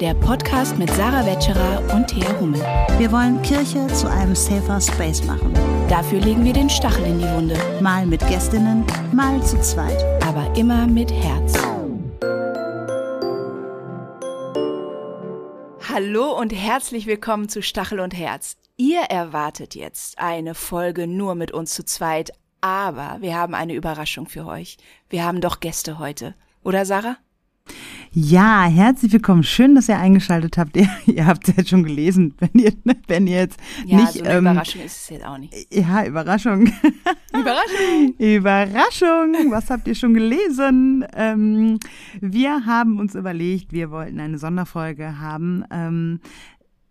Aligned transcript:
der 0.00 0.12
Podcast 0.12 0.76
mit 0.78 0.90
Sarah 0.90 1.24
Wetscherer 1.24 1.94
und 1.94 2.06
Thea 2.08 2.38
Hummel. 2.38 2.60
Wir 2.98 3.10
wollen 3.10 3.40
Kirche 3.40 3.86
zu 3.88 4.10
einem 4.10 4.34
safer 4.34 4.80
Space 4.80 5.24
machen. 5.24 5.54
Dafür 5.88 6.20
legen 6.20 6.44
wir 6.44 6.52
den 6.52 6.68
Stachel 6.68 7.04
in 7.06 7.18
die 7.18 7.30
Wunde. 7.30 7.56
Mal 7.80 8.04
mit 8.04 8.20
Gästinnen, 8.28 8.84
mal 9.12 9.42
zu 9.42 9.58
zweit. 9.62 10.04
Aber 10.22 10.54
immer 10.54 10.86
mit 10.86 11.10
Herz. 11.10 11.54
Hallo 15.88 16.38
und 16.38 16.52
herzlich 16.52 17.06
willkommen 17.06 17.48
zu 17.48 17.62
Stachel 17.62 18.00
und 18.00 18.14
Herz. 18.14 18.58
Ihr 18.76 19.00
erwartet 19.00 19.74
jetzt 19.74 20.18
eine 20.18 20.54
Folge 20.54 21.06
nur 21.06 21.34
mit 21.34 21.52
uns 21.52 21.72
zu 21.72 21.84
zweit, 21.84 22.32
aber 22.60 23.16
wir 23.20 23.34
haben 23.34 23.54
eine 23.54 23.72
Überraschung 23.72 24.26
für 24.26 24.44
euch. 24.44 24.76
Wir 25.08 25.24
haben 25.24 25.40
doch 25.40 25.60
Gäste 25.60 25.98
heute. 25.98 26.34
Oder 26.62 26.84
Sarah? 26.84 27.16
Ja, 28.12 28.64
herzlich 28.64 29.12
willkommen. 29.12 29.42
Schön, 29.42 29.74
dass 29.74 29.90
ihr 29.90 29.98
eingeschaltet 29.98 30.56
habt. 30.56 30.76
Ihr, 30.76 30.88
ihr 31.06 31.26
habt 31.26 31.48
es 31.48 31.56
jetzt 31.56 31.68
schon 31.68 31.84
gelesen, 31.84 32.34
wenn 32.38 32.62
ihr, 32.62 32.72
wenn 33.08 33.26
ihr 33.26 33.40
jetzt 33.40 33.60
ja, 33.84 33.98
nicht. 33.98 34.14
So 34.14 34.24
eine 34.24 34.32
ähm, 34.32 34.46
Überraschung 34.46 34.82
ist 34.82 34.96
es 34.96 35.08
jetzt 35.10 35.26
auch 35.26 35.36
nicht. 35.36 35.74
Ja, 35.74 36.04
Überraschung. 36.06 36.66
Überraschung. 37.38 38.14
Überraschung. 38.18 39.50
Was 39.50 39.68
habt 39.68 39.86
ihr 39.86 39.94
schon 39.94 40.14
gelesen? 40.14 41.04
Ähm, 41.14 41.78
wir 42.20 42.64
haben 42.64 42.98
uns 42.98 43.14
überlegt, 43.14 43.72
wir 43.72 43.90
wollten 43.90 44.18
eine 44.18 44.38
Sonderfolge 44.38 45.18
haben, 45.18 45.64
ähm, 45.70 46.20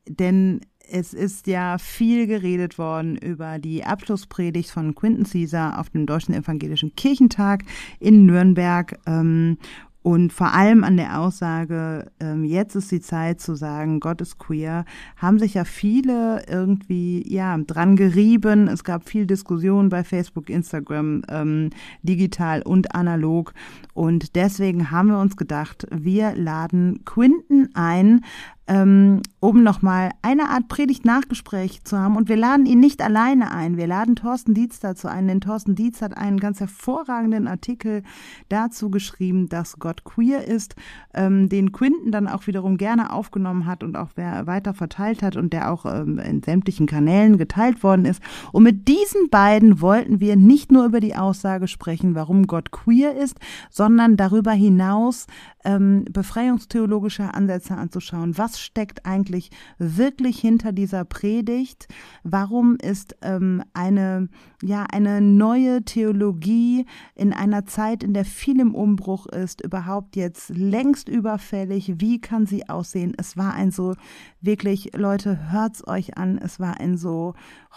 denn 0.08 0.62
es 0.88 1.16
ist 1.16 1.48
ja 1.48 1.80
viel 1.80 2.28
geredet 2.28 2.78
worden 2.78 3.18
über 3.18 3.58
die 3.58 3.84
Abschlusspredigt 3.84 4.70
von 4.70 4.94
Quinton 4.94 5.26
Caesar 5.26 5.80
auf 5.80 5.90
dem 5.90 6.06
Deutschen 6.06 6.36
Evangelischen 6.36 6.96
Kirchentag 6.96 7.64
in 8.00 8.28
Nürnberg. 8.28 9.00
Ähm, 9.08 9.58
und 10.06 10.32
vor 10.32 10.54
allem 10.54 10.84
an 10.84 10.98
der 10.98 11.20
Aussage, 11.20 12.12
ähm, 12.20 12.44
jetzt 12.44 12.76
ist 12.76 12.92
die 12.92 13.02
Zeit 13.02 13.42
zu 13.42 13.56
sagen, 13.56 14.00
Gott 14.00 14.22
ist 14.22 14.38
queer, 14.38 14.86
haben 15.18 15.40
sich 15.40 15.56
ja 15.56 15.64
viele 15.64 16.44
irgendwie 16.48 17.24
ja 17.28 17.58
dran 17.58 17.96
gerieben. 17.96 18.68
Es 18.68 18.84
gab 18.84 19.10
viel 19.10 19.26
Diskussion 19.26 19.90
bei 19.90 20.04
Facebook, 20.04 20.52
Instagram, 20.52 21.24
ähm, 21.28 21.72
digital 22.04 22.62
und 22.62 22.94
analog. 22.94 23.56
Und 23.96 24.36
deswegen 24.36 24.92
haben 24.92 25.08
wir 25.08 25.18
uns 25.18 25.38
gedacht, 25.38 25.88
wir 25.90 26.36
laden 26.36 27.04
Quinten 27.06 27.70
ein, 27.74 28.24
ähm, 28.68 29.22
um 29.40 29.62
nochmal 29.64 30.12
eine 30.24 30.50
Art 30.50 30.68
Predigt-Nachgespräch 30.68 31.84
zu 31.84 32.00
haben. 32.00 32.16
Und 32.16 32.30
wir 32.30 32.36
laden 32.36 32.66
ihn 32.66 32.80
nicht 32.80 33.02
alleine 33.02 33.52
ein. 33.52 33.78
Wir 33.78 33.86
laden 33.86 34.16
Thorsten 34.16 34.56
Dietz 34.56 34.80
dazu 34.80 35.08
ein, 35.08 35.28
denn 35.28 35.42
Thorsten 35.42 35.76
Dietz 35.76 36.02
hat 36.02 36.18
einen 36.18 36.40
ganz 36.40 36.60
hervorragenden 36.60 37.48
Artikel 37.48 38.02
dazu 38.50 38.90
geschrieben, 38.90 39.50
dass 39.50 39.78
Gott 39.78 40.04
queer 40.04 40.48
ist, 40.48 40.76
ähm, 41.14 41.48
den 41.48 41.72
Quinten 41.72 42.12
dann 42.12 42.28
auch 42.28 42.48
wiederum 42.48 42.78
gerne 42.78 43.14
aufgenommen 43.14 43.68
hat 43.68 43.84
und 43.84 43.96
auch 43.96 44.10
weiter 44.16 44.74
verteilt 44.74 45.22
hat 45.22 45.36
und 45.36 45.54
der 45.54 45.72
auch 45.72 45.86
ähm, 45.86 46.18
in 46.18 46.42
sämtlichen 46.42 46.88
Kanälen 46.88 47.38
geteilt 47.38 47.84
worden 47.84 48.06
ist. 48.06 48.22
Und 48.52 48.64
mit 48.64 48.88
diesen 48.88 49.30
beiden 49.30 49.80
wollten 49.82 50.20
wir 50.20 50.36
nicht 50.36 50.72
nur 50.72 50.86
über 50.86 51.00
die 51.00 51.16
Aussage 51.16 51.68
sprechen, 51.68 52.16
warum 52.16 52.48
Gott 52.48 52.72
queer 52.72 53.16
ist, 53.16 53.38
sondern 53.70 54.18
darüber 54.18 54.52
hinaus 54.52 55.28
ähm, 55.66 56.06
befreiungstheologische 56.10 57.34
Ansätze 57.34 57.76
anzuschauen. 57.76 58.38
Was 58.38 58.55
steckt 58.60 59.06
eigentlich 59.06 59.52
wirklich 59.78 60.40
hinter 60.40 60.72
dieser 60.72 61.06
Predigt? 61.06 61.88
Warum 62.24 62.76
ist 62.76 63.16
ähm, 63.22 63.64
eine, 63.74 64.30
ja, 64.62 64.86
eine 64.92 65.22
neue 65.22 65.84
Theologie 65.84 66.86
in 67.16 67.34
einer 67.34 67.66
Zeit, 67.66 68.04
in 68.04 68.14
der 68.14 68.26
viel 68.26 68.60
im 68.60 68.76
Umbruch 68.76 69.28
ist, 69.28 69.62
überhaupt 69.62 70.16
jetzt 70.16 70.50
längst 70.50 71.10
überfällig? 71.10 71.96
Wie 72.00 72.20
kann 72.20 72.46
sie 72.46 72.70
aussehen? 72.70 73.14
Es 73.18 73.38
war 73.38 73.54
ein 73.54 73.72
so 73.72 73.96
wirklich, 74.42 74.92
Leute, 74.96 75.52
hört's 75.52 75.88
euch 75.88 76.18
an. 76.18 76.38
Es 76.38 76.60
war 76.60 76.80
ein 76.80 76.98
so 76.98 77.34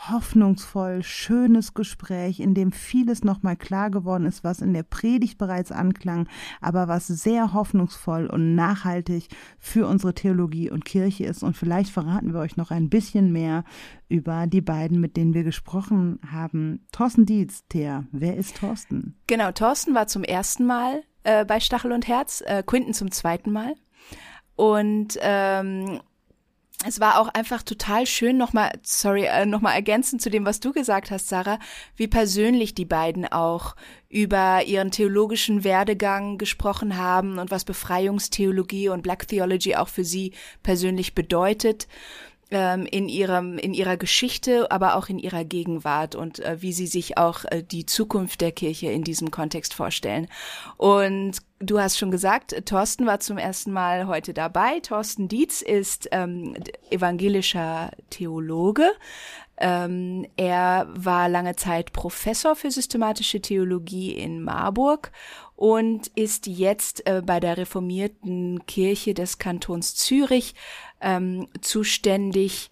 hoffnungsvoll, 0.08 1.02
schönes 1.02 1.74
Gespräch, 1.74 2.40
in 2.40 2.54
dem 2.54 2.72
vieles 2.72 3.24
nochmal 3.24 3.56
klar 3.56 3.90
geworden 3.90 4.26
ist, 4.26 4.44
was 4.44 4.60
in 4.60 4.72
der 4.72 4.84
Predigt 4.84 5.38
bereits 5.38 5.72
anklang, 5.72 6.28
aber 6.60 6.88
was 6.88 7.08
sehr 7.08 7.52
hoffnungsvoll 7.52 8.26
und 8.26 8.54
nachhaltig 8.54 9.28
für 9.58 9.86
unsere 9.86 10.14
Theologie 10.14 10.67
und 10.70 10.84
Kirche 10.84 11.24
ist. 11.24 11.42
Und 11.42 11.56
vielleicht 11.56 11.90
verraten 11.90 12.32
wir 12.32 12.40
euch 12.40 12.56
noch 12.56 12.70
ein 12.70 12.88
bisschen 12.88 13.32
mehr 13.32 13.64
über 14.08 14.46
die 14.46 14.60
beiden, 14.60 15.00
mit 15.00 15.16
denen 15.16 15.34
wir 15.34 15.44
gesprochen 15.44 16.18
haben. 16.30 16.86
Thorsten 16.92 17.26
Dietz, 17.26 17.64
Thea, 17.68 18.04
wer 18.12 18.36
ist 18.36 18.56
Thorsten? 18.56 19.16
Genau, 19.26 19.52
Thorsten 19.52 19.94
war 19.94 20.06
zum 20.06 20.24
ersten 20.24 20.66
Mal 20.66 21.02
äh, 21.24 21.44
bei 21.44 21.60
Stachel 21.60 21.92
und 21.92 22.08
Herz, 22.08 22.42
äh, 22.46 22.62
Quinten 22.62 22.94
zum 22.94 23.10
zweiten 23.10 23.52
Mal. 23.52 23.74
Und 24.56 25.18
ähm, 25.20 26.00
es 26.86 27.00
war 27.00 27.20
auch 27.20 27.28
einfach 27.28 27.64
total 27.64 28.06
schön, 28.06 28.36
nochmal, 28.36 28.70
sorry, 28.82 29.24
äh, 29.24 29.46
nochmal 29.46 29.74
ergänzend 29.74 30.22
zu 30.22 30.30
dem, 30.30 30.46
was 30.46 30.60
du 30.60 30.72
gesagt 30.72 31.10
hast, 31.10 31.28
Sarah, 31.28 31.58
wie 31.96 32.06
persönlich 32.06 32.72
die 32.72 32.84
beiden 32.84 33.26
auch 33.26 33.74
über 34.08 34.62
ihren 34.64 34.92
theologischen 34.92 35.64
Werdegang 35.64 36.38
gesprochen 36.38 36.96
haben 36.96 37.38
und 37.38 37.50
was 37.50 37.64
Befreiungstheologie 37.64 38.90
und 38.90 39.02
Black 39.02 39.26
Theology 39.26 39.74
auch 39.74 39.88
für 39.88 40.04
sie 40.04 40.34
persönlich 40.62 41.16
bedeutet 41.16 41.88
ähm, 42.50 42.86
in 42.86 43.08
ihrem 43.08 43.58
in 43.58 43.74
ihrer 43.74 43.96
Geschichte, 43.96 44.70
aber 44.70 44.96
auch 44.96 45.08
in 45.08 45.18
ihrer 45.18 45.44
Gegenwart 45.44 46.14
und 46.14 46.40
äh, 46.40 46.60
wie 46.60 46.72
sie 46.72 46.86
sich 46.86 47.18
auch 47.18 47.44
äh, 47.44 47.62
die 47.62 47.86
Zukunft 47.86 48.40
der 48.40 48.52
Kirche 48.52 48.90
in 48.90 49.04
diesem 49.04 49.30
Kontext 49.30 49.74
vorstellen. 49.74 50.28
Und 50.76 51.38
du 51.58 51.78
hast 51.78 51.98
schon 51.98 52.10
gesagt, 52.10 52.66
Thorsten 52.66 53.06
war 53.06 53.20
zum 53.20 53.38
ersten 53.38 53.72
Mal 53.72 54.06
heute 54.06 54.32
dabei. 54.32 54.80
Thorsten 54.80 55.28
Dietz 55.28 55.60
ist 55.60 56.08
ähm, 56.12 56.54
evangelischer 56.90 57.90
Theologe. 58.10 58.90
Ähm, 59.60 60.24
er 60.36 60.86
war 60.90 61.28
lange 61.28 61.56
Zeit 61.56 61.92
Professor 61.92 62.54
für 62.54 62.70
systematische 62.70 63.40
Theologie 63.40 64.12
in 64.12 64.42
Marburg 64.42 65.10
und 65.56 66.06
ist 66.14 66.46
jetzt 66.46 67.04
äh, 67.08 67.22
bei 67.26 67.40
der 67.40 67.56
reformierten 67.56 68.64
Kirche 68.66 69.14
des 69.14 69.38
Kantons 69.38 69.96
Zürich 69.96 70.54
ähm, 71.00 71.48
zuständig 71.60 72.70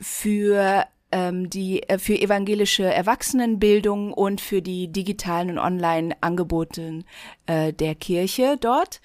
für 0.00 0.86
ähm, 1.12 1.50
die 1.50 1.82
äh, 1.88 1.98
für 1.98 2.20
evangelische 2.20 2.84
Erwachsenenbildung 2.84 4.12
und 4.12 4.40
für 4.40 4.62
die 4.62 4.88
digitalen 4.88 5.50
und 5.50 5.58
Online-Angebote 5.58 7.04
äh, 7.46 7.72
der 7.72 7.94
Kirche 7.94 8.56
dort. 8.58 9.00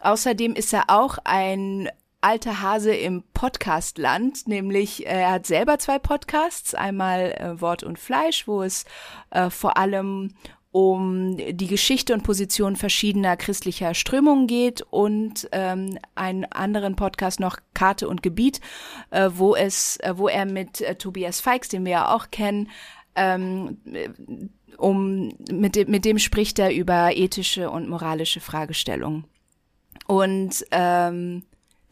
Außerdem 0.00 0.54
ist 0.54 0.72
er 0.72 0.84
auch 0.88 1.18
ein 1.24 1.88
alter 2.20 2.62
Hase 2.62 2.94
im 2.94 3.24
Podcastland, 3.34 4.46
nämlich 4.46 5.06
äh, 5.06 5.22
er 5.22 5.32
hat 5.32 5.46
selber 5.46 5.78
zwei 5.78 5.98
Podcasts, 5.98 6.74
einmal 6.74 7.32
äh, 7.32 7.60
Wort 7.60 7.82
und 7.82 7.98
Fleisch, 7.98 8.46
wo 8.46 8.62
es 8.62 8.84
äh, 9.30 9.50
vor 9.50 9.76
allem 9.76 10.34
um 10.72 11.36
die 11.36 11.66
Geschichte 11.66 12.14
und 12.14 12.22
Position 12.22 12.76
verschiedener 12.76 13.36
christlicher 13.36 13.92
Strömungen 13.92 14.46
geht 14.46 14.80
und 14.90 15.48
ähm, 15.52 15.98
einen 16.14 16.46
anderen 16.46 16.96
Podcast 16.96 17.40
noch 17.40 17.58
Karte 17.74 18.08
und 18.08 18.22
Gebiet, 18.22 18.60
äh, 19.10 19.28
wo 19.34 19.54
es, 19.54 19.98
äh, 19.98 20.14
wo 20.16 20.28
er 20.28 20.46
mit 20.46 20.80
äh, 20.80 20.94
Tobias 20.94 21.40
Feix, 21.40 21.68
den 21.68 21.84
wir 21.84 21.92
ja 21.92 22.14
auch 22.14 22.30
kennen, 22.30 22.70
ähm, 23.14 23.78
um 24.78 25.34
mit 25.50 25.76
dem, 25.76 25.90
mit 25.90 26.06
dem 26.06 26.18
spricht 26.18 26.58
er 26.58 26.74
über 26.74 27.14
ethische 27.14 27.70
und 27.70 27.90
moralische 27.90 28.40
Fragestellungen. 28.40 29.24
Und 30.06 30.64
ähm, 30.70 31.42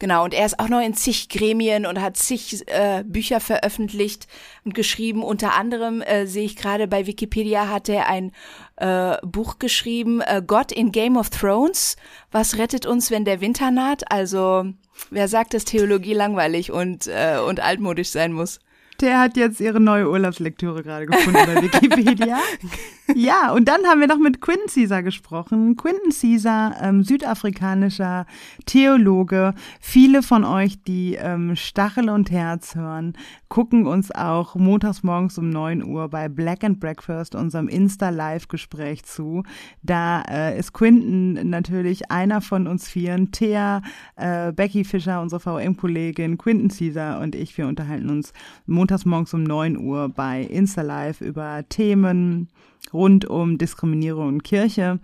Genau, 0.01 0.23
und 0.23 0.33
er 0.33 0.47
ist 0.47 0.59
auch 0.59 0.67
noch 0.67 0.81
in 0.81 0.95
zig 0.95 1.29
Gremien 1.29 1.85
und 1.85 2.01
hat 2.01 2.17
zig 2.17 2.67
äh, 2.69 3.03
Bücher 3.05 3.39
veröffentlicht 3.39 4.25
und 4.65 4.73
geschrieben. 4.73 5.21
Unter 5.21 5.53
anderem 5.53 6.01
äh, 6.01 6.25
sehe 6.25 6.43
ich 6.43 6.55
gerade 6.55 6.87
bei 6.87 7.05
Wikipedia 7.05 7.67
hat 7.67 7.87
er 7.87 8.07
ein 8.07 8.31
äh, 8.77 9.17
Buch 9.21 9.59
geschrieben, 9.59 10.21
äh, 10.21 10.41
Gott 10.43 10.71
in 10.71 10.91
Game 10.91 11.17
of 11.17 11.29
Thrones. 11.29 11.97
Was 12.31 12.57
rettet 12.57 12.87
uns, 12.87 13.11
wenn 13.11 13.25
der 13.25 13.41
Winter 13.41 13.69
naht? 13.69 14.11
Also, 14.11 14.65
wer 15.11 15.27
sagt, 15.27 15.53
dass 15.53 15.65
Theologie 15.65 16.15
langweilig 16.15 16.71
und, 16.71 17.05
äh, 17.05 17.37
und 17.37 17.59
altmodisch 17.59 18.09
sein 18.09 18.33
muss? 18.33 18.59
Der 19.01 19.19
hat 19.19 19.35
jetzt 19.35 19.59
ihre 19.59 19.79
neue 19.79 20.07
Urlaubslektüre 20.09 20.83
gerade 20.83 21.07
gefunden 21.07 21.39
bei 21.45 21.61
Wikipedia. 21.63 22.37
ja, 23.15 23.51
und 23.51 23.67
dann 23.67 23.83
haben 23.85 23.99
wir 23.99 24.07
noch 24.07 24.19
mit 24.19 24.41
Quinton 24.41 24.67
Caesar 24.71 25.01
gesprochen. 25.01 25.75
Quinton 25.75 26.11
Caesar, 26.11 26.75
ähm, 26.81 27.03
südafrikanischer 27.03 28.27
Theologe. 28.67 29.55
Viele 29.79 30.21
von 30.21 30.43
euch, 30.43 30.83
die 30.83 31.15
ähm, 31.15 31.55
Stachel 31.55 32.09
und 32.09 32.29
Herz 32.29 32.75
hören, 32.75 33.17
gucken 33.49 33.87
uns 33.87 34.11
auch 34.11 34.55
montags 34.55 35.01
morgens 35.01 35.39
um 35.39 35.49
neun 35.49 35.83
Uhr 35.83 36.07
bei 36.07 36.29
Black 36.29 36.63
and 36.63 36.79
Breakfast, 36.79 37.33
unserem 37.33 37.67
Insta-Live-Gespräch 37.67 39.03
zu. 39.03 39.43
Da 39.81 40.21
äh, 40.29 40.59
ist 40.59 40.73
Quinton 40.73 41.49
natürlich 41.49 42.11
einer 42.11 42.41
von 42.41 42.67
uns 42.67 42.87
vieren. 42.87 43.31
Thea, 43.31 43.81
äh, 44.15 44.51
Becky 44.53 44.83
Fischer, 44.83 45.21
unsere 45.21 45.39
VM-Kollegin, 45.39 46.37
Quinton 46.37 46.69
Caesar 46.69 47.19
und 47.19 47.33
ich, 47.33 47.57
wir 47.57 47.65
unterhalten 47.65 48.09
uns 48.11 48.31
montags 48.67 48.90
montags 48.91 49.05
morgens 49.05 49.33
um 49.33 49.43
9 49.43 49.77
Uhr 49.77 50.09
bei 50.09 50.41
Insta 50.41 50.81
Live 50.81 51.21
über 51.21 51.63
Themen 51.69 52.49
rund 52.91 53.23
um 53.23 53.57
Diskriminierung 53.57 54.27
und 54.27 54.43
Kirche 54.43 54.99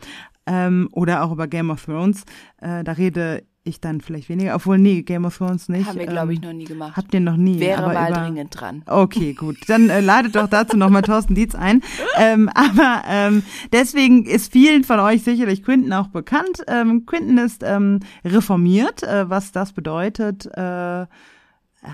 ähm, 0.45 0.89
oder 0.91 1.23
auch 1.23 1.31
über 1.31 1.47
Game 1.47 1.69
of 1.69 1.85
Thrones. 1.85 2.25
Äh, 2.59 2.83
da 2.83 2.91
rede 2.91 3.43
ich 3.63 3.79
dann 3.79 4.01
vielleicht 4.01 4.27
weniger. 4.27 4.55
Obwohl, 4.55 4.77
nee, 4.77 5.03
Game 5.03 5.23
of 5.23 5.37
Thrones 5.37 5.69
nicht. 5.69 5.87
Haben 5.87 5.99
wir, 5.99 6.05
glaube 6.05 6.33
ich, 6.33 6.39
ähm, 6.39 6.49
noch 6.49 6.53
nie 6.53 6.65
gemacht. 6.65 6.97
Habt 6.97 7.13
ihr 7.13 7.21
noch 7.21 7.37
nie. 7.37 7.61
Wäre 7.61 7.81
mal 7.81 8.09
über, 8.09 8.19
dringend 8.19 8.59
dran. 8.59 8.83
Okay, 8.87 9.31
gut. 9.33 9.57
Dann 9.67 9.89
äh, 9.89 10.01
ladet 10.01 10.35
doch 10.35 10.49
dazu 10.49 10.75
nochmal 10.75 11.03
Thorsten 11.03 11.35
Dietz 11.35 11.55
ein. 11.55 11.81
Ähm, 12.19 12.49
aber 12.55 13.03
ähm, 13.07 13.43
deswegen 13.71 14.25
ist 14.25 14.51
vielen 14.51 14.83
von 14.83 14.99
euch 14.99 15.23
sicherlich 15.23 15.63
Quinten 15.63 15.93
auch 15.93 16.07
bekannt. 16.07 16.63
Ähm, 16.67 17.05
Quinten 17.05 17.37
ist 17.37 17.61
ähm, 17.63 17.99
reformiert, 18.25 19.03
äh, 19.03 19.29
was 19.29 19.51
das 19.51 19.71
bedeutet. 19.71 20.47
Äh, 20.57 21.05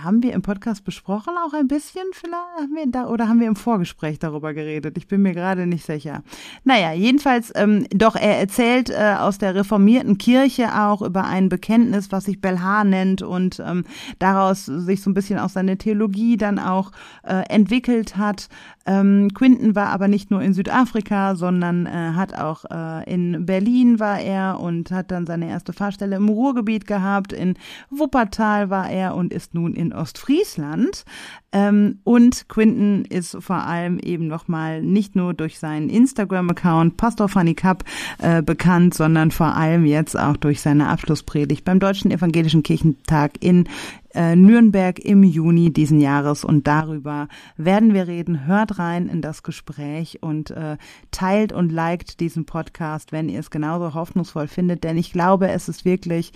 haben 0.04 0.24
wir 0.24 0.34
im 0.34 0.42
Podcast 0.42 0.84
besprochen 0.84 1.34
auch 1.46 1.54
ein 1.54 1.68
bisschen 1.68 2.04
vielleicht 2.12 2.34
haben 2.34 2.76
wir 2.76 2.86
da, 2.88 3.08
oder 3.08 3.28
haben 3.28 3.40
wir 3.40 3.48
im 3.48 3.56
Vorgespräch 3.56 4.20
darüber 4.20 4.54
geredet? 4.54 4.98
Ich 4.98 5.08
bin 5.08 5.22
mir 5.22 5.34
gerade 5.34 5.68
nicht 5.68 5.86
sicher. 5.86 6.24
Naja, 6.64 6.94
jedenfalls 6.94 7.52
ähm, 7.56 7.86
doch 7.90 8.16
er 8.16 8.40
erzählt 8.40 8.90
äh, 8.90 9.16
aus 9.20 9.38
der 9.38 9.56
reformierten 9.56 10.18
Kirche 10.18 10.80
auch 10.80 11.02
über 11.02 11.26
ein 11.26 11.50
Bekenntnis, 11.50 12.12
was 12.12 12.26
sich 12.26 12.42
Belhar 12.42 12.84
nennt 12.84 13.22
und 13.22 13.62
ähm, 13.66 13.84
daraus 14.20 14.66
sich 14.66 15.02
so 15.02 15.10
ein 15.10 15.14
bisschen 15.14 15.40
auch 15.40 15.50
seine 15.50 15.78
Theologie 15.78 16.38
dann 16.38 16.60
auch 16.60 16.92
äh, 17.24 17.44
entwickelt 17.50 18.18
hat. 18.18 18.50
Ähm, 18.86 19.30
Quinton 19.34 19.76
war 19.76 19.88
aber 19.88 20.08
nicht 20.08 20.30
nur 20.30 20.42
in 20.42 20.54
Südafrika, 20.54 21.36
sondern 21.36 21.86
äh, 21.86 21.90
hat 22.16 22.34
auch 22.34 22.66
äh, 22.70 23.12
in 23.12 23.46
Berlin 23.46 24.00
war 24.00 24.20
er 24.20 24.60
und 24.60 24.92
hat 24.92 25.12
dann 25.12 25.26
seine 25.26 25.50
erste 25.50 25.74
Fahrstelle 25.74 26.18
im 26.18 26.28
Ruhrgebiet 26.28 26.86
gehabt. 26.86 27.32
In 27.32 27.56
Wuppertal 27.90 28.70
war 28.70 28.90
er 28.90 29.16
und 29.16 29.32
ist 29.34 29.54
nun 29.54 29.74
in 29.74 29.83
Ostfriesland. 29.92 31.04
Ähm, 31.52 32.00
und 32.04 32.48
Quinton 32.48 33.06
ist 33.06 33.38
vor 33.40 33.58
allem 33.58 34.00
eben 34.00 34.28
nochmal 34.28 34.82
nicht 34.82 35.16
nur 35.16 35.34
durch 35.34 35.60
seinen 35.60 35.90
Instagram-Account 35.90 36.98
Pastor 36.98 37.28
Funny 37.28 37.54
Cup 37.56 37.84
äh, 38.20 38.42
bekannt, 38.42 38.94
sondern 38.94 39.32
vor 39.32 39.56
allem 39.56 39.86
jetzt 39.86 40.18
auch 40.18 40.38
durch 40.38 40.62
seine 40.62 40.88
Abschlusspredigt 40.88 41.66
beim 41.66 41.80
Deutschen 41.80 42.12
Evangelischen 42.12 42.64
Kirchentag 42.64 43.34
in 43.42 43.68
äh, 44.14 44.36
Nürnberg 44.36 45.00
im 45.00 45.24
Juni 45.24 45.72
diesen 45.74 46.00
Jahres 46.00 46.44
und 46.44 46.68
darüber 46.68 47.28
werden 47.58 47.94
wir 47.94 48.08
reden. 48.08 48.46
Hört 48.46 48.80
rein 48.80 49.08
in 49.08 49.22
das 49.22 49.44
Gespräch 49.44 50.20
und 50.22 50.52
äh, 50.52 50.78
teilt 51.12 51.52
und 51.52 51.72
liked 51.72 52.20
diesen 52.20 52.46
Podcast, 52.46 53.12
wenn 53.12 53.30
ihr 53.30 53.40
es 53.40 53.50
genauso 53.50 53.94
hoffnungsvoll 53.94 54.48
findet, 54.48 54.84
denn 54.84 54.98
ich 54.98 55.12
glaube, 55.12 55.50
es 55.50 55.68
ist 55.68 55.86
wirklich, 55.86 56.32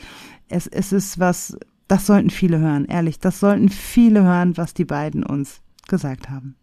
es, 0.50 0.68
es 0.68 0.92
ist 0.92 1.20
was, 1.20 1.58
das 1.88 2.06
sollten 2.06 2.30
viele 2.30 2.60
hören, 2.60 2.86
ehrlich, 2.86 3.20
das 3.20 3.40
sollten 3.40 3.70
viele 3.70 4.24
hören, 4.24 4.58
was 4.58 4.74
die 4.74 4.86
beiden 4.86 5.24
uns 5.24 5.62
gesagt 5.88 6.30
haben. 6.30 6.56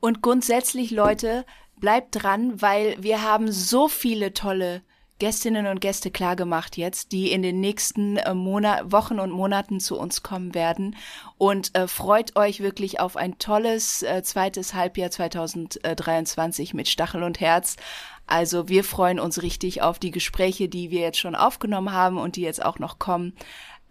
Und 0.00 0.22
grundsätzlich, 0.22 0.90
Leute, 0.90 1.44
bleibt 1.76 2.22
dran, 2.22 2.60
weil 2.60 2.96
wir 3.00 3.22
haben 3.22 3.50
so 3.50 3.88
viele 3.88 4.32
tolle 4.32 4.82
Gästinnen 5.20 5.66
und 5.66 5.80
Gäste 5.80 6.10
klargemacht 6.10 6.78
jetzt, 6.78 7.12
die 7.12 7.30
in 7.30 7.42
den 7.42 7.60
nächsten 7.60 8.16
äh, 8.16 8.34
Monat, 8.34 8.90
Wochen 8.90 9.20
und 9.20 9.30
Monaten 9.30 9.78
zu 9.78 9.98
uns 9.98 10.22
kommen 10.22 10.54
werden. 10.54 10.96
Und 11.36 11.76
äh, 11.76 11.86
freut 11.86 12.36
euch 12.36 12.60
wirklich 12.60 13.00
auf 13.00 13.16
ein 13.16 13.38
tolles 13.38 14.02
äh, 14.02 14.22
zweites 14.22 14.74
Halbjahr 14.74 15.10
2023 15.10 16.74
mit 16.74 16.88
Stachel 16.88 17.22
und 17.22 17.38
Herz. 17.38 17.76
Also 18.26 18.68
wir 18.68 18.82
freuen 18.82 19.20
uns 19.20 19.42
richtig 19.42 19.82
auf 19.82 19.98
die 19.98 20.10
Gespräche, 20.10 20.68
die 20.68 20.90
wir 20.90 21.00
jetzt 21.00 21.18
schon 21.18 21.34
aufgenommen 21.34 21.92
haben 21.92 22.16
und 22.16 22.36
die 22.36 22.42
jetzt 22.42 22.64
auch 22.64 22.78
noch 22.78 22.98
kommen. 22.98 23.34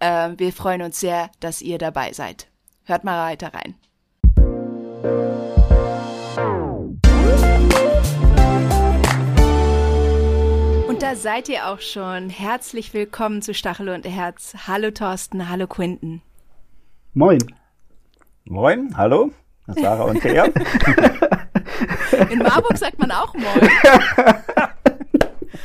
Äh, 0.00 0.30
wir 0.36 0.52
freuen 0.52 0.82
uns 0.82 0.98
sehr, 0.98 1.30
dass 1.40 1.62
ihr 1.62 1.78
dabei 1.78 2.12
seid. 2.12 2.48
Hört 2.84 3.04
mal 3.04 3.30
weiter 3.30 3.54
rein. 3.54 3.76
da 11.10 11.16
seid 11.16 11.48
ihr 11.48 11.66
auch 11.66 11.80
schon. 11.80 12.28
Herzlich 12.28 12.94
willkommen 12.94 13.42
zu 13.42 13.54
Stachel 13.54 13.88
und 13.88 14.06
Herz. 14.06 14.54
Hallo 14.68 14.90
Thorsten, 14.90 15.48
hallo 15.48 15.66
Quinten. 15.66 16.22
Moin. 17.14 17.40
Moin, 18.44 18.96
hallo. 18.96 19.32
Sarah 19.66 20.04
und 20.04 20.20
Thea. 20.20 20.44
In 22.30 22.38
Marburg 22.38 22.76
sagt 22.76 22.98
man 22.98 23.10
auch 23.10 23.34
Moin. 23.34 23.70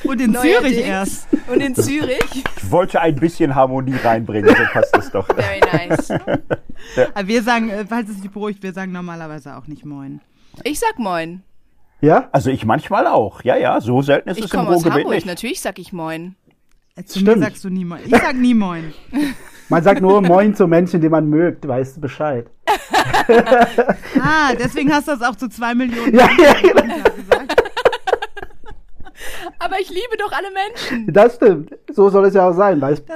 Und 0.07 0.21
in 0.21 0.31
Neuerdings. 0.31 0.61
Zürich 0.61 0.77
erst. 0.79 1.27
Und 1.47 1.61
in 1.61 1.75
Zürich. 1.75 2.19
Ich 2.31 2.71
wollte 2.71 3.01
ein 3.01 3.15
bisschen 3.15 3.55
Harmonie 3.55 3.95
reinbringen, 4.03 4.55
so 4.55 4.63
passt 4.71 4.95
es 4.97 5.11
doch. 5.11 5.27
Very 5.27 5.59
nice. 5.59 6.09
Ja. 6.09 7.27
Wir 7.27 7.41
sagen, 7.43 7.69
äh, 7.69 7.85
falls 7.87 8.09
es 8.09 8.21
dich 8.21 8.31
beruhigt, 8.31 8.61
wir 8.63 8.73
sagen 8.73 8.91
normalerweise 8.91 9.55
auch 9.55 9.67
nicht 9.67 9.85
Moin. 9.85 10.21
Ich 10.63 10.79
sag 10.79 10.99
Moin. 10.99 11.43
Ja? 12.01 12.29
Also 12.31 12.49
ich 12.49 12.65
manchmal 12.65 13.07
auch. 13.07 13.43
Ja, 13.43 13.57
ja, 13.57 13.81
so 13.81 14.01
selten 14.01 14.29
ist 14.29 14.37
ich 14.37 14.45
es 14.45 14.53
im 14.53 14.59
Ruhrgebiet 14.61 14.91
Hamburg, 14.91 15.13
nicht. 15.13 15.25
Natürlich 15.25 15.61
sag 15.61 15.79
ich 15.79 15.93
Moin. 15.93 16.35
Zu 17.05 17.19
Stimmt. 17.19 17.37
mir 17.37 17.43
sagst 17.43 17.63
du 17.63 17.69
nie 17.69 17.85
Moin. 17.85 18.01
Ich 18.05 18.11
sag 18.11 18.35
nie 18.35 18.53
Moin. 18.53 18.93
Man 19.69 19.83
sagt 19.83 20.01
nur 20.01 20.21
Moin 20.21 20.53
zu 20.53 20.67
Menschen, 20.67 21.01
die 21.01 21.09
man 21.09 21.27
mögt, 21.27 21.67
weißt 21.67 21.97
du 21.97 22.01
Bescheid. 22.01 22.47
ah, 24.21 24.53
deswegen 24.59 24.93
hast 24.93 25.07
du 25.07 25.13
das 25.13 25.23
auch 25.23 25.35
zu 25.35 25.49
zwei 25.49 25.73
Millionen 25.73 26.13
ja, 26.13 26.29
ja, 26.37 26.53
genau. 26.61 26.93
gesagt. 27.15 27.64
Aber 29.59 29.79
ich 29.79 29.89
liebe 29.89 30.17
doch 30.17 30.31
alle 30.31 30.49
Menschen. 30.51 31.13
Das 31.13 31.35
stimmt. 31.35 31.75
So 31.91 32.09
soll 32.09 32.25
es 32.25 32.33
ja 32.33 32.49
auch 32.49 32.53
sein, 32.53 32.81
weißt 32.81 33.07
du? 33.07 33.13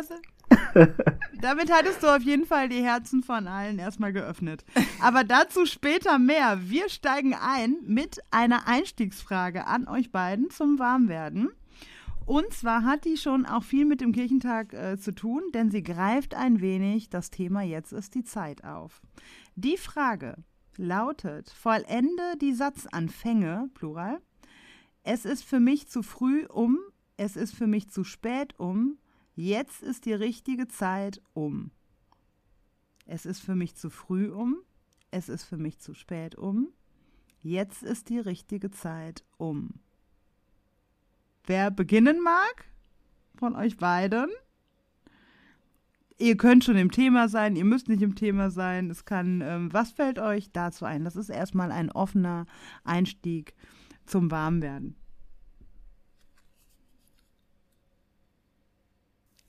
Damit 1.42 1.72
hattest 1.72 2.04
du 2.04 2.08
auf 2.08 2.22
jeden 2.22 2.46
Fall 2.46 2.70
die 2.70 2.84
Herzen 2.84 3.24
von 3.24 3.48
allen 3.48 3.80
erstmal 3.80 4.14
geöffnet. 4.14 4.66
Aber 5.02 5.24
dazu 5.24 5.66
später 5.66 6.20
mehr. 6.20 6.60
Wir 6.62 6.90
steigen 6.90 7.34
ein 7.34 7.78
mit 7.86 8.20
einer 8.32 8.68
Einstiegsfrage 8.68 9.68
an 9.68 9.88
euch 9.88 10.12
beiden 10.12 10.50
zum 10.50 10.80
Warmwerden. 10.80 11.50
Und 12.26 12.54
zwar 12.54 12.84
hat 12.84 13.06
die 13.06 13.18
schon 13.18 13.48
auch 13.48 13.64
viel 13.64 13.86
mit 13.86 14.02
dem 14.02 14.12
Kirchentag 14.12 14.74
äh, 14.74 15.00
zu 15.00 15.16
tun, 15.16 15.42
denn 15.56 15.72
sie 15.72 15.82
greift 15.82 16.36
ein 16.36 16.62
wenig 16.62 17.10
das 17.10 17.32
Thema 17.32 17.64
Jetzt 17.64 17.92
ist 17.92 18.14
die 18.14 18.24
Zeit 18.24 18.64
auf. 18.64 19.02
Die 19.56 19.78
Frage 19.78 20.36
lautet: 20.78 21.50
Vollende 21.50 22.38
die 22.40 22.54
Satzanfänge, 22.54 23.70
Plural. 23.74 24.20
Es 25.04 25.26
ist 25.26 25.44
für 25.44 25.60
mich 25.60 25.88
zu 25.88 26.04
früh 26.04 26.46
um, 26.46 26.78
es 27.18 27.36
ist 27.36 27.56
für 27.56 27.68
mich 27.68 27.90
zu 27.90 28.04
spät 28.04 28.60
um, 28.60 28.98
Jetzt 29.42 29.84
ist 29.84 30.04
die 30.04 30.12
richtige 30.12 30.68
Zeit 30.68 31.22
um. 31.34 31.72
Es 33.06 33.26
ist 33.26 33.40
für 33.40 33.56
mich 33.56 33.74
zu 33.74 33.90
früh 33.90 34.30
um. 34.30 34.58
Es 35.12 35.30
ist 35.30 35.46
für 35.46 35.56
mich 35.56 35.80
zu 35.80 35.94
spät 35.94 36.36
um. 36.36 36.68
Jetzt 37.42 37.82
ist 37.82 38.10
die 38.10 38.20
richtige 38.20 38.70
Zeit 38.70 39.24
um. 39.38 39.76
Wer 41.46 41.72
beginnen 41.72 42.22
mag 42.22 42.66
von 43.38 43.56
euch 43.56 43.78
beiden? 43.78 44.28
Ihr 46.18 46.36
könnt 46.36 46.66
schon 46.66 46.76
im 46.76 46.92
Thema 46.92 47.30
sein, 47.30 47.56
ihr 47.56 47.64
müsst 47.64 47.88
nicht 47.88 48.02
im 48.02 48.16
Thema 48.16 48.52
sein. 48.52 48.90
Es 48.90 49.06
kann, 49.06 49.40
ähm, 49.40 49.72
was 49.72 49.94
fällt 49.94 50.20
euch 50.20 50.52
dazu 50.52 50.84
ein? 50.84 51.06
Das 51.06 51.16
ist 51.16 51.30
erstmal 51.30 51.72
ein 51.72 51.90
offener 51.94 52.46
Einstieg 52.84 53.54
zum 54.10 54.32
Warmwerden. 54.32 54.96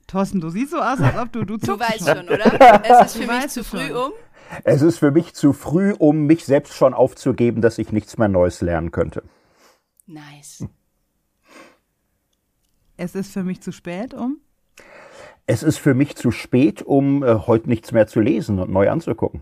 Thorsten, 0.07 0.41
du 0.41 0.49
siehst 0.49 0.71
so 0.71 0.77
aus, 0.77 0.99
als 0.99 1.17
ob 1.17 1.31
du 1.31 1.45
du 1.45 1.57
Du 1.57 1.79
weißt 1.79 2.05
schon, 2.05 2.27
oder? 2.27 2.83
Es 2.83 3.15
ist 3.15 3.23
für 3.23 3.31
mich 3.31 3.47
zu 3.47 3.63
früh 3.63 3.93
um. 3.93 4.11
Es 4.65 4.81
ist 4.81 4.97
für 4.97 5.11
mich 5.11 5.33
zu 5.33 5.53
früh, 5.53 5.93
um 5.97 6.25
mich 6.25 6.45
selbst 6.45 6.73
schon 6.73 6.93
aufzugeben, 6.93 7.61
dass 7.61 7.77
ich 7.77 7.93
nichts 7.93 8.17
mehr 8.17 8.27
Neues 8.27 8.59
lernen 8.59 8.91
könnte. 8.91 9.23
Nice. 10.07 10.65
Es 12.97 13.15
ist 13.15 13.31
für 13.31 13.43
mich 13.43 13.61
zu 13.61 13.71
spät, 13.71 14.13
um? 14.13 14.41
Es 15.47 15.63
ist 15.63 15.77
für 15.77 15.93
mich 15.93 16.17
zu 16.17 16.31
spät, 16.31 16.81
um 16.81 17.23
äh, 17.23 17.33
heute 17.47 17.69
nichts 17.69 17.93
mehr 17.93 18.07
zu 18.07 18.19
lesen 18.19 18.59
und 18.59 18.69
neu 18.69 18.89
anzugucken. 18.89 19.41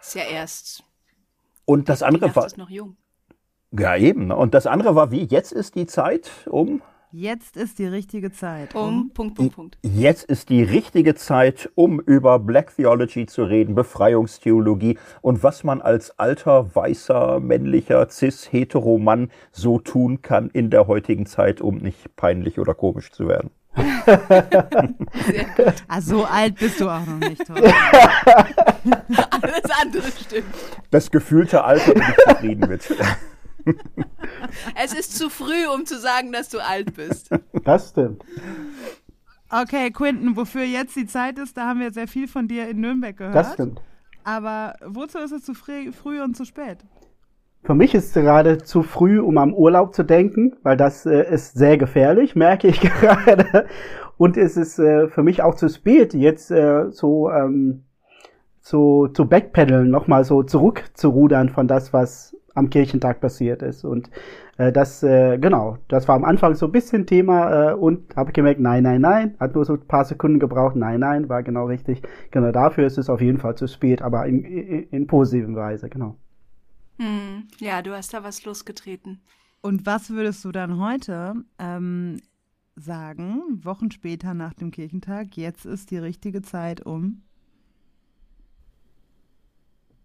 Ist 0.00 0.14
ja 0.14 0.24
erst. 0.24 0.84
Und 1.64 1.88
das 1.88 2.02
andere 2.02 2.34
war. 2.36 2.46
ist 2.46 2.58
noch 2.58 2.70
jung. 2.70 2.96
Ja, 3.72 3.96
eben. 3.96 4.30
Und 4.30 4.54
das 4.54 4.66
andere 4.66 4.94
war 4.94 5.10
wie? 5.10 5.24
Jetzt 5.24 5.52
ist 5.52 5.74
die 5.74 5.86
Zeit, 5.86 6.30
um 6.50 6.82
Jetzt 7.14 7.58
ist 7.58 7.78
die 7.78 7.84
richtige 7.84 8.32
Zeit. 8.32 8.74
Um, 8.74 8.88
um, 8.88 9.10
Punkt, 9.10 9.34
Punkt, 9.34 9.54
Punkt. 9.54 9.78
Jetzt 9.82 10.24
ist 10.24 10.48
die 10.48 10.62
richtige 10.62 11.14
Zeit, 11.14 11.70
um 11.74 12.00
über 12.00 12.38
Black 12.38 12.74
Theology 12.74 13.26
zu 13.26 13.44
reden, 13.44 13.74
Befreiungstheologie 13.74 14.96
und 15.20 15.42
was 15.42 15.62
man 15.62 15.82
als 15.82 16.18
alter, 16.18 16.74
weißer, 16.74 17.38
männlicher, 17.40 18.08
cis-hetero 18.08 18.96
Mann 18.96 19.30
so 19.50 19.78
tun 19.78 20.22
kann 20.22 20.48
in 20.48 20.70
der 20.70 20.86
heutigen 20.86 21.26
Zeit, 21.26 21.60
um 21.60 21.76
nicht 21.76 22.16
peinlich 22.16 22.58
oder 22.58 22.72
komisch 22.72 23.12
zu 23.12 23.28
werden. 23.28 23.50
Sehr 23.76 25.44
gut. 25.56 25.74
Ah, 25.88 26.00
so 26.00 26.24
alt 26.24 26.54
bist 26.56 26.80
du 26.80 26.88
auch 26.88 27.04
noch 27.04 27.28
nicht, 27.28 27.44
Alles 27.50 27.66
andere 29.82 30.10
stimmt. 30.18 30.46
Das 30.90 31.10
gefühlte 31.10 31.62
Alter 31.62 31.92
bin 31.92 32.02
ich 32.02 32.16
zufrieden 32.24 32.68
mit. 32.70 32.96
es 34.82 34.92
ist 34.92 35.16
zu 35.16 35.30
früh, 35.30 35.66
um 35.74 35.86
zu 35.86 35.98
sagen, 35.98 36.32
dass 36.32 36.48
du 36.48 36.58
alt 36.58 36.94
bist. 36.94 37.30
Das 37.64 37.90
stimmt. 37.90 38.24
Okay, 39.50 39.90
Quinten, 39.90 40.36
wofür 40.36 40.64
jetzt 40.64 40.96
die 40.96 41.06
Zeit 41.06 41.38
ist, 41.38 41.56
da 41.56 41.66
haben 41.68 41.80
wir 41.80 41.92
sehr 41.92 42.08
viel 42.08 42.26
von 42.26 42.48
dir 42.48 42.68
in 42.68 42.80
Nürnberg 42.80 43.16
gehört. 43.16 43.34
Das 43.34 43.52
stimmt. 43.52 43.82
Aber 44.24 44.74
wozu 44.84 45.18
ist 45.18 45.32
es 45.32 45.44
zu 45.44 45.54
früh, 45.54 45.92
früh 45.92 46.22
und 46.22 46.36
zu 46.36 46.44
spät? 46.44 46.78
Für 47.64 47.74
mich 47.74 47.94
ist 47.94 48.08
es 48.08 48.14
gerade 48.14 48.58
zu 48.58 48.82
früh, 48.82 49.20
um 49.20 49.38
am 49.38 49.54
Urlaub 49.54 49.94
zu 49.94 50.02
denken, 50.02 50.56
weil 50.62 50.76
das 50.76 51.06
äh, 51.06 51.32
ist 51.32 51.54
sehr 51.54 51.78
gefährlich, 51.78 52.34
merke 52.36 52.68
ich 52.68 52.80
gerade. 52.80 53.66
Und 54.16 54.36
es 54.36 54.56
ist 54.56 54.78
äh, 54.78 55.08
für 55.08 55.22
mich 55.22 55.42
auch 55.42 55.54
zu 55.54 55.68
spät, 55.68 56.14
jetzt 56.14 56.50
äh, 56.50 56.90
so 56.90 57.30
ähm, 57.30 57.84
so 58.62 59.08
zu 59.08 59.26
backpedalen, 59.26 59.90
nochmal 59.90 60.24
so 60.24 60.42
zurückzurudern 60.44 61.48
von 61.48 61.66
das, 61.66 61.92
was 61.92 62.36
am 62.54 62.70
Kirchentag 62.70 63.20
passiert 63.20 63.62
ist. 63.62 63.84
Und 63.84 64.10
äh, 64.58 64.72
das, 64.72 65.02
äh, 65.02 65.38
genau, 65.38 65.78
das 65.88 66.08
war 66.08 66.16
am 66.16 66.24
Anfang 66.24 66.54
so 66.54 66.66
ein 66.66 66.72
bisschen 66.72 67.06
Thema 67.06 67.70
äh, 67.70 67.74
und 67.74 68.14
habe 68.16 68.32
gemerkt, 68.32 68.60
nein, 68.60 68.82
nein, 68.82 69.00
nein, 69.00 69.34
hat 69.40 69.54
nur 69.54 69.64
so 69.64 69.74
ein 69.74 69.86
paar 69.86 70.04
Sekunden 70.04 70.38
gebraucht, 70.38 70.76
nein, 70.76 71.00
nein, 71.00 71.28
war 71.28 71.42
genau 71.42 71.66
richtig. 71.66 72.02
Genau 72.30 72.52
dafür 72.52 72.86
ist 72.86 72.98
es 72.98 73.08
auf 73.08 73.20
jeden 73.20 73.38
Fall 73.38 73.56
zu 73.56 73.66
spät, 73.66 74.02
aber 74.02 74.26
in, 74.26 74.44
in, 74.44 74.82
in 74.90 75.06
positiven 75.06 75.56
Weise, 75.56 75.88
genau. 75.88 76.16
Hm, 76.98 77.48
ja, 77.58 77.82
du 77.82 77.92
hast 77.92 78.12
da 78.14 78.22
was 78.22 78.44
losgetreten. 78.44 79.20
Und 79.60 79.86
was 79.86 80.10
würdest 80.10 80.44
du 80.44 80.52
dann 80.52 80.80
heute 80.80 81.34
ähm, 81.58 82.20
sagen, 82.76 83.60
Wochen 83.62 83.90
später 83.90 84.34
nach 84.34 84.54
dem 84.54 84.70
Kirchentag, 84.70 85.36
jetzt 85.36 85.64
ist 85.64 85.90
die 85.90 85.98
richtige 85.98 86.42
Zeit, 86.42 86.84
um 86.84 87.22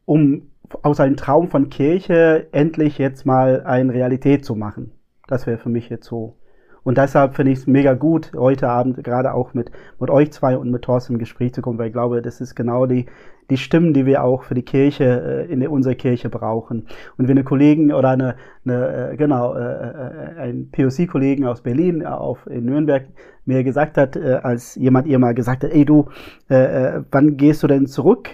um 0.07 0.43
aus 0.81 0.99
einem 0.99 1.17
Traum 1.17 1.49
von 1.49 1.69
Kirche 1.69 2.47
endlich 2.51 2.97
jetzt 2.97 3.25
mal 3.25 3.63
eine 3.63 3.93
Realität 3.93 4.45
zu 4.45 4.55
machen. 4.55 4.93
Das 5.27 5.45
wäre 5.45 5.57
für 5.57 5.69
mich 5.69 5.89
jetzt 5.89 6.07
so. 6.07 6.37
Und 6.83 6.97
deshalb 6.97 7.35
finde 7.35 7.51
ich 7.51 7.59
es 7.59 7.67
mega 7.67 7.93
gut, 7.93 8.31
heute 8.33 8.69
Abend 8.69 9.03
gerade 9.03 9.33
auch 9.33 9.53
mit, 9.53 9.71
mit 9.99 10.09
euch 10.09 10.31
zwei 10.31 10.57
und 10.57 10.71
mit 10.71 10.83
Thorsten 10.83 11.13
im 11.13 11.19
Gespräch 11.19 11.53
zu 11.53 11.61
kommen, 11.61 11.77
weil 11.77 11.87
ich 11.87 11.93
glaube, 11.93 12.21
das 12.21 12.39
ist 12.39 12.55
genau 12.55 12.85
die, 12.85 13.07
die 13.49 13.57
Stimmen, 13.57 13.93
die 13.93 14.05
wir 14.05 14.23
auch 14.23 14.43
für 14.43 14.53
die 14.53 14.63
Kirche, 14.63 15.47
äh, 15.49 15.51
in 15.51 15.67
unserer 15.67 15.95
Kirche 15.95 16.29
brauchen. 16.29 16.87
Und 17.17 17.27
wenn 17.27 17.37
eine 17.37 17.43
Kollegen 17.43 17.91
oder 17.91 18.11
eine, 18.11 18.35
eine 18.63 19.11
äh, 19.11 19.17
genau, 19.17 19.55
äh, 19.55 19.59
äh 19.59 20.39
ein 20.39 20.69
POC-Kollegen 20.71 21.45
aus 21.45 21.61
Berlin 21.61 21.99
äh, 21.99 22.05
auf, 22.05 22.47
in 22.47 22.63
Nürnberg 22.63 23.07
mir 23.43 23.65
gesagt 23.65 23.97
hat, 23.97 24.15
äh, 24.15 24.39
als 24.41 24.75
jemand 24.75 25.07
ihr 25.07 25.19
mal 25.19 25.33
gesagt 25.33 25.65
hat, 25.65 25.71
ey 25.71 25.83
du, 25.83 26.05
äh, 26.49 26.55
äh 26.95 27.03
wann 27.11 27.35
gehst 27.35 27.61
du 27.63 27.67
denn 27.67 27.87
zurück 27.87 28.29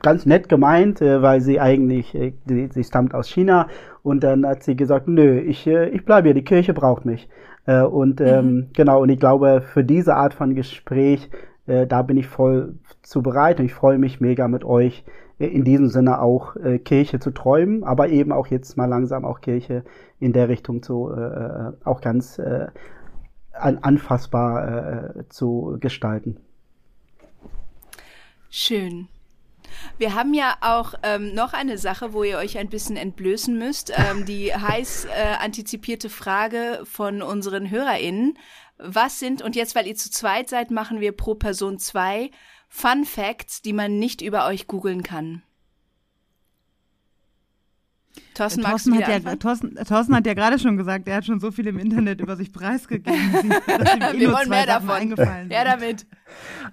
ganz 0.00 0.26
nett 0.26 0.48
gemeint, 0.48 1.00
äh, 1.00 1.22
weil 1.22 1.40
sie 1.40 1.60
eigentlich, 1.60 2.14
äh, 2.14 2.32
sie, 2.46 2.68
sie 2.72 2.84
stammt 2.84 3.14
aus 3.14 3.28
China 3.28 3.68
und 4.02 4.22
dann 4.22 4.46
hat 4.46 4.62
sie 4.62 4.76
gesagt, 4.76 5.08
nö, 5.08 5.38
ich, 5.40 5.66
äh, 5.66 5.88
ich 5.90 6.04
bleibe 6.04 6.28
hier, 6.28 6.34
die 6.34 6.44
Kirche 6.44 6.74
braucht 6.74 7.04
mich. 7.04 7.28
Und 7.64 8.20
ähm, 8.20 8.54
mhm. 8.54 8.66
genau, 8.72 9.02
und 9.02 9.08
ich 9.08 9.20
glaube, 9.20 9.62
für 9.62 9.84
diese 9.84 10.16
Art 10.16 10.34
von 10.34 10.56
Gespräch, 10.56 11.30
äh, 11.68 11.86
da 11.86 12.02
bin 12.02 12.16
ich 12.16 12.26
voll 12.26 12.74
zu 13.02 13.22
bereit 13.22 13.60
und 13.60 13.66
ich 13.66 13.74
freue 13.74 13.98
mich 13.98 14.20
mega 14.20 14.48
mit 14.48 14.64
euch 14.64 15.04
in 15.38 15.62
diesem 15.62 15.86
Sinne 15.86 16.20
auch 16.20 16.56
äh, 16.56 16.80
Kirche 16.80 17.20
zu 17.20 17.30
träumen, 17.30 17.84
aber 17.84 18.08
eben 18.08 18.32
auch 18.32 18.48
jetzt 18.48 18.76
mal 18.76 18.86
langsam 18.86 19.24
auch 19.24 19.40
Kirche 19.40 19.84
in 20.18 20.32
der 20.32 20.48
Richtung 20.48 20.82
zu 20.82 21.12
äh, 21.12 21.70
auch 21.84 22.00
ganz 22.00 22.40
äh, 22.40 22.66
an, 23.52 23.78
anfassbar 23.82 25.26
zu 25.28 25.76
gestalten. 25.78 26.38
Schön. 28.50 29.08
Wir 29.98 30.14
haben 30.14 30.34
ja 30.34 30.56
auch 30.60 30.94
ähm, 31.02 31.34
noch 31.34 31.52
eine 31.52 31.78
Sache, 31.78 32.12
wo 32.12 32.24
ihr 32.24 32.38
euch 32.38 32.58
ein 32.58 32.68
bisschen 32.68 32.96
entblößen 32.96 33.56
müsst. 33.56 33.92
Ähm, 33.96 34.24
die 34.24 34.54
heiß 34.54 35.06
äh, 35.06 35.36
antizipierte 35.38 36.10
Frage 36.10 36.82
von 36.84 37.22
unseren 37.22 37.70
HörerInnen. 37.70 38.38
Was 38.78 39.18
sind, 39.18 39.42
und 39.42 39.54
jetzt, 39.54 39.74
weil 39.74 39.86
ihr 39.86 39.94
zu 39.94 40.10
zweit 40.10 40.48
seid, 40.48 40.70
machen 40.70 41.00
wir 41.00 41.12
pro 41.12 41.34
Person 41.34 41.78
zwei 41.78 42.30
Fun 42.68 43.04
Facts, 43.04 43.62
die 43.62 43.74
man 43.74 43.98
nicht 43.98 44.22
über 44.22 44.46
euch 44.46 44.66
googeln 44.66 45.02
kann. 45.02 45.42
Thorsten, 48.42 48.62
Thorsten, 48.62 48.94
hat 48.96 49.08
ja, 49.08 49.36
Thorsten, 49.36 49.74
Thorsten, 49.76 50.16
hat 50.16 50.26
ja 50.26 50.34
gerade 50.34 50.58
schon 50.58 50.76
gesagt, 50.76 51.06
er 51.08 51.16
hat 51.16 51.24
schon 51.24 51.40
so 51.40 51.50
viel 51.50 51.66
im 51.66 51.78
Internet 51.78 52.20
über 52.20 52.36
sich 52.36 52.52
preisgegeben, 52.52 53.32
dass 53.32 53.44
ihm 53.44 53.52
eh 54.16 54.20
Wir 54.20 54.32
wollen 54.32 54.48
mehr 54.48 54.66
davon. 54.66 54.90
Eingefallen 54.90 55.50
ja, 55.50 55.64
damit. 55.64 56.06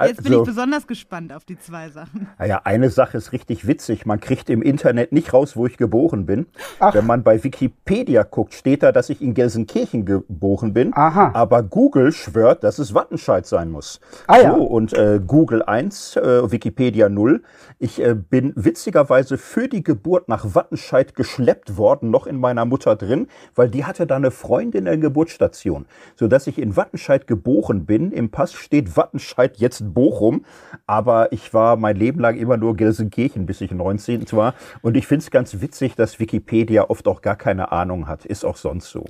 Jetzt 0.02 0.24
bin 0.24 0.32
also, 0.32 0.42
ich 0.42 0.48
besonders 0.48 0.88
gespannt 0.88 1.34
auf 1.34 1.44
die 1.44 1.58
zwei 1.60 1.90
Sachen. 1.90 2.28
Naja, 2.38 2.62
eine 2.64 2.90
Sache 2.90 3.18
ist 3.18 3.34
richtig 3.34 3.68
witzig. 3.68 4.06
Man 4.06 4.20
kriegt 4.20 4.50
im 4.50 4.62
Internet 4.62 5.12
nicht 5.12 5.34
raus, 5.34 5.58
wo 5.58 5.66
ich 5.66 5.78
geboren 5.78 6.26
bin. 6.26 6.48
Ach. 6.80 6.94
Wenn 6.94 7.06
man 7.06 7.24
bei 7.24 7.44
Wikipedia 7.44 8.24
guckt, 8.24 8.54
steht 8.54 8.84
da, 8.84 8.92
dass 8.92 9.10
ich 9.10 9.22
in 9.22 9.34
Gelsenkirchen 9.34 10.06
geboren 10.06 10.74
bin. 10.74 10.94
Aha. 10.96 11.32
Aber 11.34 11.64
Google 11.64 12.14
schwört, 12.14 12.64
dass 12.64 12.80
es 12.80 12.94
Wattenscheid 12.94 13.46
sein 13.46 13.70
muss. 13.70 14.00
Ah, 14.28 14.38
ja. 14.40 14.56
So, 14.56 14.64
und 14.64 14.94
äh, 14.94 15.20
Google 15.26 15.64
1, 15.64 16.16
äh, 16.16 16.52
Wikipedia 16.52 17.10
0. 17.10 17.44
Ich 17.80 18.02
äh, 18.02 18.16
bin 18.16 18.54
witzigerweise 18.56 19.38
für 19.38 19.68
die 19.68 19.84
Geburt 19.84 20.30
nach 20.30 20.56
Wattenscheid 20.56 21.16
geschleppt 21.16 21.59
worden, 21.78 22.10
noch 22.10 22.28
in 22.28 22.40
meiner 22.40 22.66
Mutter 22.66 22.96
drin, 22.96 23.28
weil 23.56 23.70
die 23.70 23.86
hatte 23.86 24.08
da 24.08 24.16
eine 24.16 24.32
Freundin 24.32 24.80
in 24.80 24.86
der 24.86 24.98
Geburtsstation. 24.98 25.86
Sodass 26.16 26.48
ich 26.48 26.58
in 26.58 26.76
Wattenscheid 26.76 27.28
geboren 27.28 27.86
bin. 27.86 28.12
Im 28.12 28.30
Pass 28.30 28.54
steht 28.54 28.96
Wattenscheid 28.96 29.58
jetzt 29.58 29.94
Bochum, 29.94 30.46
aber 30.88 31.32
ich 31.32 31.54
war 31.54 31.76
mein 31.76 31.96
Leben 31.96 32.20
lang 32.20 32.38
immer 32.38 32.58
nur 32.58 32.76
Gelsenkirchen, 32.76 33.46
bis 33.46 33.62
ich 33.62 33.72
19 33.72 34.32
war. 34.32 34.54
Und 34.82 34.98
ich 34.98 35.08
finde 35.08 35.24
es 35.24 35.32
ganz 35.32 35.62
witzig, 35.62 35.96
dass 35.96 36.20
Wikipedia 36.20 36.90
oft 36.90 37.08
auch 37.08 37.22
gar 37.22 37.36
keine 37.36 37.72
Ahnung 37.72 38.08
hat. 38.08 38.26
Ist 38.26 38.46
auch 38.46 38.58
sonst 38.58 38.90
so. 38.90 39.06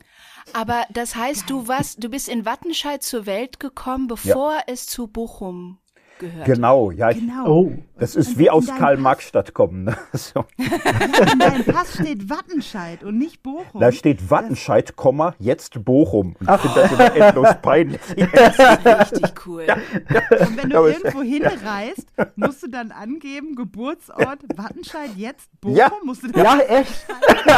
Aber 0.54 0.84
das 0.92 1.16
heißt, 1.16 1.50
du 1.50 1.68
warst, 1.68 2.04
du 2.04 2.10
bist 2.10 2.28
in 2.28 2.46
Wattenscheid 2.46 3.04
zur 3.04 3.26
Welt 3.26 3.60
gekommen, 3.60 4.08
bevor 4.08 4.54
ja. 4.54 4.64
es 4.68 4.88
zu 4.88 5.08
Bochum 5.08 5.78
gehört. 6.20 6.46
Genau, 6.46 6.92
ja. 6.92 7.12
Genau. 7.12 7.48
Oh, 7.48 7.72
das 7.98 8.16
ist 8.16 8.38
wie 8.38 8.50
aus 8.50 8.68
Karl-Marx-Stadt 8.68 9.54
kommen. 9.54 9.86
Ne? 9.86 9.98
So. 10.14 10.46
in 10.58 11.40
deinem 11.40 11.64
Pass 11.64 11.94
steht 11.94 12.30
Wattenscheid 12.30 13.04
und 13.04 13.18
nicht 13.18 13.42
Bochum. 13.42 13.80
Da 13.80 13.92
steht 13.92 14.30
Wattenscheid, 14.30 14.96
Komma, 14.96 15.34
jetzt 15.40 15.84
Bochum. 15.86 16.36
Und 16.40 16.50
ich 16.50 16.62
finde 16.62 16.82
das 16.82 16.92
immer 16.92 17.16
endlos 17.16 17.48
peinlich. 17.62 18.02
Das 18.34 18.60
ist 18.60 18.86
richtig 18.86 19.48
cool. 19.48 19.64
Ja, 19.66 19.78
ja. 19.78 20.46
Und 20.46 20.58
wenn 20.58 20.70
du 20.70 20.78
Aber 20.78 20.90
irgendwo 20.90 21.22
hinreist, 21.22 22.08
musst 22.36 22.64
du 22.64 22.68
dann 22.68 22.92
angeben, 22.92 23.56
Geburtsort 23.56 24.40
Wattenscheid, 24.56 25.12
jetzt 25.16 25.50
Bochum? 25.62 25.78
Ja, 25.78 25.92
musst 26.04 26.24
du 26.24 26.28
ja 26.38 26.60
echt. 26.60 27.06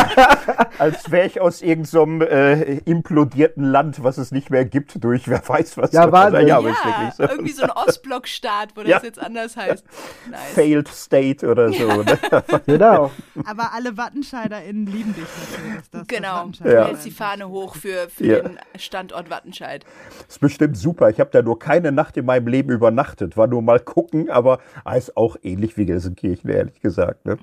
Als 0.78 1.10
wäre 1.12 1.28
ich 1.28 1.42
aus 1.42 1.62
irgendeinem 1.62 2.22
so 2.22 2.26
äh, 2.26 2.78
implodierten 2.86 3.64
Land, 3.64 4.04
was 4.04 4.18
es 4.18 4.32
nicht 4.32 4.50
mehr 4.50 4.66
gibt, 4.66 5.04
durch 5.04 5.28
wer 5.28 5.48
weiß 5.48 5.78
was. 5.78 5.92
Ja, 5.92 6.12
war 6.12 6.32
ja, 6.40 6.60
ja 6.60 7.12
so. 7.12 7.24
irgendwie 7.24 7.52
so 7.52 7.64
ein 7.64 7.72
Ostblock-Staat. 7.72 8.51
Staat, 8.52 8.76
wo 8.76 8.82
das 8.82 8.90
ja. 8.90 9.02
jetzt 9.04 9.20
anders 9.20 9.56
heißt. 9.58 9.86
Nice. 10.30 10.54
Failed 10.54 10.88
State 10.88 11.48
oder 11.48 11.72
so. 11.72 11.82
Ne? 12.02 12.18
genau. 12.66 13.12
Aber 13.46 13.74
alle 13.74 13.98
WattenscheiderInnen 13.98 14.86
lieben 14.86 15.14
dich 15.14 15.26
natürlich. 15.26 15.90
Das 15.92 16.08
genau. 16.08 16.48
Das 16.48 16.58
du 16.60 16.86
hältst 16.86 17.06
die 17.06 17.12
Fahne 17.12 17.50
hoch 17.50 17.76
für, 17.76 18.10
für 18.10 18.26
ja. 18.26 18.40
den 18.42 18.60
Standort 18.78 19.30
Wattenscheid. 19.30 19.86
Das 20.20 20.36
ist 20.36 20.40
bestimmt 20.40 20.78
super. 20.78 21.10
Ich 21.10 21.20
habe 21.20 21.30
da 21.32 21.42
nur 21.42 21.60
keine 21.60 21.92
Nacht 21.92 22.18
in 22.18 22.26
meinem 22.26 22.48
Leben 22.48 22.72
übernachtet. 22.72 23.36
War 23.38 23.48
nur 23.48 23.62
mal 23.62 23.80
gucken, 23.80 24.30
aber 24.30 24.60
ist 24.96 25.18
auch 25.18 25.36
ähnlich 25.44 25.78
wie 25.78 25.86
Gelsenkirchen, 25.86 26.50
ehrlich 26.50 26.80
gesagt. 26.80 27.26
Ne? 27.26 27.38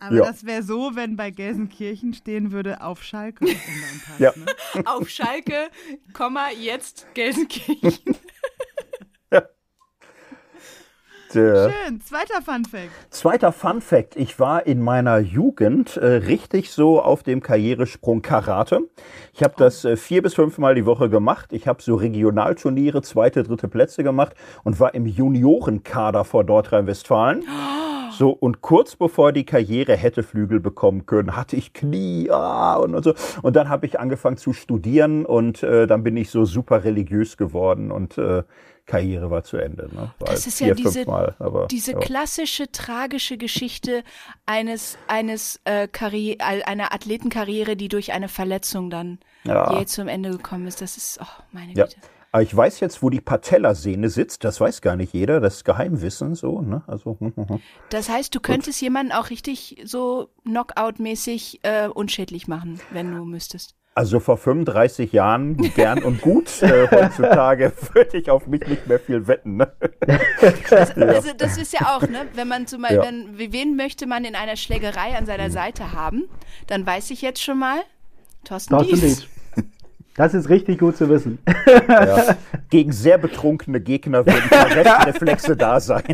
Aber 0.00 0.16
ja. 0.16 0.24
das 0.24 0.44
wäre 0.44 0.62
so, 0.62 0.94
wenn 0.94 1.16
bei 1.16 1.30
Gelsenkirchen 1.30 2.14
stehen 2.14 2.52
würde, 2.52 2.82
auf 2.82 3.02
Schalke. 3.02 3.44
Pass, 3.44 4.18
ja. 4.18 4.32
Ne? 4.36 4.86
Auf 4.86 5.08
Schalke, 5.08 5.68
Komma, 6.12 6.50
jetzt 6.50 7.06
Gelsenkirchen. 7.14 8.16
Schön, 11.32 12.00
zweiter 12.00 12.42
Fun 12.42 12.64
Fact. 12.64 12.90
Zweiter 13.10 13.52
Fun 13.52 13.80
Fact. 13.80 14.16
Ich 14.16 14.38
war 14.38 14.66
in 14.66 14.82
meiner 14.82 15.18
Jugend 15.18 15.96
äh, 15.96 16.06
richtig 16.06 16.70
so 16.70 17.00
auf 17.00 17.22
dem 17.22 17.42
Karrieresprung 17.42 18.22
Karate. 18.22 18.80
Ich 19.32 19.42
habe 19.42 19.54
das 19.56 19.84
äh, 19.84 19.96
vier 19.96 20.22
bis 20.22 20.34
fünfmal 20.34 20.74
die 20.74 20.86
Woche 20.86 21.08
gemacht. 21.10 21.52
Ich 21.52 21.66
habe 21.66 21.82
so 21.82 21.94
Regionalturniere, 21.96 23.02
zweite, 23.02 23.42
dritte 23.42 23.68
Plätze 23.68 24.02
gemacht 24.02 24.34
und 24.64 24.80
war 24.80 24.94
im 24.94 25.06
Juniorenkader 25.06 26.24
vor 26.24 26.44
Nordrhein-Westfalen. 26.44 27.44
So, 28.16 28.30
und 28.30 28.62
kurz 28.62 28.96
bevor 28.96 29.32
die 29.32 29.44
Karriere 29.44 29.96
hätte 29.96 30.22
Flügel 30.22 30.60
bekommen 30.60 31.06
können, 31.06 31.36
hatte 31.36 31.56
ich 31.56 31.72
Knie 31.72 32.30
ah, 32.30 32.76
und, 32.76 32.94
und 32.94 33.04
so. 33.04 33.14
Und 33.42 33.56
dann 33.56 33.68
habe 33.68 33.86
ich 33.86 34.00
angefangen 34.00 34.36
zu 34.36 34.52
studieren 34.52 35.26
und 35.26 35.62
äh, 35.62 35.86
dann 35.86 36.02
bin 36.02 36.16
ich 36.16 36.30
so 36.30 36.44
super 36.44 36.84
religiös 36.84 37.36
geworden 37.36 37.90
und 37.90 38.18
äh, 38.18 38.42
Karriere 38.86 39.30
war 39.30 39.42
zu 39.42 39.56
Ende. 39.56 39.88
Ne? 39.92 40.12
War 40.18 40.28
das 40.28 40.46
ist 40.46 40.58
vier, 40.58 40.68
ja 40.68 40.74
diese, 40.74 41.04
Mal, 41.04 41.34
aber, 41.38 41.66
diese 41.66 41.92
ja. 41.92 41.98
klassische 41.98 42.70
tragische 42.70 43.36
Geschichte 43.36 44.04
eines 44.46 44.96
eines 45.08 45.60
äh, 45.64 45.88
einer 46.38 46.94
Athletenkarriere, 46.94 47.76
die 47.76 47.88
durch 47.88 48.12
eine 48.12 48.28
Verletzung 48.28 48.88
dann 48.88 49.18
ja. 49.44 49.76
je 49.78 49.86
zum 49.86 50.06
Ende 50.08 50.30
gekommen 50.30 50.66
ist. 50.68 50.80
Das 50.80 50.96
ist, 50.96 51.18
oh 51.20 51.42
meine. 51.52 51.74
Güte. 51.74 51.96
Ich 52.42 52.56
weiß 52.56 52.80
jetzt, 52.80 53.02
wo 53.02 53.10
die 53.10 53.20
Patellasehne 53.20 54.08
sitzt. 54.08 54.44
Das 54.44 54.60
weiß 54.60 54.80
gar 54.80 54.96
nicht 54.96 55.12
jeder. 55.12 55.40
Das 55.40 55.56
ist 55.56 55.64
Geheimwissen 55.64 56.34
so. 56.34 56.60
Ne? 56.60 56.82
Also, 56.86 57.16
hm, 57.20 57.32
hm, 57.36 57.48
hm. 57.48 57.60
Das 57.90 58.08
heißt, 58.08 58.34
du 58.34 58.40
könntest 58.40 58.78
Gut. 58.78 58.82
jemanden 58.82 59.12
auch 59.12 59.30
richtig 59.30 59.82
so 59.84 60.28
Knockout-mäßig 60.44 61.60
äh, 61.62 61.88
unschädlich 61.88 62.48
machen, 62.48 62.80
wenn 62.90 63.14
du 63.14 63.24
müsstest. 63.24 63.74
Also 63.94 64.20
vor 64.20 64.36
35 64.36 65.12
Jahren 65.12 65.56
gern 65.74 66.02
und 66.02 66.20
gut. 66.20 66.46
Äh, 66.66 66.88
heutzutage 66.90 67.72
würde 67.92 68.18
ich 68.18 68.30
auf 68.30 68.46
mich 68.46 68.66
nicht 68.66 68.86
mehr 68.86 68.98
viel 68.98 69.26
wetten. 69.26 69.56
Ne? 69.56 69.72
Das, 70.70 70.96
also 70.96 71.30
das 71.36 71.58
ist 71.58 71.72
ja 71.72 71.96
auch, 71.96 72.02
ne? 72.02 72.26
Wenn 72.34 72.48
man 72.48 72.66
zum 72.66 72.82
Beispiel, 72.82 72.98
ja. 72.98 73.04
wenn, 73.04 73.52
wen 73.52 73.76
möchte 73.76 74.06
man 74.06 74.24
in 74.24 74.34
einer 74.34 74.56
Schlägerei 74.56 75.16
an 75.16 75.26
seiner 75.26 75.50
Seite 75.50 75.92
haben, 75.92 76.24
dann 76.66 76.84
weiß 76.84 77.10
ich 77.10 77.22
jetzt 77.22 77.42
schon 77.42 77.58
mal, 77.58 77.78
Thorsten, 78.44 78.74
Thorsten 78.74 79.00
Dies. 79.00 79.26
Das 80.16 80.32
ist 80.32 80.48
richtig 80.48 80.78
gut 80.78 80.96
zu 80.96 81.08
wissen. 81.08 81.38
Ja. 81.88 82.36
Gegen 82.70 82.92
sehr 82.92 83.18
betrunkene 83.18 83.80
Gegner 83.80 84.24
werden 84.24 84.48
Reflexe 85.04 85.56
da 85.56 85.78
sein. 85.78 86.04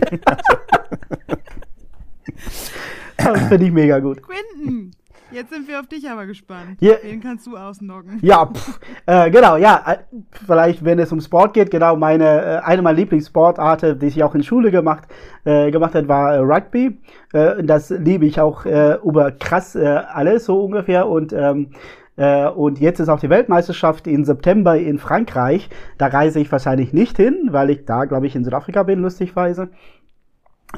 das 3.16 3.42
finde 3.49 3.64
ich 3.64 3.73
mega 3.73 4.00
gut. 4.00 4.21
Quinten, 4.23 4.90
jetzt 5.30 5.50
sind 5.50 5.68
wir 5.68 5.78
auf 5.78 5.87
dich 5.87 6.09
aber 6.11 6.26
gespannt. 6.26 6.78
Ja. 6.80 6.94
Wen 7.02 7.23
kannst 7.23 7.47
du 7.47 7.56
ausnocken? 7.56 8.18
Ja, 8.23 8.47
pff, 8.47 8.80
äh, 9.06 9.30
genau, 9.30 9.56
ja, 9.56 9.82
äh, 9.87 9.99
vielleicht 10.47 10.85
wenn 10.85 10.99
es 10.99 11.12
um 11.12 11.21
Sport 11.21 11.54
geht, 11.54 11.71
genau, 11.71 11.97
meine, 11.97 12.25
äh, 12.25 12.59
eine 12.64 12.82
meiner 12.82 12.97
Lieblingssportarten, 12.97 13.99
die 13.99 14.06
ich 14.06 14.23
auch 14.25 14.35
in 14.35 14.42
Schule 14.42 14.71
gemacht, 14.71 15.04
äh, 15.44 15.71
gemacht 15.71 15.94
hat, 15.94 16.09
war 16.09 16.35
äh, 16.35 16.38
Rugby. 16.38 16.99
Äh, 17.32 17.62
das 17.62 17.90
liebe 17.90 18.26
ich 18.26 18.40
auch 18.40 18.64
äh, 18.64 18.99
über 19.04 19.30
krass 19.30 19.76
äh, 19.76 19.87
alles 19.87 20.47
so 20.47 20.64
ungefähr 20.64 21.06
und 21.09 21.32
ähm, 21.32 21.71
äh, 22.16 22.49
und 22.49 22.78
jetzt 22.78 23.00
ist 23.00 23.09
auch 23.09 23.21
die 23.21 23.31
Weltmeisterschaft 23.31 24.07
im 24.07 24.25
September 24.25 24.76
in 24.76 24.99
Frankreich. 24.99 25.69
Da 25.99 26.09
reise 26.09 26.40
ich 26.40 26.52
wahrscheinlich 26.52 26.92
nicht 26.92 27.16
hin, 27.16 27.49
weil 27.50 27.71
ich 27.71 27.85
da, 27.85 28.04
glaube 28.04 28.26
ich, 28.26 28.37
in 28.37 28.45
Südafrika 28.45 28.83
bin, 28.83 29.00
lustigweise. 29.00 29.71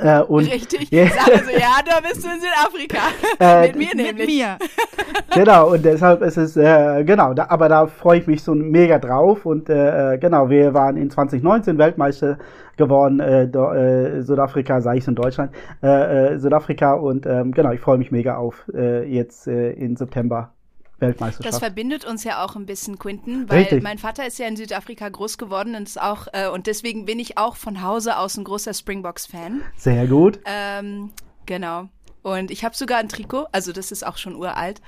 Äh, 0.01 0.21
und 0.23 0.51
Richtig. 0.51 0.91
Ja. 0.91 1.05
Also, 1.05 1.51
ja, 1.51 1.79
da 1.85 2.01
bist 2.01 2.25
du 2.25 2.29
in 2.29 2.41
Südafrika. 2.41 2.99
Äh, 3.41 3.69
Mit 3.69 3.77
mir 3.77 3.89
Mit 3.95 4.07
nämlich. 4.07 4.27
mir. 4.27 4.59
genau, 5.35 5.73
und 5.73 5.85
deshalb 5.85 6.23
ist 6.23 6.37
es, 6.37 6.57
äh, 6.57 7.03
genau, 7.05 7.35
da, 7.35 7.47
aber 7.49 7.69
da 7.69 7.87
freue 7.87 8.19
ich 8.21 8.27
mich 8.27 8.43
so 8.43 8.55
mega 8.55 8.99
drauf. 8.99 9.45
Und 9.45 9.69
äh, 9.69 10.15
äh, 10.15 10.19
genau, 10.19 10.49
wir 10.51 10.73
waren 10.73 10.97
in 10.97 11.11
2019 11.11 11.77
Weltmeister 11.79 12.39
geworden, 12.77 13.19
äh, 13.21 13.49
do, 13.49 13.73
äh, 13.73 14.23
Südafrika, 14.23 14.81
sage 14.81 14.99
ich 14.99 15.09
in 15.09 15.15
Deutschland, 15.17 15.53
äh, 15.83 16.35
äh, 16.35 16.39
Südafrika. 16.39 16.95
Und 16.95 17.27
ähm, 17.27 17.53
genau, 17.53 17.73
ich 17.73 17.81
freue 17.81 17.99
mich 17.99 18.13
mega 18.13 18.37
auf 18.37 18.65
äh, 18.73 19.05
jetzt 19.05 19.49
äh, 19.49 19.73
in 19.73 19.97
September 19.97 20.53
Das 20.99 21.09
Weltmeisterschaft. 21.09 21.59
verbindet 21.59 22.05
uns 22.05 22.25
ja 22.25 22.45
auch 22.45 22.57
ein 22.57 22.67
bisschen, 22.67 22.99
Quinten, 22.99 23.49
weil 23.49 23.61
Richtig. 23.63 23.83
mein 23.83 23.99
Vater 23.99 24.27
ist 24.27 24.39
ja 24.39 24.47
in 24.47 24.57
Südafrika 24.57 25.09
groß 25.09 25.39
geworden 25.39 25.75
und 25.75 25.83
ist 25.83 26.01
auch 26.01 26.29
äh, 26.33 26.49
und 26.49 26.67
deswegen 26.67 27.05
bin 27.05 27.19
ich 27.19 27.37
auch 27.37 27.57
von 27.57 27.83
Hause 27.83 28.19
aus 28.19 28.37
ein 28.37 28.45
großer 28.45 28.75
Springboks-Fan. 28.75 29.63
Sehr 29.77 30.07
gut. 30.07 30.41
Ähm, 30.45 31.11
genau. 31.47 31.89
Und 32.23 32.51
ich 32.51 32.65
habe 32.65 32.75
sogar 32.75 32.99
ein 32.99 33.09
Trikot, 33.09 33.47
also 33.53 33.73
das 33.73 33.93
ist 33.93 34.07
auch 34.07 34.17
schon 34.17 34.35
uralt. 34.35 34.81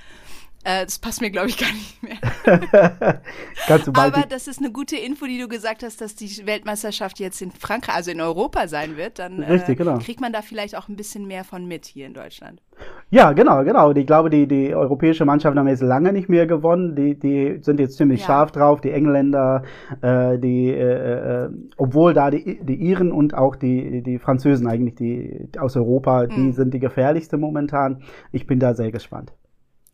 Äh, 0.69 0.85
das 0.85 0.99
passt 0.99 1.21
mir, 1.21 1.31
glaube 1.31 1.47
ich, 1.49 1.59
gar 1.59 1.71
nicht 1.73 2.03
mehr. 2.03 2.17
Bald 3.69 3.89
Aber 3.97 4.23
die- 4.23 4.29
das 4.29 4.49
ist 4.49 4.59
eine 4.59 4.73
gute 4.73 4.97
Info, 4.97 5.27
die 5.27 5.39
du 5.39 5.47
gesagt 5.47 5.85
hast, 5.85 6.01
dass 6.01 6.17
die 6.17 6.45
Weltmeisterschaft 6.45 7.21
jetzt 7.21 7.41
in 7.41 7.53
Frankreich, 7.53 7.95
also 7.95 8.11
in 8.11 8.21
Europa 8.21 8.67
sein 8.67 8.97
wird. 8.97 9.21
Dann 9.21 9.43
Richtig, 9.45 9.75
äh, 9.81 9.85
genau. 9.85 9.99
kriegt 9.99 10.21
man 10.21 10.33
da 10.33 10.43
vielleicht 10.43 10.77
auch 10.77 10.89
ein 10.89 10.97
bisschen 10.97 11.27
mehr 11.29 11.45
von 11.45 11.67
mit 11.69 11.87
hier 11.87 12.07
in 12.07 12.15
Deutschland. 12.15 12.63
Ja, 13.11 13.33
genau, 13.33 13.63
genau. 13.63 13.93
Ich 13.93 14.07
glaube, 14.07 14.29
die, 14.29 14.49
die 14.49 14.75
europäische 14.75 15.25
Mannschaften 15.25 15.59
haben 15.59 15.69
jetzt 15.69 15.83
lange 15.83 16.13
nicht 16.13 16.29
mehr 16.29 16.47
gewonnen. 16.49 16.97
Die, 16.97 17.17
die 17.17 17.59
sind 17.63 17.79
jetzt 17.79 17.97
ziemlich 17.97 18.21
Ja. 18.23 18.27
scharf 18.27 18.51
drauf. 18.51 18.81
Die 18.81 18.91
Engländer, 18.91 19.63
äh, 20.03 20.37
die, 20.39 20.71
äh, 20.71 21.45
äh, 21.45 21.49
obwohl 21.77 22.13
da 22.13 22.31
die, 22.33 22.59
die 22.65 22.75
Iren 22.75 23.13
und 23.13 23.35
auch 23.35 23.55
die, 23.55 24.03
die 24.03 24.19
Französen 24.19 24.67
eigentlich, 24.67 24.97
die 24.97 25.49
aus 25.59 25.77
Europa, 25.77 26.27
die 26.27 26.41
Mhm. 26.41 26.53
sind 26.55 26.75
die 26.75 26.81
gefährlichste 26.81 27.37
momentan. 27.39 28.03
Ich 28.33 28.47
bin 28.49 28.59
da 28.59 28.75
sehr 28.75 28.91
gespannt. 28.91 29.33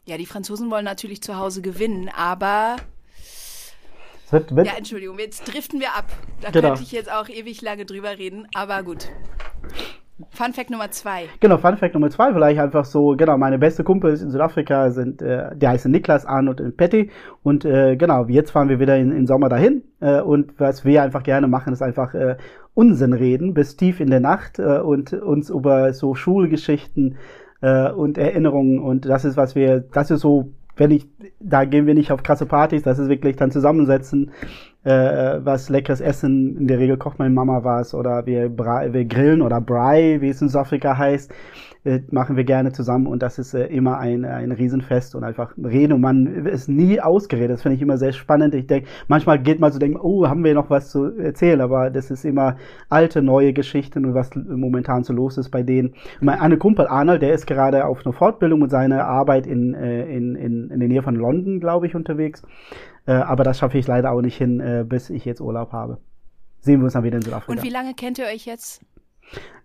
Ja, 0.04 0.16
die 0.18 0.26
Franzosen 0.26 0.70
wollen 0.70 0.84
natürlich 0.84 1.22
zu 1.22 1.36
Hause 1.36 1.62
gewinnen, 1.62 2.10
aber 2.16 2.76
wird, 4.30 4.56
wird, 4.56 4.66
ja, 4.66 4.72
Entschuldigung, 4.76 5.18
jetzt 5.18 5.52
driften 5.52 5.78
wir 5.78 5.94
ab. 5.94 6.06
Da 6.40 6.50
Genau. 6.50 6.68
könnte 6.68 6.82
ich 6.82 6.92
jetzt 6.92 7.12
auch 7.12 7.28
ewig 7.28 7.62
lange 7.62 7.84
drüber 7.84 8.18
reden, 8.18 8.48
aber 8.54 8.82
gut. 8.82 9.08
Fun 10.30 10.52
Fact 10.52 10.70
Nummer 10.70 10.90
zwei. 10.90 11.24
Genau, 11.40 11.58
Fun 11.58 11.76
Fact 11.76 11.94
Nummer 11.94 12.10
zwei, 12.10 12.32
vielleicht 12.32 12.58
einfach 12.60 12.84
so, 12.84 13.16
genau, 13.16 13.36
meine 13.38 13.58
beste 13.58 13.82
Kumpels 13.84 14.22
in 14.22 14.30
Südafrika 14.30 14.90
sind, 14.90 15.20
äh, 15.22 15.50
die 15.56 15.66
heißen 15.66 15.90
Niklas, 15.90 16.26
Arnold 16.26 16.60
und 16.60 16.76
Patty. 16.76 17.10
Und 17.42 17.64
äh, 17.64 17.96
genau, 17.96 18.26
jetzt 18.26 18.50
fahren 18.52 18.68
wir 18.68 18.78
wieder 18.80 18.96
in, 18.96 19.10
im 19.12 19.26
Sommer 19.26 19.48
dahin. 19.48 19.82
Äh, 20.00 20.20
und 20.20 20.58
was 20.58 20.84
wir 20.84 21.02
einfach 21.02 21.22
gerne 21.22 21.48
machen, 21.48 21.72
ist 21.72 21.82
einfach 21.82 22.14
äh, 22.14 22.36
Unsinn 22.74 23.12
reden 23.12 23.52
bis 23.54 23.76
tief 23.76 24.00
in 24.00 24.10
der 24.10 24.20
Nacht 24.20 24.58
äh, 24.58 24.78
und 24.78 25.12
uns 25.12 25.50
über 25.50 25.92
so 25.92 26.14
Schulgeschichten 26.14 27.16
äh, 27.62 27.90
und 27.90 28.18
Erinnerungen. 28.18 28.78
Und 28.78 29.06
das 29.06 29.24
ist, 29.24 29.36
was 29.36 29.54
wir, 29.54 29.80
das 29.80 30.10
ist 30.10 30.20
so, 30.20 30.50
wenn 30.76 30.90
ich, 30.90 31.06
da 31.40 31.64
gehen 31.64 31.86
wir 31.86 31.94
nicht 31.94 32.12
auf 32.12 32.22
krasse 32.22 32.46
Partys, 32.46 32.82
das 32.82 32.98
ist 32.98 33.08
wirklich 33.08 33.36
dann 33.36 33.50
zusammensetzen, 33.50 34.30
äh, 34.84 35.38
was 35.44 35.68
leckeres 35.68 36.00
Essen. 36.00 36.56
In 36.56 36.68
der 36.68 36.78
Regel 36.78 36.96
kocht 36.96 37.18
meine 37.18 37.34
Mama 37.34 37.64
was 37.64 37.94
oder 37.94 38.26
wir, 38.26 38.50
wir 38.56 39.04
grillen 39.04 39.42
oder 39.42 39.60
Brei, 39.60 40.20
wie 40.20 40.30
es 40.30 40.42
in 40.42 40.48
Südafrika 40.48 40.96
heißt, 40.96 41.32
äh, 41.84 42.00
machen 42.10 42.36
wir 42.36 42.44
gerne 42.44 42.72
zusammen 42.72 43.08
und 43.08 43.22
das 43.22 43.38
ist 43.38 43.54
äh, 43.54 43.66
immer 43.66 43.98
ein, 43.98 44.24
ein 44.24 44.52
Riesenfest 44.52 45.16
und 45.16 45.24
einfach 45.24 45.52
reden 45.56 45.94
und 45.94 46.00
man 46.00 46.46
ist 46.46 46.68
nie 46.68 47.00
ausgeredet. 47.00 47.54
Das 47.54 47.62
finde 47.62 47.74
ich 47.76 47.82
immer 47.82 47.98
sehr 47.98 48.12
spannend. 48.12 48.54
Ich 48.54 48.68
denke, 48.68 48.88
manchmal 49.08 49.40
geht 49.40 49.58
man 49.58 49.72
so 49.72 49.80
denken, 49.80 49.98
oh, 50.00 50.28
haben 50.28 50.44
wir 50.44 50.54
noch 50.54 50.70
was 50.70 50.90
zu 50.90 51.16
erzählen, 51.18 51.60
aber 51.60 51.90
das 51.90 52.10
ist 52.10 52.24
immer 52.24 52.56
alte, 52.88 53.20
neue 53.20 53.52
Geschichten 53.52 54.04
und 54.06 54.14
was 54.14 54.30
momentan 54.34 55.02
so 55.02 55.12
los 55.12 55.38
ist 55.38 55.50
bei 55.50 55.64
denen. 55.64 55.88
Und 56.20 56.26
mein 56.26 56.38
eine 56.38 56.56
Kumpel 56.56 56.86
Arnold, 56.86 57.22
der 57.22 57.34
ist 57.34 57.46
gerade 57.46 57.84
auf 57.84 58.06
einer 58.06 58.12
Fortbildung 58.12 58.60
mit 58.60 58.70
seiner 58.70 59.04
Arbeit 59.04 59.46
in, 59.46 59.74
äh, 59.74 60.04
in, 60.04 60.36
in, 60.36 60.70
in 60.70 60.78
der 60.78 60.88
Nähe 60.88 61.02
von 61.02 61.16
London, 61.16 61.58
glaube 61.58 61.86
ich, 61.86 61.96
unterwegs. 61.96 62.42
Äh, 63.06 63.12
aber 63.12 63.44
das 63.44 63.58
schaffe 63.58 63.78
ich 63.78 63.86
leider 63.86 64.12
auch 64.12 64.20
nicht 64.20 64.36
hin, 64.36 64.60
äh, 64.60 64.84
bis 64.86 65.10
ich 65.10 65.24
jetzt 65.24 65.40
Urlaub 65.40 65.72
habe. 65.72 65.98
Sehen 66.60 66.80
wir 66.80 66.84
uns 66.84 66.92
dann 66.92 67.04
wieder 67.04 67.16
in 67.16 67.22
Südafrika. 67.22 67.52
Und 67.52 67.62
wie 67.62 67.72
lange 67.72 67.94
kennt 67.94 68.18
ihr 68.18 68.26
euch 68.26 68.46
jetzt? 68.46 68.82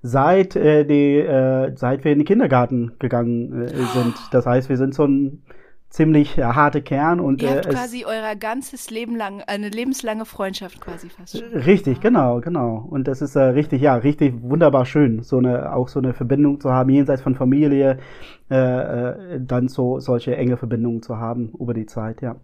Seit, 0.01 0.55
äh, 0.55 0.85
die, 0.85 1.17
äh, 1.19 1.73
seit 1.75 2.03
wir 2.03 2.11
in 2.11 2.19
den 2.19 2.25
Kindergarten 2.25 2.93
gegangen 2.99 3.63
äh, 3.63 3.67
sind. 3.67 4.15
Das 4.31 4.45
heißt, 4.45 4.69
wir 4.69 4.77
sind 4.77 4.95
so 4.95 5.05
ein 5.05 5.43
ziemlich 5.89 6.37
äh, 6.37 6.43
harter 6.43 6.81
Kern 6.81 7.19
und 7.19 7.41
Ihr 7.41 7.49
äh, 7.49 7.55
habt 7.55 7.69
quasi 7.69 8.05
euer 8.05 8.35
ganzes 8.35 8.89
Leben 8.89 9.15
lang, 9.15 9.41
eine 9.47 9.69
lebenslange 9.69 10.25
Freundschaft 10.25 10.81
quasi 10.81 11.09
fast 11.09 11.39
schon. 11.39 11.47
Richtig, 11.49 12.01
genau, 12.01 12.41
genau. 12.41 12.85
Und 12.89 13.07
das 13.07 13.21
ist 13.21 13.35
äh, 13.35 13.41
richtig, 13.41 13.81
ja, 13.81 13.95
richtig 13.95 14.33
wunderbar 14.41 14.85
schön, 14.85 15.23
so 15.23 15.37
eine, 15.37 15.73
auch 15.73 15.87
so 15.87 15.99
eine 15.99 16.13
Verbindung 16.13 16.59
zu 16.59 16.71
haben, 16.71 16.89
jenseits 16.89 17.21
von 17.21 17.35
Familie, 17.35 17.99
äh, 18.49 18.55
äh, 18.55 19.39
dann 19.39 19.67
so 19.67 19.99
solche 19.99 20.35
enge 20.35 20.57
Verbindungen 20.57 21.01
zu 21.01 21.17
haben 21.17 21.53
über 21.59 21.73
die 21.73 21.85
Zeit, 21.85 22.21
ja. 22.21 22.35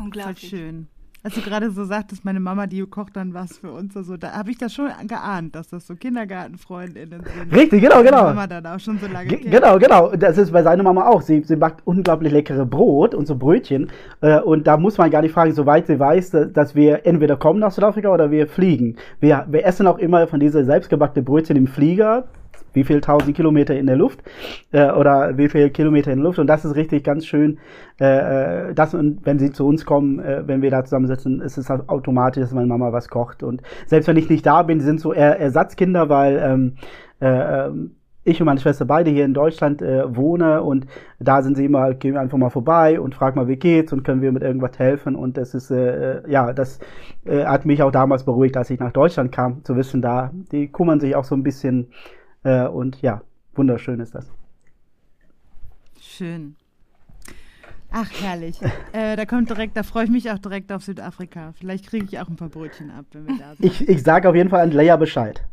Voll 0.00 0.06
Unglaublich. 0.06 0.48
schön. 0.48 0.86
Als 1.22 1.34
du 1.34 1.42
gerade 1.42 1.70
so 1.70 1.84
sagtest, 1.84 2.24
meine 2.24 2.40
Mama, 2.40 2.66
die 2.66 2.80
kocht 2.86 3.14
dann 3.14 3.34
was 3.34 3.58
für 3.58 3.70
uns, 3.70 3.94
also 3.94 4.16
da 4.16 4.32
habe 4.32 4.50
ich 4.50 4.56
das 4.56 4.72
schon 4.72 4.88
geahnt, 5.06 5.54
dass 5.54 5.68
das 5.68 5.86
so 5.86 5.94
Kindergartenfreundinnen 5.94 7.22
sind. 7.22 7.54
Richtig, 7.54 7.82
genau, 7.82 7.96
Meine 7.96 8.08
genau. 8.10 8.22
Mama 8.24 8.46
dann 8.46 8.66
auch 8.66 8.80
schon 8.80 8.98
so 8.98 9.06
lange 9.06 9.28
Ge- 9.28 9.38
kennt. 9.40 9.52
Genau, 9.52 9.78
genau. 9.78 10.16
Das 10.16 10.38
ist 10.38 10.50
bei 10.50 10.62
seiner 10.62 10.82
Mama 10.82 11.06
auch. 11.06 11.20
Sie, 11.20 11.42
sie 11.44 11.56
backt 11.56 11.86
unglaublich 11.86 12.32
leckere 12.32 12.64
Brot 12.64 13.14
und 13.14 13.26
so 13.26 13.36
Brötchen. 13.36 13.90
Äh, 14.22 14.40
und 14.40 14.66
da 14.66 14.78
muss 14.78 14.96
man 14.96 15.10
gar 15.10 15.20
nicht 15.20 15.32
fragen, 15.32 15.52
soweit 15.52 15.86
sie 15.88 15.98
weiß, 16.00 16.30
dass, 16.54 16.74
wir 16.74 17.04
entweder 17.04 17.36
kommen 17.36 17.60
nach 17.60 17.72
Südafrika 17.72 18.08
oder 18.08 18.30
wir 18.30 18.46
fliegen. 18.46 18.96
Wir, 19.20 19.46
wir 19.50 19.66
essen 19.66 19.86
auch 19.86 19.98
immer 19.98 20.26
von 20.26 20.40
dieser 20.40 20.64
selbstgebackte 20.64 21.20
Brötchen 21.22 21.56
im 21.56 21.66
Flieger. 21.66 22.24
Wie 22.72 22.84
viel 22.84 23.00
tausend 23.00 23.36
Kilometer 23.36 23.76
in 23.76 23.86
der 23.86 23.96
Luft 23.96 24.20
äh, 24.72 24.90
oder 24.90 25.36
wie 25.36 25.48
viel 25.48 25.70
Kilometer 25.70 26.10
in 26.12 26.18
der 26.18 26.24
Luft. 26.24 26.38
Und 26.38 26.46
das 26.46 26.64
ist 26.64 26.76
richtig 26.76 27.04
ganz 27.04 27.26
schön. 27.26 27.58
Äh, 28.00 28.68
äh, 28.70 28.74
das 28.74 28.94
und 28.94 29.24
wenn 29.24 29.38
sie 29.38 29.52
zu 29.52 29.66
uns 29.66 29.84
kommen, 29.84 30.18
äh, 30.20 30.42
wenn 30.46 30.62
wir 30.62 30.70
da 30.70 30.84
zusammensitzen, 30.84 31.40
ist 31.40 31.58
es 31.58 31.68
halt 31.68 31.88
automatisch, 31.88 32.42
dass 32.42 32.52
meine 32.52 32.66
Mama 32.66 32.92
was 32.92 33.08
kocht. 33.08 33.42
Und 33.42 33.62
selbst 33.86 34.06
wenn 34.08 34.16
ich 34.16 34.28
nicht 34.28 34.46
da 34.46 34.62
bin, 34.62 34.80
sind 34.80 35.00
so 35.00 35.12
eher 35.12 35.38
Ersatzkinder, 35.38 36.08
weil 36.08 36.40
ähm, 36.42 36.74
äh, 37.20 37.66
ähm, 37.66 37.96
ich 38.22 38.40
und 38.40 38.46
meine 38.46 38.60
Schwester 38.60 38.84
beide 38.84 39.10
hier 39.10 39.24
in 39.24 39.34
Deutschland 39.34 39.80
äh, 39.80 40.14
wohne. 40.14 40.62
Und 40.62 40.86
da 41.18 41.42
sind 41.42 41.56
sie 41.56 41.64
immer, 41.64 41.94
gehen 41.94 42.14
wir 42.14 42.20
einfach 42.20 42.38
mal 42.38 42.50
vorbei 42.50 43.00
und 43.00 43.14
fragen 43.14 43.38
mal, 43.38 43.48
wie 43.48 43.56
geht's 43.56 43.92
und 43.92 44.04
können 44.04 44.20
wir 44.20 44.32
mit 44.32 44.42
irgendwas 44.42 44.78
helfen. 44.78 45.16
Und 45.16 45.36
das 45.36 45.54
ist, 45.54 45.70
äh, 45.70 46.18
äh, 46.18 46.30
ja, 46.30 46.52
das 46.52 46.78
äh, 47.24 47.44
hat 47.44 47.64
mich 47.64 47.82
auch 47.82 47.90
damals 47.90 48.24
beruhigt, 48.24 48.56
als 48.56 48.70
ich 48.70 48.78
nach 48.78 48.92
Deutschland 48.92 49.32
kam, 49.32 49.64
zu 49.64 49.76
wissen, 49.76 50.02
da, 50.02 50.30
die 50.52 50.70
kümmern 50.70 51.00
sich 51.00 51.16
auch 51.16 51.24
so 51.24 51.34
ein 51.34 51.42
bisschen 51.42 51.88
äh, 52.42 52.66
und 52.66 53.00
ja, 53.02 53.22
wunderschön 53.54 54.00
ist 54.00 54.14
das. 54.14 54.30
Schön. 56.00 56.56
Ach, 57.90 58.10
herrlich. 58.22 58.60
äh, 58.92 59.16
da 59.16 59.26
kommt 59.26 59.50
direkt, 59.50 59.76
da 59.76 59.82
freue 59.82 60.04
ich 60.04 60.10
mich 60.10 60.30
auch 60.30 60.38
direkt 60.38 60.70
auf 60.72 60.84
Südafrika. 60.84 61.52
Vielleicht 61.58 61.86
kriege 61.86 62.04
ich 62.04 62.18
auch 62.18 62.28
ein 62.28 62.36
paar 62.36 62.48
Brötchen 62.48 62.90
ab, 62.90 63.06
wenn 63.12 63.26
wir 63.26 63.38
da 63.38 63.56
sind. 63.56 63.64
Ich, 63.64 63.88
ich 63.88 64.02
sage 64.02 64.28
auf 64.28 64.34
jeden 64.34 64.50
Fall 64.50 64.60
an 64.60 64.70
Leia 64.70 64.96
Bescheid. 64.96 65.44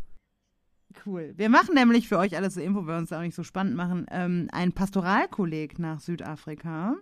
Cool. 1.06 1.34
Wir 1.38 1.50
machen 1.50 1.76
nämlich 1.76 2.08
für 2.08 2.18
euch 2.18 2.36
alles 2.36 2.56
zur 2.56 2.64
Info, 2.64 2.82
weil 2.82 2.96
wir 2.96 2.98
uns 2.98 3.14
auch 3.14 3.22
nicht 3.22 3.36
so 3.36 3.44
spannend 3.44 3.76
machen, 3.76 4.06
ähm, 4.12 4.50
einen 4.52 4.74
Pastoralkolleg 4.74 5.80
nach 5.80 6.00
Südafrika, 6.00 6.96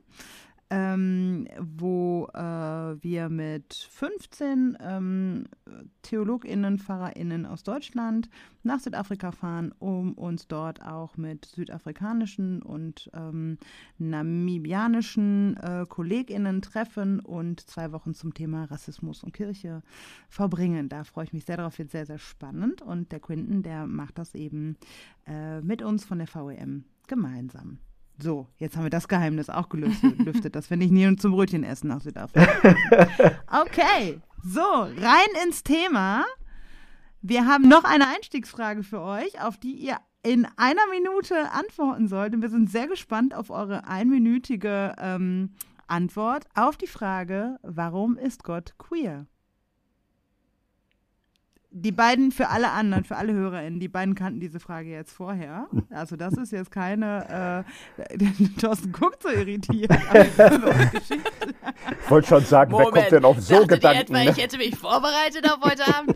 ähm, 0.71 1.47
wo 1.59 2.27
äh, 2.33 2.39
wir 2.39 3.29
mit 3.29 3.73
15 3.73 4.77
ähm, 4.81 5.45
TheologInnen, 6.01 6.79
PfarrerInnen 6.79 7.45
aus 7.45 7.63
Deutschland 7.63 8.29
nach 8.63 8.79
Südafrika 8.79 9.31
fahren, 9.31 9.73
um 9.77 10.13
uns 10.13 10.47
dort 10.47 10.81
auch 10.81 11.17
mit 11.17 11.45
südafrikanischen 11.45 12.63
und 12.63 13.11
ähm, 13.13 13.59
namibianischen 13.99 15.57
äh, 15.57 15.85
KollegInnen 15.87 16.63
treffen 16.63 17.19
und 17.19 17.61
zwei 17.61 17.91
Wochen 17.91 18.15
zum 18.15 18.33
Thema 18.33 18.65
Rassismus 18.65 19.23
und 19.23 19.33
Kirche 19.33 19.83
verbringen. 20.29 20.89
Da 20.89 21.03
freue 21.03 21.25
ich 21.25 21.33
mich 21.33 21.45
sehr 21.45 21.57
drauf, 21.57 21.77
wird 21.77 21.91
sehr, 21.91 22.07
sehr 22.07 22.19
spannend. 22.19 22.81
Und 22.81 23.11
der 23.11 23.19
Quinten, 23.19 23.61
der 23.61 23.85
macht 23.85 24.17
das 24.17 24.33
eben 24.33 24.77
äh, 25.27 25.61
mit 25.61 25.83
uns 25.83 26.05
von 26.05 26.17
der 26.17 26.27
VEM 26.27 26.85
gemeinsam. 27.07 27.79
So, 28.17 28.47
jetzt 28.57 28.77
haben 28.77 28.83
wir 28.83 28.89
das 28.89 29.07
Geheimnis 29.07 29.49
auch 29.49 29.69
gelüftet, 29.69 30.55
dass 30.55 30.69
wir 30.69 30.77
nicht 30.77 30.91
nie 30.91 31.15
zum 31.17 31.31
Brötchen 31.31 31.63
essen 31.63 31.87
nach 31.87 32.01
Südafrika. 32.01 32.75
Okay, 33.61 34.19
so, 34.43 34.61
rein 34.61 35.45
ins 35.45 35.63
Thema. 35.63 36.25
Wir 37.21 37.47
haben 37.47 37.67
noch 37.67 37.83
eine 37.83 38.07
Einstiegsfrage 38.07 38.83
für 38.83 39.01
euch, 39.01 39.41
auf 39.41 39.57
die 39.57 39.73
ihr 39.73 39.97
in 40.23 40.47
einer 40.57 40.85
Minute 40.91 41.51
antworten 41.51 42.07
sollt. 42.07 42.33
Und 42.33 42.41
wir 42.41 42.49
sind 42.49 42.69
sehr 42.69 42.87
gespannt 42.87 43.33
auf 43.33 43.49
eure 43.49 43.87
einminütige 43.87 44.95
ähm, 44.99 45.53
Antwort 45.87 46.45
auf 46.55 46.77
die 46.77 46.87
Frage, 46.87 47.57
warum 47.61 48.17
ist 48.17 48.43
Gott 48.43 48.75
queer? 48.77 49.27
Die 51.77 51.91
beiden 51.91 52.31
für 52.31 52.47
alle 52.47 52.71
anderen, 52.71 53.03
für 53.03 53.17
alle 53.17 53.33
HörerInnen, 53.33 53.81
die 53.81 53.89
beiden 53.89 54.15
kannten 54.15 54.39
diese 54.39 54.61
Frage 54.61 54.89
jetzt 54.89 55.11
vorher. 55.11 55.67
Also 55.89 56.15
das 56.15 56.33
ist 56.35 56.53
jetzt 56.53 56.71
keine, 56.71 57.65
äh, 57.97 58.17
Thorsten 58.61 58.93
guckt 58.93 59.23
so 59.23 59.29
irritiert. 59.29 59.91
ich 59.91 60.37
wollte 62.09 62.29
schon 62.29 62.45
sagen, 62.45 62.71
Moment, 62.71 62.93
wer 62.93 63.01
kommt 63.01 63.11
denn 63.11 63.25
auf 63.25 63.41
so 63.41 63.67
Gedanken? 63.67 64.03
Etwa, 64.03 64.23
ne? 64.23 64.31
Ich 64.31 64.37
hätte 64.37 64.57
mich 64.57 64.77
vorbereitet 64.77 65.45
auf 65.51 65.59
heute 65.61 65.83
Abend. 65.93 66.15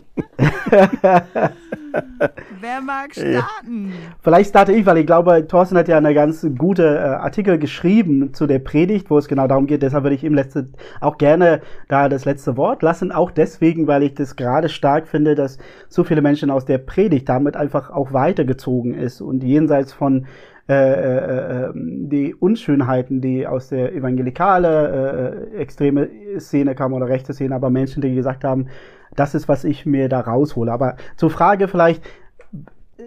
Wer 2.60 2.80
mag 2.80 3.12
starten? 3.12 3.92
Vielleicht 4.22 4.50
starte 4.50 4.72
ich, 4.72 4.86
weil 4.86 4.98
ich 4.98 5.06
glaube, 5.06 5.46
Thorsten 5.46 5.76
hat 5.76 5.88
ja 5.88 5.98
eine 5.98 6.14
ganz 6.14 6.46
gute 6.58 6.96
äh, 6.96 7.00
Artikel 7.00 7.58
geschrieben 7.58 8.32
zu 8.34 8.46
der 8.46 8.58
Predigt, 8.58 9.10
wo 9.10 9.18
es 9.18 9.28
genau 9.28 9.46
darum 9.46 9.66
geht. 9.66 9.82
Deshalb 9.82 10.04
würde 10.04 10.16
ich 10.16 10.24
ihm 10.24 10.34
letzte, 10.34 10.68
auch 11.00 11.18
gerne 11.18 11.60
da 11.88 12.08
das 12.08 12.24
letzte 12.24 12.56
Wort 12.56 12.82
lassen. 12.82 13.12
Auch 13.12 13.30
deswegen, 13.30 13.86
weil 13.86 14.02
ich 14.02 14.14
das 14.14 14.36
gerade 14.36 14.68
stark 14.68 15.08
finde, 15.08 15.34
dass 15.34 15.58
so 15.88 16.04
viele 16.04 16.22
Menschen 16.22 16.50
aus 16.50 16.64
der 16.64 16.78
Predigt 16.78 17.28
damit 17.28 17.56
einfach 17.56 17.90
auch 17.90 18.12
weitergezogen 18.12 18.94
ist 18.94 19.20
und 19.20 19.42
jenseits 19.42 19.92
von 19.92 20.26
äh, 20.70 20.92
äh, 20.92 21.64
ähm, 21.70 22.08
die 22.08 22.32
Unschönheiten, 22.32 23.20
die 23.20 23.44
aus 23.44 23.70
der 23.70 23.92
evangelikale 23.92 25.48
äh, 25.52 25.56
extreme 25.56 26.08
Szene 26.38 26.76
kamen 26.76 26.94
oder 26.94 27.08
rechte 27.08 27.34
Szene, 27.34 27.56
aber 27.56 27.70
Menschen, 27.70 28.02
die 28.02 28.14
gesagt 28.14 28.44
haben, 28.44 28.68
das 29.16 29.34
ist, 29.34 29.48
was 29.48 29.64
ich 29.64 29.86
mir 29.86 30.08
da 30.08 30.20
raushole. 30.20 30.72
Aber 30.72 30.96
zur 31.16 31.30
Frage 31.30 31.68
vielleicht, 31.68 32.02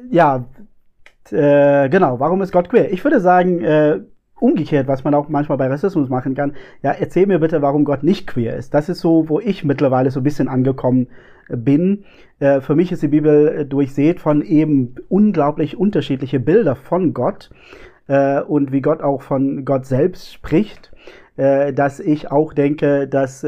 ja, 0.09 0.45
äh, 1.31 1.89
genau, 1.89 2.19
warum 2.19 2.41
ist 2.41 2.51
Gott 2.51 2.69
queer? 2.69 2.91
Ich 2.91 3.03
würde 3.03 3.19
sagen, 3.19 3.63
äh, 3.63 3.99
umgekehrt, 4.39 4.87
was 4.87 5.03
man 5.03 5.13
auch 5.13 5.29
manchmal 5.29 5.57
bei 5.57 5.67
Rassismus 5.67 6.09
machen 6.09 6.35
kann, 6.35 6.53
ja, 6.81 6.91
erzähl 6.91 7.27
mir 7.27 7.39
bitte, 7.39 7.61
warum 7.61 7.85
Gott 7.85 8.03
nicht 8.03 8.27
queer 8.27 8.57
ist. 8.57 8.73
Das 8.73 8.89
ist 8.89 8.99
so, 8.99 9.29
wo 9.29 9.39
ich 9.39 9.63
mittlerweile 9.63 10.11
so 10.11 10.19
ein 10.19 10.23
bisschen 10.23 10.49
angekommen 10.49 11.07
bin. 11.47 12.03
Äh, 12.39 12.61
für 12.61 12.75
mich 12.75 12.91
ist 12.91 13.03
die 13.03 13.07
Bibel 13.07 13.47
äh, 13.47 13.65
durchsät 13.65 14.19
von 14.19 14.41
eben 14.41 14.95
unglaublich 15.07 15.77
unterschiedliche 15.77 16.39
Bilder 16.39 16.75
von 16.75 17.13
Gott 17.13 17.51
äh, 18.07 18.41
und 18.41 18.71
wie 18.71 18.81
Gott 18.81 19.01
auch 19.01 19.21
von 19.21 19.63
Gott 19.63 19.85
selbst 19.85 20.33
spricht, 20.33 20.91
äh, 21.37 21.71
dass 21.71 21.99
ich 21.99 22.31
auch 22.31 22.53
denke, 22.53 23.07
dass 23.07 23.45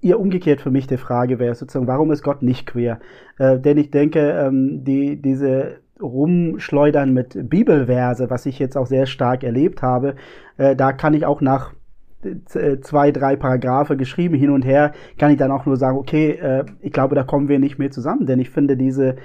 ihr 0.00 0.18
umgekehrt 0.18 0.60
für 0.60 0.70
mich 0.70 0.86
die 0.86 0.96
Frage 0.96 1.38
wäre 1.38 1.54
sozusagen, 1.54 1.86
warum 1.86 2.10
ist 2.12 2.22
Gott 2.22 2.42
nicht 2.42 2.66
queer? 2.66 3.00
Äh, 3.38 3.58
denn 3.58 3.78
ich 3.78 3.90
denke, 3.90 4.20
ähm, 4.20 4.84
die, 4.84 5.20
diese 5.20 5.80
Rumschleudern 6.00 7.12
mit 7.12 7.48
Bibelverse, 7.48 8.30
was 8.30 8.46
ich 8.46 8.58
jetzt 8.58 8.76
auch 8.76 8.86
sehr 8.86 9.06
stark 9.06 9.44
erlebt 9.44 9.82
habe, 9.82 10.16
äh, 10.56 10.74
da 10.74 10.92
kann 10.92 11.14
ich 11.14 11.26
auch 11.26 11.40
nach 11.40 11.74
äh, 12.22 12.80
zwei, 12.80 13.12
drei 13.12 13.36
Paragraphe 13.36 13.96
geschrieben 13.96 14.34
hin 14.34 14.50
und 14.50 14.62
her, 14.62 14.92
kann 15.18 15.30
ich 15.30 15.38
dann 15.38 15.50
auch 15.50 15.66
nur 15.66 15.76
sagen, 15.76 15.98
okay, 15.98 16.32
äh, 16.32 16.64
ich 16.80 16.92
glaube, 16.92 17.14
da 17.14 17.22
kommen 17.22 17.48
wir 17.48 17.58
nicht 17.58 17.78
mehr 17.78 17.90
zusammen, 17.90 18.26
denn 18.26 18.40
ich 18.40 18.50
finde 18.50 18.76
diese, 18.76 19.16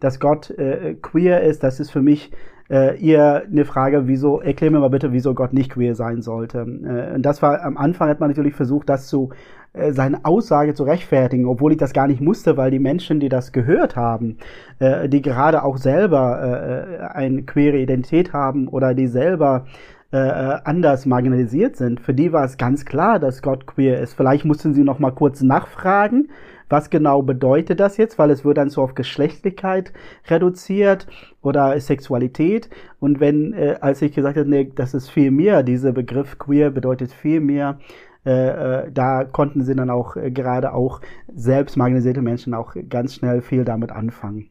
dass 0.00 0.20
Gott 0.20 0.50
äh, 0.50 0.94
queer 1.00 1.42
ist, 1.42 1.62
das 1.62 1.80
ist 1.80 1.90
für 1.90 2.02
mich 2.02 2.30
äh, 2.72 2.96
ihr 2.96 3.42
eine 3.50 3.66
Frage, 3.66 4.08
wieso, 4.08 4.40
erklär 4.40 4.70
mir 4.70 4.80
mal 4.80 4.88
bitte, 4.88 5.12
wieso 5.12 5.34
Gott 5.34 5.52
nicht 5.52 5.70
queer 5.70 5.94
sein 5.94 6.22
sollte. 6.22 6.60
Äh, 6.60 7.14
und 7.14 7.22
das 7.22 7.42
war, 7.42 7.62
am 7.62 7.76
Anfang 7.76 8.08
hat 8.08 8.18
man 8.18 8.30
natürlich 8.30 8.54
versucht, 8.54 8.88
das 8.88 9.08
zu 9.08 9.30
äh, 9.74 9.92
seine 9.92 10.24
Aussage 10.24 10.74
zu 10.74 10.84
rechtfertigen, 10.84 11.46
obwohl 11.46 11.72
ich 11.72 11.78
das 11.78 11.92
gar 11.92 12.06
nicht 12.06 12.22
musste, 12.22 12.56
weil 12.56 12.70
die 12.70 12.78
Menschen, 12.78 13.20
die 13.20 13.28
das 13.28 13.52
gehört 13.52 13.94
haben, 13.94 14.38
äh, 14.78 15.08
die 15.08 15.20
gerade 15.20 15.62
auch 15.64 15.76
selber 15.76 16.98
äh, 17.00 17.04
eine 17.14 17.42
queere 17.42 17.76
Identität 17.76 18.32
haben 18.32 18.68
oder 18.68 18.94
die 18.94 19.06
selber 19.06 19.66
äh, 20.10 20.16
anders 20.16 21.06
marginalisiert 21.06 21.76
sind, 21.76 22.00
für 22.00 22.14
die 22.14 22.32
war 22.32 22.44
es 22.44 22.58
ganz 22.58 22.84
klar, 22.84 23.18
dass 23.18 23.42
Gott 23.42 23.66
queer 23.66 24.00
ist. 24.00 24.14
Vielleicht 24.14 24.44
mussten 24.44 24.74
sie 24.74 24.84
noch 24.84 24.98
mal 24.98 25.10
kurz 25.10 25.42
nachfragen, 25.42 26.28
was 26.72 26.90
genau 26.90 27.22
bedeutet 27.22 27.78
das 27.78 27.98
jetzt, 27.98 28.18
weil 28.18 28.30
es 28.30 28.44
wird 28.44 28.56
dann 28.56 28.70
so 28.70 28.82
auf 28.82 28.94
Geschlechtlichkeit 28.94 29.92
reduziert 30.26 31.06
oder 31.42 31.78
Sexualität. 31.78 32.70
Und 32.98 33.20
wenn, 33.20 33.52
äh, 33.52 33.76
als 33.80 34.02
ich 34.02 34.12
gesagt 34.12 34.38
habe, 34.38 34.48
nee, 34.48 34.72
das 34.74 34.94
ist 34.94 35.10
viel 35.10 35.30
mehr, 35.30 35.62
dieser 35.62 35.92
Begriff 35.92 36.38
queer 36.38 36.70
bedeutet 36.70 37.12
viel 37.12 37.40
mehr, 37.40 37.78
äh, 38.24 38.84
äh, 38.86 38.92
da 38.92 39.24
konnten 39.24 39.64
sie 39.64 39.74
dann 39.74 39.90
auch 39.90 40.16
äh, 40.16 40.30
gerade 40.30 40.72
auch 40.72 41.00
selbst 41.34 41.76
marginalisierte 41.76 42.22
Menschen 42.22 42.54
auch 42.54 42.74
ganz 42.88 43.14
schnell 43.14 43.42
viel 43.42 43.64
damit 43.64 43.92
anfangen. 43.92 44.48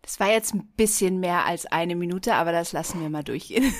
Das 0.00 0.20
war 0.20 0.30
jetzt 0.30 0.54
ein 0.54 0.68
bisschen 0.76 1.20
mehr 1.20 1.46
als 1.46 1.66
eine 1.66 1.96
Minute, 1.96 2.34
aber 2.34 2.52
das 2.52 2.72
lassen 2.72 3.00
wir 3.00 3.10
mal 3.10 3.24
durchgehen. 3.24 3.72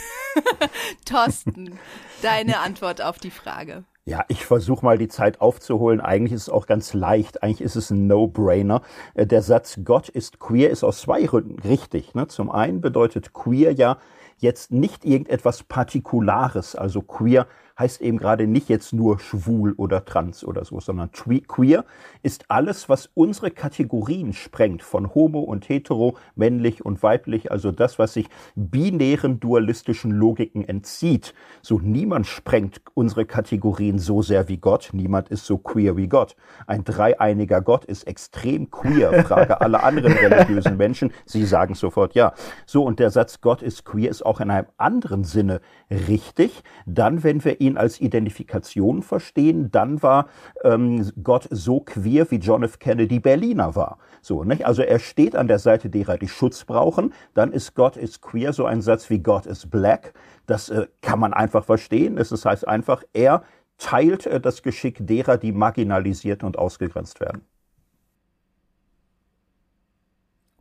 Thorsten, 1.07 1.79
deine 2.23 2.59
Antwort 2.59 3.03
auf 3.03 3.19
die 3.19 3.31
Frage. 3.31 3.85
Ja, 4.07 4.23
ich 4.29 4.45
versuche 4.45 4.85
mal 4.85 4.99
die 4.99 5.09
Zeit 5.09 5.41
aufzuholen. 5.41 6.03
Eigentlich 6.03 6.35
ist 6.35 6.43
es 6.43 6.49
auch 6.51 6.67
ganz 6.67 6.93
leicht. 6.93 7.43
Eigentlich 7.43 7.63
ist 7.63 7.75
es 7.75 7.91
ein 7.91 8.07
No-Brainer. 8.07 8.83
Der 9.17 9.41
Satz 9.41 9.81
Gott 9.83 10.11
ist 10.11 10.39
queer 10.39 10.69
ist 10.69 10.85
aus 10.85 11.01
zwei 11.01 11.23
Gründen 11.23 11.59
richtig. 11.61 12.15
Ne? 12.15 12.27
Zum 12.27 12.51
einen 12.51 12.83
bedeutet 12.83 13.33
queer 13.33 13.73
ja 13.73 13.97
jetzt 14.37 14.73
nicht 14.73 15.07
irgendetwas 15.07 15.63
Partikulares, 15.63 16.77
also 16.77 17.01
queer 17.01 17.47
heißt 17.79 18.01
eben 18.01 18.19
gerade 18.19 18.47
nicht 18.47 18.69
jetzt 18.69 18.93
nur 18.93 19.19
schwul 19.19 19.73
oder 19.77 20.05
trans 20.05 20.45
oder 20.45 20.65
so, 20.65 20.81
sondern 20.81 21.11
queer 21.13 21.85
ist 22.23 22.45
alles, 22.49 22.89
was 22.89 23.11
unsere 23.15 23.51
Kategorien 23.51 24.33
sprengt, 24.33 24.83
von 24.83 25.15
homo 25.15 25.41
und 25.41 25.69
hetero, 25.69 26.17
männlich 26.37 26.85
und 26.85 27.03
weiblich, 27.03 27.51
also 27.51 27.73
das, 27.73 27.99
was 27.99 28.15
sich 28.15 28.29
binären 28.55 29.41
dualistischen 29.41 30.13
Logiken 30.13 30.67
entzieht. 30.67 31.35
So 31.63 31.79
niemand 31.79 32.27
sprengt 32.27 32.81
unsere 32.95 33.27
Kategorien 33.27 33.99
so 33.99 34.23
sehr 34.23 34.49
wie 34.49 34.59
Gott, 34.59 34.91
niemand 34.93 35.29
ist 35.29 35.45
so 35.45 35.59
queer 35.59 35.97
wie 35.97 36.09
Gott. 36.09 36.37
Ein 36.67 36.85
dreieiniger 36.85 37.61
Gott 37.61 37.85
ist 37.85 38.07
extrem 38.07 38.71
queer, 38.71 39.25
frage 39.25 39.61
alle 39.61 39.83
anderen 39.83 40.13
religiösen 40.13 40.77
Menschen, 40.77 41.13
sie 41.27 41.45
sagen 41.45 41.75
sofort 41.75 42.15
ja. 42.15 42.35
So, 42.67 42.85
und 42.85 43.01
der 43.01 43.11
Satz 43.11 43.41
Gott 43.41 43.63
ist 43.63 43.85
queer 43.85 44.11
ist 44.11 44.25
auch 44.25 44.41
in 44.41 44.51
einem 44.51 44.69
anderen 44.77 45.25
Sinne 45.25 45.61
richtig, 45.91 46.63
dann, 46.87 47.25
wenn 47.25 47.45
wir 47.45 47.61
ihn 47.65 47.77
als 47.77 48.01
Identifikation 48.01 49.03
verstehen, 49.03 49.71
dann 49.71 50.03
war 50.03 50.29
ähm, 50.63 51.11
Gott 51.23 51.49
so 51.51 51.81
queer, 51.81 52.31
wie 52.31 52.37
John 52.37 52.63
F. 52.63 52.79
Kennedy 52.79 53.21
Berliner 53.21 53.75
war. 53.75 53.99
So, 54.21 54.45
nicht? 54.45 54.67
Also 54.67 54.83
er 54.83 54.99
steht 54.99 55.37
an 55.37 55.49
der 55.49 55.59
Seite 55.59 55.91
derer, 55.91 56.19
die 56.19 56.29
Schutz 56.29 56.65
brauchen. 56.65 57.13
Dann 57.35 57.53
ist 57.53 57.75
Gott 57.75 57.97
ist 57.97 58.21
queer, 58.23 58.53
so 58.53 58.65
ein 58.65 58.83
Satz 58.83 59.11
wie 59.11 59.19
Gott 59.19 59.47
ist 59.47 59.71
black. 59.71 60.15
Das 60.47 60.69
äh, 60.69 60.87
kann 61.03 61.19
man 61.19 61.33
einfach 61.33 61.65
verstehen. 61.65 62.17
Das 62.17 62.45
heißt 62.45 62.67
einfach, 62.69 63.03
er 63.13 63.43
teilt 63.79 64.27
äh, 64.27 64.41
das 64.41 64.63
Geschick 64.63 65.07
derer, 65.07 65.37
die 65.37 65.53
marginalisiert 65.53 66.45
und 66.45 66.59
ausgegrenzt 66.59 67.21
werden. 67.21 67.43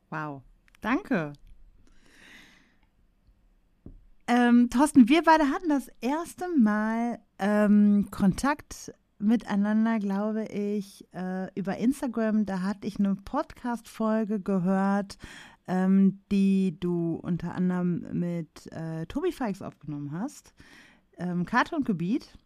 Wow, 0.09 0.41
danke. 0.81 1.33
Ähm, 4.27 4.69
Thorsten, 4.69 5.09
wir 5.09 5.23
beide 5.23 5.49
hatten 5.49 5.69
das 5.69 5.89
erste 6.01 6.45
Mal 6.57 7.19
ähm, 7.39 8.07
Kontakt 8.09 8.93
miteinander, 9.19 9.99
glaube 9.99 10.45
ich, 10.45 11.05
äh, 11.13 11.47
über 11.55 11.77
Instagram. 11.77 12.45
Da 12.45 12.61
hatte 12.61 12.87
ich 12.87 12.99
eine 12.99 13.15
Podcast-Folge 13.15 14.39
gehört, 14.39 15.17
ähm, 15.67 16.21
die 16.31 16.77
du 16.79 17.15
unter 17.15 17.55
anderem 17.55 18.05
mit 18.13 18.71
äh, 18.71 19.05
Tobi 19.07 19.31
Fikes 19.31 19.61
aufgenommen 19.61 20.11
hast. 20.11 20.53
Ähm, 21.17 21.45
Gebiet. 21.83 22.37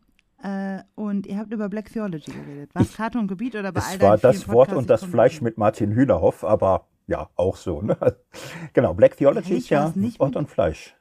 Äh, 0.43 0.83
und 0.93 1.25
ihr 1.25 1.37
habt 1.37 1.51
über 1.51 1.67
Black 1.67 1.91
Theology 1.91 2.31
geredet. 2.31 2.73
War 2.75 2.83
es 2.83 3.27
Gebiet 3.27 3.55
oder 3.55 3.71
bei 3.71 3.79
es 3.79 3.87
all 3.87 4.01
war 4.01 4.17
das 4.17 4.47
Wort 4.47 4.71
und 4.71 4.89
das 4.89 5.03
Fleisch 5.03 5.41
mit 5.41 5.57
Martin 5.57 5.91
Hühnerhoff, 5.91 6.43
aber 6.43 6.87
ja, 7.07 7.29
auch 7.35 7.55
so. 7.55 7.81
Ne? 7.81 7.97
Genau, 8.73 8.93
Black 8.93 9.17
Theology 9.17 9.55
ist 9.55 9.69
ja 9.69 9.91
Wort 10.19 10.35
und 10.35 10.47
Fleisch. 10.47 10.96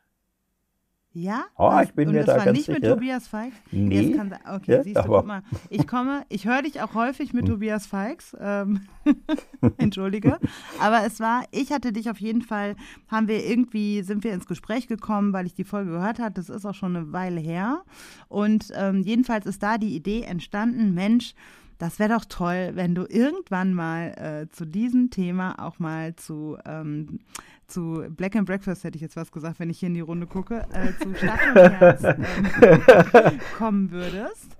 Ja? 1.16 1.46
Oh, 1.56 1.80
ich 1.82 1.94
bin 1.94 2.08
und 2.08 2.14
mir 2.14 2.24
das 2.24 2.26
da 2.26 2.36
war 2.36 2.44
ganz 2.44 2.58
nicht 2.58 2.66
sicher. 2.66 2.78
mit 2.78 2.90
Tobias 2.90 3.26
Feix? 3.26 3.54
Nee. 3.70 4.12
Kann, 4.12 4.34
okay, 4.54 4.72
ja, 4.72 4.82
siehst 4.82 4.98
du, 4.98 5.02
guck 5.04 5.26
mal. 5.26 5.42
Ich 5.70 5.86
komme, 5.86 6.24
ich 6.28 6.46
höre 6.46 6.60
dich 6.60 6.82
auch 6.82 6.94
häufig 6.94 7.32
mit 7.32 7.46
hm. 7.46 7.54
Tobias 7.54 7.86
Feix. 7.86 8.36
Ähm, 8.38 8.82
Entschuldige. 9.78 10.38
Aber 10.78 11.06
es 11.06 11.18
war, 11.18 11.44
ich 11.52 11.72
hatte 11.72 11.94
dich 11.94 12.10
auf 12.10 12.18
jeden 12.18 12.42
Fall, 12.42 12.76
haben 13.08 13.28
wir 13.28 13.46
irgendwie, 13.46 14.02
sind 14.02 14.24
wir 14.24 14.34
ins 14.34 14.46
Gespräch 14.46 14.88
gekommen, 14.88 15.32
weil 15.32 15.46
ich 15.46 15.54
die 15.54 15.64
Folge 15.64 15.92
gehört 15.92 16.18
habe. 16.18 16.34
Das 16.34 16.50
ist 16.50 16.66
auch 16.66 16.74
schon 16.74 16.94
eine 16.94 17.12
Weile 17.12 17.40
her. 17.40 17.82
Und 18.28 18.70
ähm, 18.76 19.00
jedenfalls 19.00 19.46
ist 19.46 19.62
da 19.62 19.78
die 19.78 19.96
Idee 19.96 20.22
entstanden, 20.22 20.92
Mensch, 20.92 21.34
das 21.78 21.98
wäre 21.98 22.14
doch 22.14 22.24
toll, 22.24 22.72
wenn 22.74 22.94
du 22.94 23.06
irgendwann 23.08 23.74
mal 23.74 24.12
äh, 24.16 24.48
zu 24.48 24.64
diesem 24.64 25.10
Thema 25.10 25.64
auch 25.64 25.78
mal 25.78 26.16
zu, 26.16 26.56
ähm, 26.64 27.20
zu 27.66 28.04
Black 28.10 28.36
and 28.36 28.46
Breakfast, 28.46 28.84
hätte 28.84 28.96
ich 28.96 29.02
jetzt 29.02 29.16
was 29.16 29.32
gesagt, 29.32 29.58
wenn 29.58 29.70
ich 29.70 29.80
hier 29.80 29.88
in 29.88 29.94
die 29.94 30.00
Runde 30.00 30.26
gucke, 30.26 30.66
äh, 30.72 30.92
zu 31.02 31.14
Stachel 31.14 31.50
und 31.50 31.80
Herz 31.80 32.02
ähm, 33.32 33.40
kommen 33.56 33.90
würdest 33.90 34.56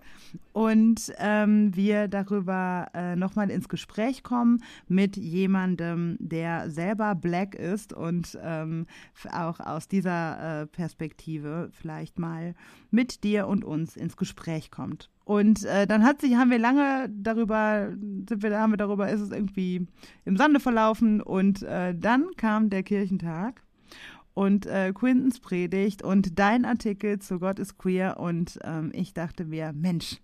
und 0.52 1.12
ähm, 1.18 1.74
wir 1.74 2.09
darüber 2.09 2.88
äh, 2.94 3.16
nochmal 3.16 3.50
ins 3.50 3.68
Gespräch 3.68 4.22
kommen 4.22 4.62
mit 4.88 5.16
jemandem, 5.16 6.16
der 6.18 6.70
selber 6.70 7.14
Black 7.14 7.55
ist 7.55 7.92
und 7.92 8.38
ähm, 8.42 8.87
auch 9.33 9.61
aus 9.61 9.88
dieser 9.88 10.62
äh, 10.62 10.66
Perspektive 10.66 11.70
vielleicht 11.72 12.18
mal 12.18 12.55
mit 12.90 13.24
dir 13.24 13.46
und 13.48 13.64
uns 13.64 13.96
ins 13.96 14.16
Gespräch 14.16 14.70
kommt. 14.70 15.11
Und 15.26 15.64
äh, 15.64 15.88
dann 15.88 16.04
hat 16.04 16.20
sich, 16.20 16.36
haben 16.36 16.52
wir 16.52 16.58
lange 16.60 17.08
darüber, 17.10 17.88
sind 17.90 18.44
wir, 18.44 18.60
haben 18.60 18.74
wir 18.74 18.76
darüber, 18.76 19.08
ist 19.08 19.20
es 19.20 19.32
irgendwie 19.32 19.84
im 20.24 20.36
Sande 20.36 20.60
verlaufen 20.60 21.20
und 21.20 21.64
äh, 21.64 21.96
dann 21.96 22.28
kam 22.36 22.70
der 22.70 22.84
Kirchentag 22.84 23.60
und 24.34 24.66
äh, 24.66 24.92
Quintens 24.94 25.40
Predigt 25.40 26.04
und 26.04 26.38
dein 26.38 26.64
Artikel 26.64 27.18
zu 27.18 27.40
Gott 27.40 27.58
ist 27.58 27.76
queer 27.76 28.20
und 28.20 28.60
ähm, 28.62 28.92
ich 28.94 29.14
dachte 29.14 29.44
mir, 29.44 29.72
Mensch, 29.72 30.20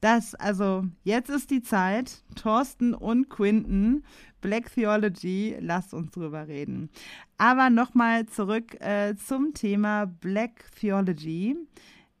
das, 0.00 0.34
also 0.34 0.84
jetzt 1.04 1.30
ist 1.30 1.52
die 1.52 1.62
Zeit, 1.62 2.24
Thorsten 2.34 2.92
und 2.92 3.30
Quinten, 3.30 4.02
Black 4.40 4.74
Theology, 4.74 5.58
lasst 5.60 5.94
uns 5.94 6.10
drüber 6.10 6.48
reden. 6.48 6.90
Aber 7.38 7.70
nochmal 7.70 8.26
zurück 8.26 8.80
äh, 8.80 9.14
zum 9.14 9.54
Thema 9.54 10.06
Black 10.06 10.64
Theology. 10.80 11.56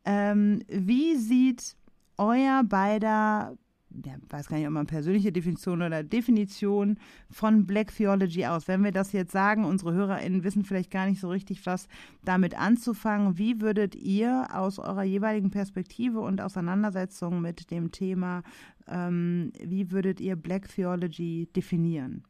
Ähm, 0.04 0.62
wie 0.68 1.16
sieht 1.16 1.76
euer 2.20 2.62
beider 2.64 3.56
ja, 4.04 4.12
weiß 4.28 4.48
gar 4.48 4.56
nicht, 4.56 4.66
ob 4.66 4.72
man 4.72 4.86
persönliche 4.86 5.32
Definition 5.32 5.82
oder 5.82 6.02
Definition 6.02 6.98
von 7.30 7.66
Black 7.66 7.94
Theology 7.94 8.46
aus. 8.46 8.68
Wenn 8.68 8.84
wir 8.84 8.92
das 8.92 9.12
jetzt 9.12 9.32
sagen, 9.32 9.64
unsere 9.64 9.92
HörerInnen 9.92 10.44
wissen 10.44 10.64
vielleicht 10.64 10.90
gar 10.90 11.06
nicht 11.06 11.20
so 11.20 11.28
richtig, 11.28 11.66
was 11.66 11.88
damit 12.24 12.58
anzufangen. 12.58 13.36
Wie 13.36 13.60
würdet 13.60 13.96
ihr 13.96 14.48
aus 14.52 14.78
eurer 14.78 15.02
jeweiligen 15.02 15.50
Perspektive 15.50 16.20
und 16.20 16.40
Auseinandersetzung 16.40 17.40
mit 17.40 17.70
dem 17.70 17.90
Thema, 17.90 18.42
ähm, 18.86 19.52
wie 19.60 19.90
würdet 19.90 20.20
ihr 20.20 20.36
Black 20.36 20.68
Theology 20.68 21.48
definieren? 21.54 22.24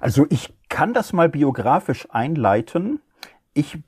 Also 0.00 0.26
ich 0.30 0.54
kann 0.68 0.92
das 0.92 1.12
mal 1.12 1.28
biografisch 1.28 2.06
einleiten. 2.10 3.00
Ich 3.52 3.78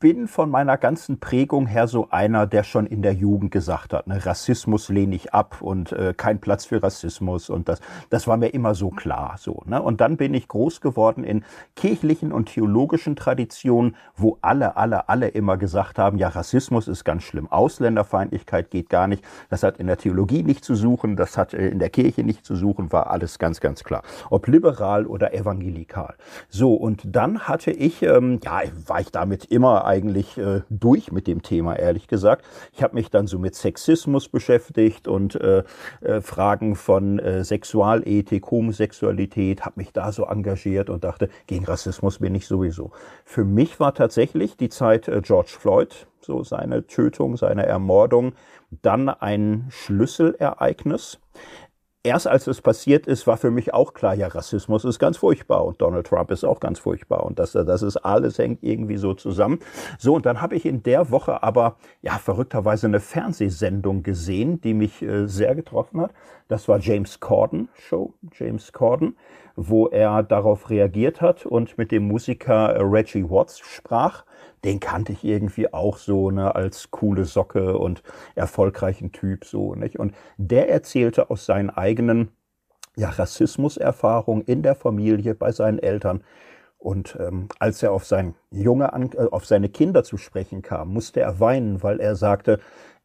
bin 0.00 0.28
von 0.28 0.50
meiner 0.50 0.78
ganzen 0.78 1.20
Prägung 1.20 1.66
her 1.66 1.86
so 1.86 2.08
einer, 2.10 2.46
der 2.46 2.64
schon 2.64 2.86
in 2.86 3.02
der 3.02 3.12
Jugend 3.12 3.50
gesagt 3.50 3.92
hat, 3.92 4.06
ne, 4.06 4.24
Rassismus 4.24 4.88
lehne 4.88 5.14
ich 5.14 5.34
ab 5.34 5.58
und 5.60 5.92
äh, 5.92 6.14
kein 6.16 6.40
Platz 6.40 6.64
für 6.64 6.82
Rassismus 6.82 7.50
und 7.50 7.68
das, 7.68 7.80
das 8.08 8.26
war 8.26 8.38
mir 8.38 8.48
immer 8.48 8.74
so 8.74 8.88
klar, 8.88 9.36
so, 9.38 9.62
ne? 9.66 9.80
Und 9.80 10.00
dann 10.00 10.16
bin 10.16 10.32
ich 10.32 10.48
groß 10.48 10.80
geworden 10.80 11.22
in 11.22 11.44
kirchlichen 11.76 12.32
und 12.32 12.46
theologischen 12.46 13.14
Traditionen, 13.14 13.94
wo 14.16 14.38
alle, 14.40 14.78
alle, 14.78 15.10
alle 15.10 15.28
immer 15.28 15.58
gesagt 15.58 15.98
haben, 15.98 16.16
ja, 16.16 16.28
Rassismus 16.28 16.88
ist 16.88 17.04
ganz 17.04 17.22
schlimm, 17.22 17.46
Ausländerfeindlichkeit 17.52 18.70
geht 18.70 18.88
gar 18.88 19.06
nicht, 19.06 19.22
das 19.50 19.62
hat 19.62 19.76
in 19.76 19.86
der 19.86 19.98
Theologie 19.98 20.42
nicht 20.42 20.64
zu 20.64 20.74
suchen, 20.74 21.16
das 21.16 21.36
hat 21.36 21.52
äh, 21.52 21.68
in 21.68 21.78
der 21.78 21.90
Kirche 21.90 22.24
nicht 22.24 22.46
zu 22.46 22.56
suchen, 22.56 22.90
war 22.90 23.10
alles 23.10 23.38
ganz, 23.38 23.60
ganz 23.60 23.84
klar, 23.84 24.02
ob 24.30 24.46
liberal 24.46 25.06
oder 25.06 25.34
evangelikal. 25.34 26.14
So, 26.48 26.72
und 26.72 27.02
dann 27.04 27.40
hatte 27.40 27.70
ich, 27.70 28.02
ähm, 28.02 28.40
ja, 28.42 28.62
war 28.86 29.00
ich 29.00 29.12
damit 29.12 29.44
immer 29.44 29.89
eigentlich 29.90 30.38
äh, 30.38 30.62
durch 30.70 31.10
mit 31.10 31.26
dem 31.26 31.42
Thema, 31.42 31.76
ehrlich 31.76 32.06
gesagt. 32.06 32.46
Ich 32.72 32.82
habe 32.82 32.94
mich 32.94 33.10
dann 33.10 33.26
so 33.26 33.38
mit 33.38 33.54
Sexismus 33.54 34.28
beschäftigt 34.28 35.08
und 35.08 35.34
äh, 35.34 35.64
äh, 36.00 36.20
Fragen 36.20 36.76
von 36.76 37.18
äh, 37.18 37.44
Sexualethik, 37.44 38.50
Homosexualität, 38.50 39.62
habe 39.62 39.80
mich 39.80 39.92
da 39.92 40.12
so 40.12 40.24
engagiert 40.24 40.90
und 40.90 41.04
dachte, 41.04 41.28
gegen 41.46 41.64
Rassismus 41.64 42.20
bin 42.20 42.34
ich 42.34 42.46
sowieso. 42.46 42.92
Für 43.24 43.44
mich 43.44 43.80
war 43.80 43.94
tatsächlich 43.94 44.56
die 44.56 44.68
Zeit 44.68 45.08
äh, 45.08 45.20
George 45.22 45.56
Floyd, 45.58 46.06
so 46.20 46.44
seine 46.44 46.86
Tötung, 46.86 47.36
seine 47.36 47.66
Ermordung, 47.66 48.32
dann 48.82 49.08
ein 49.08 49.66
Schlüsselereignis 49.70 51.18
erst 52.02 52.26
als 52.26 52.46
es 52.46 52.62
passiert 52.62 53.06
ist, 53.06 53.26
war 53.26 53.36
für 53.36 53.50
mich 53.50 53.74
auch 53.74 53.92
klar, 53.92 54.14
ja, 54.14 54.28
Rassismus 54.28 54.84
ist 54.84 54.98
ganz 54.98 55.18
furchtbar 55.18 55.64
und 55.64 55.80
Donald 55.82 56.06
Trump 56.06 56.30
ist 56.30 56.44
auch 56.44 56.60
ganz 56.60 56.78
furchtbar 56.78 57.24
und 57.24 57.38
das, 57.38 57.52
das 57.52 57.82
ist 57.82 57.98
alles 57.98 58.38
hängt 58.38 58.62
irgendwie 58.62 58.96
so 58.96 59.14
zusammen. 59.14 59.58
So, 59.98 60.14
und 60.14 60.26
dann 60.26 60.40
habe 60.40 60.56
ich 60.56 60.64
in 60.64 60.82
der 60.82 61.10
Woche 61.10 61.42
aber, 61.42 61.76
ja, 62.02 62.12
verrückterweise 62.12 62.86
eine 62.86 63.00
Fernsehsendung 63.00 64.02
gesehen, 64.02 64.60
die 64.60 64.74
mich 64.74 65.02
äh, 65.02 65.26
sehr 65.26 65.54
getroffen 65.54 66.00
hat. 66.00 66.12
Das 66.48 66.68
war 66.68 66.78
James 66.78 67.20
Corden 67.20 67.68
Show, 67.74 68.14
James 68.32 68.72
Corden, 68.72 69.16
wo 69.56 69.86
er 69.88 70.22
darauf 70.22 70.70
reagiert 70.70 71.20
hat 71.20 71.44
und 71.44 71.76
mit 71.76 71.92
dem 71.92 72.08
Musiker 72.08 72.74
äh, 72.74 72.82
Reggie 72.82 73.28
Watts 73.28 73.58
sprach 73.58 74.24
den 74.64 74.80
kannte 74.80 75.12
ich 75.12 75.24
irgendwie 75.24 75.72
auch 75.72 75.96
so, 75.96 76.30
ne, 76.30 76.54
als 76.54 76.90
coole 76.90 77.24
Socke 77.24 77.78
und 77.78 78.02
erfolgreichen 78.34 79.12
Typ, 79.12 79.44
so, 79.44 79.74
nicht? 79.74 79.98
Und 79.98 80.14
der 80.36 80.68
erzählte 80.70 81.30
aus 81.30 81.46
seinen 81.46 81.70
eigenen, 81.70 82.30
ja, 82.96 83.08
Rassismuserfahrungen 83.10 84.44
in 84.44 84.62
der 84.62 84.74
Familie, 84.74 85.34
bei 85.34 85.52
seinen 85.52 85.78
Eltern. 85.78 86.22
Und 86.78 87.16
ähm, 87.20 87.48
als 87.58 87.82
er 87.82 87.92
auf 87.92 88.06
sein 88.06 88.34
Junge, 88.50 88.92
an, 88.92 89.10
äh, 89.12 89.26
auf 89.30 89.46
seine 89.46 89.68
Kinder 89.68 90.02
zu 90.02 90.16
sprechen 90.16 90.62
kam, 90.62 90.92
musste 90.92 91.20
er 91.20 91.38
weinen, 91.40 91.82
weil 91.82 92.00
er 92.00 92.16
sagte, 92.16 92.58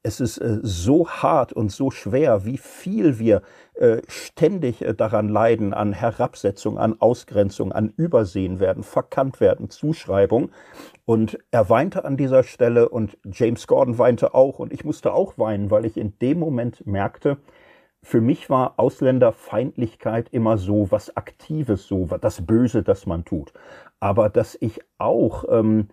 es 0.05 0.19
ist 0.19 0.37
äh, 0.37 0.59
so 0.61 1.09
hart 1.09 1.51
und 1.51 1.71
so 1.71 1.89
schwer, 1.89 2.45
wie 2.45 2.57
viel 2.57 3.17
wir 3.17 3.41
äh, 3.73 4.01
ständig 4.07 4.83
äh, 4.83 4.93
daran 4.93 5.29
leiden, 5.29 5.73
an 5.73 5.93
Herabsetzung, 5.93 6.77
an 6.77 7.01
Ausgrenzung, 7.01 7.71
an 7.71 7.91
Übersehen 7.97 8.59
werden, 8.59 8.83
verkannt 8.83 9.39
werden, 9.39 9.69
Zuschreibung. 9.69 10.51
Und 11.05 11.39
er 11.49 11.69
weinte 11.69 12.05
an 12.05 12.17
dieser 12.17 12.43
Stelle 12.43 12.89
und 12.89 13.17
James 13.25 13.65
Gordon 13.65 13.97
weinte 13.97 14.35
auch 14.35 14.59
und 14.59 14.71
ich 14.71 14.85
musste 14.85 15.11
auch 15.11 15.37
weinen, 15.37 15.71
weil 15.71 15.85
ich 15.85 15.97
in 15.97 16.17
dem 16.19 16.39
Moment 16.39 16.85
merkte, 16.85 17.37
für 18.03 18.21
mich 18.21 18.51
war 18.51 18.75
Ausländerfeindlichkeit 18.77 20.29
immer 20.29 20.59
so 20.59 20.91
was 20.91 21.17
Aktives, 21.17 21.87
so 21.87 22.05
das 22.05 22.45
Böse, 22.45 22.83
das 22.83 23.07
man 23.07 23.25
tut. 23.25 23.51
Aber 23.99 24.29
dass 24.29 24.55
ich 24.61 24.81
auch 24.99 25.45
ähm, 25.49 25.87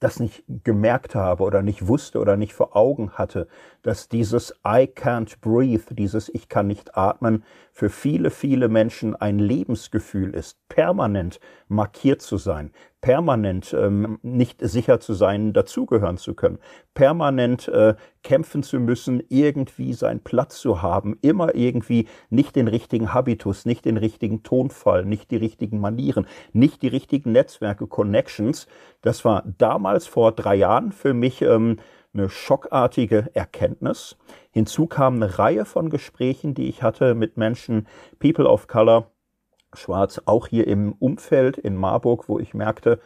das 0.00 0.18
nicht 0.18 0.42
gemerkt 0.64 1.14
habe 1.14 1.44
oder 1.44 1.62
nicht 1.62 1.86
wusste 1.86 2.18
oder 2.18 2.36
nicht 2.36 2.54
vor 2.54 2.74
Augen 2.74 3.12
hatte, 3.12 3.46
dass 3.82 4.08
dieses 4.08 4.50
I 4.66 4.88
can't 4.88 5.36
breathe, 5.40 5.94
dieses 5.94 6.28
Ich 6.30 6.48
kann 6.48 6.66
nicht 6.66 6.96
atmen, 6.96 7.44
für 7.80 7.88
viele, 7.88 8.28
viele 8.28 8.68
Menschen 8.68 9.16
ein 9.16 9.38
Lebensgefühl 9.38 10.34
ist, 10.34 10.58
permanent 10.68 11.40
markiert 11.66 12.20
zu 12.20 12.36
sein, 12.36 12.72
permanent 13.00 13.72
ähm, 13.72 14.18
nicht 14.20 14.60
sicher 14.60 15.00
zu 15.00 15.14
sein, 15.14 15.54
dazugehören 15.54 16.18
zu 16.18 16.34
können, 16.34 16.58
permanent 16.92 17.68
äh, 17.68 17.94
kämpfen 18.22 18.62
zu 18.62 18.80
müssen, 18.80 19.22
irgendwie 19.30 19.94
seinen 19.94 20.20
Platz 20.20 20.60
zu 20.60 20.82
haben, 20.82 21.16
immer 21.22 21.54
irgendwie 21.54 22.06
nicht 22.28 22.54
den 22.54 22.68
richtigen 22.68 23.14
Habitus, 23.14 23.64
nicht 23.64 23.86
den 23.86 23.96
richtigen 23.96 24.42
Tonfall, 24.42 25.06
nicht 25.06 25.30
die 25.30 25.36
richtigen 25.36 25.80
Manieren, 25.80 26.26
nicht 26.52 26.82
die 26.82 26.88
richtigen 26.88 27.32
Netzwerke, 27.32 27.86
Connections. 27.86 28.66
Das 29.00 29.24
war 29.24 29.42
damals 29.56 30.06
vor 30.06 30.32
drei 30.32 30.56
Jahren 30.56 30.92
für 30.92 31.14
mich 31.14 31.40
ähm, 31.40 31.78
eine 32.12 32.28
schockartige 32.28 33.30
Erkenntnis. 33.34 34.16
Hinzu 34.50 34.86
kam 34.86 35.16
eine 35.16 35.38
Reihe 35.38 35.64
von 35.64 35.90
Gesprächen, 35.90 36.54
die 36.54 36.68
ich 36.68 36.82
hatte 36.82 37.14
mit 37.14 37.36
Menschen, 37.36 37.86
People 38.18 38.48
of 38.48 38.66
Color, 38.66 39.10
Schwarz, 39.72 40.20
auch 40.24 40.48
hier 40.48 40.66
im 40.66 40.92
Umfeld 40.92 41.56
in 41.56 41.76
Marburg, 41.76 42.28
wo 42.28 42.38
ich 42.40 42.54
merkte, 42.54 43.00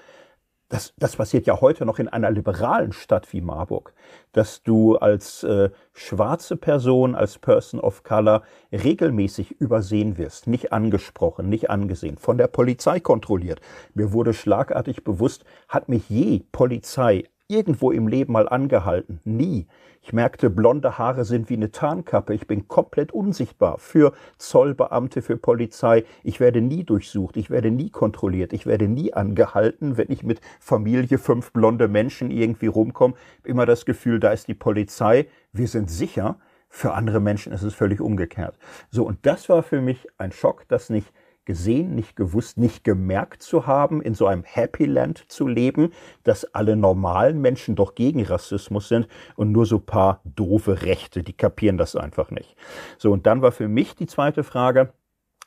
das, 0.70 0.94
das 0.96 1.16
passiert 1.16 1.46
ja 1.46 1.60
heute 1.60 1.84
noch 1.84 1.98
in 1.98 2.08
einer 2.08 2.30
liberalen 2.30 2.92
Stadt 2.92 3.32
wie 3.32 3.40
Marburg, 3.40 3.92
dass 4.32 4.62
du 4.62 4.96
als 4.96 5.44
äh, 5.44 5.70
schwarze 5.92 6.56
Person, 6.56 7.14
als 7.14 7.38
Person 7.38 7.80
of 7.80 8.02
Color 8.02 8.42
regelmäßig 8.72 9.52
übersehen 9.60 10.16
wirst, 10.16 10.46
nicht 10.46 10.72
angesprochen, 10.72 11.48
nicht 11.48 11.70
angesehen, 11.70 12.16
von 12.16 12.38
der 12.38 12.48
Polizei 12.48 12.98
kontrolliert. 12.98 13.60
Mir 13.92 14.12
wurde 14.12 14.32
schlagartig 14.32 15.04
bewusst, 15.04 15.44
hat 15.68 15.88
mich 15.88 16.08
je 16.08 16.42
Polizei 16.50 17.24
irgendwo 17.48 17.90
im 17.90 18.08
Leben 18.08 18.32
mal 18.32 18.48
angehalten. 18.48 19.20
Nie. 19.24 19.66
Ich 20.06 20.12
merkte, 20.12 20.50
blonde 20.50 20.98
Haare 20.98 21.24
sind 21.24 21.48
wie 21.48 21.54
eine 21.54 21.70
Tarnkappe. 21.70 22.34
Ich 22.34 22.46
bin 22.46 22.68
komplett 22.68 23.12
unsichtbar 23.12 23.78
für 23.78 24.12
Zollbeamte, 24.36 25.22
für 25.22 25.38
Polizei. 25.38 26.04
Ich 26.22 26.40
werde 26.40 26.60
nie 26.60 26.84
durchsucht. 26.84 27.38
Ich 27.38 27.48
werde 27.48 27.70
nie 27.70 27.88
kontrolliert. 27.88 28.52
Ich 28.52 28.66
werde 28.66 28.86
nie 28.86 29.14
angehalten, 29.14 29.96
wenn 29.96 30.10
ich 30.10 30.22
mit 30.22 30.42
Familie 30.60 31.16
fünf 31.16 31.52
blonde 31.52 31.88
Menschen 31.88 32.30
irgendwie 32.30 32.66
rumkomme. 32.66 33.14
Immer 33.44 33.64
das 33.64 33.86
Gefühl, 33.86 34.20
da 34.20 34.32
ist 34.32 34.48
die 34.48 34.54
Polizei. 34.54 35.26
Wir 35.52 35.68
sind 35.68 35.90
sicher. 35.90 36.38
Für 36.68 36.92
andere 36.92 37.20
Menschen 37.20 37.52
ist 37.52 37.62
es 37.62 37.72
völlig 37.72 38.00
umgekehrt. 38.00 38.58
So, 38.90 39.06
und 39.06 39.24
das 39.24 39.48
war 39.48 39.62
für 39.62 39.80
mich 39.80 40.06
ein 40.18 40.32
Schock, 40.32 40.68
dass 40.68 40.90
nicht 40.90 41.12
gesehen, 41.44 41.94
nicht 41.94 42.16
gewusst, 42.16 42.58
nicht 42.58 42.84
gemerkt 42.84 43.42
zu 43.42 43.66
haben, 43.66 44.02
in 44.02 44.14
so 44.14 44.26
einem 44.26 44.44
Happy 44.44 44.84
Land 44.84 45.24
zu 45.28 45.46
leben, 45.46 45.92
dass 46.22 46.44
alle 46.54 46.76
normalen 46.76 47.40
Menschen 47.40 47.76
doch 47.76 47.94
gegen 47.94 48.24
Rassismus 48.24 48.88
sind 48.88 49.08
und 49.36 49.52
nur 49.52 49.66
so 49.66 49.78
paar 49.78 50.20
doofe 50.24 50.82
Rechte, 50.82 51.22
die 51.22 51.32
kapieren 51.32 51.78
das 51.78 51.96
einfach 51.96 52.30
nicht. 52.30 52.56
So, 52.98 53.12
und 53.12 53.26
dann 53.26 53.42
war 53.42 53.52
für 53.52 53.68
mich 53.68 53.94
die 53.94 54.06
zweite 54.06 54.44
Frage, 54.44 54.92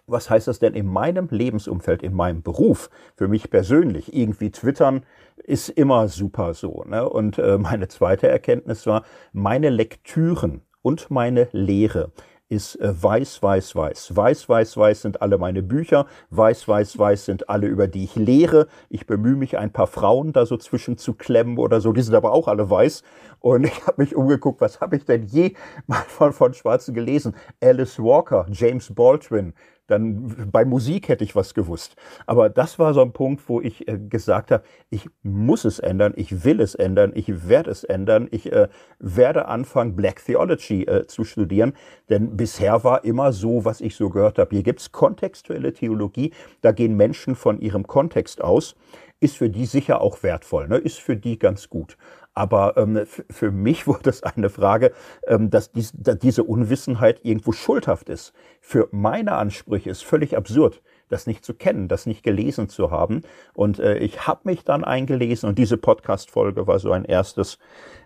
was 0.07 0.29
heißt 0.29 0.47
das 0.47 0.59
denn 0.59 0.73
in 0.73 0.87
meinem 0.87 1.27
Lebensumfeld, 1.29 2.01
in 2.01 2.13
meinem 2.13 2.41
Beruf, 2.41 2.89
für 3.15 3.27
mich 3.27 3.49
persönlich? 3.49 4.13
Irgendwie 4.13 4.51
twittern 4.51 5.05
ist 5.35 5.69
immer 5.69 6.07
super 6.07 6.53
so. 6.53 6.83
Ne? 6.87 7.07
Und 7.07 7.37
äh, 7.37 7.57
meine 7.57 7.89
zweite 7.89 8.27
Erkenntnis 8.27 8.87
war, 8.87 9.03
meine 9.33 9.69
Lektüren 9.69 10.61
und 10.81 11.11
meine 11.11 11.49
Lehre 11.51 12.13
ist 12.49 12.75
äh, 12.75 13.03
weiß, 13.03 13.43
weiß, 13.43 13.75
weiß. 13.75 14.15
Weiß, 14.15 14.47
weiß, 14.47 14.77
weiß 14.77 15.01
sind 15.01 15.21
alle 15.21 15.37
meine 15.37 15.61
Bücher. 15.63 16.05
Weiß, 16.29 16.67
weiß, 16.67 16.97
weiß 16.97 17.25
sind 17.25 17.49
alle, 17.49 17.67
über 17.67 17.87
die 17.87 18.05
ich 18.05 18.15
lehre. 18.15 18.67
Ich 18.89 19.05
bemühe 19.05 19.35
mich, 19.35 19.57
ein 19.57 19.73
paar 19.73 19.87
Frauen 19.87 20.33
da 20.33 20.45
so 20.45 20.57
zwischen 20.57 20.97
zu 20.97 21.13
klemmen 21.13 21.57
oder 21.57 21.81
so. 21.81 21.91
Die 21.91 22.01
sind 22.01 22.15
aber 22.15 22.31
auch 22.31 22.47
alle 22.47 22.69
weiß. 22.69 23.03
Und 23.39 23.65
ich 23.67 23.87
habe 23.87 24.01
mich 24.01 24.15
umgeguckt, 24.15 24.61
was 24.61 24.79
habe 24.79 24.95
ich 24.95 25.05
denn 25.05 25.23
je 25.25 25.55
mal 25.87 26.03
von, 26.07 26.33
von 26.33 26.53
Schwarzen 26.53 26.93
gelesen? 26.93 27.35
Alice 27.61 27.99
Walker, 27.99 28.45
James 28.49 28.93
Baldwin, 28.93 29.53
dann 29.87 30.49
bei 30.51 30.65
Musik 30.65 31.07
hätte 31.07 31.23
ich 31.23 31.35
was 31.35 31.53
gewusst. 31.53 31.95
Aber 32.25 32.49
das 32.49 32.77
war 32.77 32.93
so 32.93 33.01
ein 33.01 33.13
Punkt, 33.13 33.47
wo 33.47 33.61
ich 33.61 33.87
äh, 33.87 33.97
gesagt 33.97 34.51
habe, 34.51 34.63
ich 34.89 35.09
muss 35.23 35.65
es 35.65 35.79
ändern, 35.79 36.13
ich 36.15 36.43
will 36.43 36.61
es 36.61 36.75
ändern, 36.75 37.11
ich 37.15 37.47
werde 37.47 37.71
es 37.71 37.83
ändern, 37.83 38.27
ich 38.31 38.51
äh, 38.51 38.67
werde 38.99 39.47
anfangen, 39.47 39.95
Black 39.95 40.23
Theology 40.23 40.83
äh, 40.83 41.07
zu 41.07 41.23
studieren. 41.23 41.73
Denn 42.09 42.37
bisher 42.37 42.83
war 42.83 43.03
immer 43.03 43.31
so, 43.31 43.65
was 43.65 43.81
ich 43.81 43.95
so 43.95 44.09
gehört 44.09 44.37
habe. 44.37 44.55
Hier 44.55 44.63
gibt's 44.63 44.91
kontextuelle 44.91 45.73
Theologie, 45.73 46.33
da 46.61 46.71
gehen 46.71 46.95
Menschen 46.95 47.35
von 47.35 47.59
ihrem 47.59 47.87
Kontext 47.87 48.41
aus 48.41 48.75
ist 49.19 49.37
für 49.37 49.49
die 49.49 49.65
sicher 49.65 50.01
auch 50.01 50.21
wertvoll, 50.23 50.67
ne? 50.67 50.77
ist 50.77 50.99
für 50.99 51.15
die 51.15 51.39
ganz 51.39 51.69
gut. 51.69 51.97
Aber 52.37 52.77
ähm, 52.77 53.03
für 53.31 53.51
mich 53.51 53.87
wurde 53.87 54.11
es 54.11 54.21
eine 54.21 54.51
Frage, 54.51 54.93
ähm, 55.25 55.49
dass, 55.49 55.71
dies, 55.71 55.91
dass 55.95 56.19
diese 56.19 56.43
Unwissenheit 56.43 57.25
irgendwo 57.25 57.51
schuldhaft 57.51 58.09
ist. 58.09 58.31
Für 58.61 58.87
meine 58.91 59.31
Ansprüche 59.31 59.89
ist 59.89 60.03
völlig 60.03 60.37
absurd, 60.37 60.83
das 61.09 61.25
nicht 61.25 61.43
zu 61.43 61.55
kennen, 61.55 61.87
das 61.87 62.05
nicht 62.05 62.21
gelesen 62.21 62.69
zu 62.69 62.91
haben. 62.91 63.23
Und 63.55 63.79
äh, 63.79 63.97
ich 63.97 64.27
habe 64.27 64.41
mich 64.43 64.63
dann 64.63 64.83
eingelesen 64.83 65.49
und 65.49 65.57
diese 65.57 65.77
Podcast-Folge 65.77 66.67
war 66.67 66.77
so 66.77 66.91
ein 66.91 67.05
erstes. 67.05 67.57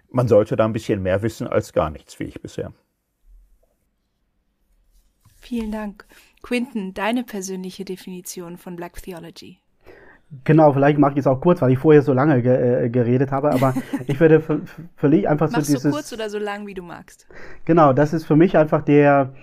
Man 0.09 0.29
sollte 0.29 0.55
da 0.55 0.63
ein 0.63 0.73
bisschen 0.73 1.01
mehr 1.01 1.21
wissen 1.23 1.45
als 1.47 1.73
gar 1.73 1.89
nichts, 1.89 2.17
wie 2.21 2.25
ich 2.25 2.41
bisher. 2.41 2.71
Vielen 5.35 5.73
Dank. 5.73 6.05
Quinton, 6.41 6.93
deine 6.93 7.25
persönliche 7.25 7.83
Definition 7.83 8.57
von 8.57 8.77
Black 8.77 9.01
Theology. 9.03 9.59
Genau, 10.45 10.71
vielleicht 10.71 10.97
mache 10.97 11.13
ich 11.13 11.19
es 11.19 11.27
auch 11.27 11.41
kurz, 11.41 11.61
weil 11.61 11.71
ich 11.71 11.79
vorher 11.79 12.01
so 12.01 12.13
lange 12.13 12.41
ge 12.41 12.85
äh, 12.85 12.89
geredet 12.89 13.31
habe, 13.31 13.51
aber 13.51 13.73
ich 14.07 14.19
würde 14.19 14.39
für, 14.39 14.61
für 14.95 15.09
mich 15.09 15.27
einfach 15.27 15.51
Machst 15.51 15.65
so 15.65 15.73
dieses... 15.73 15.83
so 15.83 15.89
kurz 15.91 16.13
oder 16.13 16.29
so 16.29 16.39
lang, 16.39 16.67
wie 16.67 16.73
du 16.73 16.83
magst. 16.83 17.27
Genau, 17.65 17.91
das 17.91 18.13
ist 18.13 18.25
für 18.25 18.35
mich 18.35 18.57
einfach 18.57 18.81
der... 18.81 19.33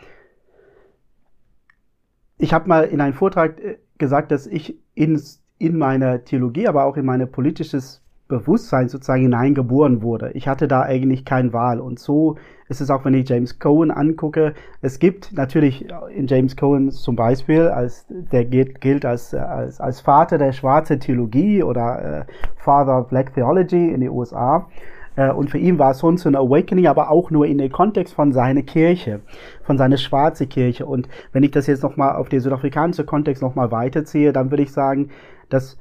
Ich 2.38 2.55
habe 2.55 2.68
mal 2.68 2.85
in 2.85 3.01
einem 3.01 3.14
Vortrag 3.14 3.61
äh, 3.61 3.79
gesagt, 3.98 4.31
dass 4.31 4.46
ich 4.46 4.79
in, 4.94 5.20
in 5.59 5.77
meiner 5.77 6.24
Theologie, 6.24 6.68
aber 6.68 6.85
auch 6.85 6.96
in 6.96 7.05
mein 7.05 7.31
politisches 7.31 8.03
Bewusstsein 8.29 8.88
sozusagen 8.88 9.23
hineingeboren 9.23 10.03
wurde. 10.03 10.31
Ich 10.35 10.47
hatte 10.47 10.69
da 10.69 10.83
eigentlich 10.83 11.25
keine 11.25 11.53
Wahl. 11.55 11.81
Und 11.81 11.99
so 11.99 12.37
ist 12.69 12.83
es 12.83 12.91
auch, 12.91 13.05
wenn 13.07 13.14
ich 13.14 13.29
James 13.29 13.59
Cohen 13.59 13.91
angucke. 13.91 14.53
Es 14.83 14.99
gibt 14.99 15.33
natürlich 15.33 15.88
in 16.14 16.27
James 16.27 16.57
Cohen 16.57 16.91
zum 16.91 17.17
Beispiel, 17.17 17.69
als 17.69 18.07
der 18.09 18.45
gilt, 18.45 18.83
gilt 18.83 19.07
als, 19.07 19.35
als, 19.35 19.81
als 19.81 20.01
Vater 20.01 20.37
der 20.37 20.53
schwarzen 20.53 21.01
Theologie 21.01 21.62
oder 21.62 22.27
äh, 22.29 22.33
Father 22.57 23.01
of 23.01 23.09
Black 23.09 23.35
Theology 23.35 23.88
in 23.88 24.01
den 24.01 24.11
USA. 24.11 24.69
Äh, 25.17 25.33
und 25.33 25.51
für 25.51 25.59
ihn 25.59 25.79
war 25.79 25.93
es 25.93 25.99
sonst 25.99 26.27
ein 26.27 26.37
Awakening, 26.37 26.87
aber 26.87 27.11
auch 27.11 27.31
nur 27.31 27.47
in 27.47 27.57
dem 27.57 27.73
Kontext 27.73 28.12
von 28.12 28.33
seiner 28.33 28.62
Kirche, 28.62 29.21
von 29.62 29.79
seiner 29.79 29.97
schwarzen 29.97 30.51
Kirche. 30.51 30.85
Und 30.85 31.09
wenn 31.33 31.43
ich 31.43 31.51
das 31.51 31.67
jetzt 31.67 31.83
nochmal 31.83 32.17
auf 32.17 32.29
den 32.29 32.41
südafrikanischen 32.41 33.07
Kontext 33.07 33.43
nochmal 33.43 33.71
weiterziehe, 33.71 34.35
dann 34.35 34.51
würde 34.51 34.62
ich 34.62 34.73
sagen, 34.73 35.09
dass 35.49 35.79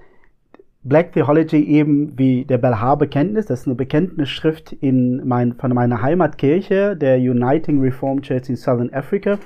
Black 0.87 1.11
Theology 1.11 1.63
eben 1.63 2.17
wie 2.17 2.45
der 2.45 2.57
Belhar-Bekenntnis, 2.57 3.47
das 3.47 3.61
ist 3.61 3.67
eine 3.67 3.75
Bekenntnisschrift 3.75 4.71
in 4.71 5.27
mein, 5.27 5.53
von 5.53 5.73
meiner 5.73 6.01
Heimatkirche, 6.01 6.95
der 6.95 7.17
Uniting 7.17 7.81
Reformed 7.81 8.23
Church 8.23 8.49
in 8.49 8.55
Southern 8.55 8.93
Africa. 8.93 9.37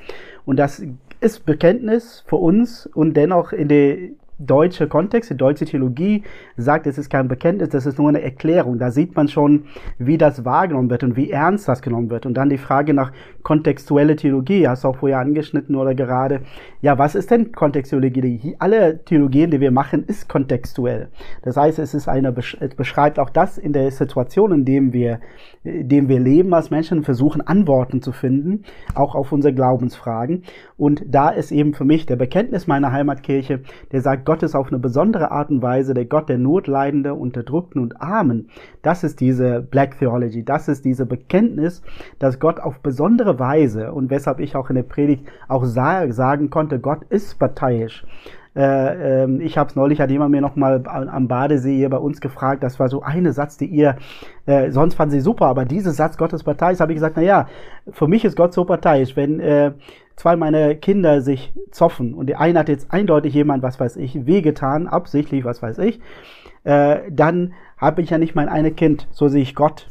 Und 0.46 0.58
das 0.58 0.84
ist 1.20 1.46
Bekenntnis 1.46 2.24
für 2.28 2.36
uns 2.36 2.86
und 2.86 3.16
dennoch 3.16 3.54
in 3.54 3.68
der 3.68 3.98
deutsche 4.46 4.88
Kontext, 4.88 5.30
die 5.30 5.38
deutsche 5.38 5.66
Theologie 5.66 6.24
sagt, 6.58 6.88
es 6.88 6.98
ist 6.98 7.10
kein 7.10 7.28
Bekenntnis, 7.28 7.70
das 7.70 7.86
ist 7.86 7.98
nur 7.98 8.10
eine 8.10 8.22
Erklärung. 8.22 8.80
Da 8.80 8.92
sieht 8.92 9.16
man 9.16 9.28
schon, 9.28 9.66
wie 9.98 10.18
das 10.18 10.46
wahrgenommen 10.46 10.90
wird 10.90 11.04
und 11.04 11.16
wie 11.16 11.32
ernst 11.32 11.68
das 11.68 11.82
genommen 11.82 12.10
wird. 12.10 12.26
Und 12.26 12.36
dann 12.36 12.50
die 12.50 12.58
Frage 12.58 12.94
nach 12.94 13.12
kontextuelle 13.44 14.16
Theologie, 14.16 14.68
hast 14.68 14.84
du 14.84 14.90
auch 14.90 14.98
vorher 14.98 15.20
angeschnitten 15.20 15.76
oder 15.76 15.96
gerade. 15.96 16.42
Ja, 16.82 16.98
was 16.98 17.16
ist 17.16 17.32
denn 17.32 17.52
Kontextuologie? 17.52 18.56
Alle 18.60 19.04
Theologien, 19.04 19.52
die 19.52 19.60
wir 19.60 19.72
machen, 19.72 20.04
ist 20.06 20.28
kontextuell. 20.28 21.10
Das 21.44 21.58
heißt, 21.58 21.80
es 21.80 21.94
ist 21.94 22.08
eine, 22.08 22.34
es 22.36 22.76
beschreibt 22.76 23.20
auch 23.20 23.30
das 23.30 23.58
in 23.58 23.74
der 23.74 23.90
Situation, 23.92 24.52
in 24.52 24.66
dem 24.66 24.94
wir, 24.94 25.20
in 25.64 25.88
dem 25.88 26.10
wir 26.10 26.20
leben 26.20 26.54
als 26.54 26.72
Menschen, 26.72 27.04
versuchen 27.04 27.42
Antworten 27.42 28.02
zu 28.02 28.12
finden, 28.12 28.64
auch 28.96 29.16
auf 29.16 29.32
unsere 29.32 29.54
Glaubensfragen. 29.54 30.44
Und 30.78 31.04
da 31.08 31.30
ist 31.30 31.52
eben 31.52 31.74
für 31.74 31.86
mich 31.86 32.06
der 32.06 32.16
Bekenntnis 32.16 32.68
meiner 32.68 32.92
Heimatkirche, 32.92 33.62
der 33.92 34.02
sagt, 34.02 34.26
Gott 34.32 34.44
ist 34.44 34.56
auf 34.56 34.70
eine 34.70 34.80
besondere 34.80 35.30
Art 35.30 35.50
und 35.50 35.62
Weise 35.62 35.94
der 35.94 36.06
Gott 36.06 36.30
der 36.30 36.38
Notleidende, 36.38 37.16
Unterdrückten 37.16 37.82
und 37.82 38.02
Armen. 38.02 38.48
Das 38.82 39.04
ist 39.04 39.20
diese 39.20 39.60
Black 39.60 40.00
Theology, 40.00 40.46
das 40.46 40.70
ist 40.70 40.86
diese 40.86 41.06
Bekenntnis, 41.06 41.82
dass 42.18 42.40
Gott 42.40 42.62
auf 42.62 42.80
besondere 42.80 43.40
Weise 43.40 43.92
und 43.92 44.10
weshalb 44.10 44.40
ich 44.40 44.56
auch 44.56 44.70
in 44.70 44.78
der 44.78 44.84
Predigt 44.84 45.26
auch 45.50 45.66
sagen 45.66 46.50
konnte, 46.50 46.80
Gott 46.80 47.04
ist 47.10 47.40
parteiisch. 47.40 48.06
Äh, 48.56 49.24
äh, 49.26 49.42
ich 49.42 49.58
habe 49.58 49.70
es 49.70 49.76
neulich, 49.76 50.00
hat 50.00 50.10
jemand 50.10 50.32
mir 50.32 50.40
noch 50.40 50.56
mal 50.56 50.82
am 50.88 51.28
Badesee 51.28 51.76
hier 51.76 51.90
bei 51.90 51.98
uns 51.98 52.22
gefragt, 52.22 52.64
das 52.64 52.80
war 52.80 52.88
so 52.88 53.02
eine 53.02 53.34
Satz, 53.34 53.58
die 53.58 53.66
ihr, 53.66 53.98
äh, 54.46 54.72
sonst 54.72 54.96
fanden 54.96 55.12
sie 55.12 55.20
super, 55.20 55.48
aber 55.48 55.66
dieser 55.66 55.92
Satz, 55.92 56.16
Gottes 56.16 56.46
Partei, 56.46 56.74
habe 56.76 56.94
ich 56.94 56.96
gesagt, 56.96 57.18
na 57.18 57.22
ja, 57.22 57.48
für 57.92 58.08
mich 58.08 58.24
ist 58.24 58.38
Gott 58.38 58.54
so 58.54 58.64
parteiisch, 58.64 59.18
wenn 59.18 59.42
äh, 59.42 59.74
zwei 60.22 60.36
meiner 60.36 60.76
Kinder 60.76 61.22
sich 61.22 61.52
zoffen 61.72 62.14
und 62.14 62.28
der 62.28 62.40
eine 62.40 62.60
hat 62.60 62.70
jetzt 62.70 62.94
eindeutig 62.94 63.34
jemand, 63.34 63.64
was 63.64 63.80
weiß 63.80 63.98
ich, 63.98 64.28
wehgetan, 64.28 64.88
absichtlich, 64.88 65.44
was 65.46 65.64
weiß 65.64 65.80
ich, 65.80 66.00
äh, 66.64 67.00
dann 67.10 67.54
habe 67.76 68.04
ich 68.04 68.12
ja 68.12 68.20
nicht 68.20 68.36
mein 68.36 68.48
eine 68.48 68.70
Kind, 68.70 69.08
so 69.10 69.30
sehe 69.30 69.42
ich 69.42 69.56
Gott. 69.56 69.90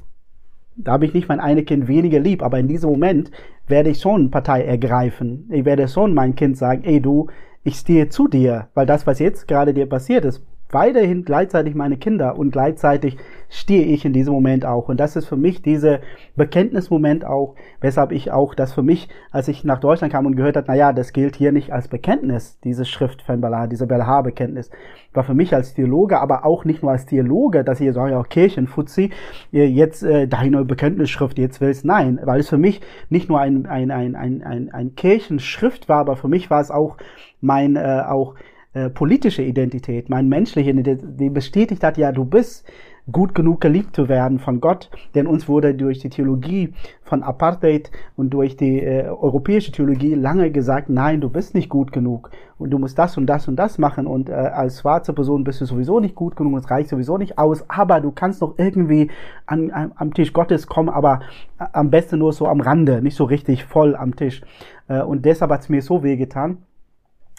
Da 0.77 0.93
habe 0.93 1.05
ich 1.05 1.15
nicht 1.15 1.29
mein 1.29 1.41
eine 1.41 1.65
Kind 1.65 1.89
weniger 1.89 2.21
lieb, 2.21 2.45
aber 2.45 2.61
in 2.61 2.69
diesem 2.69 2.91
Moment 2.91 3.33
werde 3.67 3.91
ich 3.91 4.01
schon 4.01 4.31
Partei 4.31 4.63
ergreifen. 4.63 5.49
Ich 5.51 5.65
werde 5.65 5.89
schon 5.89 6.15
mein 6.15 6.37
Kind 6.37 6.57
sagen, 6.57 6.85
ey 6.85 7.01
du, 7.01 7.27
ich 7.65 7.75
stehe 7.75 8.09
zu 8.09 8.29
dir, 8.29 8.69
weil 8.75 8.87
das, 8.87 9.09
was 9.09 9.19
jetzt 9.19 9.49
gerade 9.49 9.75
dir 9.75 9.87
passiert 9.87 10.25
ist, 10.25 10.47
weiterhin 10.73 11.25
gleichzeitig 11.25 11.75
meine 11.75 11.97
Kinder 11.97 12.39
und 12.39 12.51
gleichzeitig 12.51 13.17
stehe 13.49 13.85
ich 13.85 14.05
in 14.05 14.13
diesem 14.13 14.33
Moment 14.33 14.65
auch. 14.65 14.89
Und 14.89 14.99
das 14.99 15.17
ist 15.17 15.27
für 15.27 15.37
mich 15.37 15.63
dieser 15.63 16.01
Bekenntnismoment 16.37 17.25
auch, 17.25 17.57
weshalb 17.81 18.13
ich 18.13 18.31
auch 18.31 18.55
das 18.55 18.73
für 18.73 18.83
mich, 18.83 19.09
als 19.31 19.49
ich 19.49 19.65
nach 19.65 19.81
Deutschland 19.81 20.13
kam 20.13 20.27
und 20.27 20.37
gehört 20.37 20.57
habe, 20.57 20.69
naja, 20.69 20.93
das 20.93 21.13
gilt 21.13 21.37
hier 21.37 21.53
nicht 21.53 21.73
als 21.73 21.89
Bekenntnis, 21.89 22.59
diese 22.61 22.85
Schrift 22.85 23.23
von 23.23 23.41
Bala, 23.41 23.67
diese 23.67 23.87
Belhar-Bekenntnis, 23.87 24.71
war 25.13 25.25
für 25.25 25.35
mich 25.35 25.55
als 25.55 25.75
Theologe, 25.75 26.21
aber 26.21 26.45
auch 26.45 26.65
nicht 26.65 26.83
nur 26.83 26.93
als 26.93 27.07
Theologe, 27.07 27.65
dass 27.65 27.81
ich 27.81 27.93
sage, 27.93 28.17
auch 28.17 28.29
Kirchenfuzzi, 28.29 29.11
jetzt 29.51 30.05
äh, 30.05 30.29
deine 30.29 30.65
Bekenntnisschrift 30.65 31.39
jetzt 31.39 31.61
willst. 31.61 31.85
Nein, 31.85 32.21
weil 32.25 32.41
es 32.41 32.49
für 32.49 32.59
mich 32.59 32.81
nicht 33.09 33.29
nur 33.29 33.41
ein, 33.41 33.67
ein, 33.67 33.91
ein, 33.91 34.15
ein, 34.15 34.43
ein, 34.43 34.71
ein 34.73 34.95
Kirchenschrift 34.95 35.89
war, 35.89 35.99
aber 35.99 36.17
für 36.17 36.29
mich 36.29 36.51
war 36.51 36.61
es 36.61 36.71
auch 36.71 36.97
mein, 37.41 37.75
äh, 37.77 38.03
auch 38.07 38.35
äh, 38.73 38.89
politische 38.89 39.43
Identität, 39.43 40.09
meine 40.09 40.29
menschliche 40.29 40.71
Identität, 40.71 41.19
die 41.19 41.31
bestätigt 41.31 41.83
hat, 41.83 41.99
ja, 41.99 42.13
du 42.13 42.25
bist 42.25 42.65
gut 43.11 43.35
genug 43.35 43.61
geliebt 43.61 43.97
zu 43.97 44.09
werden 44.09 44.39
von 44.39 44.61
Gott, 44.61 44.91
denn 45.15 45.27
uns 45.27 45.49
wurde 45.49 45.75
durch 45.75 45.99
die 45.99 46.11
Theologie 46.11 46.73
von 47.03 47.23
Apartheid 47.23 47.91
und 48.17 48.31
durch 48.31 48.57
die 48.57 48.81
äh, 48.81 49.09
europäische 49.09 49.73
Theologie 49.73 50.15
lange 50.15 50.51
gesagt, 50.51 50.89
nein, 50.89 51.21
du 51.21 51.29
bist 51.29 51.55
nicht 51.55 51.69
gut 51.69 51.93
genug 51.93 52.31
und 52.59 52.71
du 52.71 52.79
musst 52.79 52.99
das 52.99 53.17
und 53.17 53.27
das 53.27 53.49
und 53.49 53.57
das 53.57 53.79
machen 53.79 54.07
und 54.07 54.29
äh, 54.29 54.35
als 54.35 54.81
schwarze 54.81 55.13
Person 55.13 55.45
bist 55.45 55.61
du 55.61 55.65
sowieso 55.65 55.99
nicht 55.99 56.15
gut 56.15 56.37
genug, 56.37 56.59
es 56.59 56.71
reicht 56.71 56.91
sowieso 56.91 57.19
nicht 57.19 57.39
aus, 57.39 57.65
aber 57.69 58.01
du 58.01 58.13
kannst 58.13 58.41
noch 58.41 58.55
irgendwie 58.59 59.11
an, 59.47 59.71
an, 59.71 59.93
am 59.97 60.15
Tisch 60.15 60.33
Gottes 60.33 60.67
kommen, 60.67 60.89
aber 60.89 61.21
äh, 61.59 61.65
am 61.73 61.91
besten 61.91 62.19
nur 62.19 62.33
so 62.33 62.47
am 62.47 62.61
Rande, 62.61 63.03
nicht 63.03 63.17
so 63.17 63.25
richtig 63.25 63.65
voll 63.65 63.97
am 63.97 64.15
Tisch. 64.15 64.43
Äh, 64.89 65.03
und 65.03 65.25
deshalb 65.25 65.51
hat 65.51 65.63
es 65.63 65.69
mir 65.69 65.83
so 65.83 66.03
wehgetan. 66.03 66.51
Und 66.51 66.70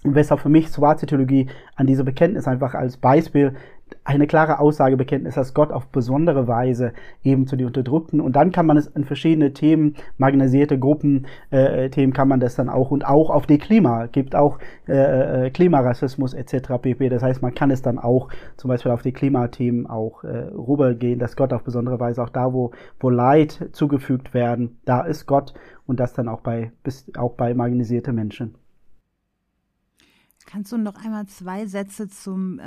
weshalb 0.03 0.41
für 0.41 0.49
mich 0.49 0.67
schwarze 0.69 1.05
Theologie 1.05 1.47
an 1.75 1.87
diese 1.87 2.03
Bekenntnis 2.03 2.47
einfach 2.47 2.73
als 2.73 2.97
Beispiel 2.97 3.53
eine 4.03 4.27
klare 4.27 4.59
Aussagebekenntnis, 4.59 5.35
dass 5.35 5.53
Gott 5.53 5.71
auf 5.71 5.87
besondere 5.87 6.47
Weise 6.47 6.93
eben 7.23 7.47
zu 7.47 7.55
den 7.55 7.67
Unterdrückten 7.67 8.21
und 8.21 8.35
dann 8.35 8.51
kann 8.51 8.65
man 8.65 8.77
es 8.77 8.87
in 8.87 9.03
verschiedene 9.03 9.53
Themen, 9.53 9.95
marginalisierte 10.17 10.79
Gruppen, 10.79 11.27
äh, 11.49 11.89
Themen 11.89 12.13
kann 12.13 12.27
man 12.27 12.39
das 12.39 12.55
dann 12.55 12.69
auch 12.69 12.91
und 12.91 13.05
auch 13.05 13.29
auf 13.29 13.45
die 13.45 13.57
Klima, 13.57 14.07
gibt 14.07 14.35
auch 14.35 14.59
äh, 14.87 15.47
äh 15.47 15.49
Klimarassismus 15.51 16.33
etc. 16.33 16.81
pp. 16.81 17.09
Das 17.09 17.21
heißt, 17.21 17.41
man 17.41 17.53
kann 17.53 17.71
es 17.71 17.81
dann 17.81 17.99
auch 17.99 18.29
zum 18.57 18.69
Beispiel 18.69 18.91
auf 18.91 19.01
die 19.01 19.11
Klimathemen 19.11 19.87
auch 19.87 20.23
äh, 20.23 20.27
rübergehen, 20.27 21.19
dass 21.19 21.35
Gott 21.35 21.53
auf 21.53 21.63
besondere 21.63 21.99
Weise 21.99 22.23
auch 22.23 22.29
da, 22.29 22.53
wo, 22.53 22.71
wo 22.99 23.09
Leid 23.09 23.69
zugefügt 23.73 24.33
werden, 24.33 24.79
da 24.85 25.01
ist 25.01 25.25
Gott 25.25 25.53
und 25.85 25.99
das 25.99 26.13
dann 26.13 26.27
auch 26.27 26.41
bei, 26.41 26.71
bis, 26.83 27.11
auch 27.17 27.33
bei 27.33 27.53
marginalisierte 27.53 28.13
Menschen. 28.13 28.55
Kannst 30.51 30.73
du 30.73 30.77
noch 30.77 30.95
einmal 31.01 31.27
zwei 31.27 31.65
Sätze 31.65 32.09
zum 32.09 32.59
äh, 32.59 32.63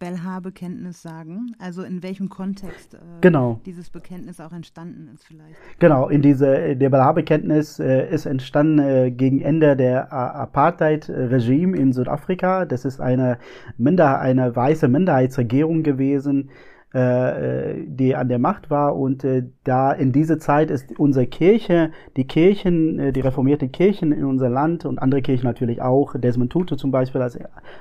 Belha-Bekenntnis 0.00 1.00
sagen? 1.00 1.54
Also 1.60 1.84
in 1.84 2.02
welchem 2.02 2.28
Kontext 2.28 2.94
äh, 2.94 2.98
genau. 3.20 3.60
dieses 3.64 3.88
Bekenntnis 3.88 4.40
auch 4.40 4.52
entstanden 4.52 5.08
ist 5.14 5.24
vielleicht? 5.24 5.54
Genau, 5.78 6.08
in 6.08 6.22
diese, 6.22 6.74
der 6.74 6.90
Belha-Bekenntnis 6.90 7.78
äh, 7.78 8.12
ist 8.12 8.26
entstanden 8.26 8.80
äh, 8.80 9.10
gegen 9.12 9.40
Ende 9.40 9.76
der 9.76 10.12
Apartheid-Regime 10.12 11.76
in 11.76 11.92
Südafrika. 11.92 12.64
Das 12.64 12.84
ist 12.84 13.00
eine, 13.00 13.38
Minder 13.78 14.18
eine 14.18 14.56
weiße 14.56 14.88
Minderheitsregierung 14.88 15.84
gewesen, 15.84 16.50
äh, 16.94 17.74
die 17.86 18.14
an 18.14 18.28
der 18.28 18.38
Macht 18.38 18.70
war. 18.70 18.96
Und 18.96 19.24
äh, 19.24 19.42
da 19.64 19.90
in 19.92 20.12
dieser 20.12 20.38
Zeit 20.38 20.70
ist 20.70 20.96
unsere 20.98 21.26
Kirche, 21.26 21.90
die 22.16 22.24
Kirchen, 22.24 23.00
äh, 23.00 23.12
die 23.12 23.20
reformierte 23.20 23.68
Kirchen 23.68 24.12
in 24.12 24.24
unser 24.24 24.48
Land 24.48 24.84
und 24.84 25.00
andere 25.00 25.20
Kirchen 25.20 25.44
natürlich 25.44 25.82
auch, 25.82 26.14
Desmond 26.16 26.52
Tutu 26.52 26.76
zum 26.76 26.92
Beispiel 26.92 27.20
als 27.20 27.36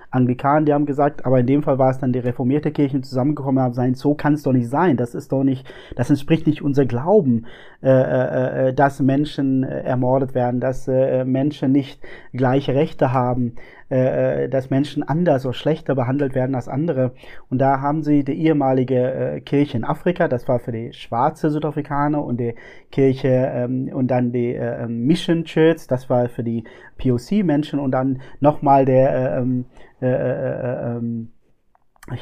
Anglikaner, 0.09 0.65
die 0.65 0.73
haben 0.73 0.87
gesagt, 0.87 1.27
aber 1.27 1.39
in 1.39 1.45
dem 1.45 1.61
Fall 1.61 1.77
war 1.77 1.91
es 1.91 1.99
dann 1.99 2.11
die 2.11 2.19
reformierte 2.19 2.71
Kirchen 2.71 3.03
zusammengekommen 3.03 3.61
haben, 3.61 3.75
sein, 3.75 3.93
so 3.93 4.15
kann 4.15 4.33
es 4.33 4.41
doch 4.41 4.51
nicht 4.51 4.69
sein, 4.69 4.97
das 4.97 5.13
ist 5.13 5.31
doch 5.31 5.43
nicht, 5.43 5.71
das 5.95 6.09
entspricht 6.09 6.47
nicht 6.47 6.63
unser 6.63 6.85
Glauben, 6.85 7.45
äh, 7.83 7.89
äh, 7.89 8.69
äh 8.69 8.73
dass 8.73 8.99
Menschen 8.99 9.61
ermordet 9.61 10.33
werden, 10.33 10.59
dass 10.59 10.87
äh, 10.87 11.23
Menschen 11.23 11.71
nicht 11.71 12.01
gleiche 12.33 12.73
Rechte 12.73 13.13
haben, 13.13 13.53
äh, 13.93 14.49
dass 14.49 14.69
Menschen 14.69 15.03
anders 15.03 15.45
oder 15.45 15.53
schlechter 15.53 15.93
behandelt 15.93 16.33
werden 16.33 16.55
als 16.55 16.67
andere. 16.67 17.11
Und 17.49 17.59
da 17.59 17.79
haben 17.81 18.01
sie 18.01 18.23
die 18.23 18.33
ehemalige 18.33 19.13
äh, 19.13 19.41
Kirche 19.41 19.77
in 19.77 19.83
Afrika, 19.83 20.27
das 20.27 20.47
war 20.47 20.59
für 20.59 20.71
die 20.71 20.93
schwarze 20.93 21.49
Südafrikaner 21.51 22.23
und 22.23 22.39
die 22.39 22.55
Kirche 22.91 23.27
ähm, 23.27 23.89
und 23.93 24.07
dann 24.07 24.31
die 24.31 24.55
äh, 24.55 24.83
ähm, 24.83 25.05
Mission 25.05 25.43
Church, 25.43 25.87
das 25.87 26.09
war 26.09 26.27
für 26.29 26.43
die 26.43 26.63
POC-Menschen 26.97 27.79
und 27.79 27.91
dann 27.91 28.21
nochmal 28.39 28.85
der 28.85 29.13
äh, 29.13 29.39
ähm, 29.39 29.65
äh, 30.01 30.07
äh, 30.07 30.97
ähm, 30.97 31.29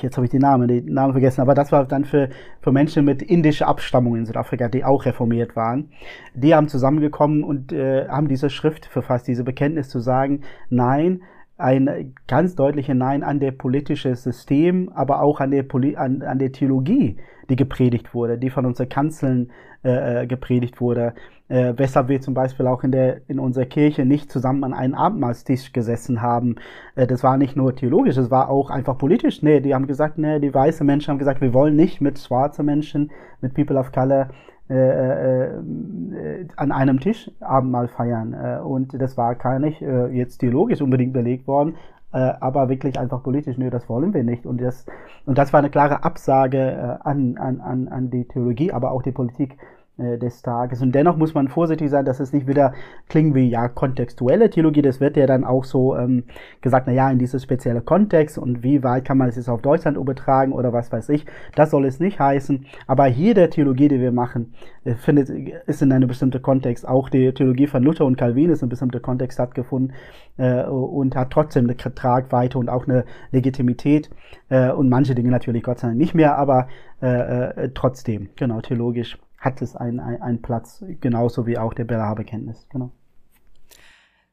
jetzt 0.01 0.17
habe 0.17 0.25
ich 0.25 0.31
den 0.31 0.41
Namen, 0.41 0.67
den 0.67 0.93
Namen 0.93 1.13
vergessen, 1.13 1.41
aber 1.41 1.55
das 1.55 1.71
war 1.71 1.85
dann 1.85 2.05
für, 2.05 2.29
für 2.59 2.71
Menschen 2.71 3.03
mit 3.05 3.21
indischer 3.21 3.67
Abstammung 3.67 4.15
in 4.15 4.25
Südafrika, 4.25 4.67
die 4.67 4.83
auch 4.83 5.05
reformiert 5.05 5.55
waren. 5.55 5.91
Die 6.35 6.53
haben 6.53 6.67
zusammengekommen 6.67 7.43
und 7.43 7.71
äh, 7.71 8.07
haben 8.07 8.27
diese 8.27 8.49
Schrift 8.49 8.85
verfasst, 8.85 9.27
diese 9.27 9.43
Bekenntnis 9.43 9.89
zu 9.89 9.99
sagen, 9.99 10.41
nein, 10.69 11.21
ein 11.61 12.13
ganz 12.27 12.55
deutliches 12.55 12.95
Nein 12.95 13.23
an 13.23 13.39
der 13.39 13.51
politische 13.51 14.15
System, 14.15 14.89
aber 14.93 15.21
auch 15.21 15.39
an 15.39 15.51
der, 15.51 15.63
Poli 15.63 15.95
an, 15.95 16.21
an 16.21 16.39
der 16.39 16.51
Theologie, 16.51 17.17
die 17.49 17.55
gepredigt 17.55 18.13
wurde, 18.13 18.37
die 18.37 18.49
von 18.49 18.65
unseren 18.65 18.89
Kanzeln 18.89 19.51
äh, 19.83 20.21
äh, 20.21 20.27
gepredigt 20.27 20.79
wurde. 20.79 21.13
Äh, 21.47 21.73
weshalb 21.75 22.07
wir 22.07 22.21
zum 22.21 22.33
Beispiel 22.33 22.67
auch 22.67 22.83
in, 22.83 22.91
der, 22.91 23.27
in 23.27 23.39
unserer 23.39 23.65
Kirche 23.65 24.05
nicht 24.05 24.31
zusammen 24.31 24.63
an 24.63 24.73
einem 24.73 24.93
Abendmahlstisch 24.93 25.73
gesessen 25.73 26.21
haben. 26.21 26.55
Äh, 26.95 27.07
das 27.07 27.23
war 27.23 27.37
nicht 27.37 27.55
nur 27.55 27.75
theologisch, 27.75 28.15
das 28.15 28.31
war 28.31 28.49
auch 28.49 28.69
einfach 28.69 28.97
politisch. 28.97 29.41
Nee, 29.41 29.59
die 29.59 29.73
haben 29.73 29.87
gesagt, 29.87 30.17
nee, 30.17 30.39
die 30.39 30.53
weißen 30.53 30.85
Menschen 30.85 31.09
haben 31.09 31.19
gesagt, 31.19 31.41
wir 31.41 31.53
wollen 31.53 31.75
nicht 31.75 31.99
mit 31.99 32.19
schwarzen 32.19 32.65
Menschen, 32.65 33.11
mit 33.41 33.53
People 33.53 33.77
of 33.77 33.91
Color 33.91 34.29
äh, 34.71 35.45
äh, 35.47 36.47
an 36.55 36.71
einem 36.71 36.99
Tisch 36.99 37.29
Abendmahl 37.41 37.87
feiern. 37.87 38.33
Äh, 38.33 38.61
und 38.61 38.99
das 39.01 39.17
war 39.17 39.35
gar 39.35 39.59
nicht 39.59 39.81
äh, 39.81 40.07
jetzt 40.07 40.37
theologisch 40.37 40.81
unbedingt 40.81 41.13
belegt 41.13 41.47
worden, 41.47 41.75
äh, 42.13 42.17
aber 42.39 42.69
wirklich 42.69 42.99
einfach 42.99 43.23
politisch, 43.23 43.57
nö, 43.57 43.69
das 43.69 43.89
wollen 43.89 44.13
wir 44.13 44.23
nicht. 44.23 44.45
Und 44.45 44.61
das, 44.61 44.85
und 45.25 45.37
das 45.37 45.51
war 45.53 45.59
eine 45.59 45.69
klare 45.69 46.03
Absage 46.03 46.57
äh, 46.57 47.07
an, 47.07 47.37
an, 47.37 47.61
an, 47.61 47.87
an 47.87 48.09
die 48.09 48.25
Theologie, 48.25 48.71
aber 48.71 48.91
auch 48.91 49.03
die 49.03 49.11
Politik 49.11 49.53
äh, 49.53 49.80
des 49.97 50.41
Tages. 50.41 50.81
Und 50.81 50.93
dennoch 50.93 51.17
muss 51.17 51.33
man 51.33 51.47
vorsichtig 51.47 51.89
sein, 51.89 52.05
dass 52.05 52.19
es 52.19 52.33
nicht 52.33 52.47
wieder 52.47 52.73
klingen 53.07 53.35
wie 53.35 53.49
ja 53.49 53.67
kontextuelle 53.67 54.49
Theologie. 54.49 54.81
Das 54.81 54.99
wird 54.99 55.17
ja 55.17 55.27
dann 55.27 55.43
auch 55.43 55.63
so 55.63 55.95
ähm, 55.95 56.23
gesagt, 56.61 56.87
na 56.87 56.93
ja, 56.93 57.11
in 57.11 57.19
dieses 57.19 57.43
spezielle 57.43 57.81
Kontext 57.81 58.37
und 58.37 58.63
wie 58.63 58.83
weit 58.83 59.05
kann 59.05 59.17
man 59.17 59.29
es 59.29 59.35
jetzt 59.35 59.49
auf 59.49 59.61
Deutschland 59.61 59.97
übertragen 59.97 60.53
oder 60.53 60.73
was 60.73 60.91
weiß 60.91 61.09
ich. 61.09 61.25
Das 61.55 61.71
soll 61.71 61.85
es 61.85 61.99
nicht 61.99 62.19
heißen. 62.19 62.65
Aber 62.87 63.07
jede 63.07 63.49
Theologie, 63.49 63.87
die 63.89 63.99
wir 63.99 64.11
machen, 64.11 64.53
äh, 64.83 64.95
findet, 64.95 65.29
ist 65.29 65.81
in 65.81 65.91
einem 65.91 66.07
bestimmten 66.07 66.41
Kontext. 66.41 66.87
Auch 66.87 67.09
die 67.09 67.33
Theologie 67.33 67.67
von 67.67 67.83
Luther 67.83 68.05
und 68.05 68.17
Calvin 68.17 68.49
ist 68.49 68.59
in 68.59 68.65
einem 68.65 68.69
bestimmten 68.69 69.01
Kontext 69.01 69.35
stattgefunden 69.35 69.93
äh, 70.37 70.63
und 70.63 71.15
hat 71.15 71.31
trotzdem 71.31 71.65
eine 71.65 71.77
Tragweite 71.77 72.57
und 72.57 72.69
auch 72.69 72.87
eine 72.87 73.05
Legitimität. 73.31 74.09
Äh, 74.49 74.71
und 74.71 74.89
manche 74.89 75.15
Dinge 75.15 75.29
natürlich 75.29 75.63
Gott 75.63 75.79
sei 75.79 75.87
Dank 75.87 75.99
nicht 75.99 76.15
mehr, 76.15 76.37
aber 76.37 76.67
äh, 77.01 77.65
äh, 77.65 77.69
trotzdem, 77.73 78.29
genau, 78.35 78.61
theologisch 78.61 79.17
hat 79.41 79.61
es 79.61 79.75
einen, 79.75 79.99
einen 79.99 80.41
Platz, 80.41 80.85
genauso 81.01 81.47
wie 81.47 81.57
auch 81.57 81.73
der 81.73 81.83
Beraberkenntnis. 81.83 82.67
Genau. 82.69 82.91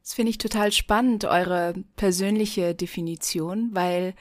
Das 0.02 0.14
finde 0.14 0.30
ich 0.30 0.38
total 0.38 0.70
spannend, 0.70 1.24
eure 1.24 1.74
persönliche 1.96 2.74
Definition, 2.74 3.70
weil 3.72 4.14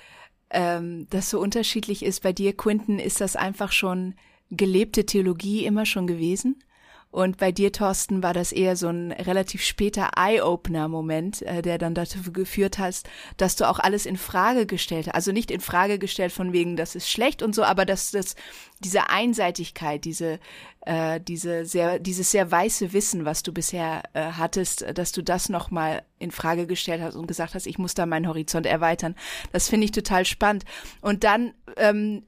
ähm, 0.50 1.08
das 1.10 1.30
so 1.30 1.40
unterschiedlich 1.40 2.04
ist. 2.04 2.24
Bei 2.24 2.32
dir, 2.32 2.56
Quinton, 2.56 3.00
ist 3.00 3.20
das 3.22 3.36
einfach 3.36 3.74
schon 3.74 4.16
gelebte 4.50 5.06
Theologie 5.06 5.66
immer 5.66 5.86
schon 5.86 6.08
gewesen? 6.08 6.64
Und 7.10 7.38
bei 7.38 7.52
dir, 7.52 7.72
Thorsten, 7.72 8.22
war 8.22 8.34
das 8.34 8.52
eher 8.52 8.76
so 8.76 8.90
ein 8.90 9.12
relativ 9.12 9.64
später 9.64 10.12
Eye-Opener-Moment, 10.18 11.42
äh, 11.44 11.62
der 11.62 11.78
dann 11.78 11.94
dazu 11.94 12.32
geführt 12.32 12.78
hat, 12.78 13.04
dass 13.38 13.56
du 13.56 13.68
auch 13.68 13.80
alles 13.80 14.06
in 14.06 14.18
Frage 14.18 14.66
gestellt 14.66 15.08
hast. 15.08 15.16
Also 15.16 15.32
nicht 15.32 15.50
in 15.50 15.62
Frage 15.62 16.00
gestellt 16.00 16.32
von 16.32 16.54
wegen, 16.54 16.76
das 16.76 16.96
ist 16.96 17.10
schlecht 17.10 17.42
und 17.42 17.56
so, 17.56 17.64
aber 17.64 17.86
dass 17.86 18.12
das 18.12 18.36
diese 18.80 19.10
Einseitigkeit, 19.10 20.06
diese 20.06 20.40
äh, 20.86 21.20
diese 21.20 21.66
sehr 21.66 22.00
dieses 22.00 22.32
sehr 22.32 22.52
weiße 22.52 22.94
Wissen, 22.94 23.26
was 23.26 23.42
du 23.42 23.52
bisher 23.52 24.04
äh, 24.14 24.32
hattest, 24.34 24.86
dass 24.94 25.12
du 25.12 25.24
das 25.24 25.50
noch 25.50 25.72
mal 25.72 26.04
in 26.20 26.32
Frage 26.32 26.68
gestellt 26.68 27.02
hast 27.02 27.16
und 27.16 27.28
gesagt 27.28 27.56
hast, 27.56 27.68
ich 27.68 27.78
muss 27.78 27.94
da 27.94 28.06
meinen 28.06 28.28
Horizont 28.28 28.66
erweitern. 28.66 29.16
Das 29.52 29.70
finde 29.70 29.86
ich 29.86 29.92
total 29.92 30.26
spannend. 30.26 30.66
Und 31.02 31.24
dann 31.24 31.54
ähm, 31.78 32.24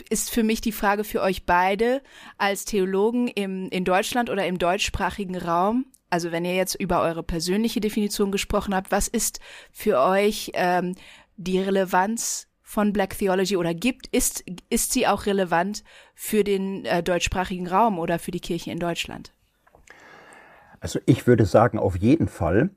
ist 0.00 0.30
für 0.30 0.42
mich 0.42 0.60
die 0.60 0.72
Frage 0.72 1.04
für 1.04 1.20
euch 1.22 1.46
beide 1.46 2.02
als 2.38 2.64
Theologen 2.64 3.28
im, 3.28 3.68
in 3.70 3.84
Deutschland 3.84 4.30
oder 4.30 4.46
im 4.46 4.58
deutschsprachigen 4.58 5.36
Raum. 5.36 5.86
Also 6.08 6.32
wenn 6.32 6.44
ihr 6.44 6.54
jetzt 6.54 6.74
über 6.74 7.02
eure 7.02 7.22
persönliche 7.22 7.80
Definition 7.80 8.32
gesprochen 8.32 8.74
habt, 8.74 8.90
was 8.90 9.08
ist 9.08 9.40
für 9.70 10.00
euch 10.00 10.50
ähm, 10.54 10.94
die 11.36 11.60
Relevanz 11.60 12.48
von 12.62 12.92
Black 12.92 13.18
Theology 13.18 13.56
oder 13.56 13.74
gibt, 13.74 14.06
ist, 14.08 14.44
ist 14.68 14.92
sie 14.92 15.06
auch 15.06 15.26
relevant 15.26 15.82
für 16.14 16.44
den 16.44 16.84
äh, 16.84 17.02
deutschsprachigen 17.02 17.66
Raum 17.66 17.98
oder 17.98 18.18
für 18.18 18.30
die 18.30 18.40
Kirche 18.40 18.70
in 18.70 18.78
Deutschland? 18.78 19.32
Also 20.80 20.98
ich 21.06 21.26
würde 21.26 21.46
sagen, 21.46 21.78
auf 21.78 21.96
jeden 21.96 22.28
Fall. 22.28 22.70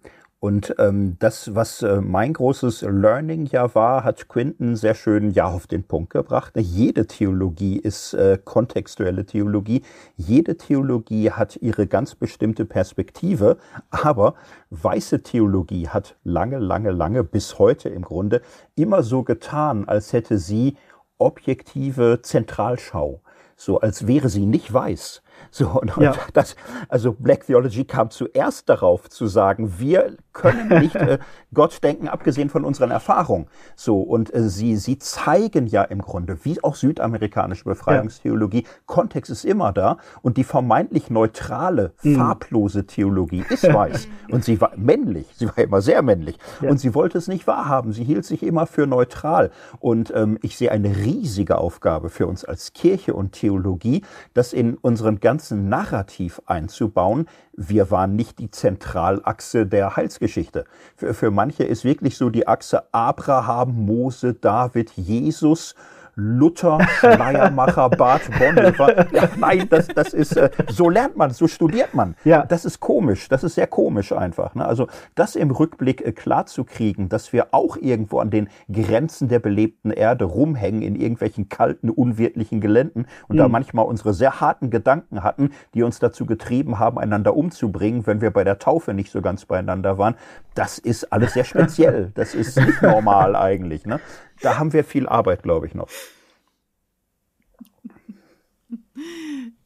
Und 0.43 0.75
ähm, 0.77 1.15
das, 1.19 1.55
was 1.55 1.83
äh, 1.83 2.01
mein 2.01 2.33
großes 2.33 2.81
Learning 2.81 3.45
ja 3.45 3.73
war, 3.75 4.03
hat 4.03 4.27
Quinton 4.27 4.75
sehr 4.75 4.93
schön 4.93 5.31
ja 5.31 5.45
auf 5.45 5.67
den 5.67 5.85
Punkt 5.85 6.09
gebracht. 6.09 6.51
Jede 6.57 7.07
Theologie 7.07 7.77
ist 7.77 8.13
äh, 8.13 8.37
kontextuelle 8.43 9.25
Theologie. 9.25 9.83
Jede 10.17 10.57
Theologie 10.57 11.31
hat 11.31 11.55
ihre 11.61 11.87
ganz 11.87 12.15
bestimmte 12.15 12.65
Perspektive. 12.65 13.55
Aber 13.89 14.33
weiße 14.69 15.23
Theologie 15.23 15.87
hat 15.87 16.17
lange, 16.25 16.57
lange, 16.57 16.91
lange 16.91 17.23
bis 17.23 17.57
heute 17.57 17.87
im 17.87 18.01
Grunde 18.01 18.41
immer 18.75 19.01
so 19.01 19.23
getan, 19.23 19.87
als 19.87 20.11
hätte 20.11 20.39
sie 20.39 20.75
objektive 21.19 22.19
Zentralschau. 22.21 23.21
So 23.55 23.79
als 23.79 24.07
wäre 24.07 24.27
sie 24.27 24.45
nicht 24.45 24.73
weiß 24.73 25.23
so, 25.53 25.67
und, 25.69 25.95
ja. 25.97 26.15
das, 26.33 26.55
also 26.89 27.13
Black 27.13 27.45
Theology 27.45 27.85
kam 27.85 28.09
zuerst 28.09 28.69
darauf 28.69 29.07
zu 29.07 29.27
sagen, 29.27 29.75
wir 29.77 30.17
können 30.33 30.81
nicht 30.81 30.95
äh, 30.95 31.19
Gott 31.53 31.83
denken, 31.83 32.07
abgesehen 32.07 32.49
von 32.49 32.65
unseren 32.65 32.89
Erfahrungen. 32.89 33.45
So, 33.75 34.01
und 34.01 34.33
äh, 34.33 34.49
sie, 34.49 34.77
sie 34.77 34.97
zeigen 34.97 35.67
ja 35.67 35.83
im 35.83 36.01
Grunde, 36.01 36.39
wie 36.43 36.63
auch 36.63 36.73
südamerikanische 36.73 37.65
Befreiungstheologie, 37.65 38.63
ja. 38.63 38.69
Kontext 38.87 39.29
ist 39.29 39.45
immer 39.45 39.71
da 39.71 39.97
und 40.23 40.37
die 40.37 40.43
vermeintlich 40.43 41.11
neutrale, 41.11 41.93
mhm. 42.01 42.15
farblose 42.15 42.87
Theologie 42.87 43.45
ist 43.47 43.71
weiß. 43.71 44.07
und 44.31 44.43
sie 44.43 44.59
war 44.59 44.71
männlich, 44.75 45.27
sie 45.35 45.45
war 45.45 45.59
immer 45.59 45.81
sehr 45.81 46.01
männlich. 46.01 46.39
Ja. 46.61 46.71
Und 46.71 46.79
sie 46.79 46.95
wollte 46.95 47.19
es 47.19 47.27
nicht 47.27 47.45
wahrhaben, 47.45 47.93
sie 47.93 48.03
hielt 48.03 48.25
sich 48.25 48.41
immer 48.41 48.65
für 48.65 48.87
neutral. 48.87 49.51
Und 49.79 50.11
ähm, 50.15 50.39
ich 50.41 50.57
sehe 50.57 50.71
eine 50.71 50.95
riesige 50.95 51.59
Aufgabe 51.59 52.09
für 52.09 52.25
uns 52.25 52.43
als 52.43 52.73
Kirche 52.73 53.13
und 53.13 53.33
Theologie, 53.33 54.01
das 54.33 54.51
in 54.51 54.77
unseren 54.77 55.19
ganzen 55.19 55.42
Narrativ 55.51 56.41
einzubauen. 56.45 57.27
Wir 57.53 57.91
waren 57.91 58.15
nicht 58.15 58.39
die 58.39 58.51
Zentralachse 58.51 59.65
der 59.65 59.95
Heilsgeschichte. 59.95 60.65
Für, 60.95 61.13
für 61.13 61.31
manche 61.31 61.63
ist 61.63 61.83
wirklich 61.83 62.17
so 62.17 62.29
die 62.29 62.47
Achse 62.47 62.83
Abraham, 62.91 63.85
Mose, 63.85 64.33
David, 64.33 64.91
Jesus 64.91 65.75
Luther, 66.15 66.79
Schleiermacher, 66.99 67.89
Bart 67.89 68.21
Bonhoeffer. 68.37 69.07
Ja, 69.13 69.29
nein, 69.37 69.67
das, 69.69 69.87
das 69.87 70.13
ist, 70.13 70.37
äh, 70.37 70.49
so 70.69 70.89
lernt 70.89 71.17
man, 71.17 71.31
so 71.31 71.47
studiert 71.47 71.93
man. 71.93 72.15
Ja. 72.23 72.45
Das 72.45 72.65
ist 72.65 72.79
komisch, 72.79 73.29
das 73.29 73.43
ist 73.43 73.55
sehr 73.55 73.67
komisch 73.67 74.11
einfach. 74.11 74.53
Ne? 74.53 74.65
Also 74.65 74.87
das 75.15 75.35
im 75.35 75.49
Rückblick 75.51 76.05
äh, 76.05 76.11
klar 76.11 76.45
zu 76.45 76.63
kriegen, 76.63 77.09
dass 77.09 77.33
wir 77.33 77.47
auch 77.51 77.77
irgendwo 77.77 78.19
an 78.19 78.29
den 78.29 78.49
Grenzen 78.71 79.27
der 79.27 79.39
belebten 79.39 79.91
Erde 79.91 80.25
rumhängen, 80.25 80.83
in 80.83 80.95
irgendwelchen 80.95 81.49
kalten, 81.49 81.89
unwirtlichen 81.89 82.61
Geländen 82.61 83.07
und 83.27 83.35
mhm. 83.35 83.39
da 83.39 83.47
manchmal 83.47 83.85
unsere 83.85 84.13
sehr 84.13 84.39
harten 84.39 84.69
Gedanken 84.69 85.23
hatten, 85.23 85.51
die 85.73 85.83
uns 85.83 85.99
dazu 85.99 86.25
getrieben 86.25 86.77
haben, 86.77 86.99
einander 86.99 87.35
umzubringen, 87.35 88.05
wenn 88.05 88.21
wir 88.21 88.31
bei 88.31 88.43
der 88.43 88.59
Taufe 88.59 88.93
nicht 88.93 89.11
so 89.11 89.21
ganz 89.21 89.45
beieinander 89.45 89.97
waren. 89.97 90.15
Das 90.53 90.77
ist 90.77 91.11
alles 91.11 91.33
sehr 91.33 91.43
speziell. 91.43 92.11
Das 92.13 92.35
ist 92.35 92.59
nicht 92.59 92.81
normal 92.83 93.35
eigentlich. 93.35 93.85
Ne? 93.85 93.99
Da 94.41 94.57
haben 94.57 94.73
wir 94.73 94.83
viel 94.83 95.07
Arbeit, 95.07 95.43
glaube 95.43 95.67
ich, 95.67 95.73
noch. 95.73 95.89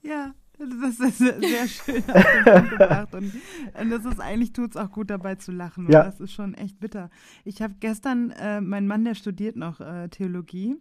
Ja, 0.01 0.33
das 0.57 0.99
ist 0.99 1.17
sehr 1.17 1.67
schön 1.67 2.03
gebracht. 2.05 3.13
Und, 3.13 3.33
und 3.79 3.89
das 3.89 4.05
ist 4.05 4.19
eigentlich, 4.19 4.53
tut 4.53 4.71
es 4.71 4.77
auch 4.77 4.91
gut 4.91 5.09
dabei 5.09 5.35
zu 5.35 5.51
lachen. 5.51 5.91
Ja. 5.91 6.03
Das 6.03 6.19
ist 6.19 6.33
schon 6.33 6.53
echt 6.55 6.79
bitter. 6.79 7.09
Ich 7.43 7.61
habe 7.61 7.75
gestern, 7.79 8.31
äh, 8.31 8.61
mein 8.61 8.87
Mann, 8.87 9.05
der 9.05 9.15
studiert 9.15 9.55
noch 9.55 9.79
äh, 9.79 10.07
Theologie 10.09 10.77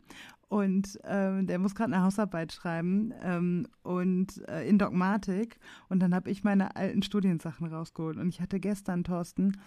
und 0.49 0.99
ähm, 1.05 1.47
der 1.47 1.59
muss 1.59 1.75
gerade 1.75 1.93
eine 1.93 2.05
Hausarbeit 2.05 2.53
schreiben 2.53 3.13
ähm, 3.23 3.67
und 3.83 4.47
äh, 4.49 4.67
in 4.67 4.79
Dogmatik. 4.79 5.59
Und 5.89 6.01
dann 6.01 6.15
habe 6.15 6.31
ich 6.31 6.45
meine 6.45 6.77
alten 6.77 7.03
Studiensachen 7.03 7.67
rausgeholt. 7.67 8.17
Und 8.17 8.29
ich 8.29 8.41
hatte 8.41 8.61
gestern, 8.61 9.05
Thorsten, 9.05 9.59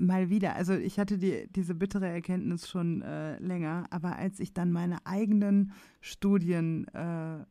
mal 0.00 0.30
wieder, 0.30 0.56
also 0.56 0.74
ich 0.74 0.98
hatte 0.98 1.18
die, 1.18 1.48
diese 1.54 1.74
bittere 1.74 2.08
Erkenntnis 2.08 2.68
schon 2.68 3.02
äh, 3.02 3.38
länger, 3.38 3.84
aber 3.90 4.16
als 4.16 4.40
ich 4.40 4.52
dann 4.52 4.72
meine 4.72 5.04
eigenen 5.06 5.72
Studien 6.00 6.86
äh, 6.88 7.44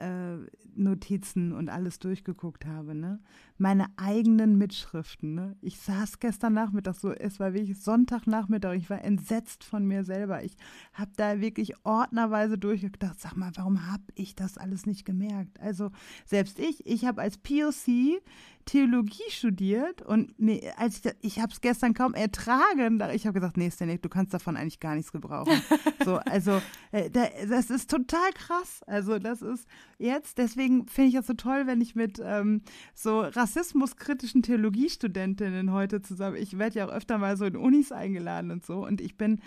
äh, 0.00 0.38
Notizen 0.74 1.52
und 1.52 1.68
alles 1.68 1.98
durchgeguckt 1.98 2.64
habe, 2.64 2.94
ne? 2.94 3.20
Meine 3.58 3.86
eigenen 3.96 4.56
Mitschriften, 4.56 5.34
ne? 5.34 5.56
Ich 5.60 5.78
saß 5.78 6.20
gestern 6.20 6.54
Nachmittag 6.54 6.94
so, 6.94 7.12
es 7.12 7.38
war 7.38 7.52
wirklich 7.52 7.78
Sonntagnachmittag, 7.78 8.74
ich 8.74 8.88
war 8.88 9.04
entsetzt 9.04 9.62
von 9.62 9.84
mir 9.86 10.04
selber. 10.04 10.42
Ich 10.42 10.56
habe 10.94 11.10
da 11.16 11.40
wirklich 11.40 11.74
ordnerweise 11.84 12.56
durchgedacht, 12.56 13.20
sag 13.20 13.36
mal, 13.36 13.50
warum 13.56 13.90
habe 13.90 14.04
ich 14.14 14.34
das 14.34 14.56
alles 14.56 14.86
nicht 14.86 15.04
gemerkt? 15.04 15.60
Also 15.60 15.90
selbst 16.24 16.58
ich, 16.58 16.86
ich 16.86 17.04
habe 17.04 17.20
als 17.20 17.36
POC 17.36 18.22
Theologie 18.66 19.30
studiert 19.30 20.02
und 20.02 20.38
nee, 20.38 20.70
als 20.76 21.00
ich, 21.04 21.12
ich 21.22 21.40
habe 21.40 21.52
es 21.52 21.60
gestern 21.60 21.94
kaum 21.94 22.14
ertragen. 22.14 23.00
Ich 23.12 23.26
habe 23.26 23.34
gesagt, 23.34 23.56
nee, 23.56 23.70
Stanek, 23.70 24.02
du 24.02 24.08
kannst 24.08 24.34
davon 24.34 24.56
eigentlich 24.56 24.80
gar 24.80 24.94
nichts 24.94 25.12
gebrauchen. 25.12 25.60
so, 26.04 26.16
also 26.16 26.60
äh, 26.92 27.10
das 27.10 27.70
ist 27.70 27.90
total 27.90 28.30
krass. 28.34 28.82
Also 28.86 29.18
das 29.18 29.42
ist 29.42 29.66
jetzt, 29.98 30.38
deswegen 30.38 30.86
finde 30.86 31.10
ich 31.10 31.14
es 31.16 31.26
so 31.26 31.34
toll, 31.34 31.66
wenn 31.66 31.80
ich 31.80 31.94
mit 31.94 32.20
ähm, 32.24 32.62
so 32.94 33.20
rassismuskritischen 33.20 34.42
Theologiestudentinnen 34.42 35.72
heute 35.72 36.02
zusammen, 36.02 36.36
ich 36.36 36.58
werde 36.58 36.78
ja 36.78 36.86
auch 36.86 36.92
öfter 36.92 37.18
mal 37.18 37.36
so 37.36 37.46
in 37.46 37.56
Unis 37.56 37.92
eingeladen 37.92 38.50
und 38.50 38.64
so 38.64 38.86
und 38.86 39.00
ich 39.00 39.16
bin 39.16 39.40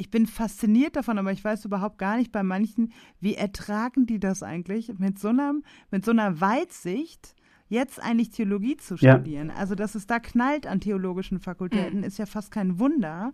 ich 0.00 0.12
bin 0.12 0.26
fasziniert 0.26 0.94
davon, 0.94 1.18
aber 1.18 1.32
ich 1.32 1.42
weiß 1.42 1.64
überhaupt 1.64 1.98
gar 1.98 2.16
nicht 2.16 2.30
bei 2.30 2.44
manchen, 2.44 2.92
wie 3.20 3.34
ertragen 3.34 4.06
die 4.06 4.20
das 4.20 4.44
eigentlich 4.44 4.96
mit 4.98 5.18
so 5.18 5.28
einer, 5.28 5.54
mit 5.90 6.04
so 6.04 6.12
einer 6.12 6.40
Weitsicht 6.40 7.34
jetzt 7.68 8.02
eigentlich 8.02 8.30
Theologie 8.30 8.76
zu 8.76 8.96
studieren. 8.96 9.48
Ja. 9.48 9.54
Also, 9.56 9.74
dass 9.74 9.94
es 9.94 10.06
da 10.06 10.18
knallt 10.18 10.66
an 10.66 10.80
theologischen 10.80 11.38
Fakultäten, 11.38 11.98
mhm. 11.98 12.04
ist 12.04 12.18
ja 12.18 12.26
fast 12.26 12.50
kein 12.50 12.78
Wunder, 12.78 13.32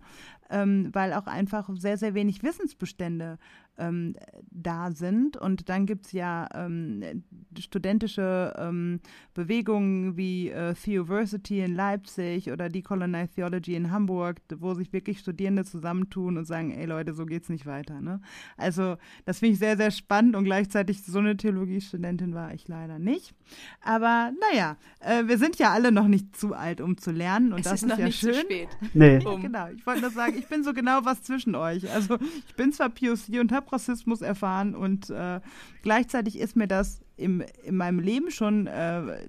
ähm, 0.49 0.89
weil 0.93 1.13
auch 1.13 1.27
einfach 1.27 1.69
sehr, 1.75 1.97
sehr 1.97 2.13
wenig 2.13 2.43
Wissensbestände 2.43 3.37
ähm, 3.77 4.15
da 4.51 4.91
sind. 4.91 5.37
Und 5.37 5.69
dann 5.69 5.85
gibt 5.85 6.05
es 6.05 6.11
ja 6.11 6.47
ähm, 6.53 7.23
studentische 7.59 8.53
ähm, 8.57 8.99
Bewegungen 9.33 10.17
wie 10.17 10.49
äh, 10.49 10.73
Theoversity 10.73 11.61
in 11.61 11.75
Leipzig 11.75 12.51
oder 12.51 12.69
Decolonized 12.69 13.35
Theology 13.35 13.75
in 13.75 13.91
Hamburg, 13.91 14.41
wo 14.57 14.73
sich 14.73 14.93
wirklich 14.93 15.19
Studierende 15.19 15.65
zusammentun 15.65 16.37
und 16.37 16.45
sagen, 16.45 16.71
ey 16.71 16.85
Leute, 16.85 17.13
so 17.13 17.25
geht's 17.25 17.49
nicht 17.49 17.65
weiter. 17.65 18.01
Ne? 18.01 18.21
Also 18.57 18.97
das 19.25 19.39
finde 19.39 19.53
ich 19.53 19.59
sehr, 19.59 19.77
sehr 19.77 19.91
spannend 19.91 20.35
und 20.35 20.45
gleichzeitig 20.45 21.03
so 21.03 21.19
eine 21.19 21.37
Theologiestudentin 21.37 22.33
war 22.33 22.53
ich 22.53 22.67
leider 22.67 22.99
nicht. 22.99 23.33
Aber 23.81 24.31
naja, 24.51 24.77
äh, 24.99 25.27
wir 25.27 25.37
sind 25.37 25.57
ja 25.57 25.71
alle 25.71 25.91
noch 25.91 26.07
nicht 26.07 26.35
zu 26.35 26.53
alt, 26.53 26.81
um 26.81 26.97
zu 26.97 27.11
lernen 27.11 27.53
und 27.53 27.59
es 27.59 27.65
das 27.65 27.73
ist, 27.73 27.83
ist 27.83 27.89
noch 27.89 27.99
ja 27.99 28.05
nicht 28.05 28.19
schön. 28.19 28.33
Zu 28.33 28.41
spät. 28.41 28.69
Nee. 28.93 29.25
Um. 29.25 29.45
Genau, 29.45 29.67
ich 29.67 29.85
wollte 29.85 30.01
nur 30.01 30.09
sagen, 30.09 30.35
ich 30.39 30.47
bin 30.47 30.63
so 30.63 30.73
genau 30.73 31.05
was 31.05 31.21
zwischen 31.21 31.53
euch. 31.53 31.91
Also 31.91 32.17
ich 32.47 32.55
bin 32.55 32.71
zwar 32.71 32.89
POC 32.89 33.39
und 33.39 33.51
habe 33.51 33.64
habe 33.65 33.73
Rassismus 33.73 34.21
erfahren 34.21 34.75
und 34.75 35.09
äh, 35.09 35.41
gleichzeitig 35.81 36.39
ist 36.39 36.55
mir 36.55 36.67
das 36.67 37.01
im, 37.17 37.43
in 37.63 37.77
meinem 37.77 37.99
Leben 37.99 38.31
schon 38.31 38.67
äh, 38.67 39.27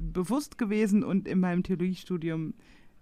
bewusst 0.00 0.58
gewesen 0.58 1.02
und 1.02 1.28
in 1.28 1.40
meinem 1.40 1.62
Theologiestudium 1.62 2.54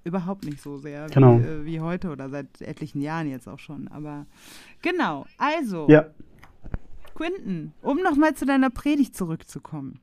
überhaupt 0.04 0.44
nicht 0.44 0.60
so 0.60 0.78
sehr 0.78 1.06
genau. 1.08 1.38
wie, 1.38 1.44
äh, 1.44 1.64
wie, 1.64 1.80
heute 1.80 2.10
oder 2.10 2.28
seit 2.28 2.60
etlichen 2.60 3.00
Jahren 3.00 3.28
jetzt 3.28 3.48
auch 3.48 3.58
schon. 3.58 3.88
Aber 3.88 4.26
genau, 4.82 5.26
also, 5.38 5.86
ja. 5.88 6.06
Quinten, 7.14 7.72
um 7.82 7.98
nochmal 8.02 8.34
zu 8.34 8.46
deiner 8.46 8.70
Predigt 8.70 9.16
zurückzukommen. 9.16 10.00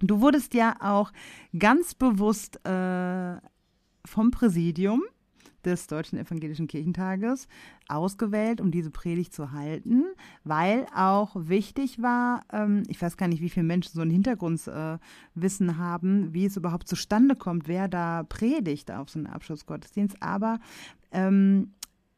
Du 0.00 0.20
wurdest 0.20 0.52
ja 0.52 0.76
auch 0.80 1.12
ganz 1.58 1.94
bewusst 1.94 2.60
äh, 2.66 3.36
vom 4.04 4.30
Präsidium 4.30 5.02
des 5.66 5.86
Deutschen 5.86 6.18
Evangelischen 6.18 6.68
Kirchentages 6.68 7.48
ausgewählt, 7.88 8.60
um 8.60 8.70
diese 8.70 8.90
Predigt 8.90 9.34
zu 9.34 9.52
halten, 9.52 10.04
weil 10.44 10.86
auch 10.94 11.36
wichtig 11.36 12.00
war, 12.00 12.44
ähm, 12.52 12.84
ich 12.88 13.02
weiß 13.02 13.16
gar 13.16 13.28
nicht, 13.28 13.42
wie 13.42 13.50
viele 13.50 13.66
Menschen 13.66 13.92
so 13.94 14.00
ein 14.00 14.10
Hintergrundwissen 14.10 15.68
äh, 15.68 15.74
haben, 15.74 16.32
wie 16.32 16.46
es 16.46 16.56
überhaupt 16.56 16.88
zustande 16.88 17.34
kommt, 17.34 17.68
wer 17.68 17.88
da 17.88 18.22
predigt 18.22 18.90
auf 18.90 19.10
so 19.10 19.18
einem 19.18 19.26
Abschlussgottesdienst, 19.26 20.22
aber 20.22 20.60
ähm, 21.12 21.72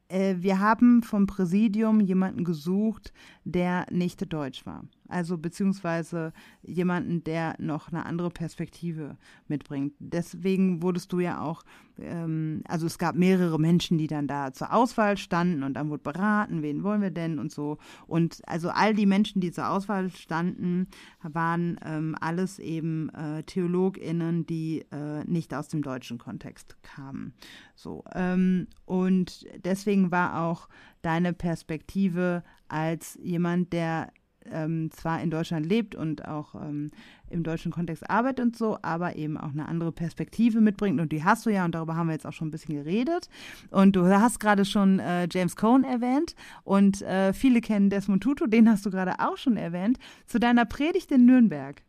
äh, 0.09 0.35
wir 0.39 0.59
haben 0.59 1.03
vom 1.03 1.27
Präsidium 1.27 1.99
jemanden 1.99 2.43
gesucht, 2.43 3.13
der 3.43 3.85
nicht 3.91 4.31
deutsch 4.31 4.65
war. 4.65 4.83
Also 5.09 5.37
beziehungsweise 5.37 6.31
jemanden, 6.61 7.23
der 7.23 7.55
noch 7.59 7.89
eine 7.89 8.05
andere 8.05 8.29
Perspektive 8.29 9.17
mitbringt. 9.47 9.93
Deswegen 9.99 10.83
wurdest 10.83 11.11
du 11.11 11.19
ja 11.19 11.41
auch, 11.41 11.63
ähm, 11.99 12.61
also 12.67 12.85
es 12.85 12.99
gab 12.99 13.15
mehrere 13.15 13.59
Menschen, 13.59 13.97
die 13.97 14.07
dann 14.07 14.27
da 14.27 14.53
zur 14.53 14.71
Auswahl 14.71 15.17
standen 15.17 15.63
und 15.63 15.73
dann 15.73 15.89
wurde 15.89 16.03
beraten, 16.03 16.61
wen 16.61 16.83
wollen 16.83 17.01
wir 17.01 17.11
denn 17.11 17.39
und 17.39 17.51
so. 17.51 17.79
Und 18.05 18.41
also 18.47 18.69
all 18.69 18.93
die 18.93 19.07
Menschen, 19.07 19.41
die 19.41 19.51
zur 19.51 19.69
Auswahl 19.69 20.11
standen, 20.11 20.87
waren 21.23 21.79
ähm, 21.83 22.15
alles 22.21 22.59
eben 22.59 23.09
äh, 23.09 23.43
TheologInnen, 23.43 24.45
die 24.45 24.85
äh, 24.91 25.23
nicht 25.25 25.53
aus 25.55 25.69
dem 25.69 25.81
deutschen 25.81 26.19
Kontext 26.19 26.77
kamen. 26.83 27.33
So. 27.75 28.03
Ähm, 28.13 28.67
und 28.85 29.47
deswegen 29.63 30.11
war 30.11 30.43
auch 30.43 30.69
deine 31.01 31.33
Perspektive 31.33 32.43
als 32.67 33.17
jemand, 33.21 33.73
der 33.73 34.11
ähm, 34.51 34.89
zwar 34.91 35.21
in 35.21 35.29
Deutschland 35.29 35.65
lebt 35.65 35.95
und 35.95 36.25
auch 36.27 36.55
ähm, 36.55 36.91
im 37.29 37.43
deutschen 37.43 37.71
Kontext 37.71 38.09
arbeitet 38.09 38.45
und 38.45 38.55
so, 38.55 38.77
aber 38.81 39.15
eben 39.15 39.37
auch 39.37 39.51
eine 39.51 39.67
andere 39.67 39.91
Perspektive 39.91 40.61
mitbringt. 40.61 40.99
Und 40.99 41.11
die 41.11 41.23
hast 41.23 41.45
du 41.45 41.49
ja, 41.49 41.65
und 41.65 41.75
darüber 41.75 41.95
haben 41.95 42.07
wir 42.07 42.13
jetzt 42.13 42.25
auch 42.25 42.33
schon 42.33 42.47
ein 42.47 42.51
bisschen 42.51 42.75
geredet. 42.75 43.29
Und 43.71 43.95
du 43.95 44.05
hast 44.07 44.39
gerade 44.39 44.65
schon 44.65 44.99
äh, 44.99 45.27
James 45.31 45.55
Cohn 45.55 45.83
erwähnt 45.83 46.35
und 46.63 47.01
äh, 47.01 47.33
viele 47.33 47.61
kennen 47.61 47.89
Desmond 47.89 48.23
Tutu, 48.23 48.47
den 48.47 48.69
hast 48.69 48.85
du 48.85 48.91
gerade 48.91 49.19
auch 49.19 49.37
schon 49.37 49.57
erwähnt. 49.57 49.99
Zu 50.25 50.39
deiner 50.39 50.65
Predigt 50.65 51.11
in 51.11 51.25
Nürnberg. 51.25 51.83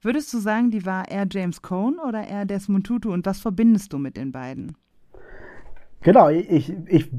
Würdest 0.00 0.32
du 0.32 0.38
sagen, 0.38 0.70
die 0.70 0.86
war 0.86 1.08
eher 1.08 1.26
James 1.28 1.60
Cohn 1.60 1.98
oder 1.98 2.26
eher 2.26 2.44
Desmond 2.44 2.86
Tutu 2.86 3.12
und 3.12 3.26
was 3.26 3.40
verbindest 3.40 3.92
du 3.92 3.98
mit 3.98 4.16
den 4.16 4.30
beiden? 4.30 4.76
Genau, 6.02 6.28
ich, 6.28 6.72
ich, 6.86 7.10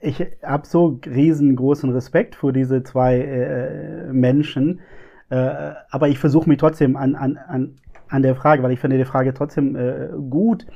ich 0.00 0.24
habe 0.42 0.66
so 0.66 1.00
riesengroßen 1.04 1.90
Respekt 1.90 2.34
vor 2.34 2.52
diese 2.52 2.82
zwei 2.82 3.18
äh, 3.18 4.12
Menschen. 4.12 4.80
Äh, 5.28 5.72
aber 5.90 6.08
ich 6.08 6.18
versuche 6.18 6.48
mich 6.48 6.58
trotzdem 6.58 6.96
an, 6.96 7.14
an, 7.16 7.36
an, 7.36 7.76
an 8.08 8.22
der 8.22 8.36
Frage, 8.36 8.62
weil 8.62 8.72
ich 8.72 8.80
finde 8.80 8.98
die 8.98 9.04
Frage 9.04 9.34
trotzdem 9.34 9.74
äh, 9.74 10.08
gut. 10.30 10.66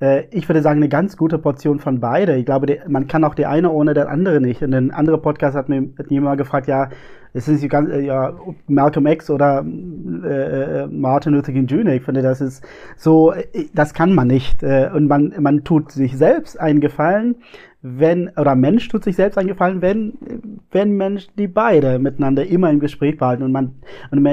Äh, 0.00 0.24
ich 0.30 0.48
würde 0.48 0.62
sagen, 0.62 0.78
eine 0.78 0.88
ganz 0.88 1.16
gute 1.16 1.38
Portion 1.38 1.80
von 1.80 2.00
beide. 2.00 2.36
Ich 2.36 2.44
glaube, 2.44 2.66
die, 2.66 2.78
man 2.86 3.06
kann 3.06 3.24
auch 3.24 3.34
die 3.34 3.46
eine 3.46 3.70
ohne 3.70 3.94
der 3.94 4.10
andere 4.10 4.40
nicht. 4.40 4.62
Und 4.62 4.74
ein 4.74 4.90
anderer 4.90 5.18
Podcast 5.18 5.56
hat 5.56 5.68
mir 5.68 5.88
jemand 6.08 6.38
gefragt, 6.38 6.66
ja, 6.66 6.90
es 7.32 7.48
ist 7.48 7.66
ganz, 7.70 7.90
äh, 7.90 8.00
ja, 8.00 8.34
Malcolm 8.66 9.06
X 9.06 9.30
oder 9.30 9.60
äh, 9.60 10.86
Martin 10.88 11.32
Luther 11.32 11.52
King 11.52 11.66
Jr. 11.66 11.94
Ich 11.94 12.02
finde, 12.02 12.22
das 12.22 12.40
ist 12.40 12.62
so, 12.96 13.32
das 13.72 13.94
kann 13.94 14.14
man 14.14 14.28
nicht. 14.28 14.62
Und 14.62 15.06
man, 15.06 15.34
man 15.40 15.64
tut 15.64 15.92
sich 15.92 16.16
selbst 16.16 16.60
einen 16.60 16.80
Gefallen, 16.80 17.36
wenn, 17.88 18.30
oder 18.36 18.56
Mensch 18.56 18.88
tut 18.88 19.04
sich 19.04 19.14
selbst 19.14 19.38
eingefallen, 19.38 19.80
wenn, 19.80 20.14
wenn 20.72 20.96
Mensch 20.96 21.28
die 21.38 21.46
beide 21.46 21.98
miteinander 21.98 22.44
immer 22.44 22.70
im 22.70 22.80
Gespräch 22.80 23.16
behalten. 23.16 23.44
Und 23.44 23.52
man, 23.52 23.76
und 24.10 24.24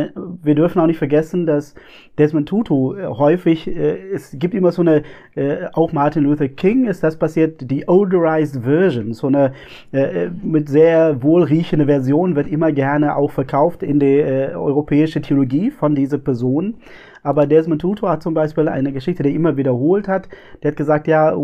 wir 0.43 0.55
dürfen 0.55 0.79
auch 0.79 0.87
nicht 0.87 0.97
vergessen, 0.97 1.45
dass 1.45 1.75
Desmond 2.17 2.49
Tutu 2.49 2.95
äh, 2.95 3.05
häufig, 3.05 3.67
äh, 3.67 4.11
es 4.11 4.35
gibt 4.39 4.55
immer 4.55 4.71
so 4.71 4.81
eine, 4.81 5.03
äh, 5.35 5.67
auch 5.73 5.93
Martin 5.93 6.23
Luther 6.23 6.47
King 6.47 6.85
ist 6.85 7.03
das 7.03 7.17
passiert, 7.17 7.69
die 7.69 7.85
odorized 7.85 8.63
Version, 8.63 9.13
so 9.13 9.27
eine 9.27 9.53
äh, 9.91 10.29
mit 10.41 10.67
sehr 10.67 11.21
wohlriechende 11.21 11.85
Version 11.85 12.35
wird 12.35 12.47
immer 12.47 12.71
gerne 12.71 13.15
auch 13.15 13.31
verkauft 13.31 13.83
in 13.83 13.99
die 13.99 14.17
äh, 14.17 14.53
europäische 14.55 15.21
Theologie 15.21 15.69
von 15.69 15.93
dieser 15.93 16.17
Person. 16.17 16.75
Aber 17.23 17.47
Desmond 17.47 17.81
Tutu 17.81 18.07
hat 18.07 18.21
zum 18.21 18.33
Beispiel 18.33 18.67
eine 18.67 18.91
Geschichte, 18.91 19.23
die 19.23 19.29
er 19.29 19.35
immer 19.35 19.57
wiederholt 19.57 20.07
hat. 20.07 20.29
Der 20.61 20.71
hat 20.71 20.77
gesagt, 20.77 21.07
ja, 21.07 21.35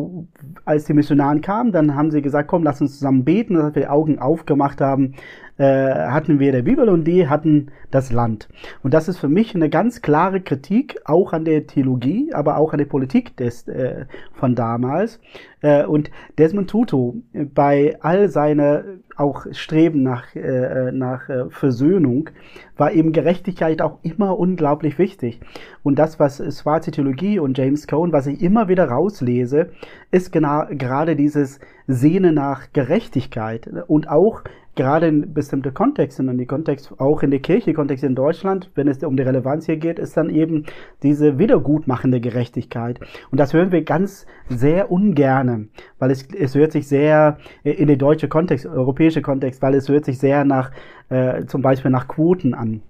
als 0.66 0.86
die 0.86 0.94
Missionaren 0.94 1.42
kamen, 1.42 1.72
dann 1.72 1.96
haben 1.96 2.12
sie 2.12 2.22
gesagt, 2.22 2.50
komm, 2.50 2.64
lass 2.64 2.82
uns 2.82 3.00
zusammen 3.00 3.24
beten. 3.24 3.56
Und 3.56 3.64
als 3.64 3.76
wir 3.76 3.84
die 3.84 3.88
Augen 3.88 4.20
aufgemacht 4.20 4.82
haben, 4.82 5.16
äh, 5.60 6.08
hatten 6.10 6.40
wir 6.40 6.54
der 6.54 6.62
Bibel 6.62 6.88
und 6.88 7.04
die 7.04 7.28
hatten 7.28 7.68
das 7.92 8.12
Land. 8.14 8.48
Und 8.82 8.94
das 8.94 9.10
ist 9.10 9.18
für 9.18 9.28
mich 9.28 9.54
eine 9.54 9.70
ganz 9.70 10.02
klare 10.02 10.40
Kritik, 10.40 11.02
auch 11.04 11.34
an 11.34 11.44
der 11.44 11.68
Theologie, 11.68 12.34
aber 12.34 12.58
auch 12.58 12.72
an 12.72 12.80
der 12.80 12.86
Politik 12.86 13.36
des, 13.36 13.68
äh, 13.68 14.06
von 14.32 14.56
damals. 14.56 15.20
Äh, 15.62 15.86
und 15.86 16.12
Desmond 16.38 16.70
Tutu 16.70 17.22
äh, 17.34 17.44
bei 17.44 17.98
all 18.00 18.30
seiner 18.30 18.86
auch 19.18 19.46
Streben 19.52 20.02
nach, 20.02 20.34
äh, 20.34 20.94
nach 20.94 21.28
äh, 21.28 21.50
Versöhnung 21.50 22.30
war 22.78 22.94
eben 22.94 23.12
Gerechtigkeit 23.12 23.82
auch 23.82 24.00
immer 24.02 24.40
unglaublich 24.40 24.98
wichtig. 24.98 25.42
Und 25.84 26.00
das, 26.00 26.22
was 26.22 26.42
schwarze 26.58 26.92
Theologie 26.92 27.40
und 27.40 27.58
James 27.58 27.86
Cohn, 27.86 28.14
was 28.14 28.28
ich 28.28 28.42
immer 28.42 28.70
wieder 28.70 28.86
rauslese, 28.86 29.72
ist 30.12 30.32
genau 30.32 30.64
gerade 30.70 31.18
dieses 31.18 31.60
Sehne 31.86 32.32
nach 32.32 32.72
Gerechtigkeit 32.72 33.70
und 33.88 34.08
auch 34.08 34.44
gerade 34.80 35.08
in 35.08 35.34
bestimmte 35.34 35.74
Kontexte, 35.74 36.24
und 36.24 36.38
die 36.38 36.46
Kontext, 36.46 36.94
auch 37.00 37.22
in 37.22 37.32
der 37.32 37.42
Kirche, 37.42 37.74
Kontext 37.74 38.02
in 38.06 38.16
Deutschland, 38.16 38.72
wenn 38.76 38.88
es 38.88 39.04
um 39.04 39.18
die 39.18 39.24
Relevanz 39.24 39.66
hier 39.66 39.76
geht, 39.76 40.00
ist 40.00 40.16
dann 40.16 40.30
eben 40.30 40.64
diese 41.04 41.38
wiedergutmachende 41.38 42.22
Gerechtigkeit. 42.22 43.02
Und 43.30 43.42
das 43.42 43.54
hören 43.54 43.74
wir 43.74 43.84
ganz 43.84 44.26
sehr 44.48 44.90
ungerne, 44.90 45.68
weil 46.00 46.12
es, 46.12 46.26
es 46.34 46.56
hört 46.56 46.72
sich 46.72 46.88
sehr 46.88 47.40
in 47.64 47.88
der 47.88 47.98
deutsche 47.98 48.30
Kontext, 48.30 48.66
europäische 48.66 49.22
Kontext, 49.22 49.62
weil 49.62 49.76
es 49.76 49.90
hört 49.90 50.06
sich 50.06 50.18
sehr 50.18 50.46
nach, 50.46 50.72
äh, 51.10 51.46
zum 51.46 51.62
Beispiel 51.62 51.92
nach 51.92 52.08
Quoten 52.08 52.54
an. 52.54 52.82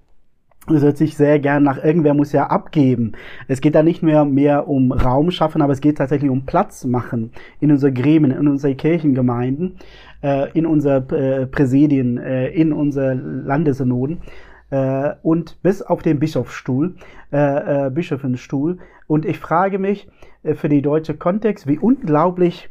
Es 0.68 0.84
hört 0.84 0.98
sich 0.98 1.18
sehr 1.18 1.40
gern 1.40 1.64
nach, 1.64 1.84
irgendwer 1.84 2.14
muss 2.14 2.32
ja 2.32 2.48
abgeben. 2.48 3.14
Es 3.48 3.62
geht 3.62 3.74
da 3.74 3.82
nicht 3.82 4.04
mehr, 4.04 4.26
mehr 4.26 4.68
um 4.68 4.92
Raum 4.92 5.32
schaffen, 5.32 5.64
aber 5.64 5.74
es 5.74 5.82
geht 5.82 5.98
tatsächlich 5.98 6.30
um 6.30 6.46
Platz 6.46 6.86
machen 6.86 7.32
in 7.60 7.72
unsere 7.72 7.92
Gremien, 7.92 8.32
in 8.32 8.48
unsere 8.48 8.76
Kirchengemeinden 8.76 9.78
äh, 10.22 10.52
in 10.52 10.66
unser 10.66 10.98
äh, 11.12 11.46
Präsidien, 11.48 12.18
äh, 12.18 12.50
in 12.50 12.74
unser 12.74 13.16
Landessynoden 13.16 14.22
äh, 14.70 15.12
und 15.24 15.62
bis 15.62 15.82
auf 15.82 16.02
den 16.02 16.20
Bischofsstuhl, 16.20 16.96
äh, 17.32 17.88
äh, 17.88 17.90
Bischofenstuhl. 17.90 18.80
Und 19.08 19.26
ich 19.26 19.40
frage 19.40 19.80
mich 19.80 20.08
äh, 20.44 20.54
für 20.54 20.70
die 20.70 20.82
deutsche 20.82 21.16
Kontext, 21.16 21.68
wie 21.68 21.80
unglaublich 21.80 22.70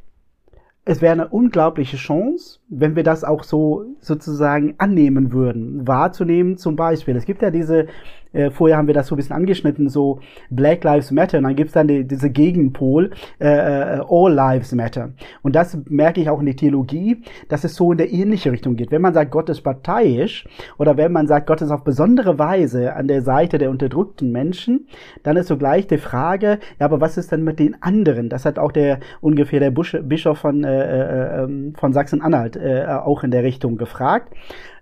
es 0.88 1.02
wäre 1.02 1.12
eine 1.12 1.28
unglaubliche 1.28 1.98
Chance, 1.98 2.57
wenn 2.68 2.96
wir 2.96 3.02
das 3.02 3.24
auch 3.24 3.44
so 3.44 3.84
sozusagen 4.00 4.74
annehmen 4.78 5.32
würden, 5.32 5.86
wahrzunehmen 5.86 6.56
zum 6.58 6.76
Beispiel. 6.76 7.16
Es 7.16 7.24
gibt 7.24 7.42
ja 7.42 7.50
diese 7.50 7.86
äh, 8.32 8.50
vorher 8.50 8.76
haben 8.76 8.86
wir 8.86 8.94
das 8.94 9.06
so 9.06 9.14
ein 9.14 9.16
bisschen 9.16 9.36
angeschnitten, 9.36 9.88
so 9.88 10.20
Black 10.50 10.84
Lives 10.84 11.10
Matter, 11.10 11.38
und 11.38 11.44
dann 11.44 11.56
gibt's 11.56 11.72
dann 11.72 11.88
die, 11.88 12.04
diese 12.04 12.30
Gegenpol, 12.30 13.10
äh, 13.40 13.46
äh, 13.46 14.00
All 14.08 14.32
Lives 14.32 14.72
Matter. 14.72 15.10
Und 15.42 15.56
das 15.56 15.78
merke 15.88 16.20
ich 16.20 16.28
auch 16.28 16.40
in 16.40 16.46
der 16.46 16.56
Theologie, 16.56 17.22
dass 17.48 17.64
es 17.64 17.74
so 17.74 17.92
in 17.92 17.98
der 17.98 18.12
ähnliche 18.12 18.52
Richtung 18.52 18.76
geht. 18.76 18.90
Wenn 18.90 19.02
man 19.02 19.14
sagt, 19.14 19.30
Gott 19.30 19.48
ist 19.48 19.62
parteiisch, 19.62 20.46
oder 20.78 20.96
wenn 20.96 21.12
man 21.12 21.26
sagt, 21.26 21.46
Gott 21.46 21.62
ist 21.62 21.70
auf 21.70 21.84
besondere 21.84 22.38
Weise 22.38 22.94
an 22.94 23.08
der 23.08 23.22
Seite 23.22 23.58
der 23.58 23.70
unterdrückten 23.70 24.30
Menschen, 24.30 24.86
dann 25.22 25.36
ist 25.36 25.48
sogleich 25.48 25.86
die 25.86 25.98
Frage, 25.98 26.58
ja, 26.78 26.86
aber 26.86 27.00
was 27.00 27.16
ist 27.16 27.32
denn 27.32 27.44
mit 27.44 27.58
den 27.58 27.82
anderen? 27.82 28.28
Das 28.28 28.44
hat 28.44 28.58
auch 28.58 28.72
der 28.72 29.00
ungefähr 29.20 29.60
der 29.60 29.70
Busch, 29.70 29.96
Bischof 30.02 30.38
von, 30.38 30.64
äh, 30.64 30.68
äh, 30.68 31.44
ähm, 31.44 31.74
von 31.76 31.92
Sachsen-Anhalt 31.92 32.57
äh, 32.58 32.86
auch 32.86 33.22
in 33.24 33.30
der 33.30 33.42
Richtung 33.42 33.76
gefragt 33.76 34.32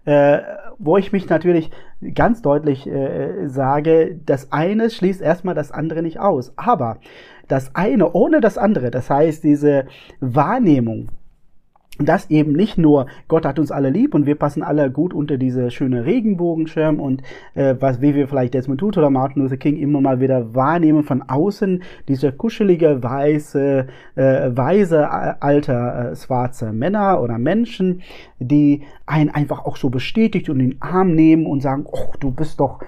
äh, 0.07 0.39
wo 0.79 0.97
ich 0.97 1.13
mich 1.13 1.29
natürlich 1.29 1.71
ganz 2.15 2.41
deutlich 2.41 2.87
äh, 2.87 3.49
sage, 3.49 4.19
das 4.25 4.53
eine 4.53 4.89
schließt 4.89 5.21
erstmal 5.21 5.55
das 5.55 5.73
andere 5.73 6.03
nicht 6.03 6.21
aus. 6.21 6.53
Aber 6.57 6.99
das 7.49 7.75
eine 7.75 8.13
ohne 8.13 8.41
das 8.41 8.57
andere, 8.57 8.91
das 8.91 9.11
heißt 9.11 9.45
diese 9.45 9.87
Wahrnehmung, 10.21 11.09
dass 11.99 12.31
eben 12.31 12.53
nicht 12.53 12.79
nur 12.79 13.07
Gott 13.29 13.47
hat 13.47 13.59
uns 13.59 13.71
alle 13.71 13.91
lieb 13.91 14.15
und 14.15 14.27
wir 14.27 14.35
passen 14.35 14.63
alle 14.63 14.91
gut 14.91 15.15
unter 15.15 15.39
diese 15.39 15.71
schöne 15.71 16.05
Regenbogenschirm 16.05 17.01
und 17.01 17.23
äh, 17.55 17.75
was 17.81 18.01
wie 18.01 18.15
wir 18.15 18.29
vielleicht 18.29 18.55
Desmond 18.55 18.81
Tutu 18.81 19.01
oder 19.01 19.11
Martin 19.11 19.43
Luther 19.43 19.57
King 19.57 19.77
immer 19.77 20.01
mal 20.01 20.21
wieder 20.21 20.55
wahrnehmen 20.55 21.03
von 21.03 21.23
außen 21.23 21.83
diese 22.09 22.33
kuschelige 22.33 23.03
weiße 23.03 23.87
äh, 24.17 24.23
weise 24.57 25.03
äh, 25.03 25.35
alter 25.41 26.13
äh, 26.13 26.17
schwarze 26.17 26.73
Männer 26.73 27.21
oder 27.23 27.39
Menschen 27.39 28.03
die 28.39 28.83
einen 29.07 29.31
einfach 29.31 29.65
auch 29.65 29.77
so 29.77 29.89
bestätigt 29.89 30.51
und 30.51 30.61
in 30.61 30.71
den 30.71 30.83
Arm 30.83 31.15
nehmen 31.15 31.47
und 31.47 31.63
sagen 31.63 31.85
oh 31.91 32.13
du 32.21 32.31
bist 32.31 32.61
doch 32.61 32.81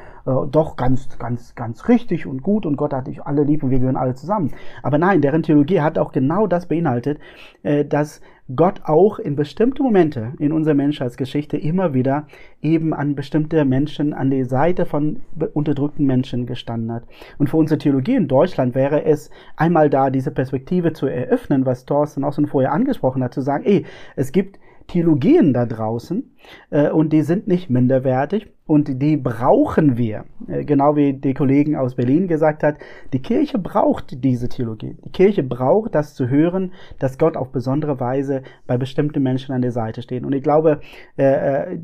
doch 0.51 0.77
ganz, 0.77 1.19
ganz, 1.19 1.55
ganz 1.55 1.89
richtig 1.89 2.27
und 2.27 2.43
gut 2.43 2.67
und 2.67 2.77
Gott 2.77 2.93
hat 2.93 3.07
dich 3.07 3.23
alle 3.23 3.45
lieb 3.45 3.63
und 3.63 3.71
wir 3.71 3.79
gehören 3.79 3.97
alle 3.97 4.15
zusammen. 4.15 4.53
Aber 4.83 4.99
nein, 4.99 5.21
deren 5.21 5.43
Theologie 5.43 5.81
hat 5.81 5.99
auch 5.99 6.13
genau 6.13 6.47
das 6.47 6.67
beinhaltet, 6.67 7.19
äh, 7.63 7.85
dass 7.85 8.21
Gott 8.55 8.81
auch 8.85 9.19
in 9.19 9.37
bestimmte 9.37 9.83
Momente 9.83 10.33
in 10.39 10.53
unserer 10.53 10.75
Menschheitsgeschichte 10.75 11.59
immer 11.59 11.93
wieder 11.93 12.27
eben 12.63 12.95
an 12.95 13.15
bestimmte 13.15 13.65
Menschen 13.67 14.15
an 14.15 14.31
die 14.31 14.45
Seite 14.45 14.87
von 14.87 15.21
unterdrückten 15.53 16.07
Menschen 16.07 16.47
gestanden 16.47 16.91
hat. 16.93 17.05
Und 17.37 17.51
für 17.51 17.59
unsere 17.59 17.79
Theologie 17.79 18.15
in 18.15 18.27
Deutschland 18.27 18.75
wäre 18.75 19.05
es 19.05 19.31
einmal 19.57 19.91
da, 19.91 20.09
diese 20.09 20.31
Perspektive 20.31 20.95
zu 20.95 21.07
eröffnen, 21.07 21.67
was 21.67 21.85
Thorsten 21.85 22.25
auch 22.25 22.33
schon 22.33 22.47
vorher 22.47 22.73
angesprochen 22.73 23.23
hat, 23.23 23.35
zu 23.35 23.43
sagen, 23.43 23.65
ey, 23.65 23.85
es 24.17 24.33
gibt 24.33 24.59
Theologien 24.89 25.53
da 25.53 25.67
draußen 25.67 26.35
äh, 26.71 26.91
und 26.91 27.13
die 27.13 27.23
sind 27.23 27.47
nicht 27.47 27.71
minderwertig 27.71 28.49
und 28.67 29.01
die 29.01 29.17
brauchen 29.17 29.97
wir. 29.97 30.25
Äh, 30.49 30.65
genau 30.65 30.97
wie 30.97 31.13
die 31.13 31.35
Kollegen 31.35 31.77
aus 31.77 31.95
Berlin 31.95 32.27
gesagt 32.27 32.63
hat, 32.63 32.77
die 33.13 33.21
Kirche 33.21 33.59
braucht 33.59 34.25
diese 34.25 34.49
Theologie. 34.49 34.97
Die 35.05 35.13
Kirche 35.13 35.43
braucht 35.43 35.95
das 35.95 36.15
zu 36.15 36.29
hören, 36.29 36.73
dass 36.99 37.19
Gott 37.19 37.37
auf 37.37 37.53
besondere 37.53 38.01
Weise 38.01 38.43
bei 38.67 38.77
bestimmten 38.77 39.23
Menschen 39.23 39.55
an 39.55 39.63
der 39.63 39.73
Seite 39.73 40.03
steht. 40.03 40.25
Und 40.25 40.35
ich 40.35 40.43
glaube, 40.43 40.81
äh, 41.17 41.73
äh 41.73 41.79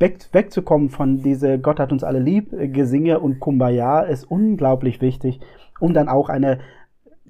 weg, 0.00 0.18
wegzukommen 0.32 0.88
von 0.88 1.18
diese 1.18 1.58
Gott 1.58 1.78
hat 1.78 1.92
uns 1.92 2.02
alle 2.02 2.20
lieb 2.20 2.52
äh, 2.52 2.68
Gesinge 2.68 3.20
und 3.20 3.38
Kumbaya 3.38 4.00
ist 4.00 4.24
unglaublich 4.24 5.00
wichtig, 5.00 5.40
um 5.78 5.94
dann 5.94 6.08
auch 6.08 6.28
eine 6.28 6.58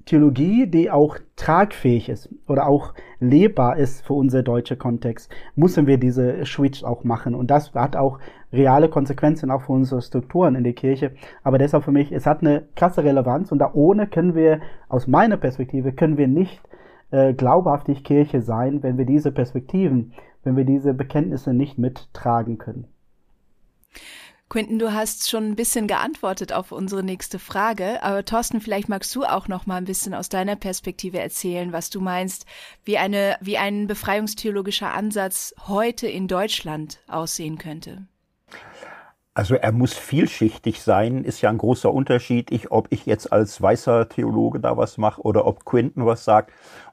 Theologie, 0.05 0.67
die 0.67 0.89
auch 0.89 1.17
tragfähig 1.35 2.09
ist 2.09 2.29
oder 2.47 2.67
auch 2.67 2.93
lebbar 3.19 3.77
ist 3.77 4.05
für 4.05 4.13
unser 4.13 4.43
deutscher 4.43 4.75
Kontext, 4.75 5.31
müssen 5.55 5.87
wir 5.87 5.97
diese 5.97 6.45
Switch 6.45 6.83
auch 6.83 7.03
machen. 7.03 7.35
Und 7.35 7.51
das 7.51 7.73
hat 7.73 7.95
auch 7.95 8.19
reale 8.53 8.89
Konsequenzen 8.89 9.51
auch 9.51 9.63
für 9.63 9.73
unsere 9.73 10.01
Strukturen 10.01 10.55
in 10.55 10.63
der 10.63 10.73
Kirche. 10.73 11.11
Aber 11.43 11.57
deshalb 11.57 11.83
für 11.83 11.91
mich, 11.91 12.11
es 12.11 12.25
hat 12.25 12.41
eine 12.41 12.63
krasse 12.75 13.03
Relevanz 13.03 13.51
und 13.51 13.59
da 13.59 13.71
ohne 13.73 14.07
können 14.07 14.35
wir, 14.35 14.61
aus 14.89 15.07
meiner 15.07 15.37
Perspektive, 15.37 15.93
können 15.93 16.17
wir 16.17 16.27
nicht 16.27 16.61
äh, 17.11 17.33
glaubhaftig 17.33 18.03
Kirche 18.03 18.41
sein, 18.41 18.83
wenn 18.83 18.97
wir 18.97 19.05
diese 19.05 19.31
Perspektiven, 19.31 20.13
wenn 20.43 20.57
wir 20.57 20.65
diese 20.65 20.93
Bekenntnisse 20.93 21.53
nicht 21.53 21.77
mittragen 21.77 22.57
können. 22.57 22.85
Quinten, 24.51 24.79
du 24.79 24.91
hast 24.91 25.29
schon 25.29 25.45
ein 25.45 25.55
bisschen 25.55 25.87
geantwortet 25.87 26.51
auf 26.51 26.73
unsere 26.73 27.03
nächste 27.03 27.39
Frage, 27.39 28.03
aber 28.03 28.25
Thorsten, 28.25 28.59
vielleicht 28.59 28.89
magst 28.89 29.15
du 29.15 29.23
auch 29.23 29.47
noch 29.47 29.65
mal 29.65 29.77
ein 29.77 29.85
bisschen 29.85 30.13
aus 30.13 30.27
deiner 30.27 30.57
Perspektive 30.57 31.19
erzählen, 31.19 31.71
was 31.71 31.89
du 31.89 32.01
meinst, 32.01 32.45
wie 32.83 32.97
eine 32.97 33.37
wie 33.39 33.57
ein 33.57 33.87
befreiungstheologischer 33.87 34.93
Ansatz 34.93 35.55
heute 35.69 36.07
in 36.07 36.27
Deutschland 36.27 36.99
aussehen 37.07 37.59
könnte. 37.59 38.07
Also 39.33 39.55
er 39.55 39.71
muss 39.71 39.93
vielschichtig 39.93 40.81
sein, 40.81 41.23
ist 41.23 41.39
ja 41.39 41.49
ein 41.49 41.57
großer 41.57 41.93
Unterschied, 41.93 42.51
ich, 42.51 42.71
ob 42.71 42.87
ich 42.89 43.05
jetzt 43.05 43.31
als 43.31 43.61
weißer 43.61 44.09
Theologe 44.09 44.59
da 44.59 44.75
was 44.75 44.97
mache 44.97 45.21
oder 45.21 45.45
ob 45.45 45.63
Quinton 45.63 46.05
was 46.05 46.25
sagt. 46.25 46.51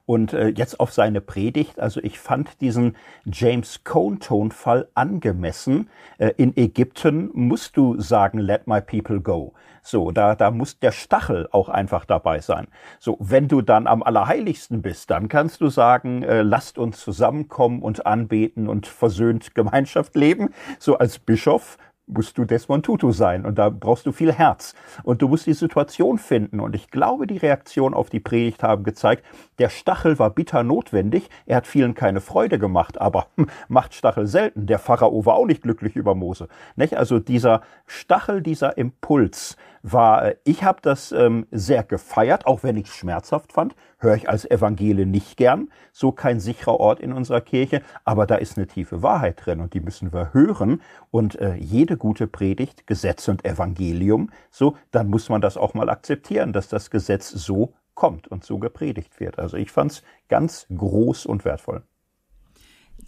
Und 0.09 0.33
äh, 0.33 0.47
jetzt 0.47 0.79
auf 0.79 0.91
seine 0.91 1.21
Predigt, 1.21 1.79
also 1.79 1.99
ich 2.01 2.17
fand 2.17 2.61
diesen 2.61 2.95
James 3.25 3.83
Cone-Tonfall 3.83 4.87
angemessen. 4.95 5.87
Äh, 6.17 6.31
in 6.35 6.57
Ägypten 6.57 7.29
musst 7.33 7.77
du 7.77 8.01
sagen, 8.01 8.39
let 8.39 8.65
my 8.65 8.81
people 8.81 9.21
go. 9.21 9.53
So, 9.83 10.09
da, 10.09 10.33
da 10.33 10.49
muss 10.49 10.79
der 10.79 10.93
Stachel 10.93 11.47
auch 11.51 11.69
einfach 11.69 12.05
dabei 12.05 12.39
sein. 12.39 12.69
So, 12.97 13.17
wenn 13.19 13.47
du 13.47 13.61
dann 13.61 13.85
am 13.85 14.01
Allerheiligsten 14.01 14.81
bist, 14.81 15.11
dann 15.11 15.29
kannst 15.29 15.61
du 15.61 15.69
sagen, 15.69 16.23
äh, 16.23 16.41
lasst 16.41 16.79
uns 16.79 17.01
zusammenkommen 17.01 17.83
und 17.83 18.07
anbeten 18.07 18.67
und 18.67 18.87
versöhnt 18.87 19.53
Gemeinschaft 19.53 20.15
leben. 20.15 20.49
So 20.79 20.97
als 20.97 21.19
Bischof 21.19 21.77
musst 22.09 22.37
du 22.37 22.45
Desmond 22.45 22.85
Tutu 22.85 23.11
sein 23.11 23.45
und 23.45 23.57
da 23.57 23.69
brauchst 23.69 24.05
du 24.05 24.11
viel 24.11 24.33
Herz 24.33 24.73
und 25.03 25.21
du 25.21 25.27
musst 25.27 25.45
die 25.45 25.53
Situation 25.53 26.17
finden 26.17 26.59
und 26.59 26.75
ich 26.75 26.89
glaube, 26.89 27.27
die 27.27 27.37
Reaktionen 27.37 27.93
auf 27.93 28.09
die 28.09 28.19
Predigt 28.19 28.63
haben 28.63 28.83
gezeigt, 28.83 29.23
der 29.59 29.69
Stachel 29.69 30.19
war 30.19 30.31
bitter 30.31 30.63
notwendig, 30.63 31.29
er 31.45 31.57
hat 31.57 31.67
vielen 31.67 31.93
keine 31.93 32.21
Freude 32.21 32.59
gemacht, 32.59 32.99
aber 32.99 33.27
macht 33.67 33.93
Stachel 33.93 34.27
selten. 34.27 34.65
Der 34.65 34.79
Pharao 34.79 35.25
war 35.25 35.35
auch 35.35 35.45
nicht 35.45 35.61
glücklich 35.61 35.95
über 35.95 36.15
Mose. 36.15 36.47
Nicht? 36.75 36.95
Also 36.95 37.19
dieser 37.19 37.61
Stachel, 37.85 38.41
dieser 38.41 38.77
Impuls 38.77 39.55
war, 39.81 40.25
äh, 40.25 40.35
ich 40.43 40.63
habe 40.63 40.79
das 40.81 41.11
ähm, 41.11 41.47
sehr 41.51 41.83
gefeiert, 41.83 42.45
auch 42.45 42.63
wenn 42.63 42.77
ich 42.77 42.87
es 42.87 42.93
schmerzhaft 42.93 43.53
fand, 43.53 43.75
höre 43.99 44.15
ich 44.15 44.29
als 44.29 44.49
Evangele 44.49 45.05
nicht 45.05 45.37
gern, 45.37 45.69
so 45.91 46.11
kein 46.11 46.39
sicherer 46.39 46.79
Ort 46.79 46.99
in 46.99 47.13
unserer 47.13 47.41
Kirche, 47.41 47.81
aber 48.05 48.25
da 48.25 48.35
ist 48.35 48.57
eine 48.57 48.67
tiefe 48.67 49.01
Wahrheit 49.03 49.45
drin 49.45 49.59
und 49.59 49.73
die 49.73 49.81
müssen 49.81 50.13
wir 50.13 50.33
hören 50.33 50.81
und 51.11 51.39
äh, 51.39 51.55
jede 51.55 51.97
gute 51.97 52.27
Predigt, 52.27 52.87
Gesetz 52.87 53.27
und 53.27 53.45
Evangelium, 53.45 54.29
so, 54.49 54.75
dann 54.91 55.07
muss 55.07 55.29
man 55.29 55.41
das 55.41 55.57
auch 55.57 55.73
mal 55.73 55.89
akzeptieren, 55.89 56.53
dass 56.53 56.69
das 56.69 56.89
Gesetz 56.89 57.29
so 57.29 57.73
kommt 57.93 58.27
und 58.29 58.45
so 58.45 58.59
gepredigt 58.59 59.19
wird. 59.19 59.39
Also 59.39 59.57
ich 59.57 59.71
fand 59.71 59.91
es 59.91 60.03
ganz 60.29 60.65
groß 60.73 61.25
und 61.25 61.43
wertvoll. 61.43 61.83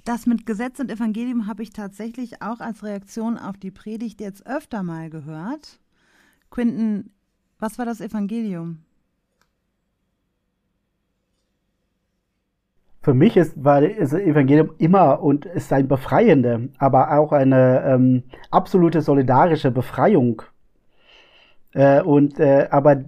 Das 0.03 0.25
mit 0.25 0.45
Gesetz 0.45 0.79
und 0.79 0.89
Evangelium 0.89 1.47
habe 1.47 1.63
ich 1.63 1.71
tatsächlich 1.71 2.41
auch 2.41 2.59
als 2.59 2.83
Reaktion 2.83 3.37
auf 3.37 3.57
die 3.57 3.71
Predigt 3.71 4.19
jetzt 4.19 4.45
öfter 4.47 4.83
mal 4.83 5.09
gehört. 5.09 5.79
Quinten, 6.51 7.11
was 7.59 7.79
war 7.79 7.85
das 7.85 8.01
Evangelium? 8.01 8.83
Für 13.01 13.15
mich 13.15 13.35
ist, 13.35 13.63
war 13.63 13.81
das 13.81 14.13
Evangelium 14.13 14.71
immer 14.77 15.23
und 15.23 15.45
ist 15.45 15.73
ein 15.73 15.87
befreiende, 15.87 16.69
aber 16.77 17.17
auch 17.17 17.31
eine 17.31 17.83
ähm, 17.83 18.23
absolute 18.51 19.01
solidarische 19.01 19.71
Befreiung. 19.71 20.43
Äh, 21.73 22.01
und 22.01 22.39
äh, 22.39 22.67
aber 22.69 23.05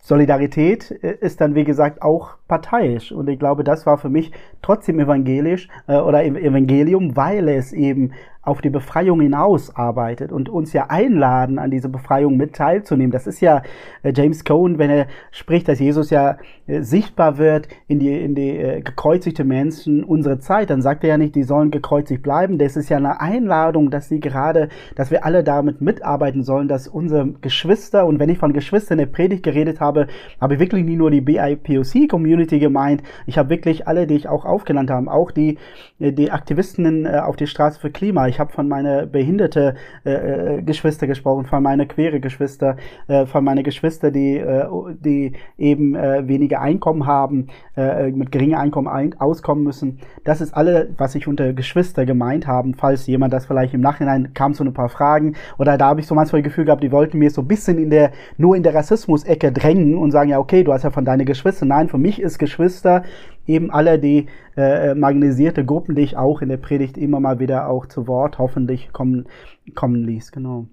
Solidarität 0.00 0.90
äh, 1.02 1.16
ist 1.20 1.40
dann, 1.40 1.54
wie 1.54 1.64
gesagt, 1.64 2.02
auch 2.02 2.36
parteiisch. 2.54 3.10
Und 3.10 3.28
ich 3.28 3.38
glaube, 3.38 3.64
das 3.64 3.84
war 3.84 3.98
für 3.98 4.08
mich 4.08 4.30
trotzdem 4.62 5.00
evangelisch 5.00 5.68
äh, 5.88 5.96
oder 5.96 6.24
Evangelium, 6.24 7.16
weil 7.16 7.48
es 7.48 7.72
eben 7.72 8.12
auf 8.44 8.60
die 8.60 8.70
Befreiung 8.70 9.20
hinaus 9.20 9.74
arbeitet 9.74 10.30
und 10.30 10.48
uns 10.48 10.72
ja 10.72 10.86
einladen, 10.88 11.58
an 11.58 11.70
diese 11.70 11.88
Befreiung 11.88 12.36
mit 12.36 12.54
teilzunehmen. 12.54 13.10
Das 13.10 13.26
ist 13.26 13.40
ja 13.40 13.62
äh, 14.02 14.12
James 14.14 14.44
Cohen, 14.44 14.78
wenn 14.78 14.90
er 14.90 15.06
spricht, 15.30 15.66
dass 15.66 15.78
Jesus 15.78 16.10
ja 16.10 16.36
äh, 16.66 16.82
sichtbar 16.82 17.38
wird 17.38 17.68
in 17.88 17.98
die, 17.98 18.12
in 18.22 18.34
die 18.34 18.58
äh, 18.58 18.82
gekreuzigte 18.82 19.44
Menschen 19.44 20.04
unserer 20.04 20.40
Zeit, 20.40 20.70
dann 20.70 20.82
sagt 20.82 21.04
er 21.04 21.10
ja 21.10 21.18
nicht, 21.18 21.34
die 21.34 21.42
sollen 21.42 21.70
gekreuzigt 21.70 22.22
bleiben. 22.22 22.58
Das 22.58 22.76
ist 22.76 22.90
ja 22.90 22.98
eine 22.98 23.20
Einladung, 23.20 23.90
dass 23.90 24.08
sie 24.08 24.20
gerade, 24.20 24.68
dass 24.94 25.10
wir 25.10 25.24
alle 25.24 25.42
damit 25.42 25.80
mitarbeiten 25.80 26.42
sollen, 26.42 26.68
dass 26.68 26.86
unsere 26.86 27.28
Geschwister, 27.40 28.06
und 28.06 28.18
wenn 28.18 28.28
ich 28.28 28.38
von 28.38 28.52
Geschwistern 28.52 28.98
in 28.98 29.06
der 29.06 29.12
Predigt 29.12 29.42
geredet 29.42 29.80
habe, 29.80 30.06
habe 30.40 30.54
ich 30.54 30.60
wirklich 30.60 30.84
nicht 30.84 30.98
nur 30.98 31.10
die 31.10 31.22
BIPOC-Community 31.22 32.43
gemeint, 32.48 33.02
ich 33.26 33.38
habe 33.38 33.50
wirklich 33.50 33.86
alle, 33.88 34.06
die 34.06 34.14
ich 34.14 34.28
auch 34.28 34.44
aufgenannt 34.44 34.90
habe, 34.90 35.10
auch 35.10 35.30
die, 35.30 35.58
äh, 35.98 36.12
die 36.12 36.30
Aktivisten 36.30 37.06
äh, 37.06 37.18
auf 37.18 37.36
die 37.36 37.46
Straße 37.46 37.80
für 37.80 37.90
Klima, 37.90 38.28
ich 38.28 38.38
habe 38.38 38.52
von 38.52 38.68
meiner 38.68 39.06
behinderte 39.06 39.74
äh, 40.04 40.58
äh, 40.58 40.62
Geschwister 40.62 41.06
gesprochen, 41.06 41.46
von 41.46 41.62
meiner 41.62 41.86
queere 41.86 42.20
Geschwister, 42.20 42.76
äh, 43.08 43.26
von 43.26 43.44
meiner 43.44 43.62
Geschwister, 43.62 44.10
die, 44.10 44.36
äh, 44.36 44.66
die 45.00 45.32
eben 45.58 45.94
äh, 45.94 46.26
weniger 46.28 46.60
Einkommen 46.60 47.06
haben, 47.06 47.48
äh, 47.76 48.10
mit 48.10 48.32
geringem 48.32 48.58
Einkommen 48.58 48.88
ein 48.88 49.18
auskommen 49.18 49.64
müssen. 49.64 49.98
Das 50.24 50.40
ist 50.40 50.54
alle, 50.54 50.88
was 50.96 51.14
ich 51.14 51.26
unter 51.26 51.52
Geschwister 51.52 52.06
gemeint 52.06 52.46
haben, 52.46 52.74
falls 52.74 53.06
jemand 53.06 53.32
das 53.32 53.46
vielleicht 53.46 53.74
im 53.74 53.80
Nachhinein 53.80 54.32
kam 54.34 54.54
so 54.54 54.64
ein 54.64 54.72
paar 54.72 54.88
Fragen 54.88 55.34
oder 55.58 55.76
da 55.78 55.86
habe 55.86 56.00
ich 56.00 56.06
so 56.06 56.14
manchmal 56.14 56.42
das 56.42 56.50
Gefühl 56.50 56.64
gehabt, 56.64 56.82
die 56.82 56.92
wollten 56.92 57.18
mir 57.18 57.30
so 57.30 57.42
ein 57.42 57.48
bisschen 57.48 57.78
in 57.78 57.90
der 57.90 58.12
nur 58.36 58.56
in 58.56 58.62
der 58.62 58.74
Rassismus-Ecke 58.74 59.52
drängen 59.52 59.96
und 59.96 60.10
sagen 60.10 60.30
ja 60.30 60.38
okay, 60.38 60.64
du 60.64 60.72
hast 60.72 60.82
ja 60.82 60.90
von 60.90 61.04
deinen 61.04 61.26
Geschwistern. 61.26 61.68
Nein, 61.68 61.88
für 61.88 61.98
mich 61.98 62.20
ist 62.24 62.38
Geschwister 62.38 63.04
eben 63.46 63.70
alle 63.70 63.98
die 63.98 64.26
äh, 64.56 64.94
marginalisierte 64.94 65.64
Gruppen, 65.64 65.94
die 65.94 66.02
ich 66.02 66.16
auch 66.16 66.42
in 66.42 66.48
der 66.48 66.56
Predigt 66.56 66.96
immer 66.96 67.20
mal 67.20 67.38
wieder 67.38 67.68
auch 67.68 67.86
zu 67.86 68.06
Wort 68.08 68.38
hoffentlich 68.38 68.92
kommen, 68.92 69.26
kommen 69.74 70.04
ließ. 70.04 70.32
Genau. 70.32 70.66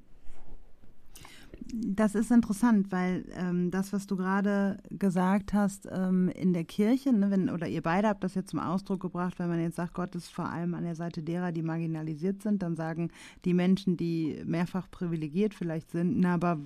Das 1.74 2.16
ist 2.16 2.32
interessant, 2.32 2.92
weil 2.92 3.26
ähm, 3.36 3.72
das, 3.72 3.94
was 3.94 4.06
du 4.06 4.18
gerade 4.18 4.78
gesagt 4.90 5.54
hast 5.54 5.88
ähm, 5.92 6.30
in 6.30 6.54
der 6.54 6.66
Kirche, 6.66 7.14
ne, 7.14 7.32
wenn, 7.32 7.50
oder 7.50 7.68
ihr 7.68 7.82
beide 7.82 8.10
habt 8.10 8.24
das 8.24 8.36
jetzt 8.36 8.50
zum 8.50 8.60
Ausdruck 8.60 9.02
gebracht, 9.02 9.40
wenn 9.40 9.48
man 9.48 9.62
jetzt 9.62 9.78
sagt, 9.78 9.94
Gott 9.94 10.14
ist 10.16 10.30
vor 10.30 10.50
allem 10.50 10.74
an 10.74 10.84
der 10.84 10.96
Seite 10.96 11.24
derer, 11.24 11.52
die 11.52 11.62
marginalisiert 11.62 12.42
sind, 12.42 12.62
dann 12.62 12.76
sagen 12.76 13.10
die 13.46 13.54
Menschen, 13.54 13.96
die 13.96 14.42
mehrfach 14.46 14.90
privilegiert 14.92 15.54
vielleicht 15.54 15.92
sind, 15.92 16.20
na, 16.20 16.34
aber 16.34 16.60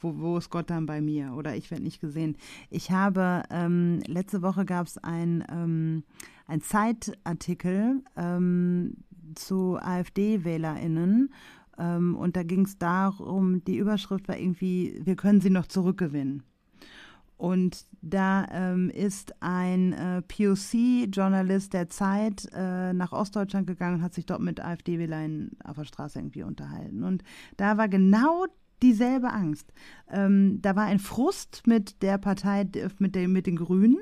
wo, 0.00 0.16
wo 0.18 0.38
ist 0.38 0.50
Gott 0.50 0.70
dann 0.70 0.86
bei 0.86 1.00
mir? 1.00 1.32
Oder 1.34 1.56
ich 1.56 1.70
werde 1.70 1.84
nicht 1.84 2.00
gesehen. 2.00 2.36
Ich 2.70 2.90
habe, 2.90 3.42
ähm, 3.50 4.00
letzte 4.06 4.42
Woche 4.42 4.64
gab 4.64 4.86
es 4.86 4.98
ein, 4.98 5.44
ähm, 5.50 6.04
ein 6.46 6.60
Zeitartikel 6.60 8.02
ähm, 8.16 8.96
zu 9.34 9.78
AfD-WählerInnen 9.80 11.30
ähm, 11.78 12.16
und 12.16 12.36
da 12.36 12.42
ging 12.42 12.64
es 12.64 12.78
darum, 12.78 13.64
die 13.64 13.76
Überschrift 13.76 14.28
war 14.28 14.38
irgendwie, 14.38 15.00
wir 15.04 15.16
können 15.16 15.40
sie 15.40 15.50
noch 15.50 15.66
zurückgewinnen. 15.66 16.42
Und 17.38 17.84
da 18.00 18.46
ähm, 18.50 18.88
ist 18.88 19.34
ein 19.42 19.92
äh, 19.92 20.22
POC-Journalist 20.22 21.74
der 21.74 21.90
Zeit 21.90 22.48
äh, 22.54 22.94
nach 22.94 23.12
Ostdeutschland 23.12 23.66
gegangen 23.66 23.96
und 23.96 24.02
hat 24.02 24.14
sich 24.14 24.24
dort 24.24 24.40
mit 24.40 24.60
AfD-Wählern 24.60 25.50
auf 25.62 25.76
der 25.76 25.84
Straße 25.84 26.18
irgendwie 26.18 26.44
unterhalten. 26.44 27.02
Und 27.02 27.22
da 27.58 27.76
war 27.76 27.88
genau 27.88 28.46
dieselbe 28.82 29.32
Angst. 29.32 29.72
Ähm, 30.10 30.60
da 30.62 30.76
war 30.76 30.84
ein 30.84 30.98
Frust 30.98 31.66
mit 31.66 32.02
der 32.02 32.16
Partei, 32.16 32.66
mit, 32.98 33.14
der, 33.14 33.28
mit 33.28 33.46
den 33.46 33.56
Grünen 33.56 33.98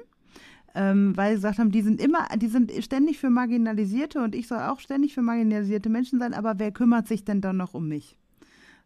ähm, 0.75 1.17
weil 1.17 1.33
sie 1.33 1.37
gesagt 1.37 1.59
haben, 1.59 1.71
die 1.71 1.83
sind 1.83 2.01
immer, 2.01 2.27
die 2.37 2.49
sind 2.49 2.73
ständig 2.83 3.19
für 3.19 3.31
Marginalisierte 3.31 4.23
und 4.23 4.35
ich 4.35 4.49
soll 4.49 4.59
auch 4.59 4.81
ständig 4.81 5.15
für 5.15 5.23
marginalisierte 5.23 5.89
Menschen 5.89 6.19
sein, 6.19 6.35
aber 6.35 6.59
wer 6.59 6.73
kümmert 6.73 7.07
sich 7.07 7.25
denn 7.25 7.41
dann 7.41 7.57
noch 7.57 7.75
um 7.75 7.89
mich? 7.89 8.17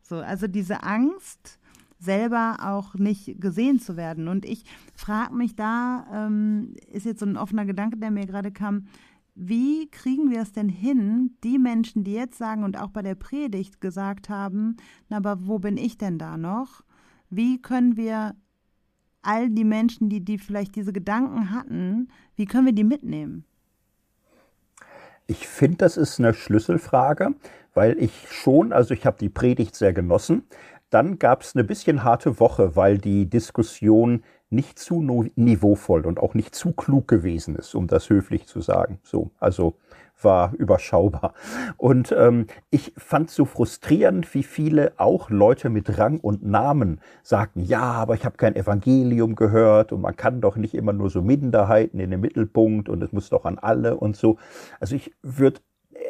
So, 0.03 0.16
also 0.16 0.47
diese 0.47 0.82
Angst, 0.82 1.59
selber 1.99 2.59
auch 2.62 2.95
nicht 2.95 3.41
gesehen 3.41 3.80
zu 3.80 3.97
werden. 3.97 4.28
Und 4.28 4.45
ich 4.45 4.64
frage 4.95 5.34
mich 5.34 5.57
da, 5.57 6.07
ähm, 6.12 6.74
ist 6.93 7.07
jetzt 7.07 7.20
so 7.20 7.26
ein 7.26 7.36
offener 7.36 7.66
Gedanke, 7.66 7.97
der 7.97 8.11
mir 8.11 8.26
gerade 8.26 8.53
kam, 8.53 8.86
wie 9.34 9.89
kriegen 9.91 10.30
wir 10.30 10.41
es 10.41 10.53
denn 10.53 10.68
hin, 10.68 11.36
die 11.45 11.59
Menschen, 11.59 12.03
die 12.03 12.12
jetzt 12.12 12.39
sagen 12.39 12.64
und 12.64 12.78
auch 12.78 12.91
bei 12.91 13.03
der 13.03 13.14
Predigt 13.14 13.80
gesagt 13.80 14.28
haben, 14.28 14.76
na, 15.09 15.18
aber 15.18 15.47
wo 15.47 15.59
bin 15.59 15.76
ich 15.76 15.97
denn 15.97 16.18
da 16.18 16.36
noch? 16.36 16.82
Wie 17.30 17.61
können 17.61 17.97
wir 17.97 18.34
all 19.22 19.50
die 19.50 19.64
Menschen, 19.64 20.08
die, 20.08 20.24
die 20.24 20.38
vielleicht 20.38 20.76
diese 20.76 20.92
Gedanken 20.92 21.50
hatten, 21.50 22.08
wie 22.36 22.46
können 22.46 22.66
wir 22.66 22.72
die 22.72 22.84
mitnehmen? 22.84 23.44
Ich 25.26 25.46
finde, 25.46 25.78
das 25.78 25.96
ist 25.96 26.18
eine 26.18 26.32
Schlüsselfrage, 26.32 27.34
weil 27.74 27.98
ich 27.98 28.12
schon, 28.30 28.72
also 28.72 28.94
ich 28.94 29.04
habe 29.04 29.18
die 29.18 29.28
Predigt 29.28 29.74
sehr 29.74 29.92
genossen. 29.92 30.44
Dann 30.90 31.18
gab 31.18 31.42
es 31.42 31.54
eine 31.54 31.64
bisschen 31.64 32.02
harte 32.02 32.40
Woche, 32.40 32.76
weil 32.76 32.96
die 32.96 33.28
Diskussion 33.28 34.22
nicht 34.50 34.78
zu 34.78 35.02
niveauvoll 35.36 36.06
und 36.06 36.18
auch 36.18 36.32
nicht 36.32 36.54
zu 36.54 36.72
klug 36.72 37.06
gewesen 37.08 37.56
ist, 37.56 37.74
um 37.74 37.86
das 37.86 38.08
höflich 38.08 38.46
zu 38.46 38.62
sagen. 38.62 38.98
So, 39.02 39.30
also 39.38 39.76
war 40.24 40.52
überschaubar. 40.54 41.34
Und 41.76 42.14
ähm, 42.16 42.46
ich 42.70 42.92
fand 42.96 43.30
so 43.30 43.44
frustrierend, 43.44 44.32
wie 44.34 44.42
viele 44.42 44.92
auch 44.96 45.30
Leute 45.30 45.70
mit 45.70 45.98
Rang 45.98 46.18
und 46.20 46.44
Namen 46.44 47.00
sagten, 47.22 47.60
ja, 47.60 47.82
aber 47.82 48.14
ich 48.14 48.24
habe 48.24 48.36
kein 48.36 48.56
Evangelium 48.56 49.34
gehört 49.34 49.92
und 49.92 50.00
man 50.00 50.16
kann 50.16 50.40
doch 50.40 50.56
nicht 50.56 50.74
immer 50.74 50.92
nur 50.92 51.10
so 51.10 51.22
Minderheiten 51.22 52.00
in 52.00 52.10
den 52.10 52.20
Mittelpunkt 52.20 52.88
und 52.88 53.02
es 53.02 53.12
muss 53.12 53.28
doch 53.28 53.44
an 53.44 53.58
alle 53.58 53.96
und 53.96 54.16
so. 54.16 54.38
Also 54.80 54.96
ich 54.96 55.14
würde 55.22 55.60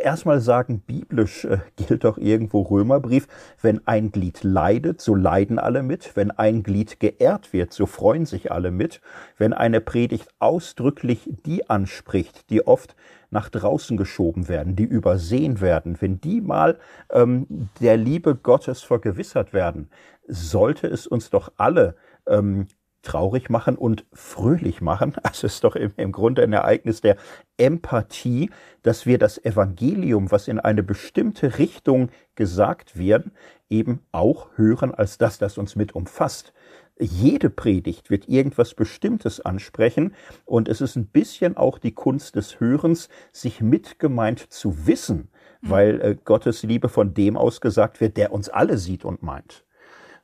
erstmal 0.02 0.40
sagen, 0.40 0.80
biblisch 0.80 1.44
äh, 1.44 1.58
gilt 1.76 2.04
doch 2.04 2.18
irgendwo 2.18 2.62
Römerbrief, 2.62 3.28
wenn 3.60 3.86
ein 3.86 4.10
Glied 4.10 4.42
leidet, 4.42 5.00
so 5.00 5.14
leiden 5.14 5.58
alle 5.58 5.82
mit, 5.82 6.16
wenn 6.16 6.30
ein 6.30 6.62
Glied 6.62 7.00
geehrt 7.00 7.52
wird, 7.52 7.72
so 7.72 7.86
freuen 7.86 8.26
sich 8.26 8.52
alle 8.52 8.70
mit, 8.70 9.00
wenn 9.36 9.52
eine 9.52 9.80
Predigt 9.80 10.28
ausdrücklich 10.38 11.30
die 11.46 11.68
anspricht, 11.68 12.50
die 12.50 12.66
oft 12.66 12.96
nach 13.30 13.48
draußen 13.48 13.96
geschoben 13.96 14.48
werden, 14.48 14.74
die 14.74 14.84
übersehen 14.84 15.60
werden, 15.60 16.00
wenn 16.00 16.20
die 16.20 16.40
mal 16.40 16.78
ähm, 17.10 17.68
der 17.80 17.96
Liebe 17.96 18.34
Gottes 18.34 18.82
vergewissert 18.82 19.52
werden, 19.52 19.90
sollte 20.26 20.86
es 20.86 21.06
uns 21.06 21.30
doch 21.30 21.52
alle 21.56 21.96
ähm, 22.26 22.66
traurig 23.02 23.50
machen 23.50 23.76
und 23.76 24.04
fröhlich 24.12 24.80
machen. 24.80 25.14
Also 25.22 25.46
es 25.46 25.54
ist 25.54 25.64
doch 25.64 25.76
im, 25.76 25.92
im 25.96 26.12
Grunde 26.12 26.42
ein 26.42 26.52
Ereignis 26.52 27.00
der 27.00 27.16
Empathie, 27.56 28.50
dass 28.82 29.06
wir 29.06 29.18
das 29.18 29.42
Evangelium, 29.44 30.30
was 30.30 30.48
in 30.48 30.58
eine 30.58 30.82
bestimmte 30.82 31.58
Richtung 31.58 32.10
gesagt 32.34 32.96
wird, 32.96 33.26
eben 33.68 34.00
auch 34.12 34.48
hören 34.56 34.94
als 34.94 35.18
das, 35.18 35.38
das 35.38 35.58
uns 35.58 35.76
mit 35.76 35.94
umfasst. 35.94 36.52
Jede 37.00 37.48
Predigt 37.48 38.10
wird 38.10 38.28
irgendwas 38.28 38.74
Bestimmtes 38.74 39.40
ansprechen 39.40 40.14
und 40.44 40.68
es 40.68 40.80
ist 40.80 40.96
ein 40.96 41.06
bisschen 41.06 41.56
auch 41.56 41.78
die 41.78 41.92
Kunst 41.92 42.34
des 42.34 42.58
Hörens, 42.58 43.08
sich 43.32 43.60
mitgemeint 43.60 44.52
zu 44.52 44.86
wissen, 44.86 45.28
weil 45.62 46.00
äh, 46.00 46.16
Gottes 46.24 46.64
Liebe 46.64 46.88
von 46.88 47.14
dem 47.14 47.36
ausgesagt 47.36 48.00
wird, 48.00 48.16
der 48.16 48.32
uns 48.32 48.48
alle 48.48 48.78
sieht 48.78 49.04
und 49.04 49.22
meint. 49.22 49.64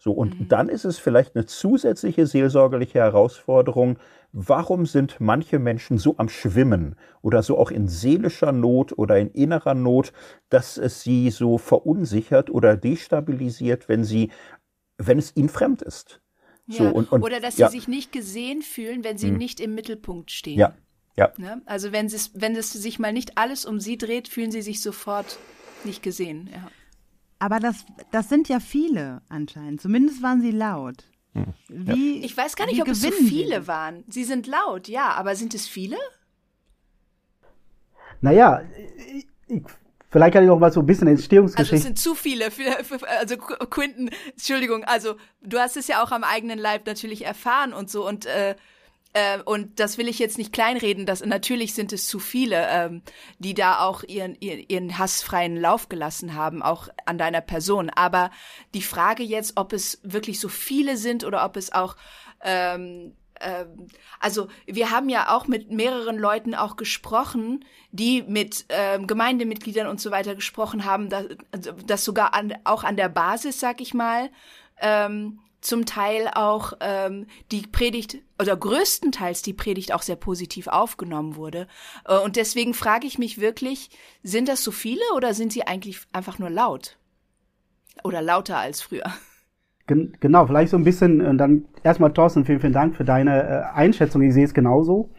So, 0.04 0.12
und 0.12 0.38
mhm. 0.38 0.48
dann 0.48 0.68
ist 0.68 0.84
es 0.84 0.98
vielleicht 0.98 1.34
eine 1.34 1.46
zusätzliche 1.46 2.26
seelsorgerliche 2.26 2.98
Herausforderung. 2.98 3.98
Warum 4.32 4.84
sind 4.84 5.18
manche 5.18 5.58
Menschen 5.58 5.96
so 5.96 6.16
am 6.18 6.28
Schwimmen 6.28 6.96
oder 7.22 7.42
so 7.42 7.56
auch 7.56 7.70
in 7.70 7.88
seelischer 7.88 8.52
Not 8.52 8.98
oder 8.98 9.18
in 9.18 9.30
innerer 9.30 9.72
Not, 9.72 10.12
dass 10.50 10.76
es 10.76 11.00
sie 11.00 11.30
so 11.30 11.56
verunsichert 11.56 12.50
oder 12.50 12.76
destabilisiert, 12.76 13.88
wenn 13.88 14.04
sie, 14.04 14.30
wenn 14.98 15.16
es 15.16 15.34
ihnen 15.36 15.48
fremd 15.48 15.80
ist? 15.80 16.20
Ja. 16.66 16.76
So, 16.76 16.88
und, 16.90 17.10
und, 17.10 17.22
oder 17.22 17.40
dass 17.40 17.56
ja. 17.56 17.70
sie 17.70 17.78
sich 17.78 17.88
nicht 17.88 18.12
gesehen 18.12 18.60
fühlen, 18.60 19.04
wenn 19.04 19.16
sie 19.16 19.28
hm. 19.28 19.38
nicht 19.38 19.58
im 19.58 19.74
Mittelpunkt 19.74 20.30
stehen. 20.30 20.58
Ja, 20.58 20.74
ja. 21.16 21.32
Ne? 21.38 21.62
Also 21.64 21.92
wenn 21.92 22.04
es, 22.04 22.30
wenn 22.34 22.54
es 22.56 22.74
sich 22.74 22.98
mal 22.98 23.14
nicht 23.14 23.38
alles 23.38 23.64
um 23.64 23.80
sie 23.80 23.96
dreht, 23.96 24.28
fühlen 24.28 24.50
sie 24.50 24.60
sich 24.60 24.82
sofort 24.82 25.38
nicht 25.84 26.02
gesehen. 26.02 26.50
Ja. 26.52 26.70
Aber 27.44 27.60
das, 27.60 27.84
das 28.10 28.30
sind 28.30 28.48
ja 28.48 28.58
viele 28.58 29.20
anscheinend. 29.28 29.78
Zumindest 29.78 30.22
waren 30.22 30.40
sie 30.40 30.50
laut. 30.50 31.04
Hm. 31.34 31.52
Wie, 31.68 32.24
ich 32.24 32.34
weiß 32.34 32.56
gar 32.56 32.64
nicht, 32.64 32.80
ob 32.80 32.88
es 32.88 33.02
so 33.02 33.10
viele 33.10 33.60
sie? 33.60 33.66
waren. 33.66 34.02
Sie 34.08 34.24
sind 34.24 34.46
laut, 34.46 34.88
ja, 34.88 35.10
aber 35.10 35.36
sind 35.36 35.52
es 35.52 35.68
viele? 35.68 35.98
Naja, 38.22 38.62
ich, 39.46 39.62
vielleicht 40.08 40.32
kann 40.32 40.42
ich 40.42 40.48
noch 40.48 40.58
mal 40.58 40.72
so 40.72 40.80
ein 40.80 40.86
bisschen 40.86 41.06
Entstehungsgeschichte. 41.06 41.74
Also 41.74 41.82
es 41.82 41.82
sind 41.82 41.98
zu 41.98 42.14
viele. 42.14 42.50
Für, 42.50 42.82
für, 42.82 43.06
also 43.10 43.36
Quinton, 43.36 44.08
Entschuldigung, 44.30 44.84
also 44.84 45.16
du 45.42 45.58
hast 45.58 45.76
es 45.76 45.86
ja 45.86 46.02
auch 46.02 46.12
am 46.12 46.24
eigenen 46.24 46.58
Leib 46.58 46.86
natürlich 46.86 47.26
erfahren 47.26 47.74
und 47.74 47.90
so 47.90 48.08
und 48.08 48.24
äh, 48.24 48.56
äh, 49.14 49.40
und 49.40 49.78
das 49.80 49.96
will 49.96 50.08
ich 50.08 50.18
jetzt 50.18 50.38
nicht 50.38 50.52
kleinreden, 50.52 51.06
dass 51.06 51.24
natürlich 51.24 51.72
sind 51.72 51.92
es 51.92 52.06
zu 52.06 52.18
viele, 52.18 52.66
ähm, 52.68 53.02
die 53.38 53.54
da 53.54 53.80
auch 53.80 54.02
ihren, 54.02 54.36
ihren, 54.40 54.60
ihren 54.68 54.98
hassfreien 54.98 55.56
Lauf 55.56 55.88
gelassen 55.88 56.34
haben, 56.34 56.62
auch 56.62 56.88
an 57.06 57.16
deiner 57.16 57.40
Person. 57.40 57.90
Aber 57.90 58.30
die 58.74 58.82
Frage 58.82 59.22
jetzt, 59.22 59.52
ob 59.56 59.72
es 59.72 60.00
wirklich 60.02 60.40
so 60.40 60.48
viele 60.48 60.96
sind 60.96 61.24
oder 61.24 61.44
ob 61.44 61.56
es 61.56 61.72
auch 61.72 61.96
ähm, 62.42 63.14
ähm, 63.40 63.86
also 64.20 64.48
wir 64.66 64.90
haben 64.90 65.08
ja 65.08 65.34
auch 65.34 65.46
mit 65.46 65.70
mehreren 65.70 66.18
Leuten 66.18 66.54
auch 66.54 66.76
gesprochen, 66.76 67.64
die 67.92 68.22
mit 68.22 68.66
ähm, 68.68 69.06
Gemeindemitgliedern 69.06 69.86
und 69.86 70.00
so 70.00 70.10
weiter 70.10 70.34
gesprochen 70.34 70.84
haben, 70.84 71.08
dass, 71.08 71.26
dass 71.86 72.04
sogar 72.04 72.34
an, 72.34 72.54
auch 72.64 72.84
an 72.84 72.96
der 72.96 73.08
Basis, 73.08 73.60
sag 73.60 73.80
ich 73.80 73.94
mal, 73.94 74.30
ähm, 74.80 75.40
zum 75.64 75.86
Teil 75.86 76.28
auch 76.34 76.74
ähm, 76.80 77.26
die 77.50 77.62
Predigt 77.62 78.18
oder 78.40 78.56
größtenteils 78.56 79.42
die 79.42 79.54
Predigt 79.54 79.94
auch 79.94 80.02
sehr 80.02 80.16
positiv 80.16 80.66
aufgenommen 80.66 81.36
wurde. 81.36 81.66
Äh, 82.06 82.18
und 82.18 82.36
deswegen 82.36 82.74
frage 82.74 83.06
ich 83.06 83.18
mich 83.18 83.40
wirklich, 83.40 83.90
sind 84.22 84.48
das 84.48 84.62
so 84.62 84.70
viele 84.70 85.02
oder 85.16 85.34
sind 85.34 85.52
sie 85.52 85.66
eigentlich 85.66 86.02
einfach 86.12 86.38
nur 86.38 86.50
laut? 86.50 86.98
Oder 88.02 88.20
lauter 88.20 88.58
als 88.58 88.82
früher? 88.82 89.04
Genau, 89.86 90.46
vielleicht 90.46 90.70
so 90.70 90.78
ein 90.78 90.84
bisschen, 90.84 91.20
und 91.20 91.36
dann 91.36 91.66
erstmal 91.82 92.12
Thorsten, 92.12 92.46
vielen, 92.46 92.60
vielen 92.60 92.72
Dank 92.72 92.96
für 92.96 93.04
deine 93.04 93.42
äh, 93.42 93.62
Einschätzung. 93.74 94.22
Ich 94.22 94.32
sehe 94.32 94.44
es 94.44 94.54
genauso 94.54 95.10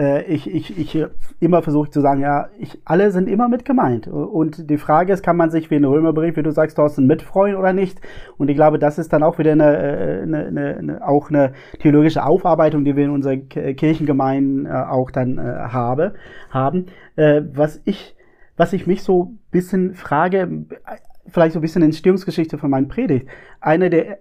äh, 0.00 0.22
ich, 0.24 0.50
ich, 0.50 0.78
ich 0.78 1.06
immer 1.40 1.62
versuche 1.62 1.90
zu 1.90 2.00
sagen, 2.00 2.22
ja, 2.22 2.48
ich, 2.58 2.80
alle 2.86 3.10
sind 3.10 3.28
immer 3.28 3.48
mit 3.48 3.66
gemeint. 3.66 4.08
Und 4.08 4.70
die 4.70 4.78
Frage 4.78 5.12
ist, 5.12 5.22
kann 5.22 5.36
man 5.36 5.50
sich 5.50 5.70
wie 5.70 5.76
ein 5.76 5.84
Römerbrief, 5.84 6.36
wie 6.36 6.42
du 6.42 6.52
sagst, 6.52 6.76
Thorsten, 6.76 7.06
mitfreuen 7.06 7.54
oder 7.56 7.74
nicht? 7.74 8.00
Und 8.38 8.48
ich 8.48 8.56
glaube, 8.56 8.78
das 8.78 8.98
ist 8.98 9.12
dann 9.12 9.22
auch 9.22 9.38
wieder 9.38 9.52
eine, 9.52 9.76
äh, 9.76 10.22
eine, 10.22 10.46
eine, 10.46 10.76
eine 10.76 11.06
auch 11.06 11.28
eine 11.28 11.52
theologische 11.80 12.24
Aufarbeitung, 12.24 12.84
die 12.84 12.96
wir 12.96 13.04
in 13.04 13.10
unseren 13.10 13.48
Kirchengemeinden 13.48 14.66
äh, 14.66 14.70
auch 14.70 15.10
dann 15.10 15.36
äh, 15.38 15.42
habe, 15.42 16.14
haben. 16.48 16.86
Äh, 17.16 17.42
was 17.52 17.82
ich, 17.84 18.16
was 18.56 18.72
ich 18.72 18.86
mich 18.86 19.02
so 19.02 19.34
bisschen 19.50 19.94
frage, 19.94 20.64
vielleicht 21.26 21.52
so 21.52 21.58
ein 21.58 21.62
bisschen 21.62 21.82
Entstehungsgeschichte 21.82 22.56
von 22.56 22.70
meinen 22.70 22.88
Predigt. 22.88 23.28
Eine 23.60 23.90
der 23.90 24.18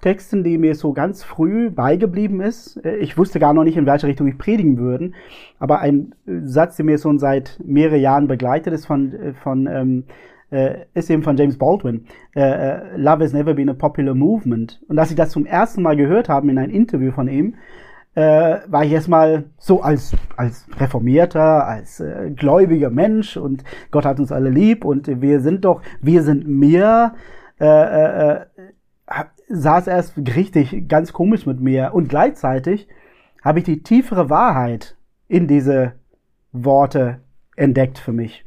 Texten, 0.00 0.44
die 0.44 0.58
mir 0.58 0.74
so 0.74 0.92
ganz 0.92 1.24
früh 1.24 1.70
beigeblieben 1.70 2.40
ist. 2.40 2.84
Äh, 2.84 2.96
ich 2.96 3.18
wusste 3.18 3.38
gar 3.38 3.52
noch 3.52 3.64
nicht, 3.64 3.76
in 3.76 3.86
welche 3.86 4.06
Richtung 4.06 4.28
ich 4.28 4.38
predigen 4.38 4.78
würde. 4.78 5.12
Aber 5.58 5.80
ein 5.80 6.14
äh, 6.26 6.40
Satz, 6.44 6.76
der 6.76 6.84
mir 6.84 6.98
schon 6.98 7.18
seit 7.18 7.58
mehreren 7.64 8.00
Jahren 8.00 8.28
begleitet 8.28 8.72
ist, 8.72 8.86
von, 8.86 9.12
äh, 9.12 9.34
von 9.34 9.66
ähm, 9.66 10.04
äh, 10.50 10.84
ist 10.94 11.10
eben 11.10 11.22
von 11.22 11.36
James 11.36 11.58
Baldwin. 11.58 12.06
Äh, 12.34 12.96
Love 12.96 13.24
has 13.24 13.32
never 13.32 13.54
been 13.54 13.68
a 13.68 13.74
popular 13.74 14.14
movement. 14.14 14.80
Und 14.88 14.98
als 14.98 15.10
ich 15.10 15.16
das 15.16 15.30
zum 15.30 15.46
ersten 15.46 15.82
Mal 15.82 15.96
gehört 15.96 16.28
habe 16.28 16.50
in 16.50 16.58
einem 16.58 16.72
Interview 16.72 17.12
von 17.12 17.28
ihm, 17.28 17.54
äh, 18.14 18.58
war 18.66 18.84
ich 18.84 18.92
erstmal 18.92 19.44
so 19.58 19.82
als, 19.82 20.12
als 20.36 20.66
reformierter, 20.78 21.66
als 21.66 22.00
äh, 22.00 22.32
gläubiger 22.34 22.90
Mensch 22.90 23.36
und 23.36 23.62
Gott 23.90 24.04
hat 24.04 24.18
uns 24.18 24.32
alle 24.32 24.50
lieb 24.50 24.84
und 24.84 25.20
wir 25.20 25.40
sind 25.40 25.64
doch, 25.64 25.82
wir 26.00 26.22
sind 26.22 26.48
mehr. 26.48 27.14
Äh, 27.60 27.66
äh, 27.66 28.40
saß 29.48 29.86
erst 29.86 30.18
richtig 30.18 30.88
ganz 30.88 31.12
komisch 31.12 31.46
mit 31.46 31.60
mir 31.60 31.92
und 31.94 32.08
gleichzeitig 32.08 32.88
habe 33.42 33.60
ich 33.60 33.64
die 33.64 33.82
tiefere 33.82 34.30
Wahrheit 34.30 34.96
in 35.28 35.46
diese 35.46 35.92
Worte 36.52 37.20
entdeckt 37.56 37.98
für 37.98 38.12
mich. 38.12 38.44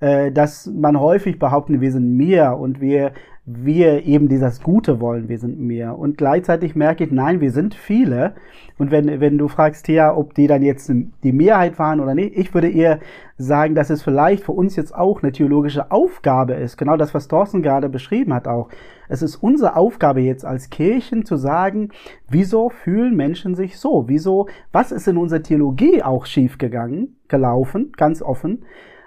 Äh, 0.00 0.32
dass 0.32 0.66
man 0.66 0.98
häufig 0.98 1.38
behaupten, 1.38 1.80
wir 1.80 1.92
sind 1.92 2.16
mehr 2.16 2.58
und 2.58 2.80
wir 2.80 3.12
wir 3.46 4.04
eben 4.06 4.28
dieses 4.28 4.62
Gute 4.62 5.00
wollen, 5.00 5.28
wir 5.28 5.38
sind 5.38 5.60
mehr. 5.60 5.98
Und 5.98 6.16
gleichzeitig 6.16 6.74
merke 6.74 7.04
ich, 7.04 7.10
nein, 7.10 7.42
wir 7.42 7.50
sind 7.50 7.74
viele. 7.74 8.34
Und 8.78 8.90
wenn, 8.90 9.20
wenn 9.20 9.36
du 9.36 9.48
fragst, 9.48 9.84
Thea, 9.84 10.16
ob 10.16 10.34
die 10.34 10.46
dann 10.46 10.62
jetzt 10.62 10.90
die 11.22 11.32
Mehrheit 11.32 11.78
waren 11.78 12.00
oder 12.00 12.14
nicht, 12.14 12.36
ich 12.36 12.54
würde 12.54 12.70
eher 12.70 13.00
sagen, 13.36 13.74
dass 13.74 13.90
es 13.90 14.02
vielleicht 14.02 14.44
für 14.44 14.52
uns 14.52 14.76
jetzt 14.76 14.94
auch 14.94 15.22
eine 15.22 15.30
theologische 15.30 15.90
Aufgabe 15.90 16.54
ist. 16.54 16.78
Genau 16.78 16.96
das, 16.96 17.12
was 17.12 17.28
Thorsten 17.28 17.62
gerade 17.62 17.90
beschrieben 17.90 18.32
hat 18.32 18.48
auch. 18.48 18.70
Es 19.08 19.20
ist 19.20 19.36
unsere 19.36 19.76
Aufgabe 19.76 20.22
jetzt 20.22 20.46
als 20.46 20.70
Kirchen 20.70 21.26
zu 21.26 21.36
sagen, 21.36 21.90
wieso 22.28 22.70
fühlen 22.70 23.14
Menschen 23.14 23.54
sich 23.54 23.78
so? 23.78 24.08
Wieso, 24.08 24.48
was 24.72 24.90
ist 24.90 25.06
in 25.06 25.18
unserer 25.18 25.42
Theologie 25.42 26.02
auch 26.02 26.24
schiefgegangen, 26.24 27.16
gelaufen, 27.28 27.92
ganz 27.94 28.22
offen? 28.22 28.64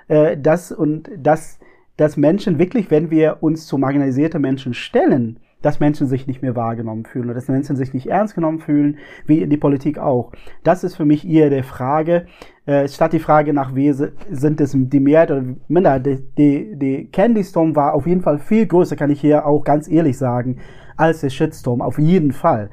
Äh, 0.08 0.38
das 0.38 0.72
und 0.72 1.10
das 1.18 1.60
dass 1.98 2.18
Menschen 2.18 2.60
wirklich, 2.60 2.90
wenn 2.92 3.12
wir 3.12 3.38
uns 3.42 3.68
zu 3.68 3.78
marginalisierten 3.78 4.42
Menschen 4.42 4.74
stellen, 4.74 5.40
dass 5.62 5.80
Menschen 5.80 6.08
sich 6.08 6.28
nicht 6.28 6.42
mehr 6.42 6.56
wahrgenommen 6.56 7.06
fühlen 7.06 7.26
oder 7.26 7.34
dass 7.34 7.48
Menschen 7.48 7.76
sich 7.76 7.94
nicht 7.94 8.08
ernst 8.08 8.36
genommen 8.36 8.60
fühlen, 8.60 8.98
wie 9.26 9.42
in 9.42 9.50
die 9.50 9.58
Politik 9.58 9.98
auch. 9.98 10.32
Das 10.64 10.84
ist 10.84 10.96
für 10.96 11.06
mich 11.06 11.28
eher 11.28 11.50
der 11.50 11.64
Frage, 11.64 12.28
äh, 12.66 12.88
statt 12.88 13.14
die 13.14 13.20
Frage 13.20 13.54
nach, 13.54 13.74
wie 13.74 13.92
sind 13.92 14.62
es 14.62 14.76
die 14.76 15.00
Mehrheit 15.00 15.32
oder 15.32 15.44
Minderheit. 15.68 16.06
Die, 16.06 16.20
die, 16.38 16.76
die 16.78 17.08
Candy 17.12 17.44
Storm 17.44 17.76
war 17.76 17.96
auf 17.96 18.06
jeden 18.06 18.22
Fall 18.22 18.38
viel 18.38 18.68
größer, 18.68 18.96
kann 18.96 19.10
ich 19.10 19.20
hier 19.20 19.46
auch 19.46 19.64
ganz 19.64 19.90
ehrlich 19.90 20.18
sagen, 20.18 20.58
als 20.96 21.22
der 21.22 21.30
Shitstorm, 21.30 21.82
auf 21.82 21.98
jeden 21.98 22.32
Fall. 22.32 22.70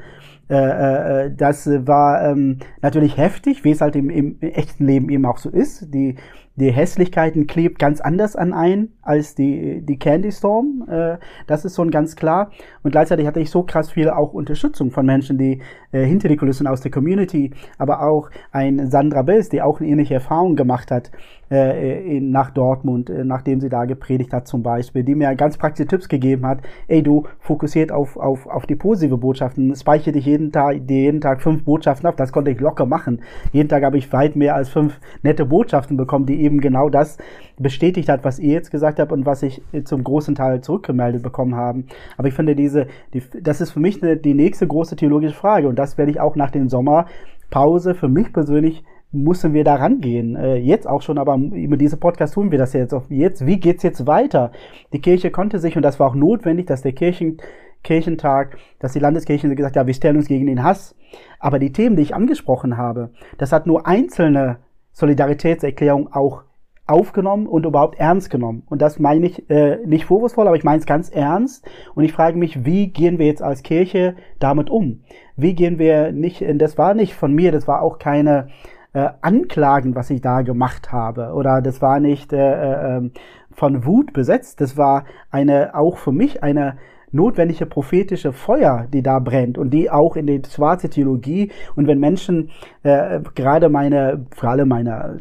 Äh, 0.51 1.25
äh, 1.27 1.35
das 1.35 1.66
war 1.66 2.22
ähm, 2.22 2.59
natürlich 2.83 3.16
heftig, 3.16 3.64
wie 3.64 3.70
es 3.70 3.81
halt 3.81 3.97
im, 3.97 4.11
im 4.11 4.37
echten 4.41 4.85
Leben 4.87 5.09
eben 5.09 5.25
auch 5.25 5.39
so 5.39 5.49
ist. 5.49 5.93
Die 5.95 6.16
die 6.57 6.71
Hässlichkeiten 6.71 7.47
klebt 7.47 7.79
ganz 7.79 8.01
anders 8.01 8.37
an 8.37 8.53
ein 8.53 8.91
als 9.03 9.35
die, 9.35 9.83
die 9.83 9.99
Candy 9.99 10.31
Storm. 10.31 10.87
Äh, 10.89 11.19
das 11.47 11.65
ist 11.65 11.77
schon 11.77 11.91
ganz 11.91 12.15
klar. 12.15 12.51
Und 12.83 12.93
gleichzeitig 12.93 13.27
hatte 13.27 13.41
ich 13.41 13.51
so 13.51 13.65
krass 13.65 13.91
viel 13.91 14.09
auch 14.09 14.33
Unterstützung 14.33 14.91
von 14.91 15.05
Menschen, 15.05 15.37
die 15.37 15.61
äh, 15.91 16.05
hinter 16.05 16.29
die 16.29 16.37
Kulissen 16.37 16.67
aus 16.67 16.81
der 16.81 16.91
Community, 16.91 17.51
aber 17.79 18.03
auch 18.03 18.31
ein 18.53 18.89
Sandra 18.91 19.23
Bills, 19.23 19.49
die 19.49 19.63
auch 19.63 19.81
eine 19.81 19.89
ähnliche 19.89 20.15
Erfahrung 20.15 20.55
gemacht 20.55 20.91
hat 20.91 21.11
äh, 21.51 22.17
in, 22.17 22.31
nach 22.31 22.51
Dortmund, 22.51 23.11
äh, 23.11 23.25
nachdem 23.25 23.61
sie 23.61 23.69
da 23.69 23.85
gepredigt 23.85 24.33
hat 24.33 24.49
zum 24.49 24.63
Beispiel, 24.63 25.03
die 25.03 25.15
mir 25.15 25.35
ganz 25.35 25.59
praktische 25.59 25.87
Tipps 25.87 26.09
gegeben 26.09 26.47
hat. 26.47 26.59
Ey, 26.89 27.03
du 27.03 27.25
fokussiert 27.41 27.93
auf, 27.93 28.17
auf, 28.17 28.47
auf 28.47 28.67
die 28.67 28.77
positive 28.77 29.19
Botschaften, 29.19 29.75
speichere 29.75 30.13
dich 30.13 30.27
jeden 30.27 30.53
Tag, 30.53 30.81
jeden 30.89 31.21
Tag 31.21 31.43
fünf 31.43 31.65
Botschaften 31.65 32.09
ab. 32.09 32.17
Das 32.17 32.33
konnte 32.33 32.51
ich 32.51 32.61
locker 32.61 32.87
machen. 32.87 33.21
Jeden 33.53 33.69
Tag 33.69 33.85
habe 33.85 33.99
ich 33.99 34.13
weit 34.13 34.37
mehr 34.37 34.55
als 34.55 34.69
fünf 34.69 34.99
nette 35.23 35.47
Botschaften 35.47 35.97
bekommen, 35.97 36.27
die 36.27 36.43
eben 36.43 36.61
genau 36.61 36.89
das 36.89 37.19
bestätigt 37.59 38.09
hat, 38.09 38.25
was 38.25 38.39
ihr 38.39 38.53
jetzt 38.53 38.71
gesagt 38.71 38.99
habt 38.99 39.13
und 39.13 39.27
was 39.27 39.43
ich 39.43 39.63
zum 39.85 40.03
großen 40.03 40.35
Teil 40.35 40.61
zurückgemeldet 40.61 41.23
bekommen 41.23 41.55
haben. 41.55 41.87
Aber 42.17 42.29
ich 42.29 42.35
finde 42.35 42.57
diese, 42.57 42.87
die, 43.13 43.23
das 43.43 43.61
ist 43.61 43.71
für 43.71 43.81
mich 43.81 44.03
eine, 44.03 44.17
die 44.17 44.35
nächste 44.35 44.67
große 44.67 44.97
theologische 44.97 45.35
Frage 45.35 45.69
und 45.69 45.79
das 45.79 45.99
werde 45.99 46.11
ich 46.11 46.21
auch 46.21 46.37
nach 46.37 46.51
den 46.51 46.69
Sommerpause 46.69 47.95
für 47.95 48.09
mich 48.09 48.33
persönlich 48.33 48.83
müssen 49.15 49.55
wir 49.55 49.65
da 49.65 49.77
rangehen. 49.77 50.37
Äh, 50.37 50.57
jetzt 50.57 50.87
auch 50.87 51.03
schon, 51.03 51.19
aber 51.19 51.37
über 51.37 51.77
diese 51.77 51.97
Podcast 51.97 52.35
tun 52.35 52.51
wir 52.51 52.59
das 52.59 52.73
jetzt 52.73 52.93
auch 52.93 53.05
jetzt. 53.09 53.47
Wie 53.47 53.59
geht's 53.59 53.83
jetzt 53.83 54.07
weiter? 54.07 54.53
Die 54.93 55.01
Kirche 55.01 55.31
konnte 55.31 55.59
sich, 55.59 55.77
und 55.77 55.83
das 55.83 55.99
war 56.01 56.09
auch 56.09 56.15
notwendig, 56.15 56.67
dass 56.67 56.83
der 56.83 56.93
Kirchen, 56.93 57.39
Kirchentag, 57.83 58.59
dass 58.79 58.93
die 58.93 58.99
Landeskirche 58.99 59.49
gesagt 59.55 59.77
hat, 59.77 59.83
ja, 59.83 59.87
wir 59.87 59.95
stellen 59.95 60.17
uns 60.17 60.29
gegen 60.29 60.47
den 60.47 60.62
Hass. 60.62 60.97
Aber 61.39 61.59
die 61.59 61.73
Themen, 61.73 61.97
die 61.97 62.03
ich 62.03 62.15
angesprochen 62.15 62.77
habe, 62.77 63.11
das 63.39 63.53
hat 63.53 63.67
nur 63.67 63.87
einzelne 63.87 64.59
Solidaritätserklärungen 64.93 66.12
auch 66.12 66.43
aufgenommen 66.87 67.47
und 67.47 67.65
überhaupt 67.65 67.99
ernst 67.99 68.31
genommen. 68.31 68.62
Und 68.67 68.83
das 68.83 68.99
meine 68.99 69.27
ich 69.27 69.49
äh, 69.49 69.79
nicht 69.87 70.05
vorwurfsvoll, 70.05 70.47
aber 70.47 70.57
ich 70.57 70.65
meine 70.65 70.79
es 70.79 70.87
ganz 70.87 71.09
ernst. 71.09 71.67
Und 71.95 72.05
ich 72.05 72.12
frage 72.12 72.37
mich, 72.37 72.65
wie 72.65 72.89
gehen 72.89 73.19
wir 73.19 73.27
jetzt 73.27 73.43
als 73.43 73.62
Kirche 73.62 74.17
damit 74.39 74.69
um? 74.69 75.01
Wie 75.37 75.55
gehen 75.55 75.79
wir 75.79 76.12
nicht, 76.12 76.45
das 76.57 76.77
war 76.77 76.95
nicht 76.95 77.15
von 77.15 77.33
mir, 77.33 77.53
das 77.53 77.67
war 77.67 77.83
auch 77.83 77.99
keine 77.99 78.49
äh, 78.95 79.11
Anklagen, 79.21 79.95
was 79.95 80.09
ich 80.11 80.21
da 80.21 80.43
gemacht 80.43 80.93
habe. 80.93 81.33
Oder 81.35 81.61
das 81.61 81.83
war 81.83 82.01
nicht 82.01 82.33
äh, 82.33 82.39
äh, 82.39 82.97
ähm, 82.97 83.11
von 83.51 83.85
Wut 83.85 84.13
besetzt. 84.13 84.61
Das 84.61 84.77
war 84.77 85.05
eine, 85.31 85.75
auch 85.75 85.99
für 85.99 86.13
mich 86.13 86.43
eine 86.43 86.77
notwendige 87.13 87.67
prophetische 87.67 88.33
Feuer, 88.33 88.87
die 88.93 89.03
da 89.03 89.19
brennt 89.19 89.59
und 89.59 89.71
die 89.71 89.91
auch 89.91 90.17
in 90.17 90.27
die 90.27 90.43
schwarze 90.49 90.89
Theologie 90.89 91.53
und 91.77 91.87
wenn 91.87 92.01
Menschen, 92.01 92.51
äh, 92.83 93.21
gerade 93.35 93.69
meine, 93.69 94.27
vor 94.35 94.51
allem 94.51 94.69
meine 94.69 95.21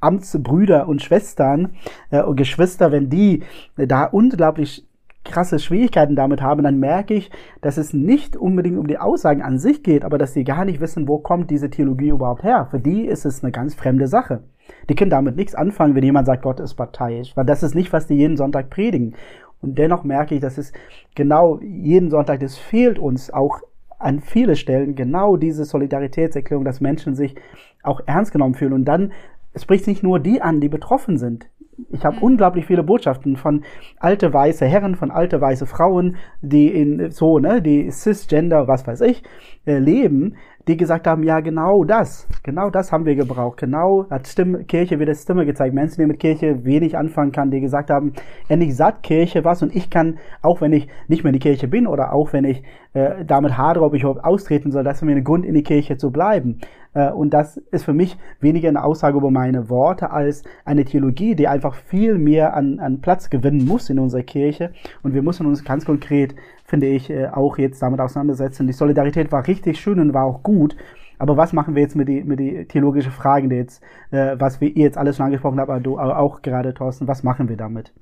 Amtsbrüder 0.00 0.88
und 0.88 1.02
Schwestern 1.02 1.74
äh, 2.10 2.22
und 2.22 2.36
Geschwister, 2.36 2.92
wenn 2.92 3.10
die 3.10 3.42
da 3.76 4.04
unglaublich 4.04 4.87
krasse 5.28 5.58
Schwierigkeiten 5.58 6.16
damit 6.16 6.42
haben, 6.42 6.62
dann 6.62 6.80
merke 6.80 7.14
ich, 7.14 7.30
dass 7.60 7.76
es 7.76 7.92
nicht 7.92 8.36
unbedingt 8.36 8.78
um 8.78 8.86
die 8.86 8.98
Aussagen 8.98 9.42
an 9.42 9.58
sich 9.58 9.82
geht, 9.82 10.04
aber 10.04 10.18
dass 10.18 10.34
sie 10.34 10.44
gar 10.44 10.64
nicht 10.64 10.80
wissen, 10.80 11.06
wo 11.06 11.18
kommt 11.18 11.50
diese 11.50 11.70
Theologie 11.70 12.08
überhaupt 12.08 12.42
her. 12.42 12.66
Für 12.70 12.80
die 12.80 13.04
ist 13.06 13.24
es 13.24 13.42
eine 13.42 13.52
ganz 13.52 13.74
fremde 13.74 14.08
Sache. 14.08 14.42
Die 14.88 14.94
können 14.94 15.10
damit 15.10 15.36
nichts 15.36 15.54
anfangen, 15.54 15.94
wenn 15.94 16.02
jemand 16.02 16.26
sagt, 16.26 16.42
Gott 16.42 16.60
ist 16.60 16.74
parteiisch, 16.74 17.36
weil 17.36 17.46
das 17.46 17.62
ist 17.62 17.74
nicht, 17.74 17.92
was 17.92 18.06
die 18.06 18.16
jeden 18.16 18.36
Sonntag 18.36 18.70
predigen. 18.70 19.14
Und 19.60 19.78
dennoch 19.78 20.04
merke 20.04 20.34
ich, 20.34 20.40
dass 20.40 20.58
es 20.58 20.72
genau 21.14 21.60
jeden 21.60 22.10
Sonntag, 22.10 22.40
das 22.40 22.56
fehlt 22.56 22.98
uns 22.98 23.32
auch 23.32 23.60
an 23.98 24.20
viele 24.20 24.56
Stellen 24.56 24.94
genau 24.94 25.36
diese 25.36 25.64
Solidaritätserklärung, 25.64 26.64
dass 26.64 26.80
Menschen 26.80 27.14
sich 27.14 27.34
auch 27.82 28.00
ernst 28.06 28.32
genommen 28.32 28.54
fühlen. 28.54 28.72
Und 28.72 28.84
dann 28.84 29.12
spricht 29.56 29.82
es 29.82 29.88
nicht 29.88 30.02
nur 30.02 30.20
die 30.20 30.40
an, 30.40 30.60
die 30.60 30.68
betroffen 30.68 31.18
sind 31.18 31.48
ich 31.90 32.04
habe 32.04 32.18
unglaublich 32.20 32.66
viele 32.66 32.82
Botschaften 32.82 33.36
von 33.36 33.64
alte 33.98 34.32
weiße 34.32 34.66
Herren, 34.66 34.94
von 34.94 35.10
alte 35.10 35.40
weiße 35.40 35.66
Frauen, 35.66 36.16
die 36.40 36.68
in 36.68 37.10
so, 37.10 37.38
ne, 37.38 37.62
die 37.62 37.90
cisgender, 37.90 38.68
was 38.68 38.86
weiß 38.86 39.00
ich, 39.02 39.22
äh, 39.66 39.78
leben, 39.78 40.36
die 40.68 40.76
gesagt 40.76 41.06
haben, 41.06 41.22
ja, 41.22 41.40
genau 41.40 41.82
das, 41.82 42.28
genau 42.42 42.68
das 42.68 42.92
haben 42.92 43.06
wir 43.06 43.16
gebraucht. 43.16 43.58
Genau 43.58 44.06
hat 44.10 44.28
Stimme, 44.28 44.64
Kirche 44.64 45.00
wieder 45.00 45.14
Stimme 45.14 45.46
gezeigt. 45.46 45.74
Menschen, 45.74 46.02
die 46.02 46.06
mit 46.06 46.20
Kirche 46.20 46.64
wenig 46.64 46.96
anfangen 46.96 47.32
kann, 47.32 47.50
die 47.50 47.60
gesagt 47.60 47.88
haben, 47.88 48.12
endlich 48.48 48.76
sagt 48.76 49.02
Kirche 49.02 49.44
was 49.44 49.62
und 49.62 49.74
ich 49.74 49.88
kann, 49.88 50.18
auch 50.42 50.60
wenn 50.60 50.74
ich 50.74 50.86
nicht 51.08 51.24
mehr 51.24 51.30
in 51.30 51.40
die 51.40 51.48
Kirche 51.48 51.68
bin 51.68 51.86
oder 51.86 52.12
auch 52.12 52.34
wenn 52.34 52.44
ich 52.44 52.62
äh, 52.92 53.24
damit 53.24 53.56
hadere, 53.56 53.84
ob 53.84 53.94
ich 53.94 54.02
überhaupt 54.02 54.24
austreten 54.24 54.70
soll, 54.70 54.84
das 54.84 54.98
ist 54.98 55.02
mir 55.02 55.16
ein 55.16 55.24
Grund, 55.24 55.46
in 55.46 55.54
die 55.54 55.62
Kirche 55.62 55.96
zu 55.96 56.10
bleiben. 56.10 56.60
Äh, 56.94 57.10
und 57.10 57.30
das 57.30 57.56
ist 57.56 57.84
für 57.84 57.94
mich 57.94 58.18
weniger 58.40 58.68
eine 58.68 58.84
Aussage 58.84 59.16
über 59.16 59.30
meine 59.30 59.70
Worte 59.70 60.10
als 60.10 60.42
eine 60.64 60.84
Theologie, 60.84 61.34
die 61.34 61.48
einfach 61.48 61.74
viel 61.74 62.18
mehr 62.18 62.54
an, 62.54 62.78
an 62.78 63.00
Platz 63.00 63.30
gewinnen 63.30 63.64
muss 63.64 63.88
in 63.88 63.98
unserer 63.98 64.22
Kirche. 64.22 64.72
Und 65.02 65.14
wir 65.14 65.22
müssen 65.22 65.46
uns 65.46 65.64
ganz 65.64 65.84
konkret, 65.84 66.34
finde 66.68 66.86
ich, 66.86 67.10
äh, 67.10 67.26
auch 67.28 67.58
jetzt 67.58 67.82
damit 67.82 68.00
auseinandersetzen. 68.00 68.66
Die 68.66 68.72
Solidarität 68.72 69.32
war 69.32 69.46
richtig 69.46 69.80
schön 69.80 69.98
und 69.98 70.14
war 70.14 70.24
auch 70.24 70.42
gut. 70.42 70.76
Aber 71.18 71.36
was 71.36 71.52
machen 71.52 71.74
wir 71.74 71.82
jetzt 71.82 71.96
mit 71.96 72.08
die, 72.08 72.22
mit 72.22 72.38
die 72.38 72.66
theologische 72.66 73.10
Fragen, 73.10 73.50
die 73.50 73.56
jetzt, 73.56 73.82
äh, 74.10 74.36
was 74.38 74.60
wir 74.60 74.68
ihr 74.68 74.84
jetzt 74.84 74.98
alles 74.98 75.16
schon 75.16 75.26
angesprochen 75.26 75.58
habt, 75.58 75.70
aber 75.70 75.80
du 75.80 75.98
auch 75.98 76.42
gerade, 76.42 76.74
Thorsten, 76.74 77.08
was 77.08 77.24
machen 77.24 77.48
wir 77.48 77.56
damit? 77.56 77.92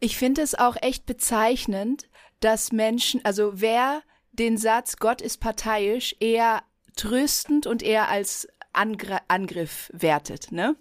Ich 0.00 0.18
finde 0.18 0.42
es 0.42 0.56
auch 0.56 0.76
echt 0.82 1.06
bezeichnend, 1.06 2.08
dass 2.40 2.72
Menschen, 2.72 3.20
also 3.24 3.52
wer 3.54 4.00
den 4.32 4.58
Satz 4.58 4.96
Gott 4.98 5.22
ist 5.22 5.40
parteiisch 5.40 6.16
eher 6.20 6.60
tröstend 6.96 7.66
und 7.66 7.82
eher 7.82 8.08
als 8.10 8.48
Angr 8.72 9.20
Angriff 9.28 9.90
wertet, 9.94 10.52
ne? 10.52 10.76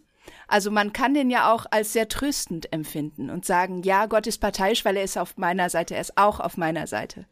Also 0.48 0.72
man 0.72 0.94
kann 0.94 1.14
den 1.14 1.30
ja 1.30 1.54
auch 1.54 1.66
als 1.72 1.94
sehr 1.94 2.08
tröstend 2.08 2.72
empfinden 2.72 3.30
und 3.30 3.46
sagen, 3.46 3.84
ja, 3.84 4.06
Gott 4.06 4.28
ist 4.28 4.40
parteiisch, 4.40 4.86
weil 4.86 4.98
er 4.98 5.04
ist 5.04 5.18
auf 5.18 5.38
meiner 5.38 5.70
Seite, 5.70 5.96
er 5.96 6.02
ist 6.02 6.18
auch 6.18 6.40
auf 6.40 6.58
meiner 6.58 6.88
Seite. 6.88 7.26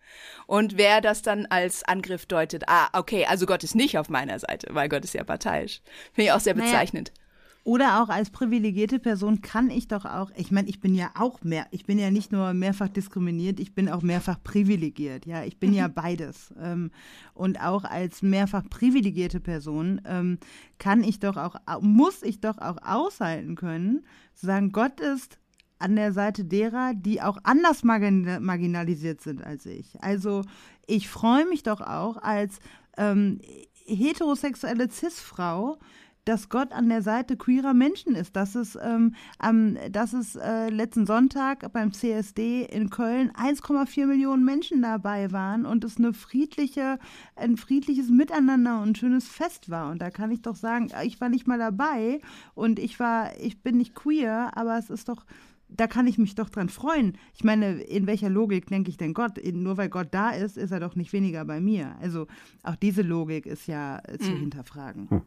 Und 0.48 0.78
wer 0.78 1.02
das 1.02 1.22
dann 1.22 1.46
als 1.46 1.84
Angriff 1.84 2.26
deutet, 2.26 2.68
ah, 2.68 2.90
okay, 2.94 3.26
also 3.26 3.46
Gott 3.46 3.64
ist 3.64 3.76
nicht 3.76 3.98
auf 3.98 4.10
meiner 4.10 4.40
Seite, 4.40 4.68
weil 4.72 4.90
Gott 4.90 5.04
ist 5.04 5.14
ja 5.14 5.24
parteiisch. 5.24 5.82
Finde 6.14 6.28
ich 6.28 6.32
auch 6.34 6.40
sehr 6.40 6.54
bezeichnend. 6.54 7.12
Naja. 7.16 7.25
Oder 7.66 8.04
auch 8.04 8.10
als 8.10 8.30
privilegierte 8.30 9.00
Person 9.00 9.42
kann 9.42 9.72
ich 9.72 9.88
doch 9.88 10.06
auch, 10.06 10.30
ich 10.38 10.52
meine, 10.52 10.70
ich 10.70 10.80
bin 10.80 10.94
ja 10.94 11.10
auch 11.16 11.44
mehr, 11.44 11.66
ich 11.72 11.84
bin 11.84 11.98
ja 11.98 12.12
nicht 12.12 12.32
nur 12.32 12.54
mehrfach 12.54 12.90
diskriminiert, 12.90 13.60
ich 13.60 13.74
bin 13.74 13.90
auch 13.90 14.04
mehrfach 14.04 14.38
privilegiert, 14.44 15.26
ja, 15.26 15.44
ich 15.44 15.58
bin 15.60 15.74
ja 15.74 15.88
mhm. 15.88 15.96
beides. 15.96 16.54
Ähm, 16.62 16.92
und 17.34 17.60
auch 17.60 17.84
als 17.84 18.22
mehrfach 18.22 18.70
privilegierte 18.70 19.40
Person 19.40 20.00
ähm, 20.06 20.38
kann 20.78 21.04
ich 21.04 21.20
doch 21.20 21.38
auch, 21.38 21.56
muss 21.82 22.22
ich 22.22 22.40
doch 22.40 22.60
auch 22.60 22.78
aushalten 22.84 23.56
können, 23.56 24.06
zu 24.36 24.46
sagen, 24.46 24.72
Gott 24.72 25.00
ist 25.00 25.40
an 25.80 25.96
der 25.96 26.14
Seite 26.14 26.46
derer, 26.46 26.94
die 26.94 27.24
auch 27.24 27.40
anders 27.42 27.84
marginalisiert 27.84 29.22
sind 29.22 29.44
als 29.44 29.66
ich. 29.66 30.00
Also 30.04 30.44
ich 30.86 31.10
freue 31.10 31.48
mich 31.48 31.64
doch 31.64 31.82
auch 31.82 32.18
als 32.18 32.60
ähm, 32.96 33.42
heterosexuelle 33.88 34.88
Cis-Frau, 34.88 35.80
dass 36.26 36.50
Gott 36.50 36.72
an 36.72 36.90
der 36.90 37.04
Seite 37.04 37.38
queerer 37.38 37.74
Menschen 37.74 38.16
ist, 38.16 38.36
dass 38.36 38.56
es, 38.56 38.78
ähm, 38.82 39.14
ähm, 39.44 39.78
dass 39.92 40.14
es 40.14 40.36
äh, 40.36 40.70
letzten 40.70 41.06
Sonntag 41.06 41.72
beim 41.72 41.94
CSD 41.94 42.64
in 42.64 42.90
Köln 42.90 43.32
1,4 43.32 44.08
Millionen 44.08 44.44
Menschen 44.44 44.82
dabei 44.82 45.32
waren 45.32 45.66
und 45.66 45.84
es 45.84 45.98
eine 45.98 46.14
friedliche, 46.14 47.00
ein 47.36 47.58
friedliches 47.58 48.10
Miteinander 48.10 48.82
und 48.82 48.90
ein 48.90 48.96
schönes 48.96 49.28
Fest 49.28 49.70
war. 49.70 49.92
Und 49.92 50.02
da 50.02 50.10
kann 50.10 50.32
ich 50.32 50.42
doch 50.42 50.56
sagen, 50.56 50.90
ich 51.04 51.22
war 51.22 51.30
nicht 51.30 51.48
mal 51.48 51.60
dabei 51.60 52.20
und 52.56 52.80
ich 52.80 53.00
war, 53.00 53.40
ich 53.40 53.62
bin 53.62 53.78
nicht 53.78 53.94
queer, 53.94 54.52
aber 54.56 54.78
es 54.78 54.90
ist 54.90 55.08
doch 55.08 55.26
da 55.68 55.88
kann 55.88 56.06
ich 56.06 56.18
mich 56.18 56.36
doch 56.36 56.50
dran 56.50 56.70
freuen. 56.70 57.18
Ich 57.34 57.44
meine, 57.44 57.82
in 57.82 58.06
welcher 58.06 58.30
Logik 58.30 58.68
denke 58.68 58.90
ich 58.90 58.98
denn 58.98 59.16
Gott? 59.16 59.40
Nur 59.52 59.78
weil 59.78 59.90
Gott 59.90 60.10
da 60.12 60.30
ist, 60.30 60.58
ist 60.58 60.72
er 60.72 60.80
doch 60.80 60.96
nicht 60.96 61.12
weniger 61.12 61.44
bei 61.44 61.60
mir. 61.60 61.96
Also 62.00 62.28
auch 62.62 62.76
diese 62.76 63.02
Logik 63.02 63.46
ist 63.46 63.68
ja 63.68 64.00
äh, 64.06 64.20
zu 64.20 64.32
mhm. 64.32 64.40
hinterfragen. 64.42 65.26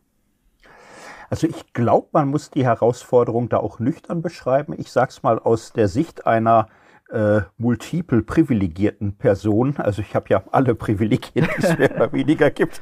Also 1.30 1.46
ich 1.46 1.72
glaube, 1.72 2.08
man 2.12 2.28
muss 2.28 2.50
die 2.50 2.64
Herausforderung 2.64 3.48
da 3.48 3.58
auch 3.58 3.78
nüchtern 3.78 4.22
beschreiben. 4.22 4.74
Ich 4.76 4.90
sage 4.90 5.10
es 5.10 5.22
mal 5.22 5.38
aus 5.38 5.72
der 5.72 5.88
Sicht 5.88 6.26
einer 6.26 6.68
äh, 7.10 7.40
multiple 7.56 8.22
privilegierten 8.22 9.16
Person. 9.16 9.76
Also 9.78 10.02
ich 10.02 10.14
habe 10.14 10.26
ja 10.28 10.42
alle 10.52 10.74
Privilegien, 10.74 11.48
die 11.56 11.62
es 11.64 11.78
mehr 11.78 11.94
oder 11.94 12.12
weniger 12.12 12.50
gibt. 12.50 12.80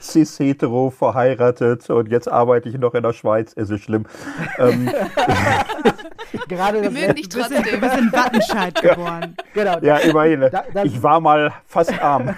Cis, 0.00 0.38
hetero, 0.38 0.90
verheiratet 0.90 1.88
und 1.90 2.10
jetzt 2.10 2.28
arbeite 2.28 2.68
ich 2.68 2.78
noch 2.78 2.94
in 2.94 3.02
der 3.02 3.12
Schweiz. 3.12 3.52
Es 3.56 3.70
ist 3.70 3.82
schlimm. 3.82 4.06
Ähm, 4.58 4.90
Gerade 6.48 6.94
Wir 6.94 7.14
nicht 7.14 7.32
trotzdem. 7.32 7.62
Du 7.62 7.78
bist 7.80 7.96
in 7.96 8.12
Wattenscheid 8.12 8.80
geboren. 8.80 9.36
Genau. 9.54 9.78
Ja, 9.80 9.96
immerhin. 9.98 10.48
Da, 10.50 10.64
ich 10.84 11.02
war 11.02 11.20
mal 11.20 11.52
fast 11.66 12.00
arm. 12.02 12.36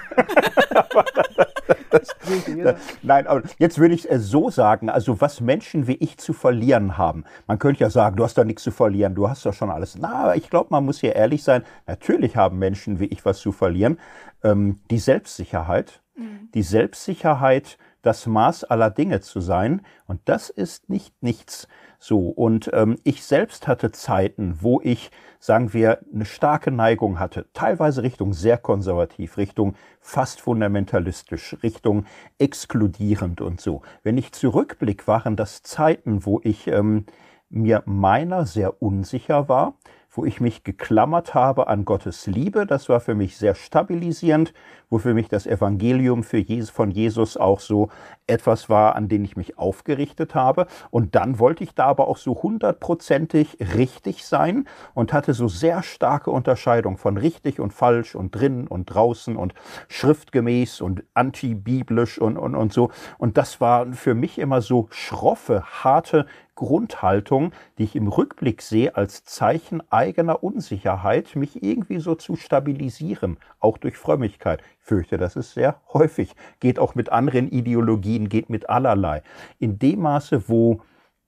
das, 1.91 2.09
das, 2.63 2.77
nein, 3.03 3.27
aber 3.27 3.43
jetzt 3.59 3.79
würde 3.79 3.95
ich 3.95 4.11
es 4.11 4.29
so 4.29 4.51
sagen, 4.51 4.89
also 4.89 5.21
was 5.21 5.41
Menschen 5.41 5.87
wie 5.87 5.97
ich 5.97 6.19
zu 6.19 6.33
verlieren 6.33 6.99
haben. 6.99 7.25
Man 7.47 7.59
könnte 7.59 7.81
ja 7.81 7.91
sagen, 7.91 8.17
du 8.17 8.25
hast 8.25 8.39
doch 8.39 8.45
nichts 8.45 8.63
zu 8.63 8.71
verlieren, 8.71 9.15
du 9.15 9.29
hast 9.29 9.45
doch 9.45 9.55
schon 9.55 9.71
alles. 9.71 9.97
Na, 9.99 10.35
ich 10.35 10.51
glaube, 10.51 10.69
man 10.71 10.85
muss 10.85 11.01
hier 11.01 11.15
ehrlich 11.15 11.43
sein. 11.43 11.63
Natürlich 11.87 12.37
haben 12.37 12.59
Menschen 12.59 13.01
wie 13.01 13.07
ich 13.07 13.25
was 13.25 13.39
zu 13.39 13.53
verlieren. 13.53 13.99
Ähm, 14.43 14.81
die 14.91 14.99
Selbstsicherheit, 14.99 16.01
mhm. 16.19 16.51
die 16.55 16.63
Selbstsicherheit, 16.63 17.79
das 18.03 18.27
Maß 18.27 18.65
aller 18.65 18.91
Dinge 18.91 19.21
zu 19.21 19.41
sein. 19.41 19.83
Und 20.07 20.21
das 20.27 20.51
ist 20.51 20.89
nicht 20.89 21.23
nichts. 21.23 21.69
So, 21.99 22.29
und 22.29 22.71
ähm, 22.75 22.97
ich 23.03 23.25
selbst 23.25 23.67
hatte 23.67 23.91
Zeiten, 23.91 24.59
wo 24.61 24.81
ich, 24.81 25.11
sagen 25.41 25.73
wir, 25.73 25.99
eine 26.13 26.27
starke 26.27 26.71
Neigung 26.71 27.19
hatte, 27.19 27.47
teilweise 27.55 28.05
Richtung 28.05 28.33
sehr 28.33 28.57
konservativ, 28.57 29.37
Richtung 29.37 29.75
fast 30.01 30.41
fundamentalistisch, 30.41 31.57
Richtung 31.63 32.07
exkludierend 32.39 33.41
und 33.41 33.61
so. 33.61 33.83
Wenn 34.05 34.17
ich 34.17 34.33
zurückblick, 34.33 35.09
waren 35.09 35.35
das 35.35 35.65
Zeiten, 35.65 36.25
wo 36.25 36.41
ich 36.45 36.69
ähm, 36.69 37.07
mir 37.51 37.83
meiner 37.87 38.47
sehr 38.47 38.81
unsicher 38.81 39.49
war, 39.49 39.75
wo 40.19 40.25
ich 40.25 40.41
mich 40.41 40.65
geklammert 40.65 41.35
habe 41.35 41.69
an 41.69 41.85
Gottes 41.85 42.27
Liebe. 42.27 42.67
Das 42.67 42.89
war 42.89 42.99
für 42.99 43.15
mich 43.15 43.37
sehr 43.37 43.55
stabilisierend, 43.55 44.53
wo 44.91 44.99
für 44.99 45.15
mich 45.15 45.29
das 45.29 45.47
Evangelium 45.47 46.25
Jesus, 46.33 46.71
von 46.71 46.91
Jesus 46.91 47.37
auch 47.37 47.61
so 47.61 47.89
etwas 48.27 48.69
war, 48.69 48.97
an 48.97 49.07
den 49.07 49.25
ich 49.25 49.37
mich 49.37 49.59
aufgerichtet 49.59 50.35
habe. 50.35 50.67
Und 50.91 51.15
dann 51.15 51.39
wollte 51.39 51.63
ich 51.63 51.73
da 51.73 51.85
aber 51.85 52.09
auch 52.09 52.17
so 52.17 52.43
hundertprozentig 52.43 53.59
richtig 53.77 54.27
sein 54.27 54.67
und 54.93 55.13
hatte 55.13 55.35
so 55.35 55.47
sehr 55.47 55.85
starke 55.85 56.33
Unterscheidung 56.33 56.99
von 56.99 57.17
richtig 57.17 57.61
und 57.61 57.73
falsch 57.73 58.17
und 58.17 58.35
drinnen 58.35 58.67
und 58.67 58.87
draußen 58.87 59.37
und 59.37 59.55
schriftgemäß 59.87 60.81
und 60.81 61.05
antibiblisch 61.15 62.19
und, 62.19 62.39
und, 62.39 62.57
und 62.57 62.73
so. 62.73 62.91
Und 63.19 63.37
das 63.37 63.61
war 63.61 63.93
für 63.93 64.17
mich 64.17 64.41
immer 64.41 64.63
so 64.63 64.89
schroffe, 64.91 65.63
harte 65.85 66.27
Grundhaltung, 66.59 67.53
die 67.79 67.85
ich 67.85 67.95
im 67.95 68.09
Rückblick 68.09 68.63
sehe 68.63 68.97
als 68.97 69.23
Zeichen 69.23 69.81
eigener 69.93 70.43
Unsicherheit, 70.43 71.37
mich 71.37 71.63
irgendwie 71.63 72.01
so 72.01 72.17
zu 72.17 72.35
stabilisieren, 72.35 73.37
auch 73.61 73.79
durch 73.79 73.97
Frömmigkeit. 73.97 74.61
Ich 74.81 74.85
fürchte, 74.85 75.19
das 75.19 75.37
ist 75.37 75.55
sehr 75.55 75.81
häufig, 75.93 76.35
geht 76.59 76.81
auch 76.81 76.97
mit 76.97 77.13
anderen 77.13 77.49
Ideologien, 77.49 78.29
geht 78.29 78.51
mit 78.51 78.69
allerlei. 78.69 79.23
In 79.61 79.79
dem 79.79 80.01
Maße, 80.01 80.49
wo 80.49 80.81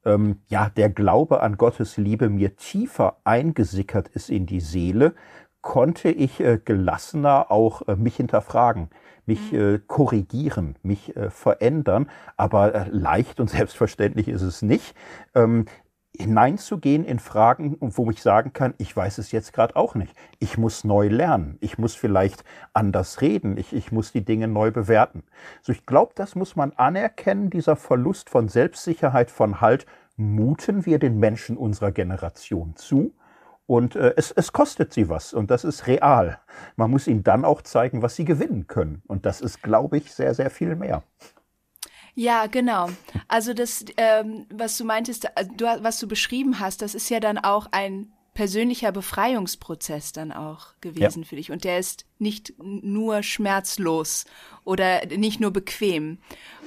ähm, 0.04 0.40
ja 0.48 0.68
der 0.68 0.90
Glaube 0.90 1.42
an 1.42 1.56
Gottes 1.56 1.96
Liebe 1.96 2.28
mir 2.28 2.56
tiefer 2.56 3.18
eingesickert 3.22 4.08
ist 4.08 4.30
in 4.30 4.46
die 4.46 4.60
Seele, 4.60 5.14
konnte 5.62 6.10
ich 6.10 6.40
äh, 6.40 6.58
gelassener 6.62 7.50
auch 7.50 7.86
äh, 7.88 7.96
mich 7.96 8.16
hinterfragen 8.16 8.90
mich 9.30 9.52
mhm. 9.52 9.58
äh, 9.58 9.78
korrigieren, 9.86 10.76
mich 10.82 11.16
äh, 11.16 11.30
verändern. 11.30 12.10
Aber 12.36 12.74
äh, 12.74 12.88
leicht 12.90 13.40
und 13.40 13.48
selbstverständlich 13.58 14.28
ist 14.28 14.42
es 14.42 14.60
nicht. 14.60 14.94
Ähm, 15.34 15.66
hineinzugehen 16.16 17.04
in 17.04 17.20
Fragen, 17.20 17.76
wo 17.80 18.10
ich 18.10 18.20
sagen 18.20 18.52
kann, 18.52 18.74
ich 18.78 18.94
weiß 18.94 19.18
es 19.18 19.30
jetzt 19.30 19.52
gerade 19.52 19.76
auch 19.76 19.94
nicht. 19.94 20.14
Ich 20.40 20.58
muss 20.58 20.84
neu 20.84 21.06
lernen. 21.06 21.56
Ich 21.60 21.78
muss 21.78 21.94
vielleicht 21.94 22.44
anders 22.74 23.20
reden. 23.20 23.56
Ich, 23.56 23.72
ich 23.72 23.92
muss 23.92 24.12
die 24.12 24.24
Dinge 24.24 24.48
neu 24.48 24.72
bewerten. 24.72 25.22
So, 25.62 25.72
ich 25.72 25.86
glaube, 25.86 26.12
das 26.16 26.34
muss 26.34 26.56
man 26.56 26.72
anerkennen, 26.72 27.48
dieser 27.48 27.76
Verlust 27.76 28.28
von 28.28 28.48
Selbstsicherheit, 28.48 29.30
von 29.30 29.60
Halt, 29.60 29.86
muten 30.16 30.84
wir 30.84 30.98
den 30.98 31.18
Menschen 31.18 31.56
unserer 31.56 31.92
Generation 31.92 32.74
zu. 32.76 33.14
Und 33.70 33.94
äh, 33.94 34.14
es, 34.16 34.32
es 34.32 34.52
kostet 34.52 34.92
sie 34.92 35.08
was 35.08 35.32
und 35.32 35.48
das 35.48 35.62
ist 35.62 35.86
real. 35.86 36.40
Man 36.74 36.90
muss 36.90 37.06
ihnen 37.06 37.22
dann 37.22 37.44
auch 37.44 37.62
zeigen, 37.62 38.02
was 38.02 38.16
sie 38.16 38.24
gewinnen 38.24 38.66
können. 38.66 39.00
Und 39.06 39.26
das 39.26 39.40
ist, 39.40 39.62
glaube 39.62 39.98
ich, 39.98 40.12
sehr, 40.12 40.34
sehr 40.34 40.50
viel 40.50 40.74
mehr. 40.74 41.04
Ja, 42.16 42.46
genau. 42.46 42.88
Also 43.28 43.54
das, 43.54 43.84
ähm, 43.96 44.46
was 44.52 44.76
du 44.76 44.84
meintest, 44.84 45.26
äh, 45.36 45.46
du, 45.56 45.66
was 45.82 46.00
du 46.00 46.08
beschrieben 46.08 46.58
hast, 46.58 46.82
das 46.82 46.96
ist 46.96 47.10
ja 47.10 47.20
dann 47.20 47.38
auch 47.38 47.68
ein 47.70 48.10
persönlicher 48.34 48.90
Befreiungsprozess 48.90 50.10
dann 50.10 50.32
auch 50.32 50.74
gewesen 50.80 51.22
ja. 51.22 51.28
für 51.28 51.36
dich. 51.36 51.52
Und 51.52 51.62
der 51.62 51.78
ist 51.78 52.06
nicht 52.18 52.54
nur 52.58 53.22
schmerzlos 53.22 54.24
oder 54.64 55.06
nicht 55.06 55.38
nur 55.38 55.52
bequem. 55.52 56.18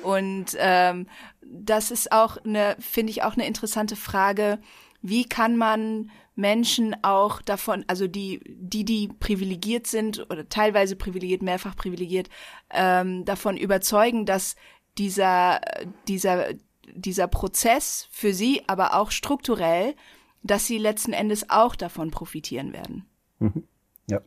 Und 0.04 0.56
ähm, 0.58 1.08
das 1.42 1.92
ist 1.92 2.14
auch 2.14 2.38
eine, 2.46 2.78
finde 2.80 3.12
ich 3.12 3.24
auch 3.24 3.34
eine 3.34 3.46
interessante 3.46 3.98
Frage. 3.98 4.60
Wie 5.02 5.26
kann 5.26 5.58
man 5.58 6.10
Menschen 6.36 6.96
auch 7.04 7.42
davon, 7.42 7.86
also 7.88 8.08
die, 8.08 8.42
die, 8.48 8.86
die 8.86 9.08
privilegiert 9.08 9.88
sind 9.88 10.20
oder 10.32 10.50
teilweise 10.50 10.96
privilegiert, 10.96 11.42
mehrfach 11.42 11.76
privilegiert, 11.76 12.30
ähm, 12.72 13.26
davon 13.26 13.58
überzeugen, 13.58 14.26
dass 14.26 14.56
dieser, 14.98 15.62
dieser, 16.08 16.46
dieser 16.94 17.28
Prozess 17.28 18.08
für 18.12 18.34
sie, 18.34 18.62
aber 18.68 18.96
auch 18.96 19.12
strukturell, 19.12 19.96
dass 20.42 20.68
sie 20.68 20.78
letzten 20.78 21.14
Endes 21.14 21.50
auch 21.50 21.76
davon 21.76 22.12
profitieren 22.12 22.74
werden. 22.74 23.06
Mhm. 23.40 23.64
Ja. 24.10 24.22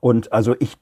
Und 0.00 0.32
also 0.32 0.54
ich 0.58 0.76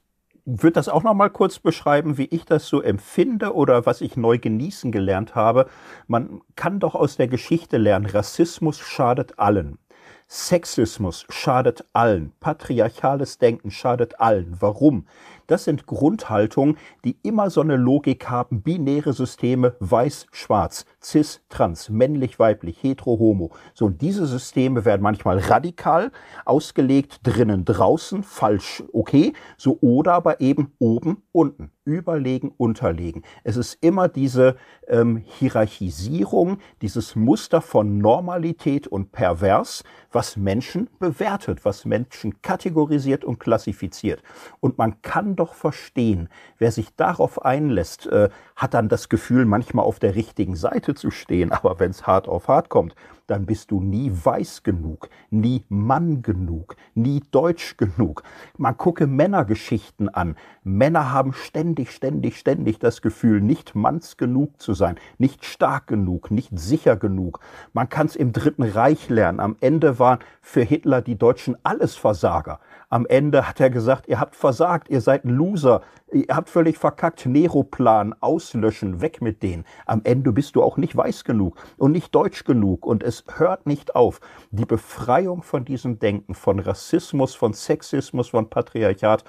würde 0.45 0.73
das 0.73 0.89
auch 0.89 1.03
noch 1.03 1.15
mal 1.15 1.29
kurz 1.29 1.59
beschreiben, 1.59 2.17
wie 2.17 2.25
ich 2.25 2.45
das 2.45 2.67
so 2.67 2.81
empfinde 2.81 3.53
oder 3.55 3.85
was 3.85 4.01
ich 4.01 4.15
neu 4.15 4.37
genießen 4.37 4.91
gelernt 4.91 5.33
habe. 5.33 5.67
Man 6.07 6.41
kann 6.55 6.79
doch 6.79 6.93
aus 6.93 7.17
der 7.17 7.27
Geschichte 7.27 7.77
lernen, 7.77 8.05
Rassismus 8.05 8.79
schadet 8.79 9.39
allen. 9.39 9.79
Sexismus 10.27 11.25
schadet 11.29 11.85
allen. 11.93 12.33
Patriarchales 12.39 13.37
Denken 13.37 13.69
schadet 13.69 14.19
allen. 14.19 14.57
Warum? 14.59 15.07
Das 15.47 15.63
sind 15.65 15.85
Grundhaltungen, 15.85 16.77
die 17.03 17.17
immer 17.23 17.49
so 17.49 17.61
eine 17.61 17.75
Logik 17.75 18.29
haben. 18.29 18.61
Binäre 18.61 19.13
Systeme, 19.13 19.75
weiß, 19.79 20.27
schwarz, 20.31 20.85
cis, 21.01 21.41
trans, 21.49 21.89
männlich, 21.89 22.39
weiblich, 22.39 22.81
hetero, 22.81 23.19
homo. 23.19 23.51
So, 23.73 23.85
und 23.85 24.01
diese 24.01 24.25
Systeme 24.25 24.85
werden 24.85 25.01
manchmal 25.01 25.39
radikal 25.39 26.11
ausgelegt, 26.45 27.19
drinnen, 27.23 27.65
draußen, 27.65 28.23
falsch, 28.23 28.83
okay. 28.93 29.33
So, 29.57 29.77
oder 29.81 30.13
aber 30.13 30.41
eben 30.41 30.73
oben, 30.79 31.23
unten 31.31 31.71
überlegen, 31.85 32.51
unterlegen. 32.57 33.23
Es 33.43 33.57
ist 33.57 33.77
immer 33.81 34.09
diese 34.09 34.57
ähm, 34.87 35.17
Hierarchisierung, 35.17 36.57
dieses 36.81 37.15
Muster 37.15 37.61
von 37.61 37.99
Normalität 37.99 38.87
und 38.87 39.11
Pervers, 39.11 39.83
was 40.11 40.35
Menschen 40.35 40.89
bewertet, 40.99 41.63
was 41.63 41.85
Menschen 41.85 42.41
kategorisiert 42.41 43.23
und 43.23 43.39
klassifiziert. 43.39 44.23
Und 44.59 44.77
man 44.79 45.01
kann 45.03 45.34
doch 45.35 45.53
verstehen, 45.53 46.29
wer 46.57 46.71
sich 46.71 46.95
darauf 46.95 47.43
einlässt, 47.43 48.07
äh, 48.07 48.29
hat 48.55 48.73
dann 48.73 48.89
das 48.89 49.09
Gefühl, 49.09 49.45
manchmal 49.45 49.85
auf 49.85 49.99
der 49.99 50.15
richtigen 50.15 50.55
Seite 50.55 50.95
zu 50.95 51.11
stehen. 51.11 51.51
Aber 51.51 51.79
wenn 51.79 51.91
es 51.91 52.07
hart 52.07 52.27
auf 52.27 52.47
hart 52.47 52.69
kommt, 52.69 52.95
dann 53.27 53.45
bist 53.45 53.71
du 53.71 53.81
nie 53.81 54.11
weiß 54.13 54.63
genug, 54.63 55.09
nie 55.29 55.63
Mann 55.69 56.21
genug, 56.21 56.75
nie 56.93 57.21
deutsch 57.31 57.77
genug. 57.77 58.23
Man 58.57 58.77
gucke 58.77 59.07
Männergeschichten 59.07 60.09
an. 60.09 60.35
Männer 60.63 61.11
haben 61.11 61.33
ständig, 61.33 61.91
ständig, 61.91 62.37
ständig 62.37 62.79
das 62.79 63.01
Gefühl, 63.01 63.41
nicht 63.41 63.75
manns 63.75 64.17
genug 64.17 64.61
zu 64.61 64.73
sein, 64.73 64.97
nicht 65.17 65.45
stark 65.45 65.87
genug, 65.87 66.31
nicht 66.31 66.57
sicher 66.57 66.95
genug. 66.95 67.39
Man 67.73 67.89
kann 67.89 68.07
es 68.07 68.15
im 68.15 68.31
Dritten 68.31 68.63
Reich 68.63 69.09
lernen. 69.09 69.39
Am 69.39 69.55
Ende 69.59 69.99
waren 69.99 70.19
für 70.41 70.61
Hitler 70.61 71.01
die 71.01 71.17
Deutschen 71.17 71.57
alles 71.63 71.95
Versager. 71.95 72.59
Am 72.95 73.05
Ende 73.05 73.45
hat 73.45 73.59
er 73.59 73.69
gesagt, 73.69 74.07
ihr 74.07 74.21
habt 74.21 74.37
versagt, 74.37 74.89
ihr 74.89 75.01
seid 75.01 75.25
ein 75.25 75.29
Loser, 75.29 75.81
ihr 76.13 76.33
habt 76.33 76.49
völlig 76.49 76.77
verkackt, 76.77 77.25
Neroplan, 77.25 78.15
auslöschen, 78.21 79.01
weg 79.01 79.21
mit 79.21 79.43
denen. 79.43 79.65
Am 79.85 79.99
Ende 80.05 80.31
bist 80.31 80.55
du 80.55 80.63
auch 80.63 80.77
nicht 80.77 80.95
weiß 80.95 81.25
genug 81.25 81.57
und 81.75 81.91
nicht 81.91 82.15
deutsch 82.15 82.45
genug 82.45 82.85
und 82.85 83.03
es 83.03 83.25
hört 83.35 83.65
nicht 83.65 83.97
auf. 83.97 84.21
Die 84.51 84.63
Befreiung 84.63 85.43
von 85.43 85.65
diesem 85.65 85.99
Denken, 85.99 86.35
von 86.35 86.57
Rassismus, 86.57 87.35
von 87.35 87.51
Sexismus, 87.51 88.29
von 88.29 88.49
Patriarchat, 88.49 89.25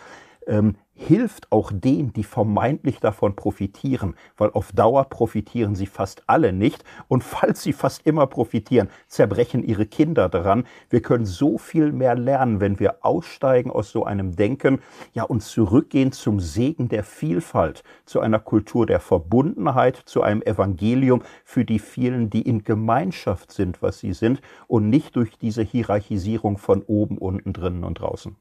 ähm, 0.47 0.77
hilft 0.97 1.53
auch 1.53 1.71
denen, 1.73 2.13
die 2.15 2.25
vermeintlich 2.25 3.01
davon 3.01 3.37
profitieren, 3.37 4.15
weil 4.37 4.51
auf 4.51 4.73
Dauer 4.73 5.05
profitieren 5.05 5.75
sie 5.75 5.87
fast 5.87 6.23
alle 6.27 6.53
nicht 6.53 6.85
und 7.07 7.23
falls 7.23 7.63
sie 7.63 7.75
fast 7.75 8.07
immer 8.07 8.27
profitieren, 8.27 8.89
zerbrechen 9.07 9.63
ihre 9.63 9.87
Kinder 9.87 10.29
daran. 10.29 10.65
Wir 10.89 11.03
können 11.03 11.27
so 11.27 11.59
viel 11.59 11.93
mehr 11.93 12.15
lernen, 12.15 12.61
wenn 12.61 12.81
wir 12.81 13.05
aussteigen 13.05 13.71
aus 13.71 13.91
so 13.91 14.05
einem 14.05 14.37
Denken, 14.37 14.81
ja 15.13 15.25
und 15.25 15.43
zurückgehen 15.43 16.13
zum 16.13 16.41
Segen 16.41 16.89
der 16.89 17.05
Vielfalt, 17.05 17.85
zu 18.07 18.21
einer 18.21 18.39
Kultur 18.41 18.87
der 18.87 19.01
Verbundenheit, 19.01 19.97
zu 19.97 20.23
einem 20.23 20.41
Evangelium 20.43 21.23
für 21.45 21.67
die 21.67 21.79
vielen, 21.79 22.31
die 22.31 22.43
in 22.43 22.65
Gemeinschaft 22.65 23.53
sind, 23.53 23.83
was 23.83 23.99
sie 23.99 24.15
sind 24.15 24.41
und 24.67 24.89
nicht 24.89 25.15
durch 25.17 25.37
diese 25.39 25.63
Hierarchisierung 25.63 26.57
von 26.57 26.83
oben, 26.83 27.19
unten, 27.19 27.53
drinnen 27.53 27.85
und 27.85 28.01
draußen. 28.01 28.37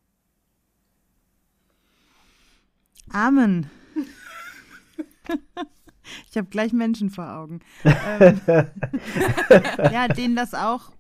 Amen. 3.12 3.70
ich 6.30 6.38
habe 6.38 6.48
gleich 6.48 6.74
Menschen 6.74 7.10
vor 7.10 7.30
Augen. 7.30 7.60
ähm, 7.84 8.40
ja, 9.92 10.08
denen 10.08 10.36
das 10.36 10.54
auch, 10.54 10.92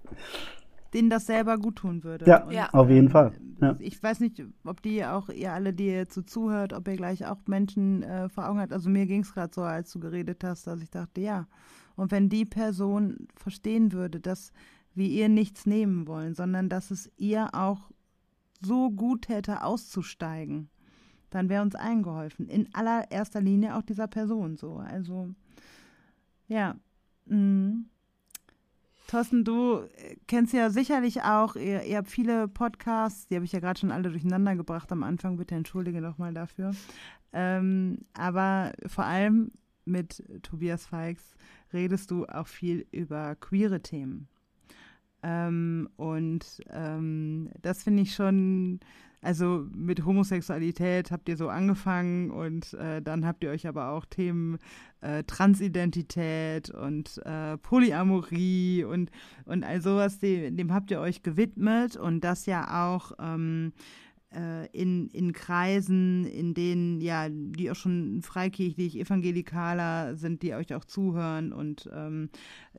denen 0.93 1.09
das 1.09 1.25
selber 1.25 1.57
gut 1.57 1.77
tun 1.77 2.03
würde. 2.03 2.25
Ja, 2.25 2.49
ja. 2.51 2.69
auf 2.71 2.89
jeden 2.89 3.09
Fall. 3.09 3.33
Ja. 3.61 3.75
Ich 3.79 4.01
weiß 4.01 4.19
nicht, 4.19 4.43
ob 4.63 4.81
die 4.81 5.05
auch, 5.05 5.29
ihr 5.29 5.53
alle, 5.53 5.73
die 5.73 5.87
jetzt 5.87 6.13
so 6.13 6.21
zuhört, 6.21 6.73
ob 6.73 6.87
ihr 6.87 6.97
gleich 6.97 7.25
auch 7.25 7.37
Menschen 7.47 8.03
äh, 8.03 8.29
vor 8.29 8.49
Augen 8.49 8.59
habt. 8.59 8.73
Also 8.73 8.89
mir 8.89 9.05
ging 9.05 9.21
es 9.21 9.33
gerade 9.33 9.53
so, 9.53 9.61
als 9.61 9.91
du 9.91 9.99
geredet 9.99 10.43
hast, 10.43 10.67
dass 10.67 10.81
ich 10.81 10.89
dachte, 10.89 11.21
ja. 11.21 11.47
Und 11.95 12.11
wenn 12.11 12.27
die 12.27 12.45
Person 12.45 13.27
verstehen 13.35 13.93
würde, 13.93 14.19
dass 14.19 14.51
wir 14.93 15.07
ihr 15.07 15.29
nichts 15.29 15.65
nehmen 15.65 16.07
wollen, 16.07 16.35
sondern 16.35 16.67
dass 16.67 16.91
es 16.91 17.09
ihr 17.17 17.49
auch 17.53 17.89
so 18.61 18.91
gut 18.91 19.29
hätte, 19.29 19.63
auszusteigen 19.63 20.69
dann 21.29 21.49
wäre 21.49 21.61
uns 21.61 21.75
allen 21.75 22.03
geholfen. 22.03 22.47
In 22.47 22.73
allererster 22.73 23.41
Linie 23.41 23.75
auch 23.75 23.81
dieser 23.81 24.07
Person 24.07 24.57
so. 24.57 24.77
Also, 24.77 25.29
ja. 26.47 26.75
Mhm. 27.25 27.85
Thorsten, 29.07 29.43
du 29.43 29.87
kennst 30.27 30.53
ja 30.53 30.71
sicherlich 30.71 31.21
auch, 31.21 31.55
ihr, 31.55 31.83
ihr 31.83 31.97
habt 31.97 32.09
viele 32.09 32.47
Podcasts, 32.47 33.27
die 33.27 33.35
habe 33.35 33.45
ich 33.45 33.51
ja 33.51 33.59
gerade 33.59 33.79
schon 33.79 33.91
alle 33.91 34.09
durcheinander 34.09 34.55
gebracht 34.55 34.91
am 34.91 35.03
Anfang, 35.03 35.37
bitte 35.37 35.53
entschuldige 35.53 36.01
nochmal 36.01 36.33
dafür. 36.33 36.71
Ähm, 37.31 37.99
aber 38.13 38.71
vor 38.87 39.05
allem 39.05 39.51
mit 39.85 40.23
Tobias 40.41 40.87
Feix 40.87 41.35
redest 41.71 42.09
du 42.09 42.25
auch 42.25 42.47
viel 42.47 42.87
über 42.91 43.35
queere 43.35 43.81
Themen. 43.81 44.27
Ähm, 45.25 45.89
und 45.97 46.61
ähm, 46.71 47.49
das 47.63 47.81
finde 47.83 48.03
ich 48.03 48.13
schon 48.13 48.79
also 49.25 49.65
mit 49.73 50.05
Homosexualität 50.05 51.09
habt 51.09 51.27
ihr 51.27 51.35
so 51.35 51.49
angefangen 51.49 52.29
und 52.29 52.75
äh, 52.75 53.01
dann 53.01 53.25
habt 53.25 53.43
ihr 53.43 53.49
euch 53.49 53.65
aber 53.65 53.89
auch 53.89 54.05
Themen 54.05 54.59
äh, 55.01 55.23
Transidentität 55.23 56.69
und 56.69 57.19
äh, 57.25 57.57
Polyamorie 57.57 58.83
und, 58.83 59.09
und 59.45 59.63
all 59.63 59.81
sowas, 59.81 60.19
dem, 60.19 60.55
dem 60.55 60.71
habt 60.71 60.91
ihr 60.91 60.99
euch 60.99 61.23
gewidmet 61.23 61.97
und 61.97 62.21
das 62.21 62.45
ja 62.45 62.87
auch 62.87 63.13
ähm, 63.19 63.73
äh, 63.73 64.04
in, 64.73 65.07
in 65.09 65.31
Kreisen, 65.31 66.25
in 66.25 66.53
denen, 66.53 66.99
ja, 66.99 67.27
die 67.29 67.71
auch 67.71 67.75
schon 67.75 68.21
freikirchlich, 68.21 68.99
evangelikaler 68.99 70.17
sind, 70.17 70.41
die 70.41 70.53
euch 70.53 70.73
auch 70.73 70.83
zuhören. 70.83 71.53
Und 71.53 71.89
ähm, 71.93 72.29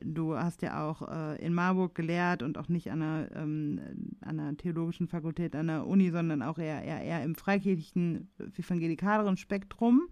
du 0.01 0.35
hast 0.35 0.61
ja 0.61 0.87
auch 0.87 1.01
äh, 1.07 1.43
in 1.43 1.53
Marburg 1.53 1.95
gelehrt 1.95 2.43
und 2.43 2.57
auch 2.57 2.69
nicht 2.69 2.91
an 2.91 3.01
einer, 3.01 3.29
ähm, 3.35 3.79
an 4.21 4.39
einer 4.39 4.57
theologischen 4.57 5.07
Fakultät 5.07 5.55
an 5.55 5.67
der 5.67 5.87
Uni, 5.87 6.11
sondern 6.11 6.43
auch 6.43 6.59
eher, 6.59 6.83
eher, 6.83 7.01
eher 7.01 7.23
im 7.23 7.35
freikirchlichen, 7.35 8.29
evangelikaleren 8.57 9.37
Spektrum. 9.37 10.07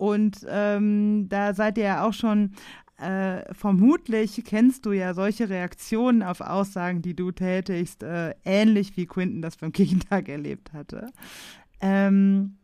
Und 0.00 0.46
ähm, 0.48 1.26
da 1.28 1.52
seid 1.52 1.76
ihr 1.76 1.84
ja 1.84 2.06
auch 2.06 2.14
schon 2.14 2.52
äh, 2.96 3.52
vermutlich 3.52 4.42
kennst 4.46 4.86
du 4.86 4.92
ja 4.92 5.12
solche 5.12 5.50
Reaktionen 5.50 6.22
auf 6.22 6.40
Aussagen, 6.40 7.02
die 7.02 7.14
du 7.14 7.32
tätigst, 7.32 8.02
äh, 8.02 8.34
ähnlich 8.46 8.96
wie 8.96 9.04
Quinton 9.04 9.42
das 9.42 9.58
beim 9.58 9.72
Kirchentag 9.74 10.30
erlebt 10.30 10.72
hatte. 10.72 11.08
Ähm, 11.82 12.56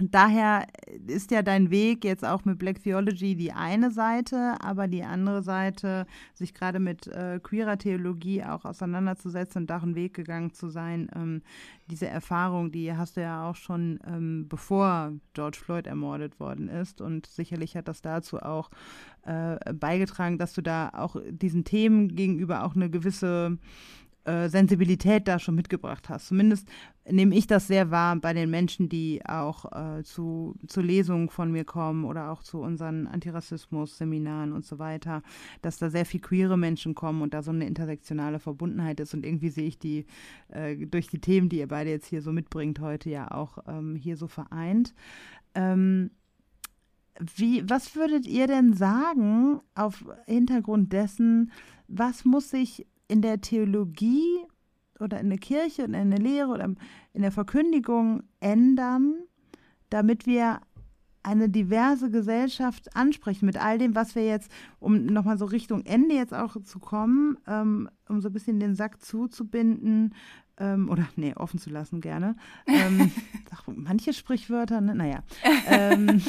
daher 0.00 0.66
ist 1.06 1.30
ja 1.32 1.42
dein 1.42 1.70
Weg 1.70 2.04
jetzt 2.04 2.24
auch 2.24 2.44
mit 2.44 2.58
Black 2.58 2.82
Theology 2.82 3.34
die 3.34 3.52
eine 3.52 3.90
Seite, 3.90 4.54
aber 4.60 4.86
die 4.86 5.02
andere 5.02 5.42
Seite, 5.42 6.06
sich 6.34 6.54
gerade 6.54 6.78
mit 6.78 7.08
äh, 7.08 7.40
queerer 7.42 7.78
Theologie 7.78 8.44
auch 8.44 8.64
auseinanderzusetzen 8.64 9.62
und 9.62 9.70
da 9.70 9.78
einen 9.78 9.96
Weg 9.96 10.14
gegangen 10.14 10.52
zu 10.52 10.68
sein. 10.68 11.10
Ähm, 11.14 11.42
diese 11.90 12.06
Erfahrung, 12.06 12.70
die 12.70 12.94
hast 12.94 13.16
du 13.16 13.22
ja 13.22 13.48
auch 13.48 13.56
schon 13.56 13.98
ähm, 14.06 14.46
bevor 14.48 15.12
George 15.34 15.58
Floyd 15.58 15.86
ermordet 15.86 16.38
worden 16.38 16.68
ist 16.68 17.00
und 17.00 17.26
sicherlich 17.26 17.76
hat 17.76 17.88
das 17.88 18.02
dazu 18.02 18.38
auch 18.38 18.70
äh, 19.24 19.56
beigetragen, 19.74 20.38
dass 20.38 20.52
du 20.52 20.62
da 20.62 20.90
auch 20.90 21.16
diesen 21.30 21.64
Themen 21.64 22.14
gegenüber 22.14 22.64
auch 22.64 22.76
eine 22.76 22.88
gewisse 22.88 23.58
äh, 24.24 24.48
Sensibilität 24.48 25.26
da 25.26 25.38
schon 25.38 25.54
mitgebracht 25.54 26.08
hast. 26.08 26.28
Zumindest 26.28 26.68
nehme 27.10 27.34
ich 27.34 27.46
das 27.46 27.66
sehr 27.66 27.90
wahr 27.90 28.16
bei 28.16 28.34
den 28.34 28.50
Menschen, 28.50 28.88
die 28.88 29.24
auch 29.24 29.64
äh, 29.72 30.02
zu, 30.02 30.54
zu 30.66 30.80
Lesungen 30.80 31.30
von 31.30 31.50
mir 31.50 31.64
kommen 31.64 32.04
oder 32.04 32.30
auch 32.30 32.42
zu 32.42 32.60
unseren 32.60 33.06
Antirassismus-Seminaren 33.06 34.52
und 34.52 34.66
so 34.66 34.78
weiter, 34.78 35.22
dass 35.62 35.78
da 35.78 35.88
sehr 35.88 36.04
viel 36.04 36.20
queere 36.20 36.58
Menschen 36.58 36.94
kommen 36.94 37.22
und 37.22 37.32
da 37.32 37.42
so 37.42 37.50
eine 37.50 37.66
intersektionale 37.66 38.38
Verbundenheit 38.38 39.00
ist. 39.00 39.14
Und 39.14 39.24
irgendwie 39.24 39.50
sehe 39.50 39.66
ich 39.66 39.78
die 39.78 40.04
äh, 40.48 40.76
durch 40.76 41.08
die 41.08 41.20
Themen, 41.20 41.48
die 41.48 41.58
ihr 41.58 41.68
beide 41.68 41.90
jetzt 41.90 42.06
hier 42.06 42.20
so 42.20 42.32
mitbringt, 42.32 42.80
heute 42.80 43.10
ja 43.10 43.30
auch 43.30 43.58
ähm, 43.66 43.96
hier 43.96 44.16
so 44.16 44.26
vereint. 44.26 44.94
Ähm, 45.54 46.10
wie, 47.34 47.68
was 47.68 47.96
würdet 47.96 48.26
ihr 48.26 48.46
denn 48.46 48.74
sagen 48.74 49.60
auf 49.74 50.04
Hintergrund 50.26 50.92
dessen, 50.92 51.50
was 51.88 52.24
muss 52.24 52.50
sich 52.50 52.86
in 53.08 53.22
der 53.22 53.40
Theologie 53.40 54.44
oder 55.00 55.20
in 55.20 55.30
der 55.30 55.38
Kirche 55.38 55.84
oder 55.84 56.00
in 56.00 56.10
der 56.10 56.20
Lehre 56.20 56.50
oder 56.50 56.74
in 57.12 57.22
der 57.22 57.32
Verkündigung 57.32 58.22
ändern, 58.40 59.14
damit 59.90 60.26
wir 60.26 60.60
eine 61.22 61.48
diverse 61.48 62.10
Gesellschaft 62.10 62.94
ansprechen 62.96 63.46
mit 63.46 63.62
all 63.62 63.78
dem, 63.78 63.94
was 63.94 64.14
wir 64.14 64.24
jetzt, 64.24 64.50
um 64.78 65.06
nochmal 65.06 65.36
so 65.36 65.44
Richtung 65.44 65.84
Ende 65.84 66.14
jetzt 66.14 66.32
auch 66.32 66.60
zu 66.62 66.78
kommen, 66.78 67.36
ähm, 67.46 67.88
um 68.08 68.20
so 68.20 68.28
ein 68.28 68.32
bisschen 68.32 68.60
den 68.60 68.74
Sack 68.74 69.02
zuzubinden 69.02 70.14
ähm, 70.58 70.88
oder 70.88 71.06
nee, 71.16 71.34
offen 71.34 71.58
zu 71.58 71.70
lassen 71.70 72.00
gerne. 72.00 72.36
Ähm, 72.66 73.10
manche 73.66 74.12
Sprichwörter, 74.12 74.80
ne? 74.80 74.94
naja. 74.94 75.22
Ähm, 75.66 76.22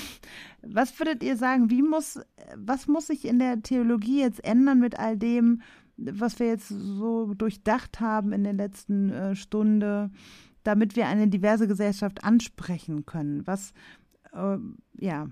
was 0.61 0.97
würdet 0.99 1.23
ihr 1.23 1.37
sagen, 1.37 1.69
wie 1.69 1.81
muss, 1.81 2.19
was 2.55 2.87
muss 2.87 3.07
sich 3.07 3.25
in 3.25 3.39
der 3.39 3.61
Theologie 3.61 4.21
jetzt 4.21 4.43
ändern 4.43 4.79
mit 4.79 4.99
all 4.99 5.17
dem, 5.17 5.61
was 5.99 6.39
wir 6.39 6.47
jetzt 6.47 6.69
so 6.69 7.33
durchdacht 7.33 7.99
haben 7.99 8.31
in 8.31 8.43
der 8.43 8.53
letzten 8.53 9.11
äh, 9.11 9.35
Stunde, 9.35 10.11
damit 10.63 10.95
wir 10.95 11.07
eine 11.07 11.27
diverse 11.27 11.67
Gesellschaft 11.67 12.23
ansprechen 12.23 13.05
können? 13.05 13.45
Was, 13.45 13.73
äh, 14.33 14.57
ja. 14.93 15.29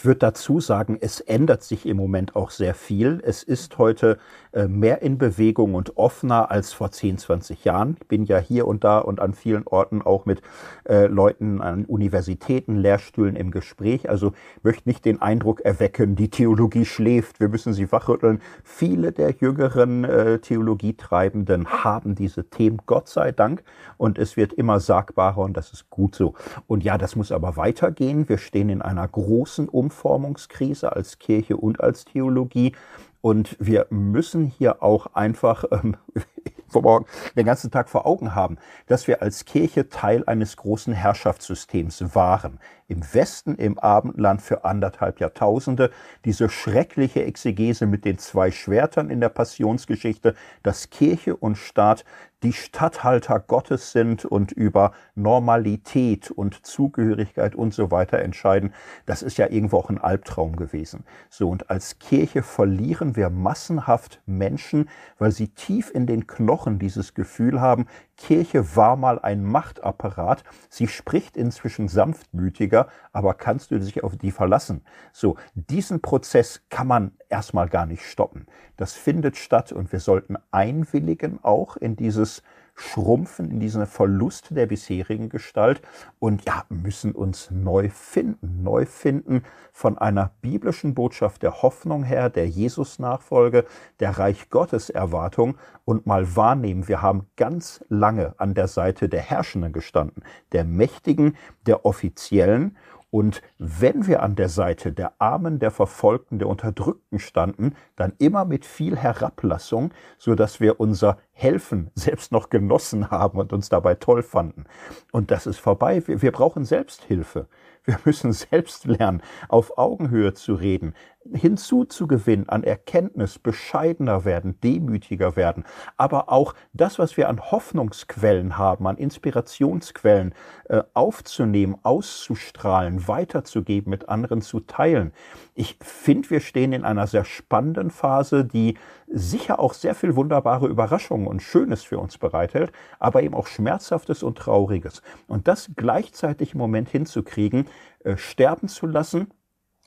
Ich 0.00 0.06
würde 0.06 0.20
dazu 0.20 0.60
sagen, 0.60 0.96
es 0.98 1.20
ändert 1.20 1.62
sich 1.62 1.84
im 1.84 1.98
Moment 1.98 2.34
auch 2.34 2.52
sehr 2.52 2.72
viel. 2.72 3.20
Es 3.22 3.42
ist 3.42 3.76
heute 3.76 4.16
äh, 4.52 4.66
mehr 4.66 5.02
in 5.02 5.18
Bewegung 5.18 5.74
und 5.74 5.98
offener 5.98 6.50
als 6.50 6.72
vor 6.72 6.90
10, 6.90 7.18
20 7.18 7.66
Jahren. 7.66 7.98
Ich 8.00 8.08
bin 8.08 8.24
ja 8.24 8.38
hier 8.38 8.66
und 8.66 8.82
da 8.82 8.98
und 8.98 9.20
an 9.20 9.34
vielen 9.34 9.66
Orten 9.66 10.00
auch 10.00 10.24
mit 10.24 10.40
äh, 10.88 11.04
Leuten 11.04 11.60
an 11.60 11.84
Universitäten, 11.84 12.76
Lehrstühlen 12.76 13.36
im 13.36 13.50
Gespräch. 13.50 14.08
Also 14.08 14.32
möchte 14.62 14.88
nicht 14.88 15.04
den 15.04 15.20
Eindruck 15.20 15.60
erwecken, 15.60 16.16
die 16.16 16.30
Theologie 16.30 16.86
schläft, 16.86 17.38
wir 17.38 17.50
müssen 17.50 17.74
sie 17.74 17.92
wachrütteln. 17.92 18.40
Viele 18.64 19.12
der 19.12 19.32
jüngeren 19.32 20.04
äh, 20.04 20.38
Theologietreibenden 20.38 21.84
haben 21.84 22.14
diese 22.14 22.48
Themen, 22.48 22.78
Gott 22.86 23.08
sei 23.08 23.32
Dank. 23.32 23.62
Und 23.98 24.18
es 24.18 24.38
wird 24.38 24.54
immer 24.54 24.80
sagbarer 24.80 25.42
und 25.42 25.58
das 25.58 25.74
ist 25.74 25.90
gut 25.90 26.14
so. 26.14 26.32
Und 26.66 26.84
ja, 26.84 26.96
das 26.96 27.16
muss 27.16 27.32
aber 27.32 27.58
weitergehen. 27.58 28.30
Wir 28.30 28.38
stehen 28.38 28.70
in 28.70 28.80
einer 28.80 29.06
großen 29.06 29.68
Umformungskrise 29.90 30.94
als 30.94 31.18
Kirche 31.18 31.56
und 31.56 31.80
als 31.80 32.04
Theologie. 32.04 32.74
Und 33.20 33.56
wir 33.60 33.86
müssen 33.90 34.46
hier 34.46 34.82
auch 34.82 35.14
einfach 35.14 35.64
ähm, 35.70 35.96
den 37.36 37.44
ganzen 37.44 37.70
Tag 37.70 37.90
vor 37.90 38.06
Augen 38.06 38.34
haben, 38.34 38.56
dass 38.86 39.08
wir 39.08 39.20
als 39.20 39.44
Kirche 39.44 39.88
Teil 39.88 40.24
eines 40.26 40.56
großen 40.56 40.94
Herrschaftssystems 40.94 42.14
waren. 42.14 42.60
Im 42.88 43.02
Westen, 43.12 43.56
im 43.56 43.78
Abendland 43.78 44.40
für 44.40 44.64
anderthalb 44.64 45.20
Jahrtausende. 45.20 45.90
Diese 46.24 46.48
schreckliche 46.48 47.24
Exegese 47.24 47.86
mit 47.86 48.04
den 48.04 48.18
zwei 48.18 48.50
Schwertern 48.50 49.10
in 49.10 49.20
der 49.20 49.28
Passionsgeschichte, 49.28 50.34
dass 50.62 50.90
Kirche 50.90 51.36
und 51.36 51.56
Staat 51.56 52.04
die 52.42 52.52
Statthalter 52.52 53.40
Gottes 53.40 53.92
sind 53.92 54.24
und 54.24 54.52
über 54.52 54.92
Normalität 55.14 56.30
und 56.30 56.66
Zugehörigkeit 56.66 57.54
und 57.54 57.74
so 57.74 57.90
weiter 57.90 58.20
entscheiden, 58.20 58.72
das 59.06 59.22
ist 59.22 59.38
ja 59.38 59.48
irgendwo 59.48 59.78
auch 59.78 59.90
ein 59.90 59.98
Albtraum 59.98 60.56
gewesen. 60.56 61.04
So, 61.28 61.48
und 61.48 61.70
als 61.70 61.98
Kirche 61.98 62.42
verlieren 62.42 63.16
wir 63.16 63.30
massenhaft 63.30 64.20
Menschen, 64.26 64.88
weil 65.18 65.32
sie 65.32 65.48
tief 65.48 65.90
in 65.94 66.06
den 66.06 66.26
Knochen 66.26 66.78
dieses 66.78 67.14
Gefühl 67.14 67.60
haben, 67.60 67.86
Kirche 68.20 68.76
war 68.76 68.96
mal 68.96 69.18
ein 69.18 69.42
Machtapparat, 69.44 70.44
sie 70.68 70.88
spricht 70.88 71.38
inzwischen 71.38 71.88
sanftmütiger, 71.88 72.86
aber 73.12 73.32
kannst 73.32 73.70
du 73.70 73.80
dich 73.80 74.04
auf 74.04 74.16
die 74.16 74.30
verlassen? 74.30 74.84
So, 75.12 75.36
diesen 75.54 76.02
Prozess 76.02 76.62
kann 76.68 76.86
man 76.86 77.12
erstmal 77.30 77.70
gar 77.70 77.86
nicht 77.86 78.04
stoppen. 78.04 78.46
Das 78.76 78.92
findet 78.92 79.38
statt 79.38 79.72
und 79.72 79.90
wir 79.90 80.00
sollten 80.00 80.36
einwilligen 80.50 81.42
auch 81.42 81.78
in 81.78 81.96
dieses 81.96 82.42
schrumpfen, 82.80 83.50
in 83.50 83.60
diesen 83.60 83.86
Verlust 83.86 84.48
der 84.56 84.66
bisherigen 84.66 85.28
Gestalt 85.28 85.82
und 86.18 86.44
ja, 86.46 86.64
müssen 86.70 87.12
uns 87.12 87.50
neu 87.50 87.90
finden, 87.90 88.62
neu 88.62 88.86
finden 88.86 89.42
von 89.72 89.98
einer 89.98 90.32
biblischen 90.40 90.94
Botschaft 90.94 91.42
der 91.42 91.62
Hoffnung 91.62 92.04
her, 92.04 92.30
der 92.30 92.48
Jesus-Nachfolge, 92.48 93.66
der 94.00 94.18
Reich 94.18 94.48
Gottes 94.48 94.88
Erwartung. 94.88 95.58
Und 95.84 96.06
mal 96.06 96.36
wahrnehmen, 96.36 96.88
wir 96.88 97.02
haben 97.02 97.26
ganz 97.36 97.84
lange 97.88 98.34
an 98.38 98.54
der 98.54 98.68
Seite 98.68 99.08
der 99.08 99.20
Herrschenden 99.20 99.72
gestanden, 99.72 100.22
der 100.52 100.64
Mächtigen, 100.64 101.36
der 101.66 101.84
Offiziellen. 101.84 102.76
Und 103.10 103.42
wenn 103.58 104.06
wir 104.06 104.22
an 104.22 104.36
der 104.36 104.48
Seite 104.48 104.92
der 104.92 105.14
Armen, 105.18 105.58
der 105.58 105.72
Verfolgten, 105.72 106.38
der 106.38 106.48
Unterdrückten 106.48 107.18
standen, 107.18 107.74
dann 107.96 108.12
immer 108.18 108.44
mit 108.44 108.64
viel 108.64 108.96
Herablassung, 108.96 109.92
so 110.16 110.36
dass 110.36 110.60
wir 110.60 110.78
unser 110.78 111.18
Helfen 111.40 111.90
selbst 111.94 112.32
noch 112.32 112.50
genossen 112.50 113.10
haben 113.10 113.38
und 113.38 113.52
uns 113.52 113.68
dabei 113.68 113.94
toll 113.94 114.22
fanden. 114.22 114.64
Und 115.12 115.30
das 115.30 115.46
ist 115.46 115.58
vorbei. 115.58 116.06
Wir, 116.06 116.22
wir 116.22 116.32
brauchen 116.32 116.64
Selbsthilfe. 116.64 117.48
Wir 117.84 117.98
müssen 118.04 118.32
selbst 118.32 118.84
lernen, 118.84 119.22
auf 119.48 119.78
Augenhöhe 119.78 120.34
zu 120.34 120.54
reden, 120.54 120.94
hinzuzugewinnen 121.32 122.48
an 122.48 122.62
Erkenntnis, 122.62 123.38
bescheidener 123.38 124.24
werden, 124.24 124.60
demütiger 124.60 125.36
werden, 125.36 125.64
aber 125.96 126.30
auch 126.30 126.54
das, 126.72 126.98
was 126.98 127.16
wir 127.16 127.28
an 127.28 127.40
Hoffnungsquellen 127.50 128.58
haben, 128.58 128.86
an 128.86 128.96
Inspirationsquellen 128.96 130.34
äh, 130.68 130.82
aufzunehmen, 130.94 131.76
auszustrahlen, 131.82 133.06
weiterzugeben, 133.06 133.90
mit 133.90 134.08
anderen 134.08 134.40
zu 134.40 134.60
teilen. 134.60 135.12
Ich 135.60 135.76
finde, 135.82 136.30
wir 136.30 136.40
stehen 136.40 136.72
in 136.72 136.86
einer 136.86 137.06
sehr 137.06 137.26
spannenden 137.26 137.90
Phase, 137.90 138.46
die 138.46 138.78
sicher 139.08 139.60
auch 139.60 139.74
sehr 139.74 139.94
viel 139.94 140.16
wunderbare 140.16 140.66
Überraschungen 140.66 141.26
und 141.26 141.42
Schönes 141.42 141.82
für 141.82 141.98
uns 141.98 142.16
bereithält, 142.16 142.72
aber 142.98 143.22
eben 143.22 143.34
auch 143.34 143.46
Schmerzhaftes 143.46 144.22
und 144.22 144.38
Trauriges. 144.38 145.02
Und 145.26 145.48
das 145.48 145.70
gleichzeitig 145.76 146.54
im 146.54 146.60
Moment 146.60 146.88
hinzukriegen, 146.88 147.66
äh, 148.04 148.16
sterben 148.16 148.68
zu 148.68 148.86
lassen, 148.86 149.34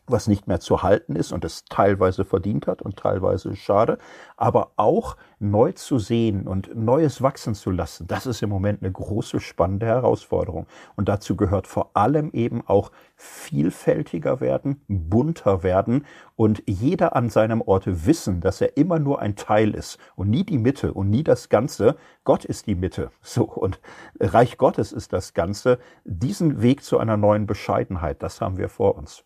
was 0.07 0.27
nicht 0.27 0.47
mehr 0.47 0.59
zu 0.59 0.83
halten 0.83 1.15
ist 1.15 1.31
und 1.31 1.45
es 1.45 1.63
teilweise 1.65 2.25
verdient 2.25 2.67
hat 2.67 2.81
und 2.81 2.97
teilweise 2.97 3.51
ist 3.51 3.59
schade, 3.59 3.97
aber 4.35 4.71
auch 4.75 5.15
neu 5.39 5.71
zu 5.71 5.99
sehen 5.99 6.47
und 6.47 6.75
Neues 6.75 7.21
wachsen 7.21 7.55
zu 7.55 7.71
lassen, 7.71 8.07
das 8.07 8.25
ist 8.25 8.41
im 8.41 8.49
Moment 8.49 8.81
eine 8.81 8.91
große, 8.91 9.39
spannende 9.39 9.85
Herausforderung. 9.85 10.67
Und 10.95 11.09
dazu 11.09 11.35
gehört 11.35 11.67
vor 11.67 11.91
allem 11.93 12.31
eben 12.31 12.65
auch 12.65 12.91
vielfältiger 13.15 14.39
werden, 14.41 14.81
bunter 14.87 15.63
werden 15.63 16.05
und 16.35 16.63
jeder 16.65 17.15
an 17.15 17.29
seinem 17.29 17.61
Orte 17.61 18.05
wissen, 18.05 18.41
dass 18.41 18.61
er 18.61 18.77
immer 18.77 18.99
nur 18.99 19.21
ein 19.21 19.35
Teil 19.35 19.73
ist 19.73 19.97
und 20.15 20.29
nie 20.29 20.43
die 20.43 20.57
Mitte 20.57 20.93
und 20.93 21.09
nie 21.09 21.23
das 21.23 21.49
Ganze. 21.49 21.95
Gott 22.23 22.45
ist 22.45 22.67
die 22.67 22.75
Mitte. 22.75 23.11
So. 23.21 23.45
Und 23.45 23.79
Reich 24.19 24.57
Gottes 24.57 24.91
ist 24.91 25.13
das 25.13 25.33
Ganze. 25.33 25.79
Diesen 26.03 26.61
Weg 26.61 26.83
zu 26.83 26.97
einer 26.97 27.17
neuen 27.17 27.47
Bescheidenheit, 27.47 28.21
das 28.21 28.41
haben 28.41 28.57
wir 28.57 28.69
vor 28.69 28.95
uns. 28.95 29.23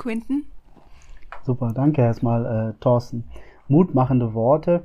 Quinten? 0.00 0.46
Super, 1.42 1.72
danke 1.74 2.02
erstmal, 2.02 2.46
äh, 2.46 2.80
Thorsten. 2.80 3.24
Mutmachende 3.68 4.34
Worte, 4.34 4.82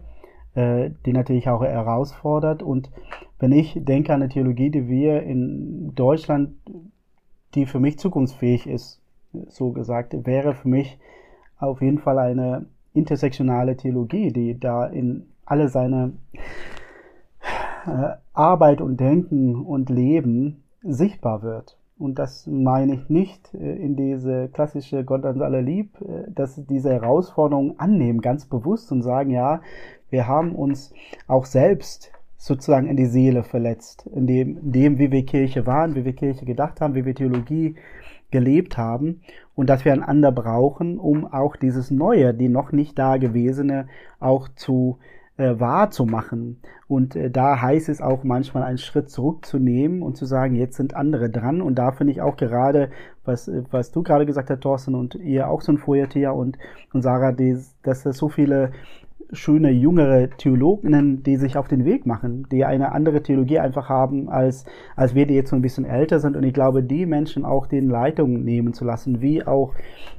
äh, 0.54 0.92
die 1.06 1.14
natürlich 1.14 1.50
auch 1.50 1.64
herausfordert. 1.64 2.62
Und 2.62 2.92
wenn 3.40 3.52
ich 3.52 3.74
denke 3.76 4.14
an 4.14 4.22
eine 4.22 4.30
Theologie, 4.30 4.70
die 4.70 4.88
wir 4.88 5.24
in 5.24 5.96
Deutschland, 5.96 6.52
die 7.56 7.66
für 7.66 7.80
mich 7.80 7.98
zukunftsfähig 7.98 8.68
ist, 8.68 9.02
so 9.48 9.72
gesagt, 9.72 10.26
wäre 10.26 10.54
für 10.54 10.68
mich 10.68 11.00
auf 11.58 11.82
jeden 11.82 12.00
Fall 12.00 12.20
eine 12.20 12.66
intersektionale 12.94 13.78
Theologie, 13.78 14.32
die 14.32 14.60
da 14.60 14.86
in 14.86 15.28
alle 15.46 15.70
seine 15.70 16.14
äh, 17.86 18.16
Arbeit 18.34 18.82
und 18.82 19.00
Denken 19.00 19.56
und 19.56 19.90
Leben 19.90 20.64
sichtbar 20.82 21.42
wird. 21.42 21.78
Und 21.98 22.20
das 22.20 22.46
meine 22.46 22.96
ich 22.96 23.10
nicht 23.10 23.54
äh, 23.54 23.76
in 23.78 23.96
diese 23.96 24.50
klassische 24.50 25.06
Gott 25.06 25.26
ans 25.26 25.42
alle 25.42 25.62
lieb, 25.62 25.96
äh, 26.02 26.30
dass 26.30 26.62
diese 26.66 26.92
Herausforderungen 26.92 27.80
annehmen, 27.80 28.22
ganz 28.22 28.46
bewusst 28.46 28.92
und 28.92 29.02
sagen, 29.02 29.30
ja, 29.30 29.62
wir 30.10 30.28
haben 30.28 30.56
uns 30.56 30.94
auch 31.28 31.46
selbst 31.46 32.12
sozusagen 32.38 32.88
in 32.88 32.98
die 32.98 33.06
Seele 33.06 33.44
verletzt, 33.44 34.08
in 34.14 34.28
dem, 34.28 34.58
in 34.58 34.72
dem, 34.72 35.00
wie 35.00 35.12
wir 35.12 35.26
Kirche 35.26 35.66
waren, 35.66 35.96
wie 35.96 36.04
wir 36.04 36.14
Kirche 36.14 36.46
gedacht 36.46 36.82
haben, 36.82 36.96
wie 36.96 37.06
wir 37.06 37.16
Theologie 37.16 37.76
gelebt 38.30 38.78
haben. 38.78 39.22
Und 39.56 39.70
dass 39.70 39.86
wir 39.86 39.94
einander 39.94 40.34
brauchen, 40.34 41.00
um 41.00 41.26
auch 41.26 41.56
dieses 41.56 41.92
Neue, 41.92 42.34
die 42.34 42.50
noch 42.50 42.74
nicht 42.74 43.00
da 43.00 43.16
gewesene, 43.16 43.88
auch 44.20 44.50
zu 44.50 44.98
äh, 45.00 45.15
wahrzumachen. 45.38 46.62
Und 46.88 47.16
äh, 47.16 47.30
da 47.30 47.62
heißt 47.62 47.90
es 47.90 48.02
auch 48.02 48.24
manchmal 48.24 48.64
einen 48.64 48.78
Schritt 48.78 49.10
zurückzunehmen 49.10 50.02
und 50.02 50.16
zu 50.16 50.26
sagen, 50.26 50.56
jetzt 50.56 50.78
sind 50.78 50.96
andere 50.96 51.30
dran. 51.30 51.62
Und 51.62 51.76
da 51.76 51.92
finde 51.92 52.14
ich 52.14 52.22
auch 52.22 52.38
gerade, 52.38 52.90
was, 53.26 53.48
äh, 53.48 53.64
was 53.72 53.92
du 53.92 54.04
gerade 54.04 54.26
gesagt 54.26 54.50
hast, 54.50 54.62
Thorsten, 54.62 54.96
und 54.96 55.16
ihr 55.16 55.50
auch 55.50 55.62
so 55.62 55.72
ein 55.72 55.78
Feuertier 55.78 56.34
und, 56.34 56.58
und 56.94 57.02
Sarah, 57.02 57.32
die, 57.32 57.58
dass 57.84 58.06
es 58.06 58.18
so 58.18 58.30
viele 58.30 58.72
schöne 59.32 59.72
jüngere 59.72 60.30
Theologinnen, 60.30 61.24
die 61.24 61.38
sich 61.38 61.58
auf 61.58 61.68
den 61.68 61.84
Weg 61.84 62.06
machen, 62.06 62.48
die 62.52 62.64
eine 62.64 62.92
andere 62.92 63.24
Theologie 63.24 63.60
einfach 63.60 63.90
haben, 63.90 64.30
als, 64.30 64.66
als 64.96 65.16
wir, 65.16 65.26
die 65.26 65.34
jetzt 65.34 65.50
so 65.50 65.56
ein 65.56 65.64
bisschen 65.64 65.86
älter 65.86 66.20
sind. 66.20 66.38
Und 66.38 66.44
ich 66.44 66.54
glaube, 66.54 66.84
die 66.84 67.06
Menschen 67.06 67.44
auch 67.44 67.68
den 67.68 67.90
Leitungen 67.90 68.44
nehmen 68.44 68.74
zu 68.74 68.86
lassen, 68.86 69.22
wie 69.22 69.46
auch 69.46 69.74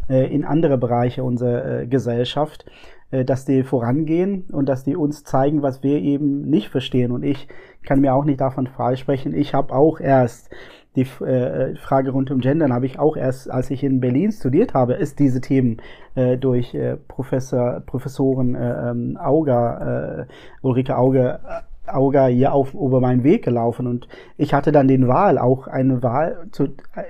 äh, 0.09 0.33
in 0.35 0.45
andere 0.45 0.77
Bereiche 0.77 1.23
unserer 1.23 1.83
äh, 1.83 1.87
Gesellschaft, 1.87 2.67
äh, 2.67 2.96
dass 3.11 3.45
die 3.45 3.63
vorangehen 3.63 4.47
und 4.51 4.69
dass 4.69 4.85
die 4.85 4.97
uns 4.97 5.23
zeigen, 5.23 5.63
was 5.63 5.83
wir 5.83 6.01
eben 6.01 6.43
nicht 6.43 6.71
verstehen. 6.71 7.13
Und 7.13 7.23
ich 7.23 7.49
kann 7.85 8.01
mir 8.01 8.15
auch 8.15 8.25
nicht 8.25 8.41
davon 8.41 8.67
freisprechen. 8.67 9.35
Ich 9.35 9.55
habe 9.55 9.75
auch 9.75 10.01
erst 10.01 10.51
die 10.97 11.03
äh, 11.25 11.77
Frage 11.77 12.11
rund 12.11 12.31
um 12.31 12.41
Gendern 12.41 12.73
habe 12.73 12.87
ich 12.87 12.99
auch 12.99 13.17
erst, 13.17 13.51
als 13.51 13.71
ich 13.71 13.85
in 13.85 14.01
Berlin 14.01 14.33
studiert 14.33 14.73
habe, 14.73 14.95
ist 14.95 15.19
diese 15.19 15.43
Themen 15.43 15.77
äh, 16.15 16.39
durch 16.39 16.75
äh, 16.75 16.97
Professor, 16.97 17.83
Professoren 17.85 18.55
äh, 18.55 18.91
ähm, 18.91 19.19
Auger, 19.19 20.27
äh, 20.27 20.67
Ulrike 20.67 20.97
Auge, 20.97 21.41
äh, 21.47 21.91
Auger 21.91 22.27
hier 22.27 22.55
auf 22.55 22.73
über 22.73 23.01
meinen 23.01 23.23
Weg 23.23 23.45
gelaufen 23.45 23.87
und 23.87 24.09
ich 24.39 24.55
hatte 24.55 24.73
dann 24.73 24.89
den 24.89 25.07
Wahl, 25.07 25.39
auch 25.39 25.69
eine 25.69 26.03
Wahl 26.03 26.49
zu, 26.51 26.69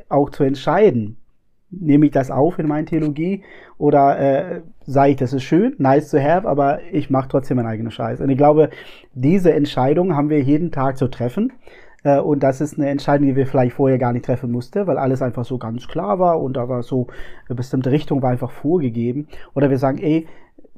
auch 0.08 0.30
zu 0.30 0.42
entscheiden 0.42 1.16
nehme 1.70 2.06
ich 2.06 2.12
das 2.12 2.30
auf 2.30 2.58
in 2.58 2.68
meine 2.68 2.86
Theologie 2.86 3.42
oder 3.78 4.18
äh, 4.18 4.60
sage 4.86 5.12
ich, 5.12 5.16
das 5.16 5.32
ist 5.32 5.42
schön, 5.42 5.74
nice 5.78 6.10
to 6.10 6.18
have, 6.18 6.48
aber 6.48 6.80
ich 6.92 7.10
mache 7.10 7.28
trotzdem 7.28 7.56
meinen 7.56 7.66
eigenen 7.66 7.90
Scheiß. 7.90 8.20
Und 8.20 8.30
ich 8.30 8.38
glaube, 8.38 8.70
diese 9.14 9.52
Entscheidung 9.52 10.14
haben 10.14 10.30
wir 10.30 10.40
jeden 10.40 10.70
Tag 10.70 10.96
zu 10.96 11.08
treffen. 11.08 11.52
Äh, 12.04 12.20
und 12.20 12.42
das 12.42 12.60
ist 12.60 12.78
eine 12.78 12.88
Entscheidung, 12.88 13.26
die 13.26 13.36
wir 13.36 13.46
vielleicht 13.46 13.74
vorher 13.74 13.98
gar 13.98 14.12
nicht 14.12 14.24
treffen 14.24 14.50
mussten, 14.50 14.86
weil 14.86 14.98
alles 14.98 15.22
einfach 15.22 15.44
so 15.44 15.58
ganz 15.58 15.88
klar 15.88 16.18
war 16.18 16.40
und 16.40 16.56
war 16.56 16.82
so 16.82 17.08
eine 17.48 17.56
bestimmte 17.56 17.90
Richtung 17.90 18.22
war 18.22 18.30
einfach 18.30 18.52
vorgegeben. 18.52 19.26
Oder 19.54 19.70
wir 19.70 19.78
sagen, 19.78 19.98
ey, 19.98 20.26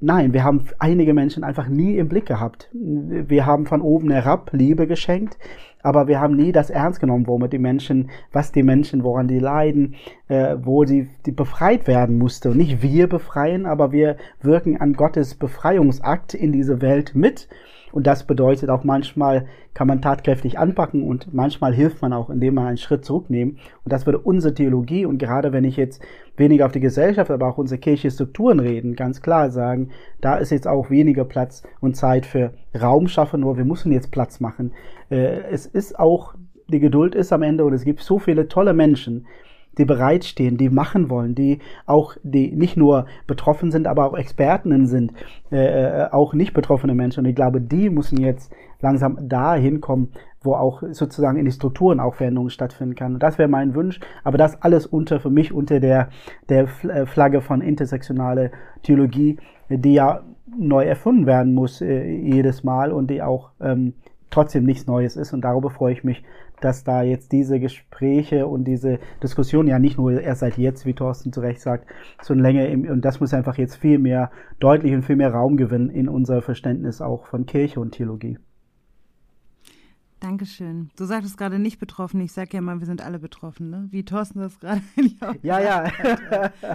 Nein, 0.01 0.33
wir 0.33 0.45
haben 0.45 0.65
einige 0.79 1.13
Menschen 1.13 1.43
einfach 1.43 1.67
nie 1.67 1.97
im 1.97 2.09
Blick 2.09 2.27
gehabt. 2.27 2.71
Wir 2.73 3.47
haben 3.47 3.67
von 3.67 3.81
oben 3.81 4.11
herab 4.13 4.51
Liebe 4.53 4.87
geschenkt, 4.87 5.39
aber 5.83 6.09
wir 6.09 6.21
haben 6.21 6.37
nie 6.37 6.53
das 6.53 6.71
ernst 6.71 7.01
genommen, 7.01 7.27
womit 7.27 7.53
die 7.53 7.59
Menschen, 7.59 8.11
was 8.33 8.53
die 8.53 8.63
Menschen, 8.63 9.05
woran 9.05 9.29
die 9.29 9.39
leiden, 9.39 9.95
äh, 10.29 10.57
wo 10.61 10.85
sie 10.85 11.09
die 11.27 11.33
befreit 11.33 11.87
werden 11.87 12.19
musste. 12.19 12.51
Und 12.51 12.57
nicht 12.57 12.83
wir 12.83 13.09
befreien, 13.09 13.67
aber 13.67 13.93
wir 13.93 14.17
wirken 14.43 14.81
an 14.81 14.95
Gottes 14.95 15.35
Befreiungsakt 15.35 16.35
in 16.35 16.53
diese 16.53 16.81
Welt 16.81 17.15
mit. 17.15 17.49
Und 17.91 18.07
das 18.07 18.25
bedeutet 18.25 18.69
auch 18.69 18.85
manchmal 18.85 19.47
kann 19.79 19.87
man 19.87 20.03
tatkräftig 20.03 20.59
anpacken 20.59 21.05
und 21.05 21.33
manchmal 21.33 21.73
hilft 21.73 22.03
man 22.03 22.13
auch, 22.13 22.31
indem 22.31 22.55
man 22.55 22.67
einen 22.67 22.79
Schritt 22.79 23.05
zurücknehmen. 23.05 23.59
Und 23.85 23.93
das 23.93 24.07
würde 24.07 24.19
unsere 24.19 24.53
Theologie 24.53 25.07
und 25.07 25.19
gerade 25.19 25.53
wenn 25.53 25.63
ich 25.63 25.77
jetzt 25.77 26.03
weniger 26.37 26.67
auf 26.67 26.73
die 26.73 26.81
Gesellschaft, 26.81 27.31
aber 27.31 27.47
auch 27.47 27.59
unsere 27.59 27.79
kirchliche 27.79 28.11
Strukturen 28.11 28.59
reden, 28.59 28.97
ganz 28.97 29.23
klar 29.23 29.51
sagen, 29.51 29.91
da 30.21 30.37
ist 30.37 30.51
jetzt 30.51 30.67
auch 30.67 30.91
weniger 30.91 31.25
Platz 31.25 31.63
und 31.81 31.97
Zeit 31.97 32.27
für 32.27 32.55
Raum 32.75 33.07
schaffen, 33.07 33.43
nur 33.43 33.57
wir 33.57 33.65
müssen 33.65 33.93
jetzt 33.93 34.11
Platz 34.11 34.41
machen. 34.41 34.73
Äh, 35.11 35.43
es 35.51 35.67
ist 35.67 35.99
auch, 35.99 36.35
die 36.69 36.81
Geduld 36.81 37.15
ist 37.15 37.33
am 37.33 37.43
Ende 37.43 37.65
und 37.65 37.73
es 37.73 37.85
gibt 37.85 38.01
so 38.01 38.19
viele 38.19 38.49
tolle 38.49 38.75
Menschen, 38.75 39.27
die 39.79 39.85
bereitstehen, 39.85 40.57
die 40.57 40.71
machen 40.71 41.09
wollen, 41.09 41.35
die 41.35 41.61
auch, 41.87 42.17
die 42.23 42.51
nicht 42.51 42.77
nur 42.77 43.07
betroffen 43.27 43.71
sind, 43.71 43.87
aber 43.87 44.07
auch 44.07 44.19
Expertinnen 44.19 44.87
sind, 44.87 45.13
äh, 45.53 46.03
äh, 46.03 46.11
auch 46.11 46.35
nicht 46.35 46.53
betroffene 46.53 46.95
Menschen. 46.95 47.21
Und 47.21 47.31
ich 47.31 47.37
glaube, 47.37 47.61
die 47.61 47.89
müssen 47.89 48.19
jetzt 48.21 48.53
langsam 48.81 49.29
dahin 49.29 49.81
kommen, 49.81 50.11
wo 50.43 50.55
auch 50.55 50.83
sozusagen 50.91 51.39
in 51.39 51.45
die 51.45 51.53
Strukturen 51.53 52.01
auch 52.01 52.17
Veränderungen 52.17 52.51
stattfinden 52.51 52.97
kann. 52.97 53.15
Und 53.15 53.23
das 53.23 53.39
wäre 53.39 53.49
mein 53.49 53.75
Wunsch. 53.75 54.01
Aber 54.25 54.37
das 54.37 54.61
alles 54.63 54.87
unter, 54.87 55.21
für 55.21 55.31
mich 55.31 55.53
unter 55.53 55.81
der, 55.81 56.09
der 56.49 56.69
äh, 56.85 57.07
Flagge 57.07 57.41
von 57.41 57.61
intersektionale 57.61 58.51
Theologie, 58.83 59.39
die 59.69 59.95
ja 59.95 60.23
neu 60.57 60.85
erfunden 60.85 61.27
werden 61.27 61.55
muss 61.55 61.81
äh, 61.81 62.05
jedes 62.05 62.65
Mal 62.65 62.91
und 62.91 63.11
die 63.11 63.23
auch 63.23 63.51
ähm, 63.61 63.95
trotzdem 64.31 64.65
nichts 64.65 64.87
Neues 64.87 65.17
ist. 65.17 65.33
Und 65.33 65.43
darüber 65.43 65.71
freue 65.71 65.93
ich 65.93 66.05
mich, 66.05 66.25
dass 66.61 66.85
da 66.85 67.03
jetzt 67.03 67.33
diese 67.33 67.61
Gespräche 67.61 68.47
und 68.47 68.65
diese 68.65 68.99
Diskussion 69.23 69.69
ja 69.69 69.79
nicht 69.79 69.99
nur 69.99 70.21
erst 70.21 70.41
seit 70.41 70.59
jetzt, 70.59 70.87
wie 70.87 70.95
Thorsten 70.95 71.33
zu 71.33 71.41
Recht 71.41 71.61
sagt, 71.61 71.87
sondern 72.23 72.47
länger 72.47 72.69
im, 72.69 72.89
und 72.89 73.05
das 73.05 73.21
muss 73.21 73.35
einfach 73.35 73.59
jetzt 73.59 73.77
viel 73.77 73.99
mehr 73.99 74.31
deutlich 74.59 74.93
und 74.93 75.03
viel 75.03 75.17
mehr 75.17 75.33
Raum 75.33 75.57
gewinnen 75.57 75.91
in 75.91 76.09
unser 76.09 76.43
Verständnis 76.43 77.01
auch 77.01 77.27
von 77.27 77.47
Kirche 77.47 77.81
und 77.81 77.93
Theologie. 77.93 78.39
Dankeschön. 80.21 80.91
Du 80.97 81.05
sagtest 81.05 81.39
gerade 81.39 81.59
nicht 81.59 81.79
betroffen. 81.79 82.21
Ich 82.21 82.33
sage 82.33 82.51
ja 82.53 82.61
mal, 82.61 82.81
wir 82.81 82.87
sind 82.87 83.03
alle 83.03 83.19
betroffen, 83.19 83.71
ne? 83.71 83.87
Wie 83.91 84.05
Thorsten 84.05 84.41
das 84.41 84.59
gerade 84.59 84.83
Ja, 85.43 85.61
ja. 85.61 85.85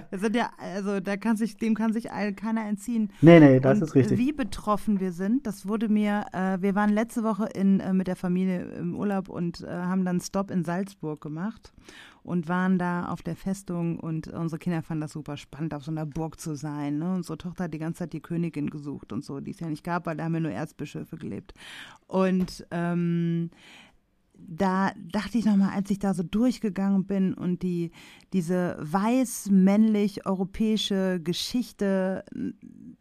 Wir 0.09 0.19
sind 0.19 0.35
ja, 0.35 0.49
also 0.57 1.01
da 1.01 1.17
kann 1.17 1.35
sich, 1.35 1.57
dem 1.57 1.75
kann 1.75 1.91
sich 1.91 2.05
keiner 2.35 2.65
entziehen. 2.65 3.09
Nee, 3.21 3.39
nee, 3.39 3.59
das 3.59 3.79
Und 3.79 3.83
ist 3.83 3.95
richtig. 3.95 4.17
Wie 4.17 4.31
betroffen 4.31 4.99
wir 4.99 5.11
sind, 5.11 5.45
das 5.45 5.67
wurde 5.67 5.89
mir, 5.89 6.25
äh, 6.31 6.61
wir 6.61 6.75
waren 6.75 6.89
letzte 6.89 7.23
Woche 7.23 7.49
in, 7.53 7.81
äh, 7.81 7.93
mit 7.93 8.07
der 8.07 8.15
Familie 8.15 8.61
im 8.79 8.95
Urlaub 8.95 9.27
und 9.27 9.61
äh, 9.61 9.67
haben 9.67 10.05
dann 10.05 10.21
Stop 10.21 10.49
in 10.49 10.63
Salzburg 10.63 11.19
gemacht 11.19 11.73
und 12.23 12.47
waren 12.47 12.79
da 12.79 13.07
auf 13.09 13.21
der 13.21 13.35
Festung 13.35 13.99
und 13.99 14.27
unsere 14.27 14.59
Kinder 14.59 14.81
fanden 14.81 15.01
das 15.01 15.11
super 15.11 15.37
spannend, 15.37 15.73
auf 15.73 15.83
so 15.83 15.91
einer 15.91 16.05
Burg 16.05 16.39
zu 16.39 16.55
sein. 16.55 16.99
Ne? 16.99 17.13
Unsere 17.13 17.37
Tochter 17.37 17.65
hat 17.65 17.73
die 17.73 17.79
ganze 17.79 17.99
Zeit 17.99 18.13
die 18.13 18.21
Königin 18.21 18.69
gesucht 18.69 19.11
und 19.11 19.23
so, 19.23 19.39
die 19.39 19.51
es 19.51 19.59
ja 19.59 19.67
nicht 19.67 19.83
gab, 19.83 20.05
weil 20.05 20.17
da 20.17 20.23
haben 20.23 20.33
wir 20.33 20.39
nur 20.39 20.51
Erzbischöfe 20.51 21.17
gelebt. 21.17 21.53
Und 22.07 22.65
ähm, 22.71 23.49
da 24.35 24.91
dachte 24.97 25.37
ich 25.37 25.45
nochmal, 25.45 25.71
als 25.75 25.89
ich 25.89 25.99
da 25.99 26.13
so 26.13 26.23
durchgegangen 26.23 27.05
bin 27.05 27.33
und 27.33 27.61
die, 27.61 27.91
diese 28.31 28.77
weiß-männlich 28.79 30.25
europäische 30.25 31.19
Geschichte 31.23 32.23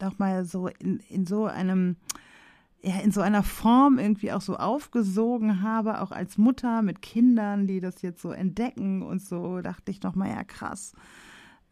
nochmal 0.01 0.45
so 0.45 0.67
in, 0.67 1.01
in 1.09 1.27
so 1.27 1.47
einem 1.47 1.97
ja, 2.85 2.99
in 2.99 3.13
so 3.13 3.21
einer 3.21 3.45
Form 3.45 3.99
irgendwie 3.99 4.33
auch 4.33 4.41
so 4.41 4.57
aufgesogen 4.57 5.63
habe, 5.63 6.01
auch 6.01 6.11
als 6.11 6.37
Mutter 6.37 6.83
mit 6.83 7.01
Kindern, 7.01 7.67
die 7.67 7.81
das 7.81 8.03
jetzt 8.03 8.21
so 8.21 8.33
entdecken 8.33 9.03
und 9.03 9.23
so, 9.23 9.61
dachte 9.61 9.93
ich 9.93 10.03
nochmal, 10.03 10.31
ja 10.31 10.43
krass. 10.43 10.93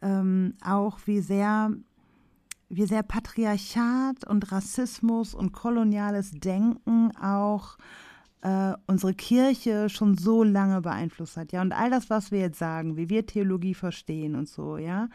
Ähm, 0.03 0.55
auch 0.65 1.01
wie 1.07 1.21
sehr, 1.21 1.73
wie 2.69 2.87
sehr 2.87 3.03
Patriarchat 3.03 4.25
und 4.25 4.53
Rassismus 4.53 5.35
und 5.35 5.53
koloniales 5.53 6.31
Denken 6.31 7.11
auch 7.17 7.77
äh, 8.43 8.75
unsere 8.87 9.13
Kirche 9.13 9.89
schon 9.89 10.17
so 10.17 10.45
lange 10.45 10.81
beeinflusst 10.81 11.37
hat, 11.37 11.51
ja. 11.51 11.61
Und 11.61 11.73
all 11.73 11.91
das, 11.91 12.09
was 12.09 12.31
wir 12.31 12.39
jetzt 12.39 12.59
sagen, 12.59 12.97
wie 12.97 13.11
wir 13.11 13.27
Theologie 13.27 13.75
verstehen 13.75 14.37
und 14.37 14.49
so, 14.49 14.79
ja, 14.79 15.09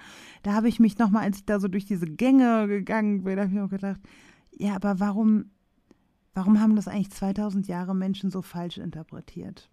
da 0.44 0.54
habe 0.54 0.68
ich 0.68 0.80
mich 0.82 0.98
nochmal, 0.98 1.24
als 1.24 1.38
ich 1.38 1.46
da 1.46 1.60
so 1.60 1.70
durch 1.70 1.86
diese 1.86 2.06
Gänge 2.06 2.68
gegangen 2.68 3.24
bin, 3.24 3.40
habe 3.40 3.48
ich 3.48 3.54
mir 3.54 3.68
gedacht, 3.70 4.02
ja, 4.58 4.76
aber 4.76 5.00
warum 5.00 5.52
Warum 6.36 6.60
haben 6.60 6.76
das 6.76 6.88
eigentlich 6.90 7.12
2000 7.12 7.68
Jahre 7.68 7.96
Menschen 7.96 8.30
so 8.30 8.42
falsch 8.42 8.78
interpretiert? 8.78 9.70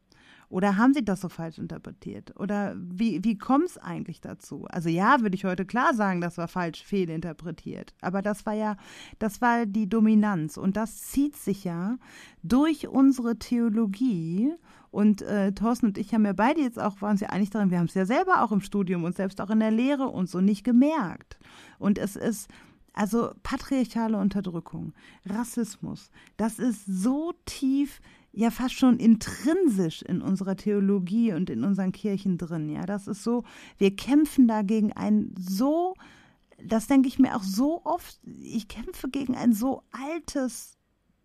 Oder 0.49 0.77
haben 0.77 0.95
sie 0.95 1.05
das 1.05 1.23
so 1.23 1.29
falsch 1.29 1.59
interpretiert? 1.59 2.39
Oder 2.39 2.77
wie, 2.77 3.25
wie 3.25 3.39
kommt 3.39 3.65
es 3.65 3.79
eigentlich 3.79 4.21
dazu? 4.21 4.67
Also 4.69 4.91
ja, 4.91 5.23
würde 5.23 5.35
ich 5.35 5.45
heute 5.45 5.65
klar 5.65 5.95
sagen, 5.95 6.21
das 6.21 6.39
war 6.39 6.47
falsch 6.47 6.85
fehlinterpretiert. 6.85 7.95
Aber 8.01 8.23
das 8.23 8.47
war 8.47 8.53
ja, 8.53 8.77
das 9.19 9.41
war 9.41 9.67
die 9.67 9.89
Dominanz. 9.89 10.59
Und 10.59 10.77
das 10.77 11.01
zieht 11.01 11.37
sich 11.37 11.65
ja 11.65 11.97
durch 12.43 12.87
unsere 12.87 13.39
Theologie. 13.39 14.53
Und 14.91 15.23
äh, 15.23 15.53
Thorsten 15.53 15.87
und 15.87 15.99
ich 15.99 16.13
haben 16.15 16.27
ja 16.27 16.35
beide 16.35 16.61
jetzt 16.61 16.79
auch, 16.79 17.01
waren 17.01 17.13
uns 17.13 17.23
ja 17.23 17.31
einig 17.31 17.49
daran, 17.49 17.71
wir 17.71 17.79
haben 17.79 17.87
es 17.87 17.95
ja 17.95 18.05
selber 18.05 18.43
auch 18.43 18.53
im 18.53 18.61
Studium 18.61 19.05
und 19.05 19.17
selbst 19.17 19.41
auch 19.41 19.51
in 19.51 19.61
der 19.61 19.71
Lehre 19.71 20.09
und 20.09 20.29
so 20.29 20.43
nicht 20.43 20.65
gemerkt. 20.65 21.39
Und 21.79 21.99
es 21.99 22.15
ist, 22.15 22.49
also 22.93 23.33
patriarchale 23.43 24.19
Unterdrückung, 24.19 24.93
Rassismus, 25.25 26.11
das 26.37 26.59
ist 26.59 26.85
so 26.87 27.33
tief, 27.47 28.01
ja 28.33 28.51
fast 28.51 28.75
schon 28.75 28.99
intrinsisch 28.99 30.03
in 30.03 30.23
unserer 30.23 30.57
Theologie 30.57 31.33
und 31.33 31.51
in 31.51 31.65
unseren 31.65 31.93
Kirchen 31.93 32.39
drin. 32.39 32.69
Ja, 32.71 32.87
das 32.87 33.07
ist 33.07 33.23
so, 33.23 33.45
wir 33.79 33.95
kämpfen 33.95 34.49
dagegen 34.49 34.93
ein 34.93 35.35
so, 35.39 35.95
das 36.65 36.87
denke 36.87 37.09
ich 37.09 37.19
mir 37.19 37.37
auch 37.37 37.43
so 37.43 37.85
oft, 37.85 38.19
ich 38.25 38.69
kämpfe 38.69 39.09
gegen 39.11 39.37
ein 39.37 39.53
so 39.53 39.83
altes 39.93 40.79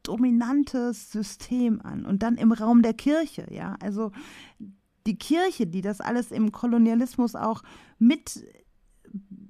dominantes 0.04 1.12
System 1.12 1.82
an. 1.82 2.06
Und 2.06 2.24
dann 2.24 2.36
im 2.36 2.52
Raum 2.52 2.82
der 2.82 2.94
Kirche, 2.94 3.48
ja. 3.52 3.76
Also 3.82 4.12
die 5.06 5.18
Kirche, 5.18 5.68
die 5.68 5.82
das 5.82 6.02
alles 6.02 6.32
im 6.32 6.52
Kolonialismus 6.52 7.36
auch 7.36 7.64
mit 8.00 8.46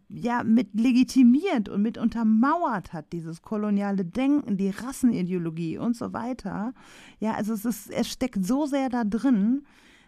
ja, 0.10 0.44
mit 0.44 0.74
legitimiert 0.74 1.70
und 1.70 1.82
mit 1.82 1.98
untermauert 1.98 2.94
hat, 2.94 3.12
dieses 3.12 3.42
koloniale 3.42 4.06
Denken, 4.06 4.58
die 4.58 4.70
Rassenideologie 4.70 5.78
und 5.78 5.96
so 5.96 6.14
weiter. 6.14 6.74
Ja, 7.20 7.34
also 7.34 7.54
es 7.54 7.66
ist, 7.66 7.92
es 7.92 8.10
steckt 8.10 8.46
so 8.46 8.66
sehr 8.66 8.90
da 8.90 9.04
drin. 9.04 9.66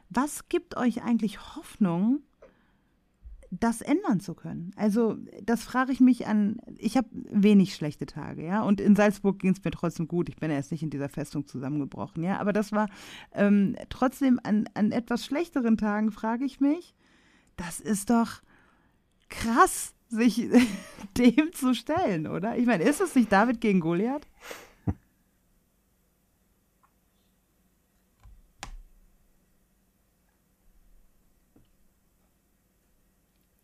Was 0.09 0.47
gibt 0.47 0.77
euch 0.77 1.03
eigentlich 1.03 1.55
Hoffnung, 1.55 2.21
das 3.51 3.81
ändern 3.81 4.19
zu 4.19 4.35
können. 4.35 4.71
Also 4.75 5.17
das 5.43 5.63
frage 5.63 5.91
ich 5.91 5.99
mich 5.99 6.27
an, 6.27 6.57
ich 6.77 6.97
habe 6.97 7.07
wenig 7.11 7.73
schlechte 7.73 8.05
Tage, 8.05 8.45
ja, 8.45 8.61
und 8.61 8.79
in 8.79 8.95
Salzburg 8.95 9.39
ging 9.39 9.53
es 9.53 9.63
mir 9.63 9.71
trotzdem 9.71 10.07
gut. 10.07 10.29
Ich 10.29 10.37
bin 10.37 10.51
erst 10.51 10.71
nicht 10.71 10.83
in 10.83 10.91
dieser 10.91 11.09
Festung 11.09 11.47
zusammengebrochen, 11.47 12.23
ja, 12.23 12.39
aber 12.39 12.53
das 12.53 12.71
war 12.71 12.89
ähm, 13.33 13.75
trotzdem 13.89 14.39
an, 14.43 14.69
an 14.75 14.91
etwas 14.91 15.25
schlechteren 15.25 15.77
Tagen, 15.77 16.11
frage 16.11 16.45
ich 16.45 16.59
mich, 16.59 16.93
das 17.57 17.79
ist 17.79 18.11
doch 18.11 18.41
krass, 19.29 19.93
sich 20.09 20.47
dem 21.17 21.53
zu 21.53 21.73
stellen, 21.73 22.27
oder? 22.27 22.57
Ich 22.57 22.65
meine, 22.65 22.83
ist 22.83 23.01
es 23.01 23.15
nicht 23.15 23.31
David 23.31 23.61
gegen 23.61 23.79
Goliath? 23.79 24.27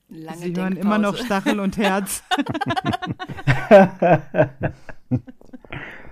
Lange 0.07 0.37
Sie 0.37 0.55
hören 0.55 0.75
Denkpause. 0.75 0.81
immer 0.81 0.97
noch 0.97 1.17
Stachel 1.17 1.59
und 1.59 1.77
Herz. 1.77 2.23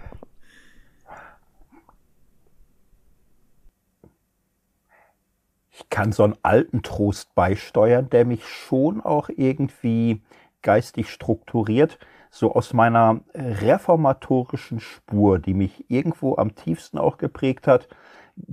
ich 5.83 5.89
kann 5.89 6.11
so 6.11 6.23
einen 6.23 6.37
alten 6.41 6.81
Trost 6.81 7.35
beisteuern, 7.35 8.09
der 8.09 8.25
mich 8.25 8.47
schon 8.47 9.01
auch 9.01 9.29
irgendwie 9.29 10.21
geistig 10.61 11.09
strukturiert, 11.09 11.99
so 12.31 12.53
aus 12.53 12.73
meiner 12.73 13.21
reformatorischen 13.35 14.79
Spur, 14.79 15.37
die 15.37 15.53
mich 15.53 15.85
irgendwo 15.89 16.37
am 16.37 16.55
tiefsten 16.55 16.97
auch 16.97 17.17
geprägt 17.17 17.67
hat, 17.67 17.87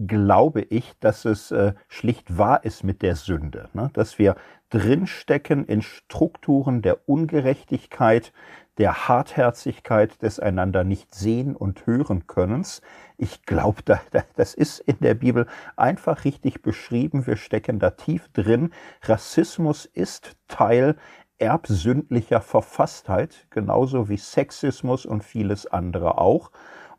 glaube 0.07 0.62
ich, 0.62 0.93
dass 1.01 1.24
es 1.24 1.51
äh, 1.51 1.73
schlicht 1.89 2.36
wahr 2.36 2.65
ist 2.65 2.85
mit 2.85 3.01
der 3.01 3.16
Sünde, 3.16 3.70
ne? 3.73 3.90
dass 3.94 4.19
wir 4.19 4.36
drinstecken 4.69 5.65
in 5.65 5.81
Strukturen 5.81 6.82
der 6.82 7.09
Ungerechtigkeit, 7.09 8.32
der 8.81 9.09
Hartherzigkeit, 9.09 10.23
des 10.23 10.40
einander 10.40 10.85
nicht 10.85 11.15
sehen 11.15 11.55
und 11.55 11.86
hören 11.86 12.27
Könnens. 12.27 12.81
Ich 13.19 13.43
glaube, 13.44 13.82
da, 13.85 14.01
da, 14.11 14.23
das 14.36 14.55
ist 14.55 14.78
in 14.81 14.97
der 15.01 15.12
Bibel 15.12 15.47
einfach 15.77 16.24
richtig 16.24 16.62
beschrieben. 16.62 17.27
Wir 17.27 17.36
stecken 17.36 17.78
da 17.78 17.90
tief 17.90 18.28
drin. 18.32 18.73
Rassismus 19.02 19.85
ist 19.85 20.35
Teil 20.48 20.97
erbsündlicher 21.36 22.40
Verfasstheit, 22.40 23.47
genauso 23.51 24.09
wie 24.09 24.16
Sexismus 24.16 25.05
und 25.05 25.24
vieles 25.24 25.66
andere 25.66 26.16
auch. 26.16 26.51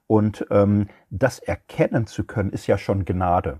Und 0.05 0.45
ähm, 0.51 0.87
das 1.09 1.39
erkennen 1.39 2.05
zu 2.05 2.25
können, 2.25 2.51
ist 2.51 2.67
ja 2.67 2.77
schon 2.77 3.05
Gnade. 3.05 3.59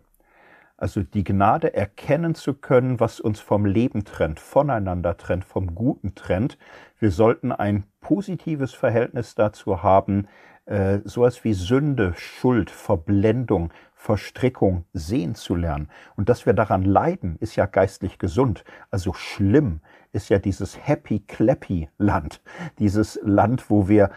Also 0.81 1.03
die 1.03 1.23
Gnade 1.23 1.75
erkennen 1.75 2.33
zu 2.33 2.55
können, 2.55 2.99
was 2.99 3.19
uns 3.19 3.39
vom 3.39 3.65
Leben 3.65 4.03
trennt, 4.03 4.39
voneinander 4.39 5.15
trennt, 5.15 5.45
vom 5.45 5.75
Guten 5.75 6.15
trennt. 6.15 6.57
Wir 6.97 7.11
sollten 7.11 7.51
ein 7.51 7.83
positives 7.99 8.73
Verhältnis 8.73 9.35
dazu 9.35 9.83
haben, 9.83 10.27
äh, 10.65 10.97
sowas 11.03 11.43
wie 11.43 11.53
Sünde, 11.53 12.15
Schuld, 12.15 12.71
Verblendung, 12.71 13.71
Verstrickung 13.93 14.85
sehen 14.91 15.35
zu 15.35 15.53
lernen. 15.53 15.87
Und 16.15 16.29
dass 16.29 16.47
wir 16.47 16.53
daran 16.53 16.83
leiden, 16.83 17.35
ist 17.39 17.55
ja 17.55 17.67
geistlich 17.67 18.17
gesund. 18.17 18.63
Also 18.89 19.13
schlimm 19.13 19.81
ist 20.13 20.29
ja 20.29 20.39
dieses 20.39 20.87
Happy 20.87 21.19
Clappy 21.19 21.89
Land. 21.99 22.41
Dieses 22.79 23.19
Land, 23.21 23.69
wo 23.69 23.87
wir 23.87 24.09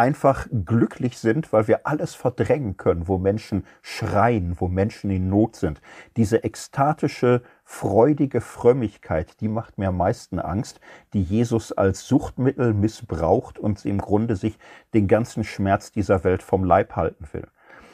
einfach 0.00 0.46
glücklich 0.64 1.18
sind, 1.18 1.52
weil 1.52 1.68
wir 1.68 1.86
alles 1.86 2.14
verdrängen 2.14 2.78
können, 2.78 3.06
wo 3.06 3.18
Menschen 3.18 3.66
schreien, 3.82 4.56
wo 4.58 4.66
Menschen 4.66 5.10
in 5.10 5.28
Not 5.28 5.56
sind. 5.56 5.82
Diese 6.16 6.42
ekstatische, 6.42 7.42
freudige 7.64 8.40
Frömmigkeit, 8.40 9.38
die 9.42 9.48
macht 9.48 9.76
mir 9.76 9.88
am 9.88 9.98
meisten 9.98 10.38
Angst, 10.38 10.80
die 11.12 11.22
Jesus 11.22 11.72
als 11.72 12.08
Suchtmittel 12.08 12.72
missbraucht 12.72 13.58
und 13.58 13.84
im 13.84 13.98
Grunde 13.98 14.36
sich 14.36 14.58
den 14.94 15.06
ganzen 15.06 15.44
Schmerz 15.44 15.92
dieser 15.92 16.24
Welt 16.24 16.42
vom 16.42 16.64
Leib 16.64 16.96
halten 16.96 17.26
will. 17.32 17.48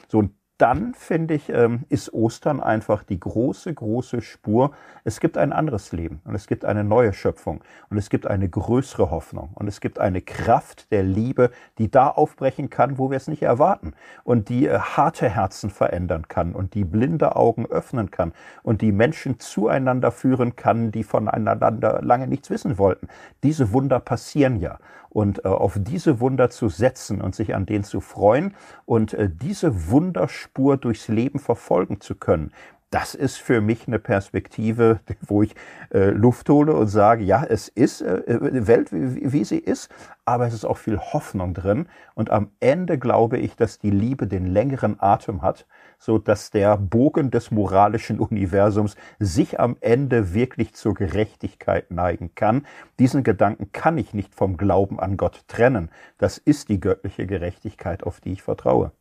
So, 0.07 0.19
und 0.19 0.31
dann 0.59 0.95
finde 0.95 1.35
ich, 1.35 1.51
ähm, 1.51 1.85
ist 1.91 2.13
Ostern 2.15 2.61
einfach 2.61 3.03
die 3.03 3.21
große, 3.21 3.73
große 3.73 4.23
Spur. 4.23 4.71
Es 5.05 5.21
gibt 5.21 5.37
ein 5.37 5.53
anderes 5.53 5.93
Leben 5.93 6.21
und 6.25 6.35
es 6.35 6.47
gibt 6.47 6.65
eine 6.65 6.83
neue 6.83 7.13
Schöpfung 7.13 7.63
und 7.91 7.99
es 7.99 8.09
gibt 8.09 8.27
eine 8.27 8.49
größere 8.49 9.11
Hoffnung 9.11 9.51
und 9.55 9.69
es 9.69 9.81
gibt 9.81 9.99
eine 9.99 10.23
Kraft 10.23 10.91
der 10.93 11.03
Liebe, 11.03 11.51
die 11.77 11.91
da 11.91 12.09
aufbrechen 12.09 12.71
kann, 12.71 12.97
wo 12.97 13.11
wir 13.11 13.19
es 13.19 13.29
nicht 13.29 13.43
erwarten 13.43 13.93
und 14.25 14.49
die 14.49 14.67
äh, 14.67 14.79
harte 14.79 15.29
Herzen 15.29 15.69
verändern 15.69 16.27
kann 16.29 16.55
und 16.55 16.75
die 16.75 16.85
blinde 16.85 17.37
Augen 17.37 17.67
öffnen 17.67 18.11
kann 18.11 18.33
und 18.63 18.81
die 18.81 18.93
Menschen 18.93 19.39
zueinander 19.39 20.11
führen 20.11 20.57
kann, 20.57 20.91
die 20.91 21.05
voneinander 21.05 22.01
lange 22.03 22.27
nichts 22.27 22.49
wissen 22.49 22.79
wollten. 22.79 23.09
Diese 23.43 23.73
Wunder 23.73 24.01
passieren 24.01 24.59
ja 24.59 24.79
und 25.17 25.47
äh, 25.47 25.49
auf 25.49 25.79
diese 25.81 26.21
Wunder 26.21 26.51
zu 26.51 26.69
setzen 26.69 27.23
und 27.23 27.35
sich 27.35 27.55
an 27.55 27.65
denen 27.65 27.85
zu 27.85 28.03
freuen 28.03 28.55
und 28.85 29.15
äh, 29.15 29.31
diese 29.31 29.89
Wunderspur 29.91 30.77
durchs 30.77 31.09
Leben 31.09 31.39
verfolgen 31.39 32.03
zu 32.03 32.17
können. 32.17 32.53
Das 32.91 33.15
ist 33.15 33.39
für 33.39 33.63
mich 33.63 33.89
eine 33.89 33.99
Perspektive, 33.99 35.01
wo 35.23 35.43
ich 35.43 35.55
äh, 35.91 36.11
Luft 36.11 36.51
hole 36.51 36.75
und 36.75 36.89
sage, 36.89 37.25
ja, 37.25 37.43
es 37.43 37.69
ist 37.69 38.03
äh, 38.03 38.51
die 38.51 38.67
Welt, 38.67 38.93
wie, 38.93 39.33
wie 39.33 39.45
sie 39.45 39.59
ist, 39.59 39.91
aber 40.27 40.47
es 40.49 40.53
ist 40.53 40.67
auch 40.67 40.77
viel 40.77 40.99
Hoffnung 40.99 41.55
drin. 41.55 41.89
Und 42.15 42.29
am 42.29 42.51
Ende 42.61 42.99
glaube 42.99 43.39
ich, 43.39 43.57
dass 43.57 43.79
die 43.79 43.91
Liebe 43.91 44.27
den 44.27 44.45
längeren 44.45 45.01
Atem 45.01 45.41
hat, 45.41 45.67
so 45.99 46.19
dass 46.19 46.51
der 46.51 46.77
Bogen 46.77 47.31
des 47.31 47.51
moralischen 47.51 48.21
Universums 48.21 48.97
sich 49.19 49.59
am 49.61 49.77
Ende 49.81 50.35
wirklich 50.35 50.75
zur 50.75 50.95
Gerechtigkeit 50.95 51.91
neigen 51.91 52.35
kann. 52.35 52.67
Diesen 52.99 53.23
Gedanken 53.23 53.73
kann 53.73 53.99
ich 53.99 54.15
nicht 54.15 54.35
vom 54.35 54.57
Glauben 54.57 55.01
an 55.01 55.17
Gott 55.17 55.45
trennen. 55.49 55.91
Das 56.19 56.39
ist 56.39 56.69
die 56.69 56.81
göttliche 56.81 57.27
Gerechtigkeit, 57.27 58.05
auf 58.05 58.21
die 58.21 58.33
ich 58.33 58.43
vertraue. 58.43 58.93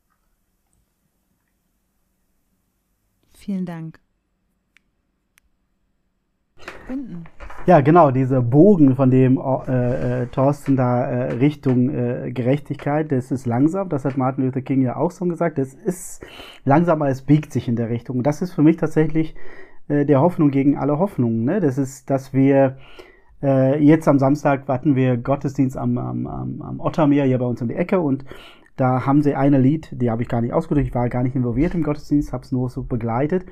Vielen 3.34 3.66
Dank. 3.66 4.00
Binden. 6.88 7.26
Ja, 7.68 7.82
genau, 7.82 8.12
dieser 8.12 8.44
Bogen, 8.44 8.96
von 8.96 9.10
dem 9.10 9.40
äh, 9.40 10.22
äh, 10.22 10.28
Thorsten 10.28 10.76
da 10.76 11.04
äh, 11.04 11.34
Richtung 11.34 11.90
äh, 11.90 12.32
Gerechtigkeit, 12.32 13.12
das 13.12 13.32
ist 13.32 13.48
langsam, 13.48 13.90
das 13.90 14.06
hat 14.06 14.18
Martin 14.18 14.46
Luther 14.46 14.62
King 14.62 14.84
ja 14.84 14.96
auch 14.98 15.12
schon 15.12 15.30
gesagt, 15.30 15.58
das 15.58 15.74
ist 15.74 16.24
langsam, 16.64 17.02
aber 17.02 17.10
es 17.10 17.24
biegt 17.24 17.52
sich 17.52 17.68
in 17.68 17.76
der 17.76 17.90
Richtung. 17.90 18.18
Und 18.18 18.28
das 18.28 18.44
ist 18.44 18.54
für 18.54 18.62
mich 18.62 18.78
tatsächlich 18.78 19.34
äh, 19.88 20.06
der 20.06 20.22
Hoffnung 20.22 20.52
gegen 20.52 20.78
alle 20.78 21.00
Hoffnungen. 21.00 21.44
Ne? 21.44 21.60
Das 21.60 21.80
ist, 21.80 22.08
dass 22.12 22.36
wir 22.36 22.78
äh, 23.42 23.84
jetzt 23.84 24.08
am 24.08 24.20
Samstag 24.20 24.68
warten 24.68 24.96
wir 24.96 25.18
Gottesdienst 25.18 25.76
am, 25.76 25.98
am, 25.98 26.28
am, 26.28 26.62
am 26.62 26.80
Ottermeer 26.80 27.26
hier 27.26 27.40
bei 27.40 27.46
uns 27.46 27.64
um 27.64 27.68
die 27.68 27.76
Ecke 27.76 28.00
und 28.00 28.26
da 28.76 29.06
haben 29.06 29.22
sie 29.22 29.36
eine 29.36 29.58
Lied, 29.60 29.90
die 29.92 30.10
habe 30.12 30.22
ich 30.22 30.28
gar 30.28 30.42
nicht 30.42 30.54
ausgedrückt, 30.54 30.88
ich 30.88 30.96
war 30.96 31.08
gar 31.10 31.24
nicht 31.24 31.36
involviert 31.36 31.74
im 31.76 31.84
Gottesdienst, 31.84 32.34
habe 32.34 32.44
es 32.44 32.52
nur 32.52 32.70
so 32.70 32.84
begleitet. 32.84 33.46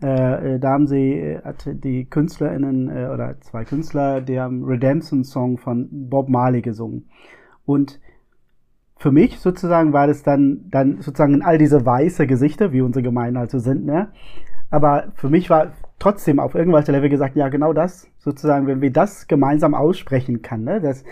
Äh, 0.00 0.58
da 0.58 0.70
haben 0.70 0.86
sie, 0.86 1.12
äh, 1.12 1.42
hat 1.42 1.68
die 1.72 2.06
KünstlerInnen 2.06 2.88
äh, 2.88 3.08
oder 3.12 3.40
zwei 3.40 3.64
Künstler, 3.64 4.20
der 4.20 4.50
Redemption-Song 4.50 5.58
von 5.58 5.88
Bob 5.90 6.28
Marley 6.28 6.62
gesungen. 6.62 7.08
Und 7.64 8.00
für 8.96 9.12
mich 9.12 9.38
sozusagen 9.38 9.92
war 9.92 10.06
das 10.06 10.22
dann, 10.22 10.64
dann 10.70 11.02
sozusagen 11.02 11.34
in 11.34 11.42
all 11.42 11.58
diese 11.58 11.84
weiße 11.84 12.26
Gesichter, 12.26 12.72
wie 12.72 12.80
unsere 12.80 13.02
Gemeinden 13.02 13.36
also 13.36 13.58
sind, 13.58 13.84
ne? 13.84 14.08
Aber 14.70 15.12
für 15.14 15.28
mich 15.28 15.50
war 15.50 15.72
trotzdem 15.98 16.40
auf 16.40 16.54
irgendwelcher 16.54 16.92
Level 16.92 17.10
gesagt, 17.10 17.36
ja, 17.36 17.48
genau 17.48 17.74
das, 17.74 18.08
sozusagen, 18.18 18.66
wenn 18.66 18.80
wir 18.80 18.90
das 18.90 19.28
gemeinsam 19.28 19.74
aussprechen 19.74 20.40
kann, 20.40 20.64
ne, 20.64 20.80
dass 20.80 21.04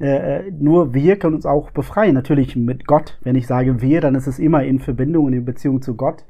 äh, 0.00 0.50
nur 0.50 0.92
wir 0.92 1.16
können 1.18 1.34
uns 1.34 1.46
auch 1.46 1.70
befreien. 1.70 2.14
Natürlich 2.14 2.56
mit 2.56 2.86
Gott. 2.86 3.18
Wenn 3.22 3.36
ich 3.36 3.46
sage 3.46 3.80
wir, 3.80 4.00
dann 4.00 4.14
ist 4.14 4.26
es 4.26 4.38
immer 4.38 4.64
in 4.64 4.80
Verbindung 4.80 5.26
und 5.26 5.32
in 5.32 5.44
Beziehung 5.44 5.82
zu 5.82 5.94
Gott. 5.94 6.24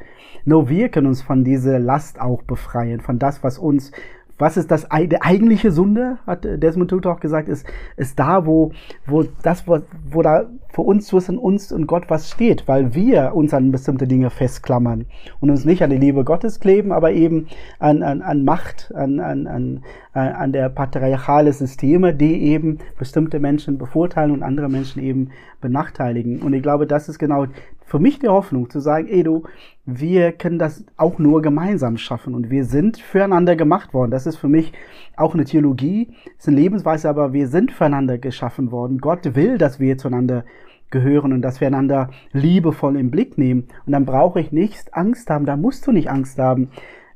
Nur 0.44 0.68
wir 0.68 0.90
können 0.90 1.06
uns 1.06 1.22
von 1.22 1.44
dieser 1.44 1.78
Last 1.78 2.20
auch 2.20 2.42
befreien, 2.42 3.00
von 3.00 3.18
das, 3.18 3.42
was 3.42 3.58
uns 3.58 3.92
was 4.38 4.56
ist 4.56 4.70
das 4.70 4.88
die 4.90 5.22
eigentliche 5.22 5.70
Sünde, 5.70 6.18
hat 6.26 6.44
Desmond 6.44 6.90
Tutu 6.90 7.08
auch 7.08 7.20
gesagt, 7.20 7.48
ist, 7.48 7.66
ist 7.96 8.18
da, 8.18 8.46
wo, 8.46 8.72
wo 9.06 9.24
das, 9.42 9.66
wo, 9.68 9.80
wo 10.10 10.22
da 10.22 10.46
für 10.70 10.82
uns 10.82 11.06
zwischen 11.06 11.38
uns 11.38 11.70
und 11.70 11.86
Gott 11.86 12.04
was 12.08 12.30
steht, 12.30 12.66
weil 12.66 12.94
wir 12.94 13.34
uns 13.34 13.54
an 13.54 13.70
bestimmte 13.70 14.08
Dinge 14.08 14.30
festklammern 14.30 15.06
und 15.40 15.50
uns 15.50 15.64
nicht 15.64 15.82
an 15.82 15.90
die 15.90 15.98
Liebe 15.98 16.24
Gottes 16.24 16.58
kleben, 16.58 16.90
aber 16.90 17.12
eben 17.12 17.46
an, 17.78 18.02
an, 18.02 18.22
an 18.22 18.44
Macht, 18.44 18.92
an, 18.94 19.20
an, 19.20 19.46
an, 19.46 19.82
an 20.12 20.52
der 20.52 20.68
patriarchale 20.68 21.52
Systeme, 21.52 22.12
die 22.12 22.42
eben 22.42 22.78
bestimmte 22.98 23.38
Menschen 23.38 23.78
bevorteilen 23.78 24.32
und 24.32 24.42
andere 24.42 24.68
Menschen 24.68 25.00
eben 25.00 25.30
benachteiligen. 25.60 26.42
Und 26.42 26.54
ich 26.54 26.62
glaube, 26.62 26.86
das 26.86 27.08
ist 27.08 27.18
genau 27.20 27.46
für 27.86 27.98
mich 27.98 28.18
die 28.18 28.28
Hoffnung 28.28 28.70
zu 28.70 28.80
sagen, 28.80 29.08
ey 29.08 29.22
du, 29.22 29.44
wir 29.84 30.32
können 30.32 30.58
das 30.58 30.84
auch 30.96 31.18
nur 31.18 31.42
gemeinsam 31.42 31.98
schaffen 31.98 32.34
und 32.34 32.50
wir 32.50 32.64
sind 32.64 32.98
füreinander 32.98 33.56
gemacht 33.56 33.92
worden. 33.92 34.10
Das 34.10 34.26
ist 34.26 34.36
für 34.36 34.48
mich 34.48 34.72
auch 35.16 35.34
eine 35.34 35.44
Theologie, 35.44 36.08
ist 36.38 36.48
eine 36.48 36.56
Lebensweise, 36.56 37.08
aber 37.08 37.32
wir 37.32 37.48
sind 37.48 37.70
füreinander 37.70 38.18
geschaffen 38.18 38.70
worden. 38.70 38.98
Gott 38.98 39.34
will, 39.34 39.58
dass 39.58 39.78
wir 39.80 39.98
zueinander 39.98 40.44
gehören 40.90 41.32
und 41.32 41.42
dass 41.42 41.60
wir 41.60 41.66
einander 41.66 42.10
liebevoll 42.32 42.96
im 42.96 43.10
Blick 43.10 43.36
nehmen. 43.36 43.68
Und 43.84 43.92
dann 43.92 44.06
brauche 44.06 44.40
ich 44.40 44.52
nicht 44.52 44.94
Angst 44.94 45.28
haben, 45.28 45.44
da 45.44 45.56
musst 45.56 45.86
du 45.86 45.92
nicht 45.92 46.08
Angst 46.08 46.38
haben, 46.38 46.70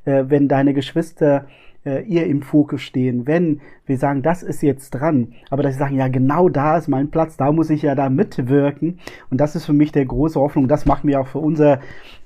äh, 0.05 0.25
wenn 0.27 0.47
deine 0.47 0.73
Geschwister 0.73 1.47
äh, 1.85 2.03
ihr 2.03 2.25
im 2.27 2.41
Fokus 2.41 2.81
stehen, 2.81 3.27
wenn 3.27 3.61
wir 3.85 3.97
sagen, 3.97 4.21
das 4.21 4.43
ist 4.43 4.61
jetzt 4.61 4.91
dran, 4.91 5.33
aber 5.49 5.63
dass 5.63 5.73
sie 5.73 5.79
sagen, 5.79 5.95
ja, 5.95 6.07
genau 6.07 6.49
da 6.49 6.77
ist 6.77 6.87
mein 6.87 7.11
Platz, 7.11 7.37
da 7.37 7.51
muss 7.51 7.69
ich 7.69 7.81
ja 7.81 7.95
da 7.95 8.09
mitwirken. 8.09 8.99
Und 9.29 9.39
das 9.39 9.55
ist 9.55 9.65
für 9.65 9.73
mich 9.73 9.91
der 9.91 10.05
große 10.05 10.39
Hoffnung. 10.39 10.67
Das 10.67 10.85
macht 10.85 11.03
mir 11.03 11.19
auch 11.19 11.27
für 11.27 11.39
unsere 11.39 11.79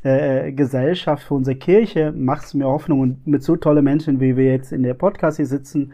äh, 0.03 0.51
Gesellschaft, 0.51 1.23
für 1.23 1.35
unsere 1.35 1.55
Kirche, 1.55 2.11
macht 2.15 2.45
es 2.45 2.53
mir 2.53 2.65
Hoffnung. 2.65 2.99
Und 2.99 3.27
mit 3.27 3.43
so 3.43 3.55
tolle 3.55 3.81
Menschen, 3.81 4.19
wie 4.19 4.35
wir 4.37 4.51
jetzt 4.51 4.71
in 4.71 4.83
der 4.83 4.93
Podcast 4.93 5.37
hier 5.37 5.45
sitzen, 5.45 5.93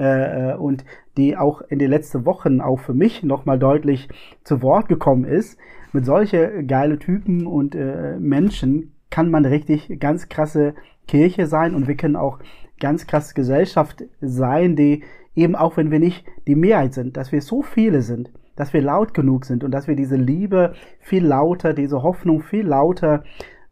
äh, 0.00 0.54
und 0.54 0.84
die 1.16 1.36
auch 1.36 1.60
in 1.62 1.78
den 1.78 1.90
letzten 1.90 2.24
Wochen 2.24 2.60
auch 2.60 2.80
für 2.80 2.94
mich 2.94 3.22
nochmal 3.22 3.58
deutlich 3.58 4.08
zu 4.44 4.62
Wort 4.62 4.88
gekommen 4.88 5.24
ist, 5.24 5.58
mit 5.92 6.06
solche 6.06 6.64
geile 6.64 6.98
Typen 6.98 7.46
und 7.46 7.74
äh, 7.74 8.16
Menschen 8.18 8.92
kann 9.10 9.30
man 9.30 9.44
richtig 9.44 9.98
ganz 9.98 10.28
krasse 10.28 10.74
Kirche 11.08 11.46
sein 11.46 11.74
und 11.74 11.88
wir 11.88 11.96
können 11.96 12.16
auch 12.16 12.38
ganz 12.80 13.06
krass 13.06 13.34
Gesellschaft 13.34 14.04
sein, 14.20 14.76
die 14.76 15.04
eben 15.36 15.54
auch 15.54 15.76
wenn 15.76 15.90
wir 15.90 16.00
nicht 16.00 16.24
die 16.46 16.56
Mehrheit 16.56 16.94
sind, 16.94 17.16
dass 17.16 17.32
wir 17.32 17.42
so 17.42 17.62
viele 17.62 18.02
sind, 18.02 18.30
dass 18.56 18.72
wir 18.72 18.82
laut 18.82 19.14
genug 19.14 19.44
sind 19.44 19.62
und 19.64 19.70
dass 19.70 19.86
wir 19.86 19.96
diese 19.96 20.16
Liebe 20.16 20.74
viel 20.98 21.24
lauter, 21.24 21.72
diese 21.72 22.02
Hoffnung 22.02 22.42
viel 22.42 22.66
lauter 22.66 23.22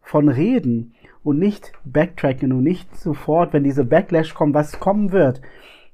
von 0.01 0.29
reden 0.29 0.93
und 1.23 1.37
nicht 1.37 1.73
backtracken 1.83 2.53
und 2.53 2.63
nicht 2.63 2.95
sofort, 2.95 3.53
wenn 3.53 3.63
diese 3.63 3.85
Backlash 3.85 4.33
kommt, 4.33 4.55
was 4.55 4.79
kommen 4.79 5.11
wird, 5.11 5.41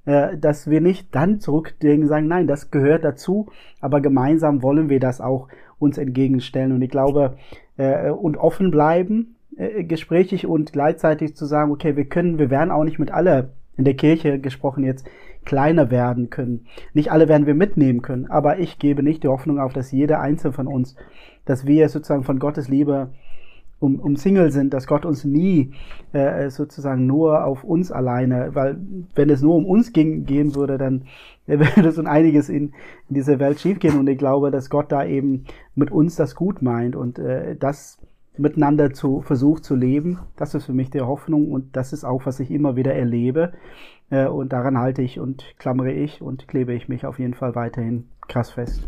äh, 0.05 0.37
dass 0.37 0.69
wir 0.69 0.81
nicht 0.81 1.13
dann 1.13 1.39
zurückdenken 1.39 2.07
sagen, 2.07 2.27
nein, 2.27 2.47
das 2.47 2.71
gehört 2.71 3.03
dazu, 3.03 3.47
aber 3.81 4.01
gemeinsam 4.01 4.61
wollen 4.61 4.89
wir 4.89 4.99
das 4.99 5.19
auch 5.19 5.47
uns 5.79 5.97
entgegenstellen. 5.97 6.71
Und 6.71 6.81
ich 6.81 6.91
glaube, 6.91 7.37
äh, 7.77 8.11
und 8.11 8.37
offen 8.37 8.71
bleiben 8.71 9.34
äh, 9.57 9.83
gesprächig 9.83 10.45
und 10.45 10.73
gleichzeitig 10.73 11.35
zu 11.35 11.45
sagen, 11.45 11.71
okay, 11.71 11.95
wir 11.95 12.05
können, 12.05 12.39
wir 12.39 12.49
werden 12.49 12.71
auch 12.71 12.83
nicht 12.83 12.99
mit 12.99 13.11
alle 13.11 13.51
in 13.77 13.85
der 13.85 13.95
Kirche 13.95 14.39
gesprochen 14.39 14.83
jetzt 14.83 15.07
kleiner 15.43 15.91
werden 15.91 16.29
können. 16.29 16.65
Nicht 16.93 17.11
alle 17.11 17.27
werden 17.27 17.45
wir 17.45 17.55
mitnehmen 17.55 18.01
können, 18.01 18.25
aber 18.27 18.59
ich 18.59 18.79
gebe 18.79 19.03
nicht 19.03 19.23
die 19.23 19.27
Hoffnung 19.27 19.59
auf, 19.59 19.73
dass 19.73 19.91
jeder 19.91 20.19
einzelne 20.19 20.53
von 20.53 20.67
uns, 20.67 20.95
dass 21.45 21.65
wir 21.65 21.87
sozusagen 21.89 22.23
von 22.23 22.39
Gottes 22.39 22.67
Liebe 22.67 23.09
um, 23.79 23.99
um 23.99 24.15
Single 24.15 24.51
sind, 24.51 24.73
dass 24.73 24.87
Gott 24.87 25.05
uns 25.05 25.23
nie 25.25 25.73
äh, 26.13 26.49
sozusagen 26.49 27.05
nur 27.05 27.45
auf 27.45 27.63
uns 27.63 27.91
alleine, 27.91 28.51
weil 28.53 28.77
wenn 29.13 29.29
es 29.29 29.41
nur 29.41 29.55
um 29.55 29.65
uns 29.65 29.93
ging, 29.93 30.25
gehen 30.25 30.55
würde, 30.55 30.77
dann 30.77 31.03
würde 31.45 31.91
so 31.91 32.03
einiges 32.03 32.49
in, 32.49 32.73
in 33.09 33.15
dieser 33.15 33.39
Welt 33.39 33.59
schiefgehen 33.59 33.99
und 33.99 34.07
ich 34.07 34.17
glaube, 34.17 34.49
dass 34.49 34.69
Gott 34.69 34.91
da 34.91 35.05
eben 35.05 35.45
mit 35.75 35.91
uns 35.91 36.15
das 36.15 36.35
gut 36.35 36.61
meint 36.61 36.95
und 36.95 37.19
äh, 37.19 37.55
das 37.55 37.99
miteinander 38.37 38.93
zu 38.93 39.21
versucht 39.21 39.63
zu 39.63 39.75
leben. 39.75 40.19
Das 40.35 40.53
ist 40.53 40.65
für 40.65 40.73
mich 40.73 40.89
die 40.89 41.01
Hoffnung 41.01 41.51
und 41.51 41.75
das 41.75 41.93
ist 41.93 42.03
auch, 42.03 42.25
was 42.25 42.39
ich 42.39 42.51
immer 42.51 42.75
wieder 42.75 42.93
erlebe. 42.93 43.53
Äh, 44.09 44.27
und 44.27 44.53
daran 44.53 44.77
halte 44.77 45.01
ich 45.01 45.19
und 45.19 45.55
klammere 45.57 45.91
ich 45.91 46.21
und 46.21 46.47
klebe 46.47 46.73
ich 46.73 46.87
mich 46.87 47.05
auf 47.05 47.19
jeden 47.19 47.33
Fall 47.33 47.55
weiterhin 47.55 48.09
krass 48.27 48.51
fest. 48.51 48.87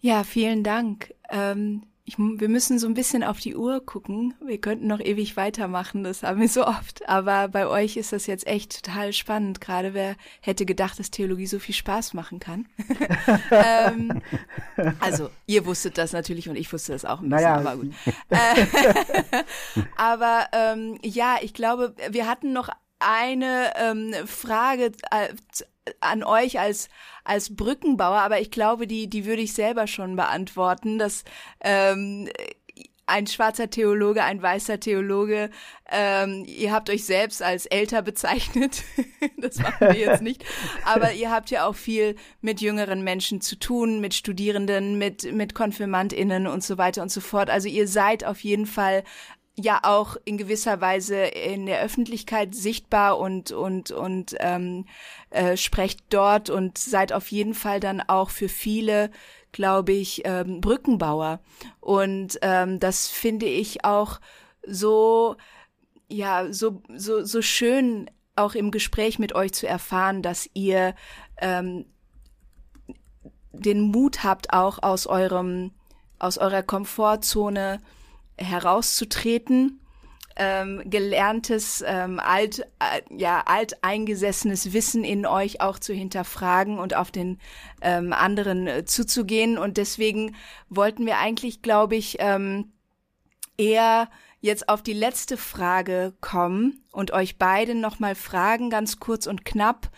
Ja, 0.00 0.22
vielen 0.22 0.62
Dank. 0.62 1.14
Ähm, 1.30 1.82
ich, 2.06 2.18
wir 2.18 2.48
müssen 2.50 2.78
so 2.78 2.86
ein 2.86 2.92
bisschen 2.92 3.24
auf 3.24 3.40
die 3.40 3.56
Uhr 3.56 3.84
gucken. 3.84 4.34
Wir 4.44 4.60
könnten 4.60 4.86
noch 4.86 5.00
ewig 5.00 5.38
weitermachen, 5.38 6.04
das 6.04 6.22
haben 6.22 6.38
wir 6.38 6.48
so 6.48 6.66
oft. 6.66 7.08
Aber 7.08 7.48
bei 7.48 7.66
euch 7.66 7.96
ist 7.96 8.12
das 8.12 8.26
jetzt 8.26 8.46
echt 8.46 8.84
total 8.84 9.14
spannend. 9.14 9.62
Gerade 9.62 9.94
wer 9.94 10.16
hätte 10.42 10.66
gedacht, 10.66 10.98
dass 10.98 11.10
Theologie 11.10 11.46
so 11.46 11.58
viel 11.58 11.74
Spaß 11.74 12.12
machen 12.12 12.40
kann. 12.40 12.66
ähm, 13.50 14.20
also, 15.00 15.30
ihr 15.46 15.64
wusstet 15.64 15.96
das 15.96 16.12
natürlich 16.12 16.48
und 16.48 16.56
ich 16.56 16.70
wusste 16.70 16.92
das 16.92 17.06
auch 17.06 17.20
ein 17.20 17.30
bisschen, 17.30 17.44
naja. 17.44 17.56
aber 17.56 17.76
gut. 17.76 17.92
aber 19.96 20.46
ähm, 20.52 20.98
ja, 21.02 21.38
ich 21.40 21.54
glaube, 21.54 21.94
wir 22.10 22.26
hatten 22.26 22.52
noch 22.52 22.68
eine 22.98 23.72
ähm, 23.76 24.14
Frage 24.26 24.92
äh, 25.10 25.28
an 26.00 26.22
euch 26.22 26.58
als 26.58 26.88
als 27.24 27.54
Brückenbauer, 27.54 28.20
aber 28.20 28.40
ich 28.40 28.50
glaube, 28.50 28.86
die 28.86 29.08
die 29.08 29.26
würde 29.26 29.42
ich 29.42 29.52
selber 29.52 29.86
schon 29.86 30.16
beantworten, 30.16 30.98
dass 30.98 31.24
ähm, 31.60 32.28
ein 33.06 33.26
schwarzer 33.26 33.68
Theologe, 33.68 34.24
ein 34.24 34.40
weißer 34.40 34.80
Theologe. 34.80 35.50
Ähm, 35.90 36.44
ihr 36.46 36.72
habt 36.72 36.88
euch 36.88 37.04
selbst 37.04 37.42
als 37.42 37.66
älter 37.66 38.02
bezeichnet. 38.02 38.82
das 39.36 39.58
machen 39.58 39.88
wir 39.88 39.96
jetzt 39.96 40.22
nicht. 40.22 40.44
Aber 40.84 41.12
ihr 41.12 41.30
habt 41.30 41.50
ja 41.50 41.66
auch 41.66 41.74
viel 41.74 42.16
mit 42.40 42.60
jüngeren 42.60 43.04
Menschen 43.04 43.40
zu 43.40 43.56
tun, 43.56 44.00
mit 44.00 44.14
Studierenden, 44.14 44.96
mit, 44.98 45.30
mit 45.32 45.54
KonfirmandInnen 45.54 46.46
und 46.46 46.64
so 46.64 46.78
weiter 46.78 47.02
und 47.02 47.10
so 47.10 47.20
fort. 47.20 47.50
Also 47.50 47.68
ihr 47.68 47.86
seid 47.88 48.24
auf 48.24 48.40
jeden 48.40 48.66
Fall 48.66 49.04
ja 49.56 49.80
auch 49.82 50.16
in 50.24 50.36
gewisser 50.36 50.80
Weise 50.80 51.16
in 51.16 51.66
der 51.66 51.80
Öffentlichkeit 51.80 52.54
sichtbar 52.54 53.18
und 53.18 53.52
und 53.52 53.92
und 53.92 54.34
ähm, 54.40 54.86
äh, 55.30 55.56
sprecht 55.56 56.00
dort 56.10 56.50
und 56.50 56.76
seid 56.76 57.12
auf 57.12 57.30
jeden 57.30 57.54
Fall 57.54 57.78
dann 57.78 58.00
auch 58.00 58.30
für 58.30 58.48
viele, 58.48 59.10
glaube 59.52 59.92
ich, 59.92 60.22
ähm, 60.24 60.60
Brückenbauer. 60.60 61.40
Und 61.80 62.38
ähm, 62.42 62.80
das 62.80 63.08
finde 63.08 63.46
ich 63.46 63.84
auch 63.84 64.20
so 64.66 65.36
ja 66.08 66.52
so 66.52 66.82
so 66.96 67.24
so 67.24 67.40
schön 67.40 68.10
auch 68.36 68.56
im 68.56 68.72
Gespräch 68.72 69.20
mit 69.20 69.36
euch 69.36 69.52
zu 69.52 69.68
erfahren, 69.68 70.22
dass 70.22 70.50
ihr 70.54 70.96
ähm, 71.38 71.86
den 73.52 73.80
Mut 73.80 74.24
habt, 74.24 74.52
auch 74.52 74.82
aus 74.82 75.06
eurem 75.06 75.70
aus 76.18 76.38
eurer 76.38 76.64
Komfortzone 76.64 77.80
herauszutreten, 78.36 79.80
ähm, 80.36 80.82
gelerntes, 80.84 81.84
ähm, 81.86 82.18
alt, 82.18 82.60
äh, 82.80 83.02
ja, 83.16 83.42
alteingesessenes 83.46 84.72
Wissen 84.72 85.04
in 85.04 85.26
euch 85.26 85.60
auch 85.60 85.78
zu 85.78 85.92
hinterfragen 85.92 86.78
und 86.78 86.94
auf 86.94 87.10
den 87.10 87.38
ähm, 87.80 88.12
anderen 88.12 88.66
äh, 88.66 88.84
zuzugehen. 88.84 89.58
Und 89.58 89.76
deswegen 89.76 90.34
wollten 90.68 91.06
wir 91.06 91.18
eigentlich, 91.18 91.62
glaube 91.62 91.94
ich, 91.96 92.16
ähm, 92.18 92.72
eher 93.56 94.08
jetzt 94.40 94.68
auf 94.68 94.82
die 94.82 94.92
letzte 94.92 95.36
Frage 95.36 96.12
kommen 96.20 96.84
und 96.92 97.12
euch 97.12 97.38
beide 97.38 97.74
nochmal 97.74 98.14
fragen, 98.14 98.70
ganz 98.70 98.98
kurz 98.98 99.26
und 99.26 99.44
knapp. 99.44 99.90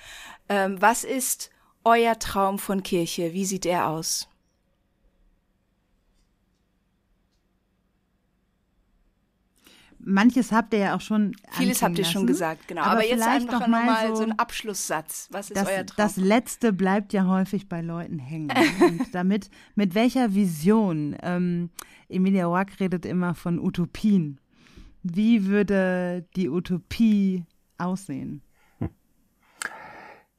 Ähm, 0.49 0.81
was 0.81 1.03
ist 1.03 1.51
euer 1.83 2.19
Traum 2.19 2.59
von 2.59 2.83
Kirche? 2.83 3.33
Wie 3.33 3.45
sieht 3.45 3.67
er 3.67 3.89
aus? 3.89 4.29
Manches 10.07 10.53
habt 10.53 10.73
ihr 10.73 10.81
ja 10.81 10.97
auch 10.97 11.01
schon. 11.01 11.37
Vieles 11.51 11.83
habt 11.83 11.99
ihr 11.99 12.05
lassen. 12.05 12.13
schon 12.13 12.27
gesagt, 12.27 12.69
genau. 12.69 12.83
Aber, 12.83 12.93
Aber 12.93 13.07
jetzt 13.07 13.27
einfach 13.27 13.61
noch 13.61 13.67
mal 13.67 14.09
so, 14.09 14.17
so 14.17 14.23
ein 14.23 14.39
Abschlusssatz. 14.39 15.29
Was 15.31 15.51
ist 15.51 15.57
das, 15.57 15.69
euer 15.69 15.85
Traum? 15.85 15.97
Das 15.97 16.17
Letzte 16.17 16.73
bleibt 16.73 17.13
ja 17.13 17.27
häufig 17.27 17.69
bei 17.69 17.83
Leuten 17.83 18.19
hängen. 18.19 18.51
Und 18.81 19.03
damit, 19.15 19.51
mit 19.75 19.95
welcher 19.95 20.35
Vision? 20.35 21.17
Ähm, 21.23 21.71
Emilia 22.09 22.51
Wack 22.51 22.79
redet 22.81 23.05
immer 23.05 23.35
von 23.35 23.59
Utopien. 23.59 24.41
Wie 25.03 25.47
würde 25.47 26.25
die 26.37 26.49
Utopie 26.49 27.45
aussehen? 27.79 28.43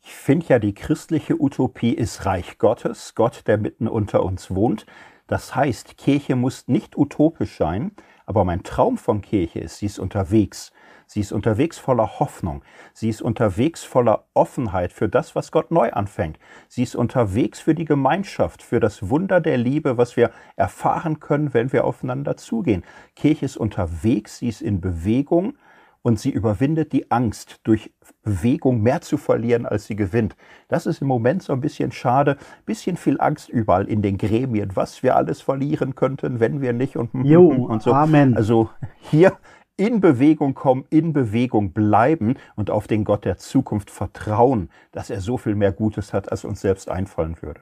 Ich 0.02 0.14
finde 0.14 0.46
ja, 0.48 0.60
die 0.60 0.74
christliche 0.74 1.42
Utopie 1.42 1.94
ist 1.94 2.26
Reich 2.26 2.58
Gottes, 2.60 3.14
Gott, 3.14 3.44
der 3.46 3.58
mitten 3.58 3.90
unter 3.90 4.24
uns 4.24 4.50
wohnt. 4.50 4.86
Das 5.28 5.54
heißt, 5.54 5.98
Kirche 5.98 6.38
muss 6.38 6.70
nicht 6.70 6.98
utopisch 6.98 7.58
sein, 7.58 7.92
aber 8.28 8.44
mein 8.44 8.62
Traum 8.62 8.98
von 8.98 9.22
Kirche 9.22 9.60
ist, 9.60 9.80
sie 9.80 9.88
ist 9.88 9.98
unterwegs. 9.98 10.72
Sie 11.10 11.22
ist 11.22 11.32
unterwegs 11.32 11.78
voller 11.78 12.20
Hoffnung. 12.20 12.62
Sie 12.94 13.08
ist 13.08 13.22
unterwegs 13.22 13.86
voller 13.86 14.26
Offenheit 14.34 14.92
für 14.92 15.08
das, 15.08 15.34
was 15.34 15.54
Gott 15.54 15.72
neu 15.72 15.92
anfängt. 15.94 16.38
Sie 16.68 16.84
ist 16.84 16.98
unterwegs 16.98 17.62
für 17.62 17.74
die 17.74 17.86
Gemeinschaft, 17.86 18.62
für 18.62 18.82
das 18.82 19.10
Wunder 19.10 19.40
der 19.40 19.58
Liebe, 19.58 19.98
was 19.98 20.18
wir 20.18 20.32
erfahren 20.58 21.22
können, 21.22 21.54
wenn 21.54 21.72
wir 21.72 21.86
aufeinander 21.86 22.36
zugehen. 22.36 22.84
Kirche 23.16 23.46
ist 23.46 23.56
unterwegs, 23.56 24.40
sie 24.40 24.50
ist 24.50 24.62
in 24.62 24.82
Bewegung 24.82 25.54
und 26.02 26.20
sie 26.20 26.30
überwindet 26.30 26.94
die 26.94 27.12
Angst, 27.12 27.60
durch 27.64 27.92
Bewegung 28.24 28.82
mehr 28.82 29.02
zu 29.02 29.18
verlieren, 29.18 29.66
als 29.66 29.86
sie 29.86 29.96
gewinnt. 29.96 30.36
Das 30.68 30.86
ist 30.86 31.02
im 31.02 31.08
Moment 31.08 31.44
so 31.44 31.54
ein 31.54 31.62
bisschen 31.62 31.92
schade, 31.92 32.38
bisschen 32.66 32.98
viel 32.98 33.20
Angst 33.20 33.50
überall 33.50 33.88
in 33.88 34.02
den 34.02 34.18
Gremien, 34.18 34.76
was 34.76 35.04
wir 35.04 35.16
alles 35.16 35.42
verlieren 35.42 35.96
könnten, 35.96 36.40
wenn 36.40 36.62
wir 36.62 36.74
nicht 36.74 36.98
und, 36.98 37.10
jo, 37.26 37.48
und 37.48 37.82
so. 37.82 37.94
Amen. 37.94 38.36
Also 38.36 38.70
hier 39.00 39.38
in 39.78 40.02
Bewegung 40.02 40.56
kommen, 40.56 40.86
in 40.90 41.14
Bewegung 41.14 41.72
bleiben 41.72 42.36
und 42.56 42.72
auf 42.72 42.88
den 42.88 43.04
Gott 43.04 43.26
der 43.26 43.38
Zukunft 43.38 43.92
vertrauen, 43.92 44.70
dass 44.92 45.10
er 45.10 45.22
so 45.22 45.38
viel 45.38 45.56
mehr 45.56 45.72
Gutes 45.72 46.14
hat, 46.14 46.32
als 46.32 46.44
uns 46.44 46.62
selbst 46.62 46.90
einfallen 46.90 47.42
würde. 47.42 47.62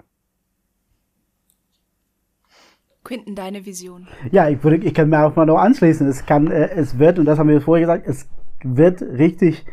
Quinten, 3.05 3.35
deine 3.35 3.65
Vision. 3.65 4.07
Ja, 4.31 4.49
ich 4.49 4.61
würde, 4.63 4.77
ich 4.77 4.93
kann 4.93 5.09
mir 5.09 5.25
auch 5.25 5.35
mal 5.35 5.45
noch 5.45 5.59
anschließen. 5.59 6.07
Es 6.07 6.25
kann, 6.25 6.51
äh, 6.51 6.71
es 6.75 6.99
wird, 6.99 7.19
und 7.19 7.25
das 7.25 7.39
haben 7.39 7.47
wir 7.47 7.61
vorher 7.61 7.85
gesagt, 7.85 8.07
es 8.07 8.27
wird 8.63 9.01
richtig 9.01 9.65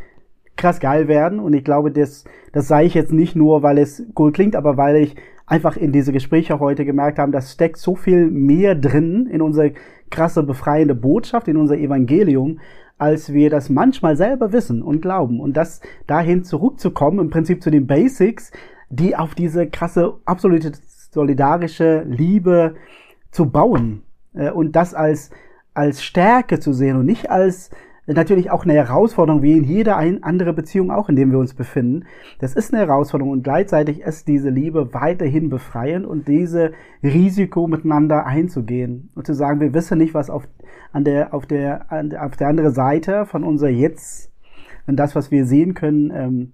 krass 0.57 0.79
geil 0.79 1.09
werden. 1.09 1.41
Und 1.41 1.55
ich 1.55 1.65
glaube, 1.65 1.91
das, 1.91 2.25
das 2.53 2.69
sage 2.69 2.87
ich 2.87 2.95
jetzt 2.95 3.13
nicht 3.13 3.35
nur, 3.35 3.63
weil 3.63 3.79
es 3.79 4.05
cool 4.19 4.33
klingt, 4.33 4.55
aber 4.55 4.77
weil 4.77 4.97
ich 4.97 5.17
einfach 5.47 5.77
in 5.77 5.93
diese 5.93 6.13
Gespräche 6.13 6.61
heute 6.61 6.85
gemerkt 6.85 7.19
habe, 7.19 7.33
das 7.33 7.53
steckt 7.53 7.79
so 7.79 7.97
viel 7.97 8.31
mehr 8.31 8.75
drin 8.75 9.27
in 9.27 9.43
unsere 9.43 9.73
krasse 10.11 10.43
befreiende 10.43 10.95
Botschaft, 10.95 11.49
in 11.49 11.57
unser 11.57 11.79
Evangelium, 11.79 12.61
als 12.99 13.33
wir 13.33 13.51
das 13.51 13.71
manchmal 13.71 14.17
selber 14.17 14.53
wissen 14.53 14.83
und 14.83 15.01
glauben. 15.01 15.41
Und 15.41 15.57
das 15.57 15.81
dahin 16.07 16.45
zurückzukommen, 16.45 17.19
im 17.19 17.31
Prinzip 17.31 17.63
zu 17.63 17.71
den 17.71 17.87
Basics, 17.87 18.53
die 18.91 19.17
auf 19.17 19.35
diese 19.35 19.67
krasse, 19.69 20.15
absolute 20.27 20.73
solidarische 21.11 22.05
Liebe 22.07 22.75
zu 23.33 23.51
bauen 23.51 24.03
äh, 24.35 24.51
und 24.51 24.77
das 24.77 24.95
als, 24.95 25.31
als 25.75 26.05
Stärke 26.05 26.61
zu 26.61 26.73
sehen 26.73 26.97
und 26.97 27.07
nicht 27.07 27.31
als 27.31 27.71
natürlich 28.07 28.51
auch 28.51 28.65
eine 28.65 28.75
Herausforderung, 28.75 29.43
wie 29.43 29.57
in 29.57 29.65
jeder 29.65 29.97
ein, 29.97 30.23
andere 30.23 30.53
Beziehung 30.53 30.91
auch, 30.91 31.09
in 31.09 31.17
dem 31.17 31.31
wir 31.31 31.39
uns 31.39 31.55
befinden. 31.55 32.05
Das 32.41 32.55
ist 32.55 32.73
eine 32.73 32.85
Herausforderung 32.85 33.33
und 33.33 33.45
gleichzeitig 33.45 34.01
ist 34.01 34.29
diese 34.29 34.51
Liebe 34.51 34.93
weiterhin 34.93 35.49
befreien 35.49 36.05
und 36.05 36.29
diese 36.29 36.73
Risiko 37.03 37.69
miteinander 37.69 38.27
einzugehen 38.27 39.11
und 39.15 39.27
zu 39.27 39.35
sagen, 39.35 39.61
wir 39.61 39.73
wissen 39.75 39.99
nicht, 39.99 40.15
was 40.15 40.31
auf, 40.31 40.49
an 40.93 41.05
der, 41.05 41.33
auf 41.33 41.47
der, 41.47 41.93
an, 41.93 42.15
auf 42.17 42.37
der 42.37 42.49
anderen 42.49 42.73
Seite 42.73 43.27
von 43.27 43.45
unser 43.45 43.69
Jetzt 43.69 44.33
und 44.87 44.97
das, 44.97 45.15
was 45.15 45.31
wir 45.31 45.47
sehen 45.47 45.75
können, 45.75 46.11
ähm, 46.11 46.53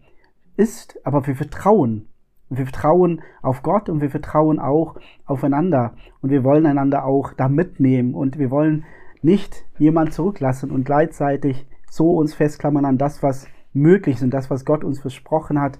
ist, 0.56 0.98
aber 1.04 1.26
wir 1.26 1.34
vertrauen. 1.34 2.07
Wir 2.50 2.66
vertrauen 2.66 3.22
auf 3.42 3.62
Gott 3.62 3.88
und 3.88 4.00
wir 4.00 4.10
vertrauen 4.10 4.58
auch 4.58 4.96
aufeinander 5.26 5.92
und 6.22 6.30
wir 6.30 6.44
wollen 6.44 6.66
einander 6.66 7.04
auch 7.04 7.32
da 7.32 7.48
mitnehmen 7.48 8.14
und 8.14 8.38
wir 8.38 8.50
wollen 8.50 8.84
nicht 9.22 9.64
jemand 9.78 10.12
zurücklassen 10.12 10.70
und 10.70 10.84
gleichzeitig 10.84 11.66
so 11.90 12.16
uns 12.16 12.34
festklammern 12.34 12.84
an 12.84 12.98
das, 12.98 13.22
was 13.22 13.46
möglich 13.72 14.16
ist 14.16 14.22
und 14.22 14.32
das, 14.32 14.50
was 14.50 14.64
Gott 14.64 14.82
uns 14.82 15.00
versprochen 15.00 15.60
hat 15.60 15.78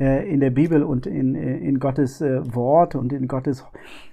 äh, 0.00 0.28
in 0.30 0.40
der 0.40 0.50
Bibel 0.50 0.82
und 0.82 1.06
in, 1.06 1.34
äh, 1.34 1.58
in 1.58 1.78
Gottes 1.78 2.20
äh, 2.20 2.40
Wort 2.54 2.94
und 2.94 3.12
in 3.12 3.28
Gottes 3.28 3.64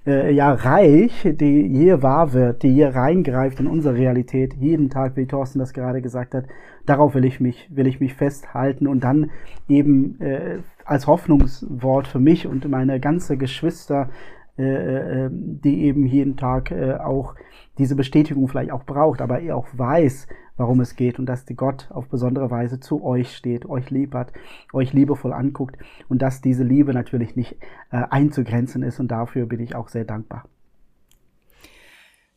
äh, 0.06 0.32
ja, 0.32 0.52
Reich, 0.52 1.22
die 1.24 1.68
hier 1.68 2.02
wahr 2.02 2.32
wird, 2.32 2.62
die 2.62 2.72
hier 2.72 2.94
reingreift 2.94 3.60
in 3.60 3.66
unsere 3.66 3.94
Realität, 3.94 4.54
jeden 4.54 4.90
Tag, 4.90 5.16
wie 5.16 5.26
Thorsten 5.26 5.58
das 5.58 5.72
gerade 5.72 6.02
gesagt 6.02 6.34
hat. 6.34 6.44
Darauf 6.86 7.14
will 7.14 7.24
ich 7.24 7.40
mich, 7.40 7.68
will 7.74 7.86
ich 7.86 8.00
mich 8.00 8.14
festhalten 8.14 8.86
und 8.86 9.04
dann 9.04 9.30
eben 9.68 10.20
äh, 10.20 10.58
als 10.84 11.06
Hoffnungswort 11.06 12.06
für 12.06 12.20
mich 12.20 12.46
und 12.46 12.68
meine 12.68 13.00
ganze 13.00 13.36
Geschwister, 13.36 14.10
äh, 14.56 15.24
äh, 15.24 15.30
die 15.32 15.82
eben 15.84 16.06
jeden 16.06 16.36
Tag 16.36 16.70
äh, 16.70 16.94
auch 16.94 17.34
diese 17.78 17.96
Bestätigung 17.96 18.48
vielleicht 18.48 18.70
auch 18.70 18.84
braucht, 18.84 19.20
aber 19.20 19.40
er 19.40 19.56
auch 19.56 19.66
weiß, 19.72 20.28
warum 20.56 20.80
es 20.80 20.94
geht 20.94 21.18
und 21.18 21.26
dass 21.26 21.44
die 21.44 21.56
Gott 21.56 21.88
auf 21.90 22.08
besondere 22.08 22.50
Weise 22.50 22.78
zu 22.78 23.04
euch 23.04 23.34
steht, 23.34 23.66
euch 23.66 23.90
lieb 23.90 24.14
hat, 24.14 24.32
euch 24.72 24.92
liebevoll 24.92 25.32
anguckt 25.32 25.76
und 26.08 26.22
dass 26.22 26.40
diese 26.40 26.62
Liebe 26.62 26.94
natürlich 26.94 27.34
nicht 27.34 27.56
äh, 27.90 28.04
einzugrenzen 28.10 28.82
ist 28.82 29.00
und 29.00 29.08
dafür 29.08 29.46
bin 29.46 29.60
ich 29.60 29.74
auch 29.74 29.88
sehr 29.88 30.04
dankbar. 30.04 30.44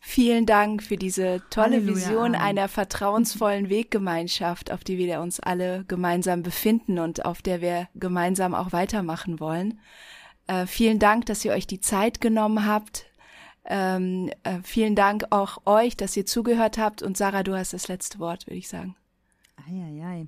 Vielen 0.10 0.46
Dank 0.46 0.84
für 0.84 0.96
diese 0.96 1.44
tolle 1.50 1.76
Halleluja. 1.76 1.96
Vision 1.98 2.34
einer 2.34 2.68
vertrauensvollen 2.70 3.70
Weggemeinschaft, 3.70 4.72
auf 4.72 4.86
die 4.86 4.98
wir 4.98 5.20
uns 5.20 5.42
alle 5.42 5.84
gemeinsam 5.90 6.44
befinden 6.44 6.98
und 6.98 7.26
auf 7.26 7.42
der 7.42 7.60
wir 7.60 7.90
gemeinsam 7.94 8.56
auch 8.56 8.72
weitermachen 8.72 9.42
wollen. 9.42 9.82
Äh, 10.48 10.66
vielen 10.66 11.00
Dank, 11.00 11.26
dass 11.26 11.44
ihr 11.44 11.52
euch 11.52 11.68
die 11.68 11.82
Zeit 11.82 12.22
genommen 12.22 12.66
habt, 12.66 13.06
ähm, 13.66 14.32
äh, 14.44 14.60
vielen 14.64 14.96
Dank 14.96 15.26
auch 15.32 15.58
euch, 15.66 15.98
dass 15.98 16.16
ihr 16.16 16.26
zugehört 16.26 16.78
habt. 16.78 17.04
Und 17.04 17.18
Sarah, 17.18 17.44
du 17.44 17.54
hast 17.54 17.74
das 17.74 17.90
letzte 17.90 18.18
Wort, 18.20 18.48
würde 18.48 18.60
ich 18.60 18.70
sagen. 18.70 18.96
Eieiei. 19.66 20.28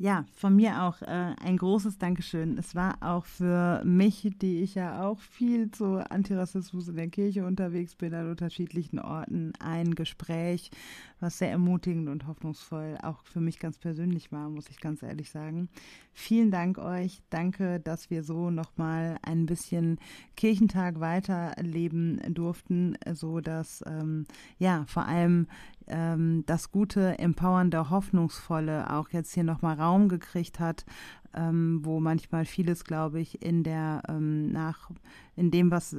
Ja, 0.00 0.24
von 0.32 0.54
mir 0.54 0.84
auch 0.84 1.02
äh, 1.02 1.34
ein 1.42 1.56
großes 1.56 1.98
Dankeschön. 1.98 2.56
Es 2.56 2.76
war 2.76 2.98
auch 3.00 3.24
für 3.24 3.82
mich, 3.84 4.30
die 4.40 4.62
ich 4.62 4.76
ja 4.76 5.02
auch 5.02 5.18
viel 5.18 5.72
zu 5.72 6.08
Antirassismus 6.08 6.86
in 6.86 6.94
der 6.94 7.08
Kirche 7.08 7.44
unterwegs 7.44 7.96
bin, 7.96 8.14
an 8.14 8.30
unterschiedlichen 8.30 9.00
Orten, 9.00 9.54
ein 9.58 9.96
Gespräch, 9.96 10.70
was 11.18 11.38
sehr 11.38 11.50
ermutigend 11.50 12.08
und 12.08 12.28
hoffnungsvoll 12.28 12.96
auch 13.02 13.24
für 13.24 13.40
mich 13.40 13.58
ganz 13.58 13.76
persönlich 13.76 14.30
war, 14.30 14.48
muss 14.48 14.70
ich 14.70 14.80
ganz 14.80 15.02
ehrlich 15.02 15.30
sagen. 15.30 15.68
Vielen 16.12 16.52
Dank 16.52 16.78
euch. 16.78 17.20
Danke, 17.30 17.80
dass 17.80 18.08
wir 18.08 18.22
so 18.22 18.50
nochmal 18.50 19.18
ein 19.22 19.46
bisschen 19.46 19.98
Kirchentag 20.36 21.00
weiterleben 21.00 22.20
durften, 22.34 22.96
so 23.14 23.40
dass 23.40 23.82
ähm, 23.84 24.26
ja 24.58 24.84
vor 24.86 25.06
allem 25.06 25.48
ähm, 25.88 26.44
das 26.46 26.70
gute, 26.70 27.18
empowernde, 27.18 27.90
hoffnungsvolle 27.90 28.92
auch 28.92 29.10
jetzt 29.10 29.34
hier 29.34 29.44
nochmal 29.44 29.76
Raum 29.76 30.08
gekriegt 30.08 30.60
hat, 30.60 30.84
ähm, 31.34 31.80
wo 31.82 32.00
manchmal 32.00 32.44
vieles, 32.44 32.84
glaube 32.84 33.20
ich, 33.20 33.42
in 33.42 33.62
der 33.62 34.02
ähm, 34.08 34.50
nach 34.50 34.90
in 35.36 35.50
dem, 35.52 35.70
was 35.70 35.96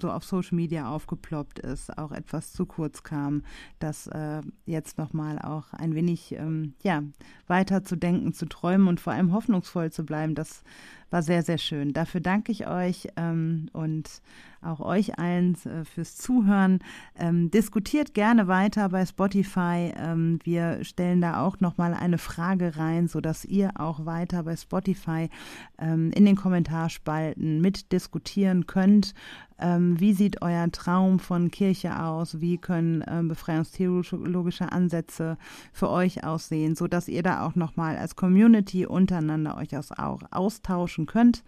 so 0.00 0.10
auf 0.10 0.24
Social 0.24 0.56
Media 0.56 0.88
aufgeploppt 0.88 1.58
ist, 1.58 1.96
auch 1.98 2.12
etwas 2.12 2.52
zu 2.52 2.64
kurz 2.64 3.02
kam, 3.02 3.42
das 3.78 4.06
äh, 4.06 4.40
jetzt 4.64 4.96
nochmal 4.96 5.38
auch 5.38 5.74
ein 5.74 5.94
wenig 5.94 6.32
ähm, 6.32 6.74
ja 6.82 7.02
weiter 7.46 7.84
zu 7.84 7.96
denken, 7.96 8.32
zu 8.32 8.46
träumen 8.46 8.88
und 8.88 9.00
vor 9.00 9.12
allem 9.12 9.32
hoffnungsvoll 9.32 9.92
zu 9.92 10.04
bleiben, 10.04 10.34
das 10.34 10.62
war 11.10 11.22
sehr, 11.22 11.42
sehr 11.42 11.58
schön. 11.58 11.92
Dafür 11.92 12.20
danke 12.20 12.52
ich 12.52 12.66
euch 12.66 13.08
ähm, 13.16 13.68
und 13.72 14.22
auch 14.62 14.80
euch 14.80 15.18
allen 15.18 15.54
äh, 15.64 15.84
fürs 15.84 16.16
Zuhören. 16.16 16.80
Ähm, 17.18 17.50
diskutiert 17.50 18.14
gerne 18.14 18.46
weiter 18.46 18.88
bei 18.90 19.04
Spotify. 19.06 19.92
Ähm, 19.96 20.38
wir 20.44 20.84
stellen 20.84 21.20
da 21.20 21.42
auch 21.42 21.60
nochmal 21.60 21.94
eine 21.94 22.18
Frage 22.18 22.76
rein, 22.76 23.08
sodass 23.08 23.44
ihr 23.44 23.72
auch 23.80 24.04
weiter 24.04 24.42
bei 24.42 24.56
Spotify 24.56 25.30
ähm, 25.78 26.10
in 26.12 26.26
den 26.26 26.36
Kommentarspalten 26.36 27.60
mitdiskutieren 27.60 28.66
könnt. 28.66 29.14
Ähm, 29.60 30.00
wie 30.00 30.12
sieht 30.12 30.42
euer 30.42 30.70
Traum 30.72 31.18
von 31.18 31.50
Kirche 31.50 32.02
aus? 32.02 32.40
Wie 32.40 32.58
können 32.58 33.04
ähm, 33.06 33.28
befreiungstheologische 33.28 34.72
Ansätze 34.72 35.36
für 35.72 35.90
euch 35.90 36.24
aussehen, 36.24 36.74
sodass 36.74 37.08
ihr 37.08 37.22
da 37.22 37.46
auch 37.46 37.54
nochmal 37.54 37.96
als 37.96 38.16
Community 38.16 38.86
untereinander 38.86 39.56
euch 39.56 39.76
auch 39.76 40.20
austauschen 40.30 41.06
könnt. 41.06 41.44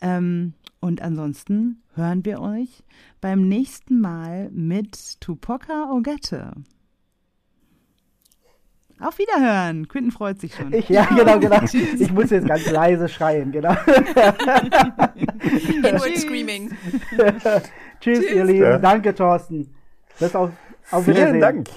Ähm, 0.00 0.54
und 0.80 1.02
ansonsten 1.02 1.82
hören 1.94 2.24
wir 2.24 2.40
euch 2.40 2.84
beim 3.20 3.48
nächsten 3.48 4.00
Mal 4.00 4.50
mit 4.50 5.20
Tupoka 5.20 5.90
Ogette. 5.90 6.52
Auf 8.98 9.18
Wiederhören. 9.18 9.88
Quinten 9.88 10.10
freut 10.10 10.40
sich 10.40 10.54
schon. 10.54 10.72
Ich, 10.72 10.88
ja, 10.88 11.04
genau, 11.04 11.38
genau. 11.38 11.60
Ich 11.98 12.10
muss 12.12 12.30
jetzt 12.30 12.48
ganz 12.48 12.70
leise 12.70 13.10
schreien, 13.10 13.52
genau. 13.52 13.72
Inward 15.84 16.16
Screaming. 16.16 16.70
Tschüss, 17.10 17.62
Tschüss, 18.00 18.30
ihr 18.30 18.44
Lieben. 18.44 18.62
Ja. 18.62 18.78
Danke, 18.78 19.14
Thorsten. 19.14 19.74
Bis 20.18 20.34
auf, 20.34 20.50
auf 20.90 21.04
Vielen 21.04 21.40
Dank. 21.40 21.68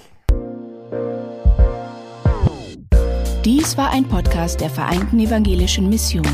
Dies 3.43 3.77
war 3.77 3.91
ein 3.91 4.05
Podcast 4.05 4.61
der 4.61 4.69
Vereinten 4.69 5.19
Evangelischen 5.19 5.89
Mission. 5.89 6.25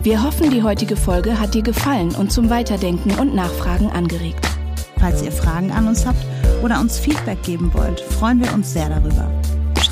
Wir 0.00 0.22
hoffen, 0.22 0.50
die 0.50 0.62
heutige 0.62 0.96
Folge 0.96 1.40
hat 1.40 1.54
dir 1.54 1.62
gefallen 1.62 2.14
und 2.14 2.30
zum 2.30 2.50
Weiterdenken 2.50 3.18
und 3.18 3.34
Nachfragen 3.34 3.88
angeregt. 3.90 4.46
Falls 4.98 5.22
ihr 5.22 5.32
Fragen 5.32 5.72
an 5.72 5.88
uns 5.88 6.04
habt 6.04 6.26
oder 6.62 6.78
uns 6.78 6.98
Feedback 6.98 7.42
geben 7.42 7.72
wollt, 7.72 8.00
freuen 8.00 8.44
wir 8.44 8.52
uns 8.52 8.74
sehr 8.74 8.90
darüber. 8.90 9.30